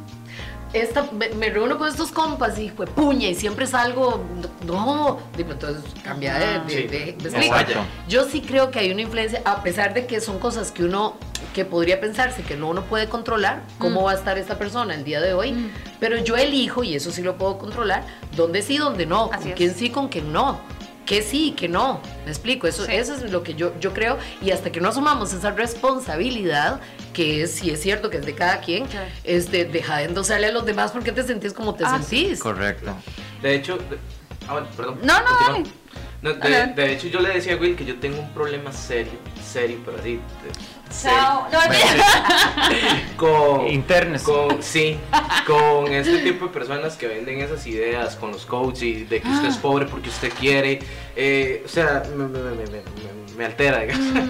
Esta, 0.74 1.06
me, 1.12 1.28
me 1.32 1.50
reúno 1.50 1.78
con 1.78 1.90
estos 1.90 2.12
compas 2.14 2.58
y 2.58 2.70
pues 2.70 2.90
puña 2.92 3.28
y 3.28 3.36
siempre 3.36 3.68
salgo, 3.68 4.24
no, 4.66 5.20
digo, 5.36 5.52
entonces 5.52 5.84
cambia 6.02 6.36
de, 6.36 6.60
de, 6.60 6.70
Sí, 6.70 6.88
de- 6.88 7.10
exacto. 7.10 7.74
Yo 8.08 8.24
sí 8.30 8.40
creo 8.42 8.72
que 8.72 8.80
hay 8.80 8.90
una 8.92 9.02
influencia, 9.02 9.42
a 9.44 9.64
pesar 9.64 9.94
de 9.94 10.06
que 10.06 10.22
son 10.22 10.40
cosas 10.40 10.72
que 10.72 10.86
uno, 10.86 11.18
que 11.54 11.66
podría 11.66 12.00
pensarse 12.00 12.42
que 12.44 12.56
no 12.56 12.70
uno 12.70 12.84
puede 12.84 13.10
controlar, 13.10 13.64
cómo 13.80 14.02
Mm. 14.02 14.06
va 14.06 14.12
a 14.12 14.16
estar 14.16 14.38
esta 14.38 14.58
persona 14.58 14.94
el 14.96 15.04
día 15.04 15.20
de 15.20 15.34
hoy, 15.34 15.52
Mm. 15.52 15.72
pero 16.00 16.18
yo 16.24 16.38
elijo, 16.38 16.86
y 16.86 16.96
eso 16.96 17.12
sí 17.12 17.22
lo 17.22 17.36
puedo 17.38 17.58
controlar, 17.58 18.06
dónde 18.38 18.62
sí, 18.62 18.78
dónde 18.78 19.06
no, 19.06 19.30
Así 19.34 19.42
con 19.44 19.50
es. 19.50 19.56
quién 19.58 19.76
sí, 19.76 19.90
con 19.90 20.08
quién 20.08 20.32
no. 20.32 20.62
Que 21.06 21.22
sí, 21.24 21.52
que 21.58 21.68
no. 21.68 22.00
Me 22.26 22.32
explico, 22.32 22.68
eso, 22.68 22.86
Sí. 22.86 22.94
eso 22.94 23.14
es 23.16 23.32
lo 23.32 23.44
que 23.44 23.54
yo, 23.56 23.78
yo 23.80 23.94
creo. 23.94 24.18
Y 24.42 24.52
hasta 24.52 24.72
que 24.72 24.80
no 24.80 24.90
asumamos 24.90 25.34
esa 25.34 25.52
responsabilidad, 25.52 26.80
que 27.14 27.44
es, 27.44 27.52
si 27.52 27.70
es 27.72 27.82
cierto 27.82 28.10
que 28.10 28.18
es 28.18 28.26
de 28.26 28.34
cada 28.36 28.60
quien, 28.62 28.86
este, 29.24 29.66
deja 29.66 29.98
de 29.98 30.06
endosarle 30.06 30.48
a 30.48 30.52
los 30.52 30.66
demás 30.66 30.92
porque 30.92 31.12
te 31.12 31.24
sentís 31.24 31.54
como 31.54 31.76
te 31.76 31.84
Ah, 31.86 32.00
sentís. 32.00 32.40
Correcto. 32.40 32.94
De 33.42 33.56
hecho, 33.56 33.78
de- 33.78 33.98
ah, 34.48 34.54
bueno, 34.54 34.68
perdón. 34.78 35.00
No, 35.04 35.20
no, 35.22 35.30
dale. 35.54 35.64
No, 36.22 36.34
de, 36.34 36.68
de 36.68 36.94
hecho, 36.94 37.08
yo 37.08 37.20
le 37.20 37.30
decía 37.30 37.54
a 37.54 37.58
Will 37.58 37.76
que 37.76 37.84
yo 37.84 37.96
tengo 38.00 38.20
un 38.20 38.30
problema 38.32 38.72
serio, 38.72 39.14
serio, 39.44 39.78
pero 39.84 39.98
así. 39.98 40.20
Chao. 41.02 41.48
No, 41.52 41.60
Con, 43.18 43.68
Internes. 43.68 44.24
con, 44.24 44.62
sí, 44.62 44.98
con 45.48 45.92
este 45.92 46.20
tipo 46.20 46.48
de 46.48 46.52
personas 46.54 46.96
que 46.98 47.08
venden 47.08 47.40
esas 47.40 47.66
ideas 47.66 48.16
con 48.18 48.32
los 48.32 48.46
coaches 48.46 48.84
y 48.84 49.04
de 49.06 49.22
que 49.22 49.28
usted 49.28 49.48
es 49.50 49.58
pobre 49.58 49.86
porque 49.86 50.10
usted 50.10 50.32
quiere. 50.40 50.80
eh, 51.16 51.64
o 51.66 51.68
sea, 51.70 52.04
me, 52.16 52.26
me- 52.28 52.40
me- 52.40 53.21
me- 53.42 53.46
altera, 53.48 53.80
digamos. 53.82 54.30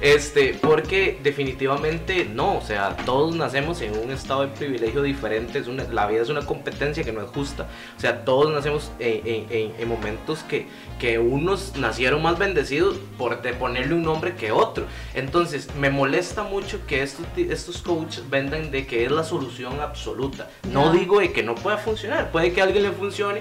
Este, 0.00 0.54
porque 0.60 1.18
definitivamente 1.22 2.24
no, 2.24 2.56
o 2.58 2.62
sea, 2.62 2.96
todos 3.04 3.34
nacemos 3.36 3.80
en 3.82 3.96
un 3.98 4.10
estado 4.10 4.42
de 4.42 4.48
privilegio 4.48 5.02
diferente, 5.02 5.58
es 5.58 5.66
una- 5.66 5.84
la 5.84 6.06
vida 6.06 6.22
es 6.22 6.28
una 6.28 6.42
competencia 6.46 7.04
que 7.04 7.12
no 7.12 7.20
es 7.22 7.28
justa, 7.30 7.66
o 7.96 8.00
sea, 8.00 8.24
todos 8.24 8.50
nacemos 8.52 8.90
en, 8.98 9.20
en- 9.26 9.46
en- 9.50 9.72
en 9.78 9.88
momentos 9.88 10.40
que, 10.44 10.66
que 10.98 11.18
unos 11.18 11.76
nacieron 11.76 12.22
más 12.22 12.38
bendecidos 12.38 12.96
por 13.18 13.42
de 13.42 13.52
ponerle 13.52 13.94
un 13.94 14.02
nombre 14.02 14.34
que 14.34 14.52
otro, 14.52 14.84
entonces 15.14 15.68
me 15.78 15.90
molesta 15.90 16.42
mucho 16.42 16.80
que 16.86 17.02
estos, 17.02 17.26
estos 17.36 17.82
coaches 17.82 18.28
vendan 18.30 18.70
de 18.70 18.86
que 18.86 19.04
es 19.04 19.10
la 19.10 19.24
solución 19.24 19.80
absoluta, 19.80 20.48
no 20.70 20.92
Ya. 20.92 20.98
digo 21.00 21.20
de 21.20 21.32
que 21.32 21.42
no 21.42 21.54
pueda 21.54 21.76
funcionar, 21.78 22.30
puede 22.30 22.52
que 22.52 22.60
a 22.60 22.64
alguien 22.64 22.82
le 22.84 22.90
funcione, 22.92 23.40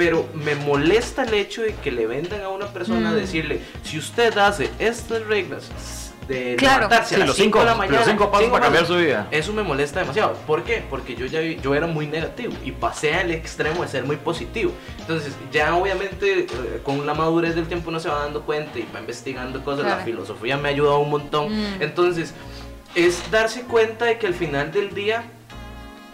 pero 0.00 0.26
me 0.32 0.54
molesta 0.54 1.24
el 1.24 1.34
hecho 1.34 1.60
de 1.60 1.74
que 1.74 1.90
le 1.92 2.06
vendan 2.06 2.40
a 2.40 2.48
una 2.48 2.68
persona 2.68 3.10
Mm. 3.10 3.16
decirle, 3.16 3.60
si 3.82 3.98
usted 3.98 4.34
hace 4.38 4.70
estas 4.78 5.26
reglas 5.26 5.68
de 6.26 6.56
Claro. 6.56 6.84
levantarse 6.84 7.16
a 7.16 7.18
las 7.18 7.28
los 7.28 7.36
5 7.36 7.44
cinco, 7.44 7.58
de 7.58 7.64
la 7.66 7.74
mañana, 7.74 7.98
los 7.98 8.06
cinco 8.08 8.30
pasos 8.30 8.44
cinco 8.46 8.52
para 8.54 8.64
cambiar 8.64 8.86
su 8.86 8.96
vida. 8.96 9.28
Eso 9.30 9.52
me 9.52 9.62
molesta 9.62 10.00
demasiado. 10.00 10.32
¿Por 10.46 10.62
qué? 10.64 10.82
Porque 10.88 11.14
yo 11.16 11.26
ya 11.26 11.42
yo 11.42 11.74
era 11.74 11.86
muy 11.86 12.06
negativo 12.06 12.54
y 12.64 12.72
pasé 12.72 13.12
al 13.12 13.30
extremo 13.30 13.82
de 13.82 13.88
ser 13.88 14.04
muy 14.04 14.16
positivo. 14.16 14.72
Entonces, 15.00 15.34
ya 15.52 15.74
obviamente 15.76 16.46
eh, 16.46 16.80
con 16.82 17.04
la 17.04 17.12
madurez 17.12 17.54
del 17.54 17.66
tiempo 17.66 17.90
uno 17.90 18.00
se 18.00 18.08
va 18.08 18.20
dando 18.22 18.40
cuenta 18.46 18.78
y 18.78 18.88
va 18.94 19.00
investigando 19.00 19.62
cosas. 19.62 19.84
La 19.84 19.98
filosofía 19.98 20.56
me 20.56 20.70
ha 20.70 20.72
ayudado 20.72 21.00
un 21.00 21.10
montón. 21.10 21.52
Mm. 21.52 21.82
Entonces, 21.82 22.32
es 22.94 23.30
darse 23.30 23.64
cuenta 23.64 24.06
de 24.06 24.16
que 24.18 24.26
al 24.28 24.34
final 24.34 24.72
del 24.72 24.94
día 24.94 25.24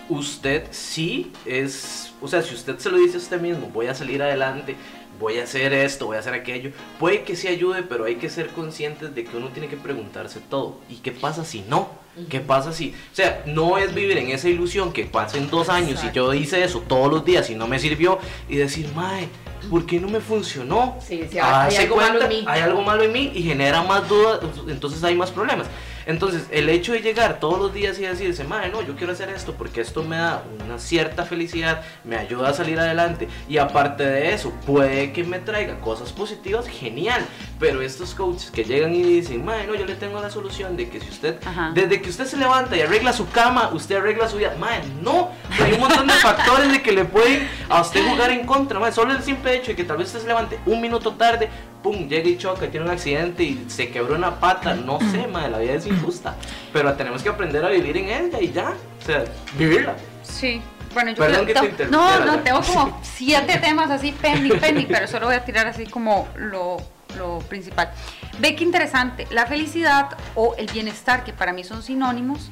usted 0.09 0.64
sí 0.70 1.32
es, 1.45 2.12
o 2.21 2.29
sea, 2.29 2.43
si 2.43 2.55
usted 2.55 2.79
se 2.79 2.91
lo 2.91 2.99
dice 2.99 3.17
a 3.17 3.21
usted 3.21 3.41
mismo, 3.41 3.69
voy 3.69 3.87
a 3.87 3.95
salir 3.95 4.23
adelante, 4.23 4.75
voy 5.21 5.39
a 5.39 5.45
hacer 5.45 5.73
esto, 5.73 6.07
voy 6.07 6.17
a 6.17 6.21
hacer 6.21 6.35
aquello, 6.35 6.71
puede 6.99 7.23
que 7.23 7.37
sí 7.37 7.49
ayude, 7.49 7.83
pero 7.83 8.05
hay 8.05 8.17
que 8.17 8.29
ser 8.29 8.49
conscientes 8.49 9.14
de 9.14 9.25
que 9.25 9.37
uno 9.37 9.49
tiene 9.49 9.69
que 9.69 9.77
preguntarse 9.77 10.41
todo. 10.41 10.79
¿Y 10.91 10.97
qué 10.97 11.12
pasa 11.12 11.45
si 11.45 11.62
no? 11.62 11.89
¿Qué 12.31 12.41
pasa 12.41 12.73
si, 12.73 12.95
o 13.12 13.14
sea, 13.14 13.43
no 13.45 13.77
es 13.77 13.95
vivir 13.95 14.17
en 14.17 14.31
esa 14.31 14.49
ilusión 14.49 14.91
que 14.95 15.05
pasen 15.05 15.51
dos 15.51 15.69
años 15.69 16.03
y 16.03 16.12
yo 16.12 16.33
hice 16.33 16.64
eso 16.64 16.81
todos 16.89 17.11
los 17.12 17.25
días 17.27 17.51
y 17.51 17.55
no 17.55 17.67
me 17.67 17.79
sirvió 17.79 18.19
y 18.49 18.57
decir, 18.57 18.89
mae, 18.95 19.29
¿por 19.69 19.85
qué 19.85 20.01
no 20.01 20.09
me 20.09 20.21
funcionó? 20.21 20.97
Sí, 21.07 21.25
sí, 21.31 21.39
hay- 21.39 21.69
hay 21.69 21.77
algo 21.77 21.97
malo 21.97 22.23
en 22.23 22.29
mí. 22.31 22.45
hay 22.47 22.61
algo 22.62 22.81
malo 22.81 23.03
en 23.03 23.12
mí 23.12 23.33
y 23.35 23.43
genera 23.43 23.83
más 23.83 24.09
dudas, 24.09 24.41
entonces 24.67 25.05
hay 25.05 25.14
más 25.14 25.31
problemas. 25.31 25.67
Entonces, 26.07 26.44
el 26.50 26.68
hecho 26.68 26.92
de 26.92 27.00
llegar 27.00 27.40
todos 27.40 27.59
los 27.59 27.74
días 27.74 27.98
y 27.98 28.02
decirse, 28.02 28.44
madre, 28.44 28.70
no, 28.70 28.80
yo 28.80 28.94
quiero 28.94 29.12
hacer 29.12 29.28
esto 29.28 29.54
porque 29.54 29.80
esto 29.80 30.04
me 30.04 30.16
da 30.16 30.44
una 30.64 30.78
cierta 30.78 31.24
felicidad, 31.24 31.82
me 32.04 32.16
ayuda 32.16 32.50
a 32.50 32.54
salir 32.54 32.78
adelante 32.78 33.28
y 33.48 33.59
aparte 33.59 34.04
de 34.04 34.32
eso, 34.32 34.52
puede 34.64 35.12
que 35.12 35.24
me 35.24 35.40
traiga 35.40 35.80
cosas 35.80 36.12
positivas, 36.12 36.68
genial. 36.68 37.24
Pero 37.59 37.82
estos 37.82 38.14
coaches 38.14 38.50
que 38.50 38.64
llegan 38.64 38.94
y 38.94 39.02
dicen, 39.02 39.44
madre, 39.44 39.66
no, 39.66 39.74
yo 39.74 39.84
le 39.84 39.96
tengo 39.96 40.20
la 40.20 40.30
solución 40.30 40.76
de 40.76 40.88
que 40.88 41.00
si 41.00 41.09
usted, 41.09 41.38
Ajá. 41.44 41.72
desde 41.74 42.00
que 42.00 42.11
usted 42.11 42.26
se 42.26 42.36
levanta 42.36 42.76
y 42.76 42.82
arregla 42.82 43.12
su 43.12 43.28
cama, 43.30 43.70
usted 43.72 43.96
arregla 43.96 44.28
su 44.28 44.36
vida, 44.36 44.54
madre, 44.59 44.84
no, 45.02 45.30
hay 45.61 45.72
un 45.72 45.80
montón 45.80 46.07
de 46.07 46.12
factores 46.14 46.70
de 46.70 46.82
que 46.82 46.92
le 46.92 47.04
pueden 47.04 47.48
a 47.68 47.80
usted 47.80 48.07
jugar 48.07 48.30
en 48.30 48.46
contra, 48.46 48.78
madre, 48.78 48.94
solo 48.94 49.12
el 49.12 49.22
simple 49.22 49.57
hecho 49.57 49.68
de 49.68 49.76
que 49.76 49.84
tal 49.84 49.96
vez 49.96 50.07
usted 50.09 50.20
se 50.20 50.26
levante 50.28 50.61
un 50.66 50.80
minuto 50.80 51.14
tarde, 51.14 51.48
pum, 51.83 52.09
llega 52.09 52.29
y 52.29 52.37
choca, 52.39 52.68
tiene 52.68 52.87
un 52.87 52.93
accidente 52.93 53.43
y 53.45 53.64
se 53.68 53.91
quebró 53.91 54.14
una 54.14 54.39
pata, 54.41 54.74
no 54.74 54.99
sé, 55.12 55.27
madre, 55.27 55.51
la 55.51 55.59
vida 55.59 55.74
es 55.74 55.87
injusta, 55.87 56.35
pero 56.72 56.95
tenemos 56.95 57.22
que 57.22 57.29
aprender 57.29 57.64
a 57.64 57.68
vivir 57.70 57.97
en 57.97 58.09
ella 58.09 58.41
y 58.41 58.53
ya, 58.53 58.70
o 59.01 59.05
sea, 59.05 59.24
vivirla. 59.59 59.95
Sí. 60.22 60.61
Bueno, 60.95 61.11
yo 61.11 61.16
Perdón 61.18 61.45
creo- 61.45 61.62
que 61.62 61.68
te 61.68 61.87
No, 61.87 62.24
no, 62.24 62.39
tengo 62.41 62.61
como 62.62 62.99
siete 63.03 63.59
temas 63.59 63.91
así 63.91 64.12
pending, 64.12 64.59
pending, 64.59 64.87
pero 64.87 65.07
solo 65.07 65.27
voy 65.27 65.35
a 65.35 65.45
tirar 65.45 65.66
así 65.66 65.85
como 65.85 66.27
lo, 66.37 66.79
lo 67.18 67.41
principal. 67.41 67.91
Ve 68.39 68.57
qué 68.57 68.64
interesante. 68.64 69.27
La 69.31 69.45
felicidad 69.45 70.16
o 70.35 70.55
el 70.57 70.66
bienestar, 70.68 71.22
que 71.22 71.35
para 71.35 71.53
mí 71.53 71.64
son 71.64 71.83
sinónimos, 71.83 72.51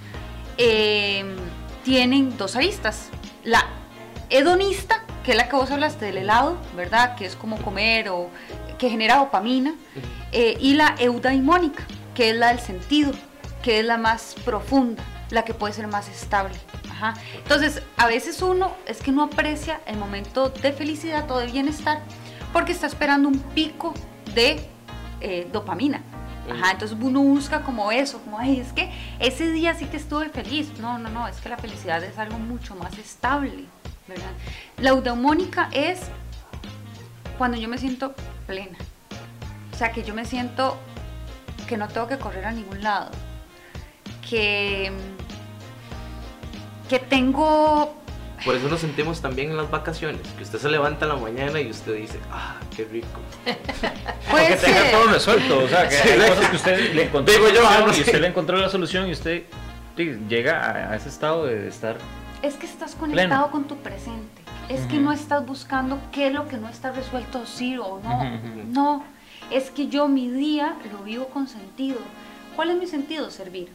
eh, 0.58 1.24
tienen 1.84 2.36
dos 2.36 2.54
aristas. 2.56 3.08
La 3.44 3.64
hedonista, 4.28 5.04
que 5.24 5.30
es 5.30 5.36
la 5.38 5.48
que 5.48 5.56
vos 5.56 5.70
hablaste 5.70 6.04
del 6.06 6.18
helado, 6.18 6.56
¿verdad? 6.76 7.16
Que 7.16 7.24
es 7.24 7.36
como 7.36 7.56
comer 7.62 8.10
o 8.10 8.28
que 8.84 8.90
genera 8.90 9.16
dopamina. 9.16 9.74
eh, 10.32 10.56
y 10.60 10.74
la 10.74 10.94
eudaimónica, 10.98 11.84
que 12.14 12.30
es 12.30 12.36
la 12.36 12.48
del 12.48 12.58
sentido, 12.58 13.12
que 13.62 13.80
es 13.80 13.84
la 13.86 13.96
más 13.96 14.34
profunda, 14.44 15.02
la 15.30 15.44
que 15.44 15.54
puede 15.54 15.72
ser 15.72 15.86
más 15.86 16.08
estable. 16.08 16.54
Ajá. 16.90 17.14
Entonces, 17.36 17.82
a 17.96 18.06
veces 18.06 18.42
uno 18.42 18.74
es 18.86 19.00
que 19.00 19.10
no 19.10 19.22
aprecia 19.22 19.80
el 19.86 19.96
momento 19.96 20.50
de 20.50 20.72
felicidad 20.72 21.30
o 21.30 21.38
de 21.38 21.46
bienestar 21.46 22.02
porque 22.52 22.72
está 22.72 22.86
esperando 22.86 23.28
un 23.28 23.38
pico 23.38 23.94
de 24.34 24.60
eh, 25.20 25.48
dopamina. 25.52 26.02
Ajá, 26.52 26.72
entonces 26.72 26.96
uno 27.00 27.22
busca 27.22 27.62
como 27.62 27.90
eso, 27.90 28.20
como, 28.20 28.38
ay, 28.38 28.60
es 28.60 28.72
que 28.74 28.90
ese 29.18 29.50
día 29.50 29.74
sí 29.74 29.86
que 29.86 29.96
estuve 29.96 30.28
feliz. 30.28 30.68
No, 30.78 30.98
no, 30.98 31.08
no, 31.08 31.26
es 31.26 31.40
que 31.40 31.48
la 31.48 31.56
felicidad 31.56 32.04
es 32.04 32.18
algo 32.18 32.38
mucho 32.38 32.74
más 32.74 32.98
estable, 32.98 33.64
¿verdad? 34.06 34.32
La 34.78 34.90
eudaimónica 34.90 35.70
es 35.72 36.00
cuando 37.38 37.56
yo 37.56 37.68
me 37.68 37.78
siento 37.78 38.14
plena. 38.46 38.78
O 39.72 39.76
sea, 39.76 39.90
que 39.92 40.02
yo 40.02 40.14
me 40.14 40.24
siento 40.24 40.78
que 41.66 41.76
no 41.76 41.88
tengo 41.88 42.06
que 42.06 42.18
correr 42.18 42.44
a 42.44 42.52
ningún 42.52 42.82
lado. 42.82 43.10
Que, 44.28 44.92
que 46.88 46.98
tengo 46.98 47.94
Por 48.44 48.54
eso 48.54 48.68
nos 48.68 48.80
sentimos 48.80 49.20
también 49.20 49.50
en 49.50 49.56
las 49.56 49.70
vacaciones, 49.70 50.20
que 50.36 50.44
usted 50.44 50.58
se 50.58 50.68
levanta 50.70 51.04
en 51.06 51.10
la 51.10 51.16
mañana 51.16 51.60
y 51.60 51.70
usted 51.70 51.96
dice, 51.96 52.18
ah, 52.30 52.56
qué 52.74 52.84
rico. 52.84 53.20
Puede 54.30 54.48
que 54.48 54.56
tenga 54.56 54.82
ser. 54.82 54.90
todo 54.92 55.06
resuelto, 55.08 55.64
o 55.64 55.68
sea, 55.68 55.88
que 55.88 55.96
Sí, 55.96 56.08
hay 56.08 56.28
cosas 56.30 56.50
que 56.50 56.56
usted 56.56 56.94
le 56.94 57.04
encontró 57.04 57.34
Digo 57.34 57.48
yo, 57.48 57.62
la 57.62 57.78
solución 57.78 57.82
ah, 57.82 57.86
no 57.86 57.96
y 57.96 58.00
usted 58.00 58.20
le 58.20 58.26
encontró 58.28 58.56
la 58.56 58.68
solución 58.68 59.08
y 59.08 59.12
usted 59.12 59.44
llega 59.96 60.60
a, 60.60 60.92
a 60.92 60.96
ese 60.96 61.08
estado 61.08 61.46
de 61.46 61.68
estar 61.68 61.96
Es 62.42 62.54
que 62.54 62.66
estás 62.66 62.94
conectado 62.94 63.50
con 63.50 63.64
tu 63.64 63.76
presente. 63.76 64.43
Es 64.68 64.86
que 64.86 64.98
no 64.98 65.12
estás 65.12 65.46
buscando 65.46 65.98
qué 66.10 66.28
es 66.28 66.32
lo 66.32 66.48
que 66.48 66.56
no 66.56 66.68
está 66.68 66.90
resuelto, 66.92 67.44
sí 67.46 67.76
o 67.76 68.00
no. 68.00 68.24
No, 68.66 69.04
es 69.50 69.70
que 69.70 69.88
yo 69.88 70.08
mi 70.08 70.30
día 70.30 70.74
lo 70.90 71.04
vivo 71.04 71.26
con 71.26 71.46
sentido. 71.48 71.98
¿Cuál 72.56 72.70
es 72.70 72.76
mi 72.78 72.86
sentido? 72.86 73.30
Servir. 73.30 73.70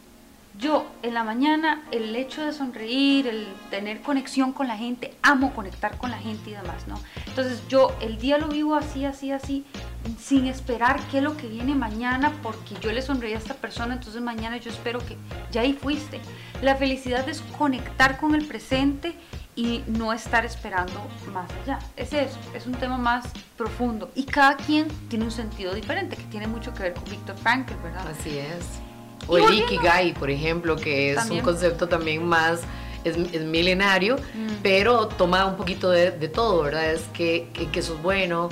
Yo 0.57 0.85
en 1.03 1.13
la 1.13 1.23
mañana 1.23 1.83
el 1.91 2.15
hecho 2.15 2.45
de 2.45 2.51
sonreír, 2.51 3.27
el 3.27 3.47
tener 3.69 4.01
conexión 4.01 4.51
con 4.51 4.67
la 4.67 4.77
gente, 4.77 5.13
amo 5.21 5.53
conectar 5.53 5.97
con 5.97 6.11
la 6.11 6.17
gente 6.17 6.49
y 6.49 6.53
demás, 6.53 6.87
¿no? 6.87 6.99
Entonces 7.27 7.61
yo 7.69 7.95
el 8.01 8.17
día 8.17 8.37
lo 8.37 8.47
vivo 8.47 8.75
así, 8.75 9.05
así, 9.05 9.31
así, 9.31 9.65
sin 10.19 10.47
esperar 10.47 10.99
qué 11.11 11.19
es 11.19 11.23
lo 11.23 11.37
que 11.37 11.47
viene 11.47 11.75
mañana, 11.75 12.33
porque 12.43 12.75
yo 12.81 12.91
le 12.91 13.01
sonreí 13.01 13.33
a 13.33 13.37
esta 13.37 13.53
persona, 13.53 13.93
entonces 13.93 14.21
mañana 14.21 14.57
yo 14.57 14.69
espero 14.69 14.99
que 14.99 15.15
ya 15.51 15.61
ahí 15.61 15.73
fuiste. 15.73 16.19
La 16.61 16.75
felicidad 16.75 17.29
es 17.29 17.41
conectar 17.57 18.17
con 18.17 18.35
el 18.35 18.45
presente 18.45 19.15
y 19.59 19.83
no 19.87 20.13
estar 20.13 20.45
esperando 20.45 20.93
más 21.33 21.49
allá. 21.63 21.79
Es 21.97 22.13
eso, 22.13 22.37
es 22.53 22.65
un 22.65 22.75
tema 22.75 22.97
más 22.97 23.25
profundo. 23.57 24.09
Y 24.15 24.23
cada 24.23 24.55
quien 24.55 24.87
tiene 25.09 25.25
un 25.25 25.31
sentido 25.31 25.73
diferente, 25.73 26.15
que 26.15 26.23
tiene 26.23 26.47
mucho 26.47 26.73
que 26.73 26.83
ver 26.83 26.93
con 26.93 27.03
Víctor 27.05 27.35
Frankl, 27.37 27.73
¿verdad? 27.83 28.07
Así 28.07 28.37
es. 28.37 28.63
Y 29.23 29.25
O 29.27 29.37
el 29.37 29.43
volviendo- 29.43 29.73
Ikigai, 29.73 30.13
por 30.13 30.29
ejemplo, 30.29 30.77
que 30.77 31.09
es 31.11 31.15
También. 31.17 31.41
un 31.41 31.45
concepto 31.45 31.89
también 31.89 32.25
más, 32.25 32.61
es, 33.03 33.17
es 33.17 33.41
milenario, 33.43 34.15
Mm. 34.15 34.47
pero 34.63 35.07
toma 35.09 35.45
un 35.45 35.57
poquito 35.57 35.89
de, 35.89 36.11
de 36.11 36.29
todo, 36.29 36.63
¿verdad? 36.63 36.91
Es 36.93 37.01
que, 37.13 37.49
que, 37.53 37.67
que 37.69 37.81
sos 37.81 38.01
bueno, 38.01 38.47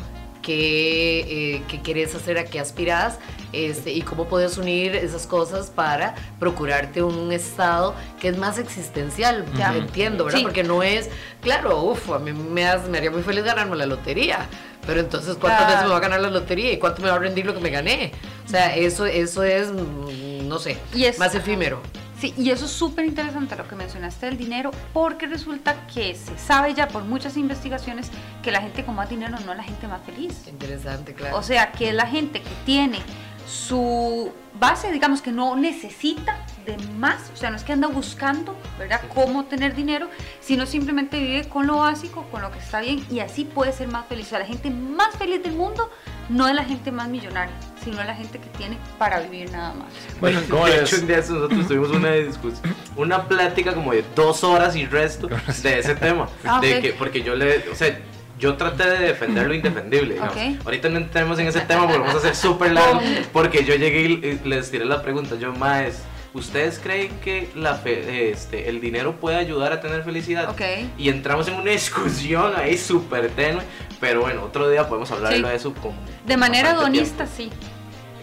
que, 0.51 1.55
eh, 1.55 1.61
que 1.67 1.81
querés 1.81 2.15
hacer, 2.15 2.37
a 2.37 2.45
qué 2.45 2.57
aspiras, 2.61 3.19
este, 3.51 3.91
y 3.91 4.01
cómo 4.01 4.27
puedes 4.29 4.57
unir 4.57 4.95
esas 4.95 5.27
cosas 5.27 5.69
para 5.69 6.15
procurarte 6.39 7.03
un 7.03 7.33
estado 7.33 7.93
que 8.21 8.29
es 8.29 8.37
más 8.37 8.57
existencial, 8.57 9.43
Ya. 9.57 9.75
entiendo, 9.75 10.23
¿verdad? 10.23 10.39
Sí. 10.39 10.43
Porque 10.45 10.63
no 10.63 10.83
es, 10.83 11.09
claro, 11.41 11.81
uff, 11.83 12.09
a 12.11 12.19
mí 12.19 12.31
me, 12.31 12.65
has- 12.65 12.87
me 12.87 12.97
haría 12.97 13.11
muy 13.11 13.23
feliz 13.23 13.43
ganarme 13.43 13.75
la 13.75 13.85
lotería, 13.85 14.47
pero 14.85 15.01
entonces, 15.01 15.35
¿cuántas 15.35 15.67
veces 15.67 15.83
me 15.83 15.89
va 15.89 15.97
a 15.97 15.99
ganar 15.99 16.21
la 16.21 16.29
lotería 16.29 16.71
y 16.71 16.77
cuánto 16.77 17.01
me 17.01 17.09
va 17.09 17.15
a 17.15 17.19
rendir 17.19 17.45
lo 17.45 17.53
que 17.53 17.59
me 17.59 17.69
gané? 17.69 18.13
O 18.45 18.49
sea, 18.49 18.73
eso, 18.73 19.05
eso 19.05 19.43
es, 19.43 19.67
mm, 19.69 20.47
no 20.47 20.59
sé, 20.59 20.77
Y 20.95 21.03
es- 21.03 21.19
más 21.19 21.35
efímero. 21.35 21.81
Sí, 22.19 22.33
y 22.35 22.49
eso 22.49 22.65
es 22.65 22.71
súper 22.71 23.05
interesante 23.05 23.55
lo 23.55 23.67
que 23.67 23.75
mencionaste 23.75 24.25
del 24.25 24.37
dinero, 24.37 24.71
porque 24.91 25.27
resulta 25.27 25.85
que 25.85 26.15
se 26.15 26.35
sabe 26.37 26.73
ya 26.73 26.87
por 26.87 27.03
muchas 27.03 27.37
investigaciones 27.37 28.09
que 28.41 28.51
la 28.51 28.61
gente 28.61 28.83
con 28.83 28.95
más 28.95 29.07
dinero 29.07 29.37
no 29.45 29.51
es 29.51 29.57
la 29.57 29.63
gente 29.63 29.87
más 29.87 30.01
feliz. 30.03 30.47
Interesante, 30.47 31.13
claro. 31.13 31.37
O 31.37 31.43
sea, 31.43 31.71
que 31.71 31.89
es 31.89 31.95
la 31.95 32.07
gente 32.07 32.41
que 32.41 32.49
tiene 32.65 32.99
su 33.47 34.31
base, 34.59 34.91
digamos 34.91 35.21
que 35.21 35.31
no 35.31 35.55
necesita 35.55 36.45
de 36.65 36.77
más, 36.97 37.31
o 37.33 37.37
sea, 37.37 37.49
no 37.49 37.55
es 37.55 37.63
que 37.63 37.71
anda 37.71 37.87
buscando, 37.87 38.57
¿verdad?, 38.77 39.01
cómo 39.13 39.45
tener 39.45 39.73
dinero, 39.73 40.09
sino 40.41 40.65
simplemente 40.65 41.17
vive 41.17 41.47
con 41.47 41.65
lo 41.65 41.77
básico, 41.77 42.25
con 42.29 42.41
lo 42.41 42.51
que 42.51 42.59
está 42.59 42.81
bien, 42.81 43.05
y 43.09 43.19
así 43.19 43.45
puede 43.45 43.71
ser 43.71 43.87
más 43.87 44.05
feliz. 44.07 44.27
O 44.27 44.29
sea, 44.31 44.39
la 44.39 44.45
gente 44.45 44.69
más 44.69 45.15
feliz 45.15 45.41
del 45.41 45.53
mundo 45.53 45.89
no 46.27 46.47
es 46.47 46.55
la 46.55 46.65
gente 46.65 46.91
más 46.91 47.07
millonaria, 47.07 47.55
sino 47.83 48.03
la 48.03 48.15
gente 48.15 48.39
que 48.39 48.49
tiene 48.57 48.77
para 48.97 49.21
vivir 49.21 49.49
nada 49.51 49.73
más. 49.75 49.87
Bueno, 50.19 50.41
¿cómo 50.49 50.65
de 50.65 50.81
hecho, 50.81 50.97
un 50.97 51.07
día 51.07 51.17
nosotros 51.17 51.67
tuvimos 51.67 51.91
una 51.91 52.11
discusión, 52.11 52.75
una 52.97 53.25
plática 53.27 53.73
como 53.73 53.93
de 53.93 54.03
dos 54.13 54.43
horas 54.43 54.75
y 54.75 54.85
resto 54.85 55.27
de 55.27 55.79
ese 55.79 55.95
tema. 55.95 56.27
Ah, 56.43 56.59
de 56.59 56.81
que, 56.81 56.91
porque 56.93 57.21
yo 57.21 57.33
le, 57.33 57.69
o 57.69 57.75
sea, 57.75 57.97
yo 58.39 58.55
traté 58.55 58.89
de 58.89 58.99
defender 58.99 59.47
lo 59.47 59.53
indefendible. 59.53 60.17
Ahorita 60.63 60.89
no 60.89 60.97
entremos 60.97 61.39
en 61.39 61.47
ese 61.47 61.61
tema 61.61 61.83
porque 61.83 61.99
vamos 61.99 62.15
a 62.15 62.17
hacer 62.19 62.35
súper 62.35 62.71
largo. 62.73 62.99
Porque 63.33 63.63
yo 63.63 63.75
llegué 63.75 64.01
y 64.01 64.39
les 64.47 64.69
tiré 64.71 64.85
la 64.85 65.01
pregunta, 65.01 65.35
yo, 65.35 65.51
más, 65.53 66.03
¿ustedes 66.33 66.79
creen 66.79 67.19
que 67.19 67.49
la 67.55 67.75
fe- 67.75 68.29
este, 68.31 68.69
el 68.69 68.79
dinero 68.79 69.15
puede 69.15 69.37
ayudar 69.37 69.73
a 69.73 69.81
tener 69.81 70.03
felicidad? 70.03 70.49
Ok. 70.49 70.61
Y 70.97 71.09
entramos 71.09 71.47
en 71.47 71.55
una 71.55 71.71
discusión 71.71 72.53
ahí 72.55 72.77
súper 72.77 73.29
tenue, 73.31 73.63
pero 73.99 74.21
bueno, 74.21 74.43
otro 74.43 74.69
día 74.69 74.87
podemos 74.87 75.09
hablar 75.11 75.33
Sí. 75.33 75.41
de 75.41 75.55
eso 75.55 75.73
con 75.73 75.93
De 76.25 76.37
manera 76.37 76.71
hedonista, 76.71 77.25
sí. 77.25 77.49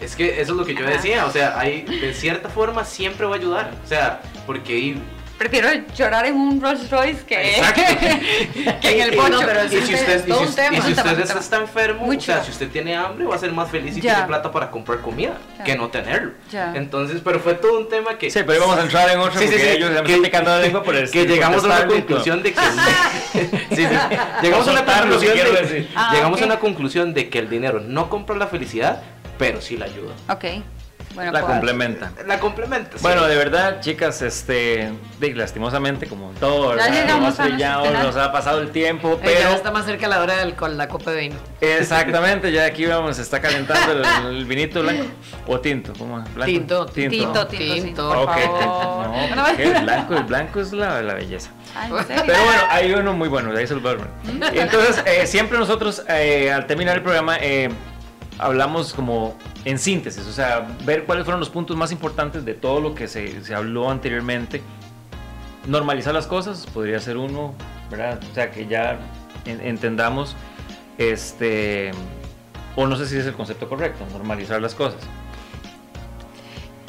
Es 0.01 0.15
que 0.15 0.41
eso 0.41 0.51
es 0.51 0.57
lo 0.57 0.65
que 0.65 0.75
yo 0.75 0.85
decía, 0.85 1.25
o 1.25 1.31
sea, 1.31 1.57
hay, 1.59 1.81
de 1.83 2.13
cierta 2.13 2.49
forma 2.49 2.83
siempre 2.85 3.25
va 3.25 3.35
a 3.35 3.37
ayudar, 3.39 3.71
o 3.83 3.87
sea, 3.87 4.21
porque... 4.45 4.95
Prefiero 5.37 5.67
llorar 5.95 6.25
en 6.27 6.35
un 6.35 6.61
Rolls 6.61 6.89
Royce 6.89 7.25
que, 7.25 7.35
que 8.81 8.89
en 8.89 9.01
el 9.01 9.15
poncho. 9.17 9.41
no, 9.41 9.45
pero 9.45 9.63
y 9.63 9.65
es 9.75 9.85
si 9.85 9.93
usted, 9.93 10.09
es 10.15 10.23
y 10.25 10.29
todo 10.29 10.39
si- 10.39 10.45
un 10.47 10.55
tema. 10.55 10.77
y 10.77 10.81
si 10.81 10.91
usted 10.93 11.23
tema. 11.23 11.39
está 11.41 11.57
enfermo, 11.57 12.05
Muy 12.05 12.15
o 12.17 12.21
sea, 12.21 12.41
si 12.43 12.51
usted 12.51 12.69
tiene 12.69 12.95
hambre, 12.95 13.25
va 13.25 13.35
a 13.35 13.37
ser 13.37 13.51
más 13.51 13.69
feliz 13.69 13.97
y 13.97 14.01
Ya. 14.01 14.13
tiene 14.13 14.27
plata 14.29 14.49
para 14.51 14.71
comprar 14.71 15.01
comida 15.01 15.33
Ya. 15.57 15.63
que 15.65 15.75
no 15.75 15.89
tenerlo. 15.89 16.31
Ya. 16.51 16.71
Entonces, 16.75 17.21
pero 17.23 17.39
fue 17.41 17.55
todo 17.55 17.77
un 17.79 17.89
tema 17.89 18.17
que... 18.17 18.31
Sí, 18.31 18.39
pero 18.45 18.55
íbamos 18.59 18.77
a 18.77 18.81
entrar 18.83 19.09
en 19.09 19.19
otro 19.19 19.33
Sí, 19.39 19.47
sí, 19.47 19.53
porque 19.53 19.63
sí, 19.63 19.69
ellos 19.77 19.89
ya 19.93 20.01
me 20.01 20.03
que- 20.07 20.13
están 20.13 20.23
picando 20.23 20.49
la 20.51 20.59
lengua 20.59 20.83
por 20.83 20.95
el 20.95 21.11
que 21.11 21.25
llegamos 21.25 21.63
a 21.63 21.67
una 21.67 21.87
conclusión 21.87 22.41
de 22.41 22.53
que 22.53 22.59
sí, 23.33 23.39
sí, 23.75 23.87
llegamos 24.41 24.67
a 24.67 24.71
una 24.71 24.85
conclusión 24.85 25.37
de, 25.37 25.51
decir. 25.61 25.89
Ah, 25.95 26.11
llegamos 26.13 26.41
a 26.41 26.45
una 26.45 26.59
conclusión 26.59 27.13
de 27.13 27.29
que 27.29 27.39
el 27.39 27.49
dinero 27.49 27.81
no 27.81 28.09
compra 28.09 28.37
la 28.37 28.47
felicidad, 28.47 29.01
pero 29.37 29.59
sí 29.59 29.75
la 29.75 29.85
ayuda. 29.85 30.13
Ok. 30.29 30.45
Bueno, 31.15 31.31
La 31.31 31.39
pues, 31.39 31.51
complementa. 31.53 32.11
La 32.27 32.39
complementa. 32.39 32.91
sí. 32.97 32.99
Bueno, 33.01 33.25
de 33.25 33.35
verdad, 33.37 33.79
chicas, 33.79 34.21
este, 34.21 34.91
de- 35.19 35.33
lastimosamente, 35.33 36.07
como 36.07 36.31
todo, 36.39 36.75
Ya 36.75 36.83
¿verdad? 36.85 37.01
llegamos 37.01 37.25
Hemos 37.27 37.39
a 37.39 37.43
nos 38.03 38.15
ha 38.17 38.31
pasado 38.33 38.59
el 38.61 38.69
tiempo, 38.71 39.13
Eh, 39.13 39.17
ya 39.23 39.39
pero 39.45 39.49
está 39.55 39.71
más 39.71 39.85
cerca 39.85 40.07
la 40.09 40.19
hora 40.21 40.35
del, 40.37 40.55
con 40.55 40.77
la 40.77 40.87
copa 40.89 41.11
de 41.11 41.21
vino. 41.21 41.35
exactamente, 41.61 42.51
ya 42.51 42.65
aquí 42.65 42.85
vamos, 42.85 43.15
se 43.15 43.21
está 43.21 43.39
calentando 43.41 43.93
el, 43.93 44.35
el 44.35 44.45
vinito 44.45 44.81
blanco 44.81 45.05
o 45.47 45.59
tinto, 45.59 45.93
¿cómo? 45.97 46.19
es? 46.19 46.33
¿Blanco? 46.33 46.51
Tinto. 46.51 46.85
Tinto, 46.87 47.47
tinto, 47.47 47.73
Tinto. 47.73 48.07
por 48.09 48.17
Ok, 48.17 48.37
favor. 48.37 49.07
no, 49.35 49.43
¿por 49.45 49.55
qué? 49.55 49.63
el 49.63 49.83
blanco, 49.83 50.13
el 50.15 50.23
blanco 50.23 50.59
es 50.59 50.73
la, 50.73 51.01
la 51.01 51.13
belleza. 51.13 51.49
Ay, 51.75 51.91
¿en 51.97 52.07
serio? 52.07 52.23
Pero 52.25 52.43
bueno, 52.43 52.61
hay 52.69 52.91
uno 52.93 53.13
muy 53.13 53.29
bueno, 53.29 53.53
de 53.53 53.59
ahí 53.61 53.67
se 53.67 53.73
a 53.91 53.95
dar. 53.95 54.07
Entonces, 54.53 55.01
eh, 55.05 55.27
siempre 55.27 55.57
nosotros 55.57 56.03
eh, 56.09 56.51
al 56.51 56.67
terminar 56.67 56.95
el 56.97 57.01
programa 57.03 57.37
eh, 57.39 57.69
hablamos 58.37 58.93
como 58.93 59.35
en 59.63 59.79
síntesis, 59.79 60.25
o 60.27 60.31
sea, 60.31 60.67
ver 60.85 61.05
cuáles 61.05 61.23
fueron 61.25 61.39
los 61.39 61.49
puntos 61.49 61.75
más 61.77 61.91
importantes 61.91 62.43
de 62.45 62.53
todo 62.53 62.79
lo 62.81 62.93
que 62.95 63.07
se, 63.07 63.43
se 63.43 63.55
habló 63.55 63.89
anteriormente. 63.89 64.61
Normalizar 65.67 66.13
las 66.13 66.27
cosas 66.27 66.65
podría 66.73 66.99
ser 66.99 67.17
uno, 67.17 67.53
¿verdad? 67.89 68.19
O 68.31 68.35
sea, 68.35 68.51
que 68.51 68.67
ya 68.67 68.99
en- 69.45 69.61
entendamos, 69.61 70.35
este, 70.97 71.91
o 72.75 72.85
no 72.87 72.95
sé 72.95 73.07
si 73.07 73.17
es 73.17 73.25
el 73.25 73.33
concepto 73.33 73.67
correcto, 73.67 74.05
normalizar 74.11 74.61
las 74.61 74.75
cosas. 74.75 74.99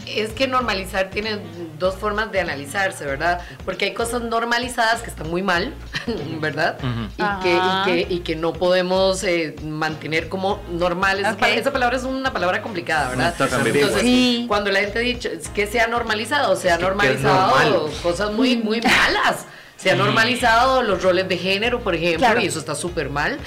Es 0.07 0.31
que 0.33 0.47
normalizar 0.47 1.11
tiene 1.11 1.39
dos 1.79 1.97
formas 1.97 2.31
de 2.33 2.41
analizarse, 2.41 3.05
¿verdad? 3.05 3.41
Porque 3.65 3.87
hay 3.87 3.95
cosas 3.95 4.23
normalizadas 4.23 5.03
que 5.03 5.11
están 5.11 5.29
muy 5.29 5.43
mal, 5.43 5.75
¿verdad? 6.41 6.79
Y, 7.17 7.43
que, 7.43 7.53
y, 7.53 7.57
Ajá. 7.59 7.83
que, 7.85 8.07
y 8.09 8.21
que 8.21 8.37
no 8.37 8.53
podemos 8.53 9.23
eh, 9.25 9.57
mantener 9.65 10.29
como 10.29 10.61
normales. 10.71 11.23
Esa 11.23 11.33
Ok. 11.33 11.39
pa- 11.41 11.49
Esa 11.51 11.73
palabra 11.73 11.97
es 11.97 12.05
una 12.05 12.33
palabra 12.33 12.63
complicada, 12.63 13.09
¿verdad? 13.11 13.35
Entonces, 13.39 14.01
Sí. 14.01 14.45
cuando 14.49 14.71
la 14.71 14.81
gente 14.81 14.99
ha 14.99 15.03
dicho 15.03 15.29
es 15.29 15.49
que 15.49 15.67
se 15.67 15.81
ha 15.81 15.87
normalizado, 15.89 16.55
se 16.57 16.71
ha 16.71 16.79
normalizado 16.79 17.49
normal. 17.59 17.91
cosas 18.03 18.33
muy, 18.33 18.57
muy 18.57 18.81
malas. 18.81 19.45
Se 19.77 19.91
ha 19.91 19.95
normalizado 19.97 20.83
los 20.83 21.03
roles 21.03 21.29
de 21.29 21.37
género, 21.37 21.81
por 21.81 21.95
ejemplo, 21.95 22.21
Claro. 22.21 22.41
y 22.41 22.47
eso 22.47 22.59
está 22.59 22.75
súper 22.75 23.11
mal. 23.11 23.39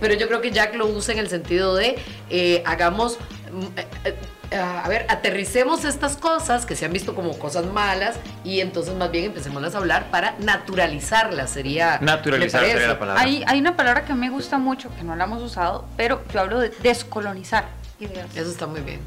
Pero 0.00 0.14
yo 0.14 0.26
creo 0.26 0.40
que 0.40 0.50
Jack 0.50 0.74
lo 0.74 0.86
usa 0.86 1.12
en 1.14 1.20
el 1.20 1.28
sentido 1.28 1.76
de 1.76 1.96
eh, 2.28 2.62
hagamos, 2.66 3.18
mm, 3.52 3.78
eh, 4.04 4.14
eh, 4.50 4.56
a 4.56 4.88
ver, 4.88 5.06
aterricemos 5.08 5.84
estas 5.84 6.16
cosas 6.16 6.66
que 6.66 6.76
se 6.76 6.84
han 6.86 6.92
visto 6.92 7.14
como 7.14 7.38
cosas 7.38 7.66
malas 7.66 8.16
y 8.44 8.60
entonces 8.60 8.94
más 8.94 9.10
bien 9.10 9.24
empecemos 9.26 9.74
a 9.74 9.78
hablar 9.78 10.10
para 10.10 10.34
naturalizarlas. 10.38 11.50
Sería. 11.50 11.98
Naturalizar 12.00 12.64
sería 12.64 12.88
la 12.88 12.98
palabra. 12.98 13.22
Hay, 13.22 13.42
hay 13.46 13.58
una 13.60 13.76
palabra 13.76 14.04
que 14.04 14.14
me 14.14 14.30
gusta 14.30 14.58
mucho, 14.58 14.90
que 14.96 15.02
no 15.02 15.16
la 15.16 15.24
hemos 15.24 15.42
usado, 15.42 15.84
pero 15.96 16.22
yo 16.32 16.40
hablo 16.40 16.60
de 16.60 16.70
descolonizar 16.70 17.66
ideas. 18.00 18.28
Eso 18.36 18.50
está 18.50 18.66
muy 18.66 18.80
bien. 18.80 19.00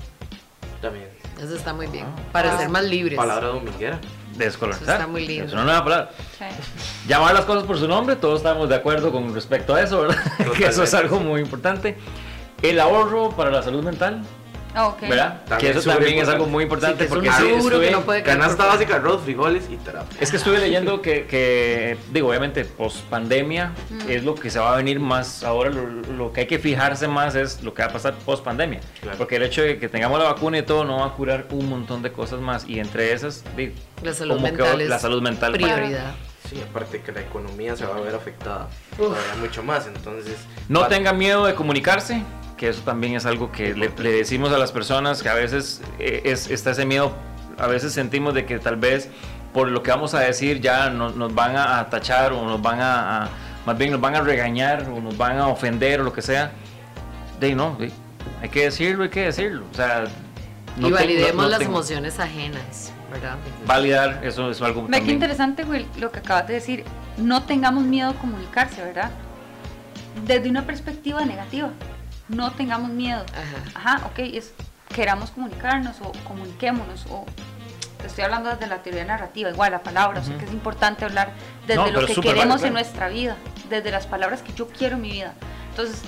También. 0.82 1.08
Eso 1.42 1.56
está 1.56 1.74
muy 1.74 1.88
bien. 1.88 2.06
Ah. 2.06 2.22
Para 2.32 2.54
Ah. 2.56 2.58
ser 2.58 2.70
más 2.70 2.84
libres. 2.84 3.18
Palabra 3.18 3.48
dominguera. 3.48 4.00
Descolonizar. 4.36 4.84
Eso 4.84 4.92
está 4.94 5.08
muy 5.08 5.26
lindo. 5.28 5.46
Es 5.46 5.54
una 5.54 5.64
nueva 5.64 5.84
palabra. 5.84 6.12
Sí. 6.38 6.46
llamar 7.08 7.34
las 7.34 7.46
cosas 7.46 7.64
por 7.64 7.78
su 7.78 7.88
nombre, 7.88 8.16
todos 8.16 8.38
estamos 8.40 8.68
de 8.70 8.76
acuerdo 8.76 9.12
con 9.12 9.34
respecto 9.34 9.74
a 9.76 9.82
eso, 9.82 10.02
¿verdad? 10.02 10.18
que 10.58 10.66
eso 10.66 10.84
es 10.84 10.94
algo 10.94 11.20
muy 11.20 11.42
importante. 11.42 11.98
El 12.62 12.80
ahorro 12.80 13.30
para 13.32 13.52
la 13.52 13.62
salud 13.64 13.84
mental, 13.84 14.22
Ah, 14.76 14.88
ok. 14.88 15.02
¿Verdad? 15.02 15.42
También 15.48 15.74
que 15.74 15.80
eso 15.80 15.90
también 15.90 16.10
es 16.12 16.18
importante. 16.20 16.32
algo 16.36 16.46
muy 16.48 16.62
Sí, 16.62 16.64
importante 16.66 16.98
que 17.00 17.04
es 17.06 17.10
un 17.12 17.16
porque 17.18 17.32
sí, 17.32 17.48
estuve- 17.54 17.86
que 17.86 17.92
no 17.92 18.02
puede 18.02 18.24
Canasta 18.24 18.64
por 18.64 18.68
básica, 18.74 18.96
arroz, 18.98 19.22
frijoles 19.24 19.64
y 19.70 19.78
terapia. 19.78 20.18
Es 20.22 20.30
que 20.32 20.38
estuve 20.38 20.60
leyendo 20.60 21.02
que, 21.02 21.26
que, 21.26 21.98
digo, 22.12 22.30
obviamente, 22.30 22.66
post 22.66 23.00
pandemia 23.06 23.72
es 24.08 24.24
lo 24.24 24.36
que 24.36 24.50
se 24.52 24.60
va 24.60 24.74
a 24.74 24.78
venir 24.78 25.00
más. 25.00 25.44
Ahora 25.44 25.72
lo, 25.72 25.88
lo 25.88 26.32
que 26.34 26.42
hay 26.42 26.48
que 26.48 26.60
fijarse 26.60 27.08
más 27.08 27.34
es 27.36 27.64
lo 27.64 27.74
que 27.74 27.82
va 27.82 27.90
a 27.90 27.92
pasar 27.94 28.14
post 28.26 28.44
pandemia. 28.44 28.80
Claro. 29.02 29.18
Porque 29.18 29.38
el 29.38 29.44
hecho 29.44 29.64
de 29.64 29.80
que 29.80 29.90
tengamos 29.90 30.20
la 30.20 30.26
vacuna 30.26 30.60
y 30.60 30.62
todo 30.62 30.84
no 30.86 30.98
va 31.00 31.08
a 31.08 31.14
curar 31.14 31.48
un 31.50 31.68
montón 31.68 32.04
de 32.04 32.12
cosas 32.12 32.40
más. 32.40 32.68
Y 32.68 32.80
entre 32.80 33.12
esas, 33.14 33.44
di- 33.58 33.74
La 34.04 34.14
salud 34.14 34.36
como 34.36 34.46
que 34.46 34.52
mental 34.54 34.82
es 34.82 34.90
la 34.90 35.00
salud 35.00 35.22
mental. 35.22 35.52
prioridad. 35.54 36.14
Sí, 36.48 36.60
aparte 36.68 37.02
que 37.02 37.12
la 37.12 37.22
economía 37.22 37.76
se 37.76 37.86
va 37.86 37.96
a 37.96 38.00
ver 38.02 38.16
afectada 38.16 38.68
Uf. 38.94 38.98
todavía 39.10 39.36
mucho 39.40 39.62
más, 39.62 39.86
entonces... 39.86 40.36
No 40.68 40.80
va- 40.82 40.88
tengan 40.88 41.16
miedo 41.16 41.46
de 41.46 41.54
comunicarse, 41.54 42.24
que 42.60 42.68
eso 42.68 42.82
también 42.82 43.16
es 43.16 43.26
algo 43.26 43.52
que 43.54 43.74
le, 43.74 43.90
le 43.98 44.12
decimos 44.12 44.52
a 44.52 44.58
las 44.58 44.74
personas 44.74 45.24
que 45.24 45.30
a 45.30 45.34
veces 45.34 45.82
eh, 45.98 46.24
es, 46.26 46.50
está 46.50 46.72
ese 46.72 46.86
miedo, 46.86 47.14
a 47.58 47.68
veces 47.68 47.94
sentimos 47.94 48.34
de 48.34 48.46
que 48.46 48.60
tal 48.60 48.76
vez 48.76 49.10
por 49.54 49.70
lo 49.70 49.82
que 49.82 49.92
vamos 49.92 50.14
a 50.14 50.20
decir 50.20 50.60
ya 50.60 50.90
no- 50.90 51.10
nos 51.12 51.34
van 51.34 51.56
a, 51.56 51.80
a 51.80 51.90
tachar 51.90 52.34
o 52.34 52.46
nos 52.46 52.62
van 52.62 52.82
a, 52.82 53.24
a- 53.24 53.30
más 53.66 53.78
bien 53.78 53.92
nos 53.92 54.02
van 54.02 54.16
a 54.18 54.22
regañar 54.22 54.90
o 54.90 55.00
nos 55.00 55.18
van 55.18 55.38
a 55.38 55.48
ofender 55.48 56.02
o 56.02 56.04
lo 56.04 56.12
que 56.12 56.22
sea. 56.22 56.52
De 57.40 57.56
no, 57.56 57.76
de, 57.80 57.92
hay 58.42 58.50
que 58.50 58.64
decirlo, 58.66 59.04
hay 59.06 59.10
que 59.10 59.22
decirlo. 59.22 59.64
O 59.72 59.74
sea, 59.74 60.04
no 60.76 60.88
y 60.90 60.92
te- 60.92 60.96
validemos 60.98 61.36
no- 61.36 61.42
no 61.44 61.48
las 61.50 61.60
tengo- 61.60 61.72
emociones 61.72 62.20
ajenas, 62.20 62.92
¿verdad? 63.10 63.38
Validar, 63.66 64.20
eso 64.24 64.52
es 64.52 64.62
algo 64.62 64.86
Ve 64.90 65.02
qué 65.02 65.12
interesante, 65.14 65.64
Will, 65.64 65.86
lo 65.98 66.12
que 66.12 66.20
acabas 66.20 66.46
de 66.50 66.56
decir. 66.56 66.84
No 67.18 67.44
tengamos 67.44 67.86
miedo 67.86 68.10
a 68.10 68.14
comunicarse, 68.16 68.84
¿verdad? 68.84 69.12
Desde 70.26 70.50
una 70.50 70.66
perspectiva 70.66 71.24
negativa. 71.24 71.70
No 72.30 72.52
tengamos 72.52 72.90
miedo. 72.92 73.26
Ajá. 73.34 73.98
Ajá, 73.98 74.06
ok, 74.08 74.20
es 74.20 74.54
queramos 74.94 75.32
comunicarnos 75.32 76.02
o 76.02 76.12
comuniquémonos 76.28 77.06
o 77.10 77.26
te 78.02 78.08
estoy 78.08 78.24
hablando 78.24 78.50
desde 78.50 78.68
la 78.68 78.82
teoría 78.82 79.06
narrativa, 79.06 79.50
igual 79.50 79.72
la 79.72 79.84
palabra, 79.84 80.22
o 80.22 80.24
sea 80.24 80.38
que 80.38 80.46
es 80.46 80.52
importante 80.52 81.06
hablar 81.06 81.34
desde 81.68 81.76
No, 81.76 81.92
lo 81.92 82.08
que 82.08 82.16
queremos 82.16 82.48
válido, 82.48 82.68
en 82.68 82.74
nuestra 82.74 83.10
vida, 83.10 83.36
desde 83.70 83.92
las 83.92 84.08
palabras 84.08 84.42
que 84.42 84.54
yo 84.54 84.68
quiero 84.68 84.96
en 84.96 85.02
mi 85.02 85.12
vida. 85.12 85.34
Entonces, 85.72 86.02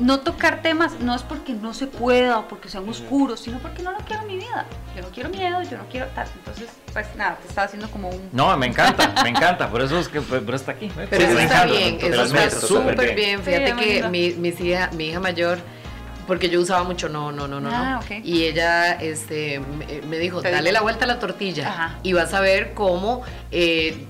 no 0.00 0.20
tocar 0.20 0.62
temas 0.62 0.98
no 1.00 1.14
es 1.14 1.22
porque 1.22 1.52
no 1.52 1.74
se 1.74 1.86
pueda 1.86 2.38
o 2.38 2.48
porque 2.48 2.68
sean 2.68 2.88
oscuros, 2.88 3.40
sino 3.40 3.58
porque 3.58 3.82
no 3.82 3.92
lo 3.92 3.98
quiero 3.98 4.22
en 4.22 4.28
mi 4.28 4.36
vida. 4.36 4.64
Yo 4.96 5.02
no 5.02 5.08
quiero 5.10 5.28
miedo, 5.28 5.62
yo 5.62 5.76
no 5.78 5.84
quiero 5.90 6.06
tal. 6.08 6.26
Entonces, 6.38 6.68
pues 6.92 7.06
nada, 7.16 7.36
te 7.36 7.48
estaba 7.48 7.66
haciendo 7.66 7.88
como 7.90 8.08
un... 8.08 8.28
No, 8.32 8.56
me 8.56 8.66
encanta, 8.66 9.14
me 9.22 9.28
encanta, 9.28 9.70
por 9.70 9.82
eso 9.82 9.98
es 9.98 10.08
que 10.08 10.20
por 10.20 10.38
eso 10.42 10.54
está 10.54 10.72
aquí. 10.72 10.90
Pero 11.10 11.24
eso 11.24 11.34
me 11.34 11.44
está 11.44 11.64
encanta, 11.64 11.78
bien, 11.78 11.98
eso 12.00 12.22
está 12.24 12.50
súper 12.66 13.14
bien. 13.14 13.38
Sí, 13.44 13.50
Fíjate 13.50 13.76
que 13.76 14.08
mi, 14.08 14.30
mis 14.32 14.58
hija, 14.60 14.90
mi 14.94 15.08
hija 15.08 15.20
mayor, 15.20 15.58
porque 16.26 16.48
yo 16.48 16.60
usaba 16.60 16.84
mucho 16.84 17.08
no, 17.08 17.30
no, 17.32 17.46
no, 17.46 17.60
no, 17.60 17.70
Ah, 17.72 17.92
no. 17.92 17.98
ok. 18.00 18.24
Y 18.24 18.44
ella 18.44 18.92
este, 18.94 19.60
me, 20.08 20.18
dijo, 20.18 20.40
dale 20.40 20.72
la 20.72 20.80
vuelta 20.80 21.04
a 21.04 21.08
la 21.08 21.18
tortilla 21.18 21.68
Ajá. 21.68 21.98
y 22.02 22.12
vas 22.14 22.32
a 22.34 22.40
ver 22.40 22.72
cómo, 22.72 23.22
eh, 23.50 24.06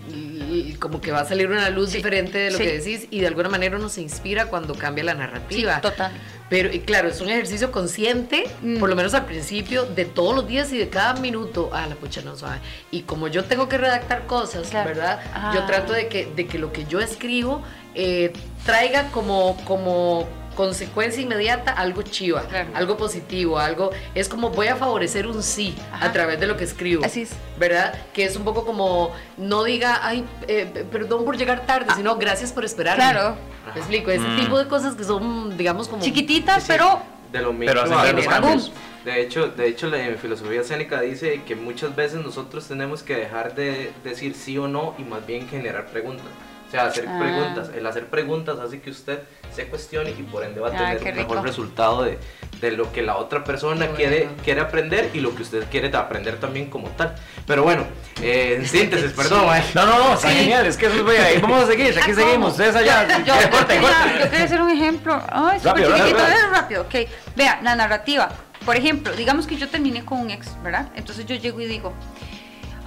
como 0.79 1.01
que 1.01 1.13
va 1.13 1.21
a 1.21 1.25
salir 1.25 1.49
una 1.51 1.69
luz 1.71 1.91
Sí, 1.91 1.97
diferente 1.99 2.39
de 2.39 2.51
lo 2.51 2.59
sí. 2.59 2.65
que 2.65 2.79
decís 2.79 3.07
y 3.11 3.21
de 3.21 3.27
alguna 3.27 3.49
manera 3.49 3.77
uno 3.77 3.89
se 3.89 4.01
inspira 4.03 4.47
cuando 4.47 4.75
cambia 4.75 5.05
la 5.05 5.13
Sí, 5.13 5.19
narrativa. 5.19 5.81
total. 5.81 6.13
Pero 6.49 6.73
y 6.73 6.81
claro, 6.81 7.09
es 7.09 7.21
un 7.21 7.29
ejercicio 7.31 7.71
consciente, 7.71 8.45
Mm. 8.63 8.79
por 8.79 8.89
lo 8.89 8.97
menos 8.97 9.15
al 9.15 9.25
principio, 9.25 9.85
de 9.85 10.05
todos 10.05 10.35
los 10.35 10.47
días 10.49 10.73
y 10.73 10.79
de 10.79 10.89
cada 10.89 11.15
minuto. 11.15 11.71
Ah, 11.73 11.87
la 11.89 11.95
pucha 11.95 12.23
no 12.23 12.37
suave. 12.37 12.59
Y 12.91 13.03
como 13.03 13.29
yo 13.29 13.45
tengo 13.45 13.69
que 13.69 13.79
redactar 13.79 14.27
cosas, 14.27 14.69
Claro. 14.69 14.89
¿verdad? 14.89 15.21
Ah. 15.33 15.53
Yo 15.55 15.65
trato 15.67 15.93
de 15.93 16.09
que, 16.09 16.27
de 16.35 16.47
que 16.47 16.59
lo 16.59 16.73
que 16.73 16.85
yo 16.87 17.01
escribo 17.01 17.63
eh, 17.95 18.33
traiga 18.65 19.11
como, 19.11 19.57
como 19.65 20.29
consecuencia 20.55 21.23
inmediata 21.23 21.73
algo 21.73 22.03
chiva, 22.03 22.43
Claro. 22.43 22.69
algo 22.75 22.97
positivo, 22.97 23.59
algo. 23.59 23.91
Es 24.15 24.29
como 24.29 24.51
voy 24.51 24.69
a 24.69 24.77
favorecer 24.77 25.27
un 25.27 25.43
sí 25.43 25.75
Ajá. 25.93 26.07
a 26.07 26.13
través 26.13 26.39
de 26.41 26.47
lo 26.47 26.57
que 26.57 26.65
escribo. 26.65 27.05
Así 27.05 27.23
es. 27.23 27.31
¿Verdad? 27.59 27.95
Que 28.13 28.25
es 28.25 28.37
un 28.37 28.45
poco 28.45 28.65
como, 28.65 29.13
no 29.37 29.65
diga, 29.65 30.01
ay, 30.03 30.25
eh, 30.49 30.87
perdón 30.91 31.25
por 31.25 31.37
llegar 31.37 31.67
tarde, 31.67 31.93
sino 31.97 32.17
gracias 32.17 32.53
por 32.53 32.65
esperarme. 32.65 33.05
Ah. 33.05 33.11
Claro. 33.13 33.37
Me 33.75 33.81
explico, 33.81 34.11
ese 34.11 34.27
Mm. 34.27 34.37
tipo 34.41 34.59
de 34.59 34.67
cosas 34.69 34.95
que 34.97 35.05
son, 35.05 35.57
digamos, 35.57 35.87
como. 35.89 36.03
Chiquititas, 36.03 36.57
Sí, 36.57 36.61
sí, 36.63 36.67
pero... 36.69 37.01
de 37.33 37.41
lo 37.41 37.53
micro 37.53 37.67
Pero 37.75 37.83
hacen 37.83 37.95
a 37.99 38.03
grandes 38.03 38.25
lo 38.25 38.31
cambios. 38.31 38.69
macro. 38.71 38.91
De 39.05 39.21
hecho, 39.23 39.49
de 39.49 39.67
hecho, 39.69 39.87
la 39.89 39.99
filosofía 40.21 40.61
escénica 40.61 41.01
dice 41.01 41.43
que 41.47 41.55
muchas 41.57 41.95
veces 41.97 42.23
nosotros 42.23 42.67
tenemos 42.69 43.03
que 43.03 43.15
dejar 43.17 43.55
de 43.55 43.93
decir 44.05 44.35
sí 44.35 44.59
o 44.59 44.69
no 44.69 44.95
y 44.99 45.05
más 45.05 45.25
bien 45.27 45.49
generar 45.49 45.87
preguntas. 45.87 46.27
O 46.71 46.73
sea, 46.73 46.85
hacer 46.87 47.05
Ah. 47.09 47.19
preguntas. 47.19 47.71
El 47.77 47.85
hacer 47.85 48.07
preguntas 48.07 48.61
hace 48.61 48.81
que 48.81 48.91
usted 48.91 49.19
se 49.53 49.67
cuestione 49.67 50.11
y 50.11 50.23
por 50.23 50.45
ende 50.45 50.61
va 50.61 50.69
a 50.69 50.71
Ah, 50.71 50.97
tener 50.97 51.15
un 51.15 51.17
mejor 51.17 51.43
resultado 51.43 52.05
de, 52.05 52.17
de 52.61 52.71
lo 52.71 52.93
que 52.93 53.03
la 53.03 53.17
otra 53.17 53.43
persona 53.43 53.89
quiere, 53.89 54.29
quiere 54.45 54.61
aprender 54.61 55.11
y 55.13 55.19
lo 55.19 55.35
que 55.35 55.43
usted 55.43 55.65
quiere 55.69 55.89
aprender 55.97 56.37
también 56.39 56.71
como 56.71 56.87
tal. 56.91 57.17
Pero 57.45 57.65
bueno, 57.65 57.83
eh, 58.23 58.55
en 58.61 58.67
síntesis, 58.67 59.11
perdón. 59.15 59.53
eh. 59.57 59.65
No, 59.75 59.85
no, 59.85 59.99
no, 59.99 60.15
está 60.15 60.29
Sí. 60.31 60.37
genial, 60.37 60.65
es 60.67 60.77
que 60.77 60.87
eso 60.87 61.03
voy 61.03 61.17
a 61.17 61.33
ir. 61.35 61.41
Vamos 61.41 61.65
a 61.65 61.67
seguir, 61.67 61.89
aquí 61.99 62.13
Ah, 62.13 62.15
seguimos, 62.15 62.35
¿cómo? 62.35 62.47
ustedes 62.47 62.77
allá. 62.77 63.19
Yo, 63.19 63.25
yo 63.25 63.51
corte, 63.51 63.75
quería, 63.75 63.81
corte. 63.89 64.19
yo 64.25 64.31
quería 64.31 64.45
hacer 64.45 64.63
un 64.63 64.71
ejemplo. 64.71 65.21
Ay, 65.29 65.59
Rápido, 65.65 65.91
rápido. 65.91 66.19
es 66.19 66.51
rápido. 66.51 66.83
Ok, 66.83 66.95
vea, 67.35 67.59
la 67.65 67.75
narrativa. 67.75 68.29
Por 68.65 68.77
ejemplo, 68.77 69.13
digamos 69.17 69.49
que 69.49 69.57
yo 69.57 69.69
terminé 69.69 70.05
con 70.05 70.21
un 70.21 70.31
ex, 70.31 70.51
¿verdad? 70.63 70.87
Entonces 70.95 71.27
yo 71.27 71.35
llego 71.35 71.61
y 71.63 71.67
digo, 71.67 71.93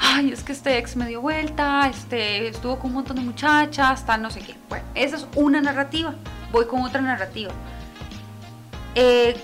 ay, 0.04 0.32
es 0.32 0.44
que 0.44 0.52
este 0.52 0.78
ex 0.78 0.96
me 0.96 1.08
dio 1.08 1.22
vuelta, 1.22 1.88
este, 1.90 2.48
estuvo 2.48 2.78
con 2.78 2.92
un 2.92 2.96
montón 2.96 3.16
de 3.16 3.22
muchachas, 3.22 4.06
tal, 4.06 4.22
no 4.22 4.30
sé 4.30 4.42
qué. 4.42 4.56
Bueno, 4.70 4.86
esa 4.96 5.16
es 5.16 5.28
una 5.36 5.62
narrativa. 5.62 6.14
Voy 6.52 6.66
con 6.66 6.82
otra 6.82 7.02
narrativa. 7.02 7.52
Eh, 8.96 9.36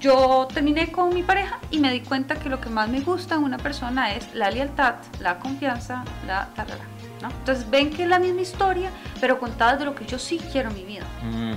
yo 0.00 0.46
terminé 0.52 0.92
con 0.92 1.14
mi 1.14 1.22
pareja 1.22 1.58
y 1.70 1.78
me 1.78 1.90
di 1.90 2.00
cuenta 2.00 2.34
que 2.34 2.50
lo 2.50 2.60
que 2.60 2.68
más 2.68 2.88
me 2.88 3.00
gusta 3.00 3.36
en 3.36 3.44
una 3.44 3.56
persona 3.56 4.14
es 4.14 4.34
la 4.34 4.50
lealtad, 4.50 4.96
la 5.20 5.38
confianza, 5.38 6.04
la 6.26 6.48
talala, 6.54 6.84
¿no? 7.22 7.30
Entonces 7.30 7.70
ven 7.70 7.88
que 7.90 8.02
es 8.02 8.08
la 8.08 8.18
misma 8.18 8.42
historia, 8.42 8.90
pero 9.20 9.38
contada 9.38 9.76
de 9.76 9.86
lo 9.86 9.94
que 9.94 10.04
yo 10.04 10.18
sí 10.18 10.38
quiero 10.52 10.68
en 10.68 10.74
mi 10.74 10.84
vida. 10.84 11.06
Mm, 11.22 11.54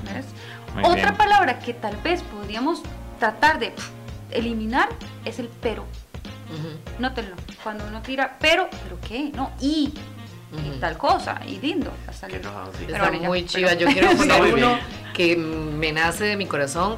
Otra 0.85 0.95
bien. 0.95 1.17
palabra 1.17 1.59
que 1.59 1.73
tal 1.73 1.97
vez 1.97 2.21
podríamos 2.23 2.81
tratar 3.19 3.59
de 3.59 3.71
pf, 3.71 3.91
eliminar 4.31 4.87
es 5.25 5.39
el 5.39 5.49
pero. 5.61 5.85
Ujú, 6.53 6.69
Nótenlo. 6.99 7.35
Cuando 7.63 7.85
uno 7.87 8.01
tira, 8.01 8.37
pero, 8.39 8.69
¿pero 8.83 8.99
qué? 9.07 9.31
No, 9.35 9.51
y, 9.59 9.93
tal 10.79 10.97
cosa, 10.97 11.39
y 11.45 11.59
lindo. 11.59 11.91
Hasta 12.07 12.27
Qué 12.27 12.33
le- 12.33 12.39
enojado, 12.41 12.71
sí. 12.73 12.83
Pero 12.85 12.93
Está 12.97 13.07
bueno, 13.09 13.21
ya, 13.23 13.27
muy 13.27 13.41
pero- 13.41 13.51
chiva. 13.53 13.73
Yo 13.73 13.87
quiero 13.93 14.11
poner 14.15 14.41
muy 14.41 14.51
uno 14.53 14.77
que 15.13 15.35
me 15.35 15.91
nace 15.91 16.23
de 16.25 16.37
mi 16.37 16.45
corazón. 16.45 16.95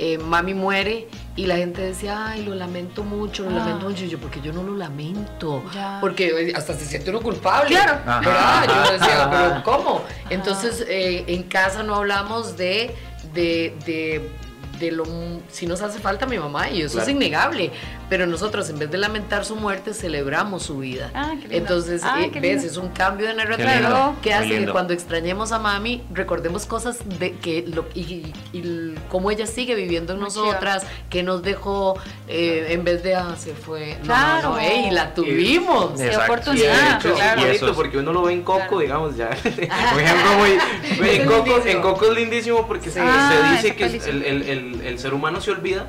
Eh, 0.00 0.16
mami 0.16 0.54
muere 0.54 1.08
y 1.34 1.46
la 1.46 1.56
gente 1.56 1.80
decía, 1.82 2.28
ay, 2.28 2.44
lo 2.44 2.54
lamento 2.54 3.02
mucho, 3.02 3.42
lo 3.42 3.50
Ah. 3.50 3.58
lamento 3.64 3.88
mucho. 3.88 4.04
Y 4.04 4.08
yo, 4.08 4.18
porque 4.20 4.40
yo 4.40 4.52
no 4.52 4.62
lo 4.62 4.76
lamento. 4.76 5.64
Ya. 5.74 5.98
Porque 6.00 6.52
hasta 6.56 6.74
se 6.74 6.84
siente 6.86 7.10
uno 7.10 7.20
culpable. 7.20 7.70
Claro. 7.70 7.98
Ajá. 8.06 8.20
¿verdad? 8.20 8.64
Yo 8.86 8.92
decía, 8.92 9.22
Ajá. 9.24 9.30
pero 9.30 9.62
¿cómo? 9.64 10.04
Entonces, 10.30 10.84
eh, 10.88 11.24
en 11.26 11.42
casa 11.44 11.82
no 11.82 11.96
hablamos 11.96 12.56
de, 12.56 12.94
de, 13.34 13.76
de, 13.84 14.30
de 14.78 14.92
lo, 14.92 15.04
si 15.50 15.66
nos 15.66 15.82
hace 15.82 15.98
falta 15.98 16.26
mi 16.26 16.38
mamá, 16.38 16.70
y 16.70 16.82
eso 16.82 16.94
Claro. 16.94 17.08
es 17.08 17.14
innegable. 17.16 17.72
Pero 18.08 18.26
nosotros, 18.26 18.70
en 18.70 18.78
vez 18.78 18.90
de 18.90 18.96
lamentar 18.96 19.44
su 19.44 19.54
muerte, 19.54 19.92
celebramos 19.92 20.62
su 20.62 20.78
vida. 20.78 21.10
Ah, 21.14 21.32
qué 21.32 21.40
lindo. 21.42 21.56
Entonces, 21.56 22.00
Ah, 22.04 22.22
eh, 22.22 22.30
qué 22.30 22.40
ves, 22.40 22.64
es 22.64 22.78
un 22.78 22.88
cambio 22.88 23.26
de 23.26 23.34
narrativa 23.34 24.14
que 24.22 24.32
hace 24.32 24.48
que 24.64 24.66
cuando 24.68 24.94
extrañemos 24.94 25.52
a 25.52 25.58
mami, 25.58 26.02
recordemos 26.14 26.64
cosas 26.64 26.98
de 27.18 27.32
que 27.32 27.64
lo, 27.66 27.84
y, 27.94 28.00
y- 28.00 28.32
y 28.52 28.60
l- 28.60 28.94
cómo 29.10 29.30
ella 29.30 29.46
sigue 29.46 29.74
viviendo 29.74 30.14
en 30.14 30.20
Muy 30.20 30.28
nosotras, 30.28 30.84
que 31.10 31.22
nos 31.22 31.42
dejó 31.42 31.98
eh, 32.28 32.68
en 32.70 32.82
vez 32.84 33.02
de, 33.02 33.14
ah, 33.14 33.34
se 33.38 33.52
fue. 33.54 33.96
No, 34.00 34.04
Claro. 34.04 34.48
no, 34.50 34.54
no, 34.54 34.58
ey, 34.60 34.90
la 34.90 35.12
tuvimos. 35.12 35.92
Sí, 35.98 36.04
de 36.04 36.16
oportunidad. 36.16 36.96
hecho, 36.98 37.14
claro. 37.14 37.40
es 37.42 37.46
Y 37.46 37.50
eso 37.56 37.66
bonito 37.66 37.66
es- 37.70 37.76
porque 37.76 37.98
uno 37.98 38.12
lo 38.14 38.22
ve 38.22 38.32
en 38.32 38.42
Coco, 38.42 38.58
Claro. 38.58 38.78
digamos, 38.80 39.16
ya. 39.16 39.28
Por 39.42 40.00
ejemplo, 40.02 40.32
muy, 40.38 40.58
muy- 40.98 41.08
en, 41.10 41.26
Coco, 41.26 41.60
en 41.66 41.82
Coco 41.82 42.06
es 42.06 42.14
lindísimo 42.14 42.66
porque 42.66 42.90
se, 42.90 43.00
Ah, 43.02 43.30
se 43.60 43.68
dice 43.68 43.76
que 43.76 44.00
sí. 44.00 44.08
el, 44.08 44.22
el- 44.24 44.42
el- 44.48 44.80
el 44.86 44.98
ser 44.98 45.12
humano 45.12 45.42
se 45.42 45.50
olvida. 45.50 45.86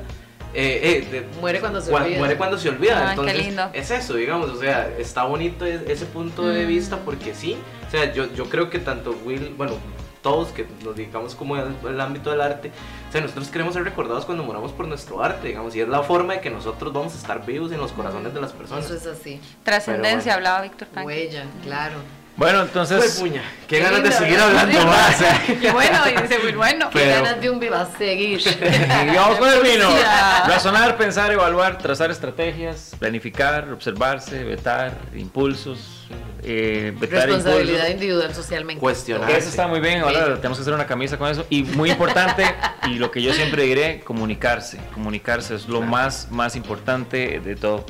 Eh, 0.54 1.02
eh, 1.06 1.08
de- 1.10 1.26
Muere 1.40 1.60
cuando 1.60 1.80
se 1.80 1.90
cua- 1.92 2.02
olvida. 2.02 2.18
muere 2.18 2.36
cuando 2.36 2.58
se 2.58 2.68
olvida. 2.68 3.04
Qué 3.04 3.10
Entonces, 3.10 3.46
lindo. 3.46 3.70
es 3.72 3.90
eso, 3.90 4.14
digamos. 4.14 4.50
O 4.50 4.58
sea, 4.60 4.88
está 4.98 5.24
bonito 5.24 5.64
es- 5.66 5.82
ese 5.88 6.06
punto 6.06 6.46
de 6.48 6.64
Mm. 6.64 6.68
vista 6.68 6.98
porque 6.98 7.34
sí. 7.34 7.56
O 7.86 7.90
sea, 7.90 8.12
yo, 8.12 8.32
yo 8.34 8.48
creo 8.48 8.70
que 8.70 8.78
tanto 8.78 9.16
Will, 9.24 9.54
bueno, 9.56 9.74
todos 10.22 10.48
que 10.48 10.66
nos 10.84 10.94
dedicamos 10.96 11.34
como 11.34 11.54
al, 11.54 11.74
al 11.86 12.00
ámbito 12.00 12.30
del 12.30 12.42
arte, 12.42 12.70
o 13.08 13.12
sea, 13.12 13.22
nosotros 13.22 13.48
queremos 13.48 13.72
ser 13.74 13.84
recordados 13.84 14.26
cuando 14.26 14.44
moramos 14.44 14.70
por 14.72 14.86
nuestro 14.86 15.22
arte, 15.24 15.48
digamos. 15.48 15.74
Y 15.74 15.80
es 15.80 15.88
la 15.88 16.02
forma 16.02 16.34
de 16.34 16.40
que 16.40 16.50
nosotros 16.50 16.92
vamos 16.92 17.14
a 17.14 17.16
estar 17.16 17.46
vivos 17.46 17.72
en 17.72 17.78
los 17.78 17.92
corazones 17.92 18.34
de 18.34 18.40
las 18.40 18.52
personas. 18.52 18.84
Eso 18.84 18.94
es 18.96 19.06
así. 19.06 19.40
Trascendencia, 19.64 20.32
bueno. 20.34 20.48
hablaba 20.48 20.62
Víctor 20.62 20.88
Frank. 20.92 21.06
Huella, 21.06 21.44
claro. 21.64 21.94
Bueno, 22.40 22.62
entonces. 22.62 22.96
Pues 22.96 23.20
puña, 23.20 23.42
qué 23.68 23.76
Qué 23.76 23.82
ganas 23.82 24.02
de 24.02 24.12
seguir 24.12 24.38
¿verdad? 24.38 24.48
hablando 24.60 24.86
más. 24.86 25.20
eh. 25.20 25.58
Qué 25.60 25.70
bueno, 25.72 25.98
dice 26.22 26.38
muy 26.38 26.52
bueno. 26.52 26.88
Qué 26.88 27.00
Pero- 27.00 27.22
ganas 27.22 27.38
de 27.42 27.50
un 27.50 27.60
viva 27.60 27.86
seguir. 27.98 28.40
Y 29.12 29.14
vamos 29.14 29.36
con 29.38 29.52
el 29.52 29.60
vino. 29.60 29.90
Razonar, 30.46 30.96
pensar, 30.96 31.30
evaluar, 31.32 31.76
trazar 31.76 32.10
estrategias, 32.10 32.92
planificar, 32.98 33.70
observarse, 33.70 34.42
vetar, 34.42 34.96
impulsos, 35.14 36.08
eh, 36.42 36.94
vetar 36.98 37.26
Responsabilidad 37.28 37.74
impulsos. 37.74 37.90
individual 37.90 38.34
socialmente. 38.34 38.80
Cuestionar. 38.80 39.30
Eso 39.32 39.50
está 39.50 39.66
muy 39.66 39.80
bien, 39.80 40.00
ahora 40.00 40.24
Sí. 40.24 40.32
tenemos 40.36 40.56
que 40.56 40.62
hacer 40.62 40.72
una 40.72 40.86
camisa 40.86 41.18
con 41.18 41.28
eso. 41.30 41.44
Y 41.50 41.62
muy 41.64 41.90
importante, 41.90 42.46
y 42.86 42.94
lo 42.94 43.10
que 43.10 43.20
yo 43.20 43.34
siempre 43.34 43.64
diré, 43.64 44.00
comunicarse. 44.00 44.78
Comunicarse 44.94 45.56
es 45.56 45.68
lo 45.68 45.82
más, 45.82 46.28
más 46.30 46.56
importante 46.56 47.38
de 47.44 47.54
todo. 47.54 47.84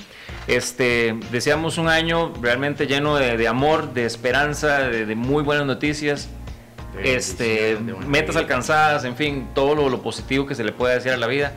Este, 0.47 1.19
deseamos 1.31 1.79
un 1.79 1.89
año 1.89 2.33
realmente 2.41 2.87
lleno 2.87 3.17
de, 3.17 3.37
de 3.37 3.49
amor, 3.49 3.93
de 3.93 4.05
esperanza, 4.05 4.81
de, 4.81 5.07
de 5.07 5.15
muy 5.15 5.43
buenas 5.43 5.67
noticias. 5.67 6.29
De 6.95 7.15
Este, 7.15 7.79
metas 8.07 8.35
alcanzadas, 8.37 9.05
en 9.05 9.15
fin, 9.15 9.49
todo 9.55 9.75
lo, 9.77 9.89
lo 9.89 10.03
positivo 10.03 10.47
que 10.47 10.55
se 10.57 10.65
le 10.65 10.73
puede 10.73 10.95
decir 10.95 11.13
a 11.13 11.17
la 11.17 11.29
vida. 11.29 11.53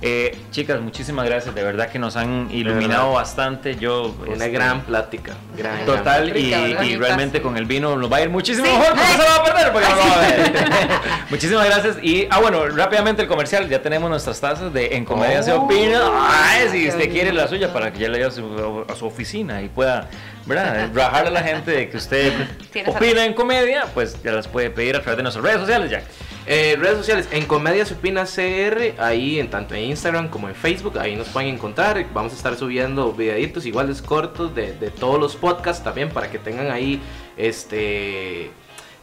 Eh, 0.00 0.38
chicas, 0.52 0.80
muchísimas 0.80 1.26
gracias, 1.26 1.52
de 1.54 1.62
verdad 1.62 1.88
que 1.90 1.98
nos 1.98 2.14
han 2.16 2.48
iluminado 2.52 3.12
bastante. 3.14 3.74
Yo, 3.76 4.14
Una 4.24 4.32
este, 4.34 4.50
gran 4.50 4.82
plática. 4.82 5.34
Gran, 5.56 5.84
Total, 5.86 6.26
gran 6.28 6.38
y, 6.38 6.42
Rica, 6.44 6.84
y 6.84 6.94
rica. 6.94 6.98
realmente 7.06 7.42
con 7.42 7.56
el 7.56 7.64
vino 7.64 7.96
nos 7.96 8.10
va 8.12 8.18
a 8.18 8.22
ir 8.22 8.30
muchísimo 8.30 8.64
Sí. 8.66 8.72
mejor 8.72 8.90
porque 8.94 9.06
se 9.12 9.18
lo 9.18 9.24
va 9.24 9.34
a 9.34 9.44
perder 9.44 9.72
porque 9.72 9.88
no 9.88 9.96
lo 9.96 10.00
va 10.02 10.14
a 10.14 10.20
ver. 10.20 10.52
Muchísimas 11.30 11.66
gracias. 11.66 11.96
Y, 12.00 12.28
ah, 12.30 12.38
bueno, 12.38 12.68
rápidamente 12.68 13.22
el 13.22 13.28
comercial. 13.28 13.68
Ya 13.68 13.82
tenemos 13.82 14.08
nuestras 14.08 14.40
tazas 14.40 14.72
de 14.72 14.94
En 14.96 15.04
Comedia 15.04 15.42
se 15.42 15.52
Oh. 15.52 15.62
opina. 15.62 16.00
Ay, 16.28 16.68
si 16.70 16.88
usted 16.88 17.10
quiere 17.10 17.32
la 17.32 17.48
suya 17.48 17.72
para 17.72 17.92
que 17.92 17.98
ya 17.98 18.08
le 18.08 18.18
lleve 18.18 18.28
a 18.28 18.30
su, 18.30 18.84
a 18.88 18.94
su 18.94 19.04
oficina 19.06 19.62
y 19.62 19.68
pueda, 19.68 20.08
¿verdad? 20.46 20.90
Rajarle 20.94 21.28
a 21.30 21.32
la 21.32 21.42
gente 21.42 21.72
de 21.72 21.88
que 21.90 21.96
usted 21.96 22.32
opina 22.86 23.24
en 23.24 23.34
comedia, 23.34 23.86
pues 23.94 24.22
ya 24.22 24.30
las 24.30 24.46
puede 24.46 24.70
pedir 24.70 24.94
a 24.94 25.00
través 25.02 25.16
de 25.16 25.22
nuestras 25.24 25.44
redes 25.44 25.60
sociales, 25.60 25.90
Jack. 25.90 26.04
Eh, 26.50 26.76
redes 26.80 26.96
sociales, 26.96 27.28
en 27.30 27.44
Comedia 27.44 27.84
Supina 27.84 28.24
CR, 28.24 28.98
ahí 28.98 29.38
en 29.38 29.50
tanto 29.50 29.74
en 29.74 29.84
Instagram 29.84 30.28
como 30.28 30.48
en 30.48 30.54
Facebook, 30.54 30.98
ahí 30.98 31.14
nos 31.14 31.28
pueden 31.28 31.50
encontrar. 31.54 32.02
Vamos 32.14 32.32
a 32.32 32.36
estar 32.36 32.56
subiendo 32.56 33.12
videitos 33.12 33.66
iguales 33.66 34.00
cortos 34.00 34.54
de, 34.54 34.72
de 34.72 34.90
todos 34.90 35.20
los 35.20 35.36
podcasts 35.36 35.84
también 35.84 36.08
para 36.08 36.30
que 36.30 36.38
tengan 36.38 36.70
ahí, 36.70 37.02
este, 37.36 38.50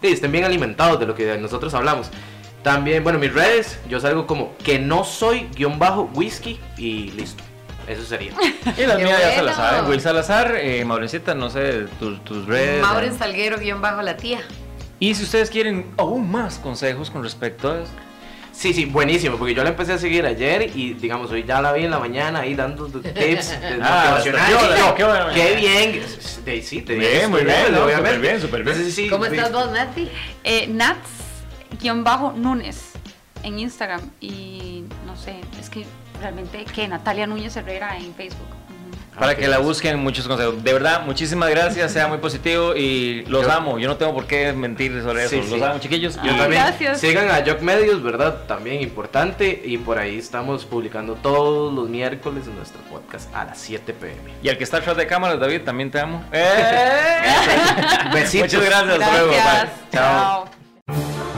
sí, 0.01 0.07
estén 0.07 0.31
bien 0.31 0.43
alimentados 0.43 0.99
de 0.99 1.05
lo 1.05 1.13
que 1.13 1.37
nosotros 1.37 1.71
hablamos. 1.75 2.09
También, 2.63 3.03
bueno, 3.03 3.19
mis 3.19 3.31
redes, 3.31 3.77
yo 3.87 3.99
salgo 3.99 4.25
como 4.25 4.57
que 4.63 4.79
no 4.79 5.03
soy 5.03 5.47
guion 5.55 5.77
bajo 5.77 6.09
whisky 6.15 6.59
y 6.79 7.11
listo. 7.11 7.43
Eso 7.87 8.03
sería. 8.05 8.33
Y 8.75 8.87
las 8.87 8.97
mías 8.99 9.21
ya 9.21 9.35
se 9.35 9.43
las 9.43 9.55
saben. 9.55 9.85
Will 9.87 10.01
Salazar, 10.01 10.55
eh, 10.55 10.83
Maurencita, 10.83 11.35
no 11.35 11.51
sé, 11.51 11.85
tus, 11.99 12.23
tus 12.25 12.47
redes. 12.47 12.81
Mauren. 12.81 13.15
Salguero, 13.15 13.59
guion 13.59 13.81
bajo 13.81 14.01
la 14.01 14.17
tía. 14.17 14.41
Y 14.99 15.13
si 15.15 15.23
ustedes 15.23 15.49
quieren 15.49 15.85
aún 15.97 16.31
más 16.31 16.57
consejos 16.57 17.09
con 17.11 17.23
respecto 17.23 17.71
a 17.71 17.81
eso. 17.81 17.91
Sí, 18.53 18.73
sí, 18.73 18.85
buenísimo, 18.85 19.35
porque 19.37 19.53
yo 19.53 19.63
la 19.63 19.71
empecé 19.71 19.91
a 19.91 19.97
seguir 19.97 20.25
ayer 20.25 20.71
y 20.73 20.93
digamos, 20.93 21.29
hoy 21.29 21.43
ya 21.43 21.61
la 21.61 21.73
vi 21.73 21.83
en 21.83 21.91
la 21.91 21.99
mañana 21.99 22.39
ahí 22.39 22.55
dando 22.55 22.85
tips 22.87 23.13
de 23.13 23.79
Ah, 23.81 24.15
motivacionales. 24.23 24.79
yo, 24.79 24.95
qué 24.95 25.03
bueno. 25.03 25.25
qué 25.33 25.55
bien. 25.57 26.01
Sí, 26.45 26.61
sí, 26.61 26.81
te 26.81 26.95
Bien, 26.95 27.29
muy 27.29 27.43
bien, 27.43 27.73
no, 27.73 27.83
obviamente. 27.83 28.13
súper 28.15 28.19
bien, 28.21 28.39
súper 28.41 28.63
bien. 28.63 28.75
Entonces, 28.75 28.95
sí, 28.95 29.09
¿Cómo 29.09 29.25
sí. 29.25 29.35
estás 29.35 29.51
vos, 29.51 29.69
Nati? 29.71 30.09
Eh, 30.45 30.67
Nats-Núñez 31.81 32.77
en 33.43 33.59
Instagram. 33.59 34.01
Y 34.21 34.85
no 35.05 35.17
sé, 35.17 35.35
es 35.59 35.69
que 35.69 35.85
realmente 36.21 36.63
que 36.63 36.87
Natalia 36.87 37.27
Núñez 37.27 37.57
Herrera 37.57 37.97
en 37.97 38.13
Facebook. 38.15 38.47
Para 39.17 39.31
Ok. 39.31 39.37
que 39.39 39.47
la 39.47 39.59
busquen 39.59 39.97
muchos 39.99 40.27
consejos. 40.27 40.61
De 40.63 40.73
verdad, 40.73 41.03
muchísimas 41.05 41.49
gracias, 41.49 41.91
sea 41.93 42.07
muy 42.07 42.17
positivo 42.17 42.75
y 42.75 43.23
los 43.27 43.45
Yo- 43.45 43.51
amo. 43.51 43.79
Yo 43.79 43.87
no 43.87 43.95
tengo 43.95 44.13
por 44.13 44.27
qué 44.27 44.51
mentir 44.51 45.01
sobre 45.01 45.23
eso. 45.25 45.41
Sí, 45.41 45.49
los 45.49 45.61
amo, 45.61 45.79
chiquillos. 45.79 46.15
Yo 46.17 46.31
Y- 46.33 46.37
también. 46.37 46.61
Gracias. 46.63 46.99
Sigan 46.99 47.29
a 47.29 47.35
Jock 47.45 47.61
Medios, 47.61 48.03
¿verdad? 48.03 48.43
También 48.47 48.81
importante. 48.81 49.61
Y 49.63 49.77
por 49.77 49.97
ahí 49.99 50.17
estamos 50.17 50.65
publicando 50.65 51.13
todos 51.15 51.73
los 51.73 51.87
miércoles 51.87 52.43
en 52.47 52.55
nuestro 52.57 52.81
podcast 52.83 53.33
a 53.33 53.45
las 53.45 53.57
7 53.57 53.93
pm. 53.93 54.31
Y 54.43 54.49
al 54.49 54.57
que 54.57 54.65
está 54.65 54.77
atrás 54.77 54.97
de 54.97 55.07
cámaras, 55.07 55.39
David, 55.39 55.61
también 55.61 55.91
te 55.91 55.99
amo. 55.99 56.23
¡Eh! 56.33 56.43
Besitos. 58.13 58.53
Muchas 58.53 58.65
gracias. 58.65 58.99
Hasta 58.99 59.11
luego. 59.11 59.27
Bye. 59.29 59.37
Gracias. 59.37 59.69
Chao. 59.91 60.45
Chao. 60.87 61.34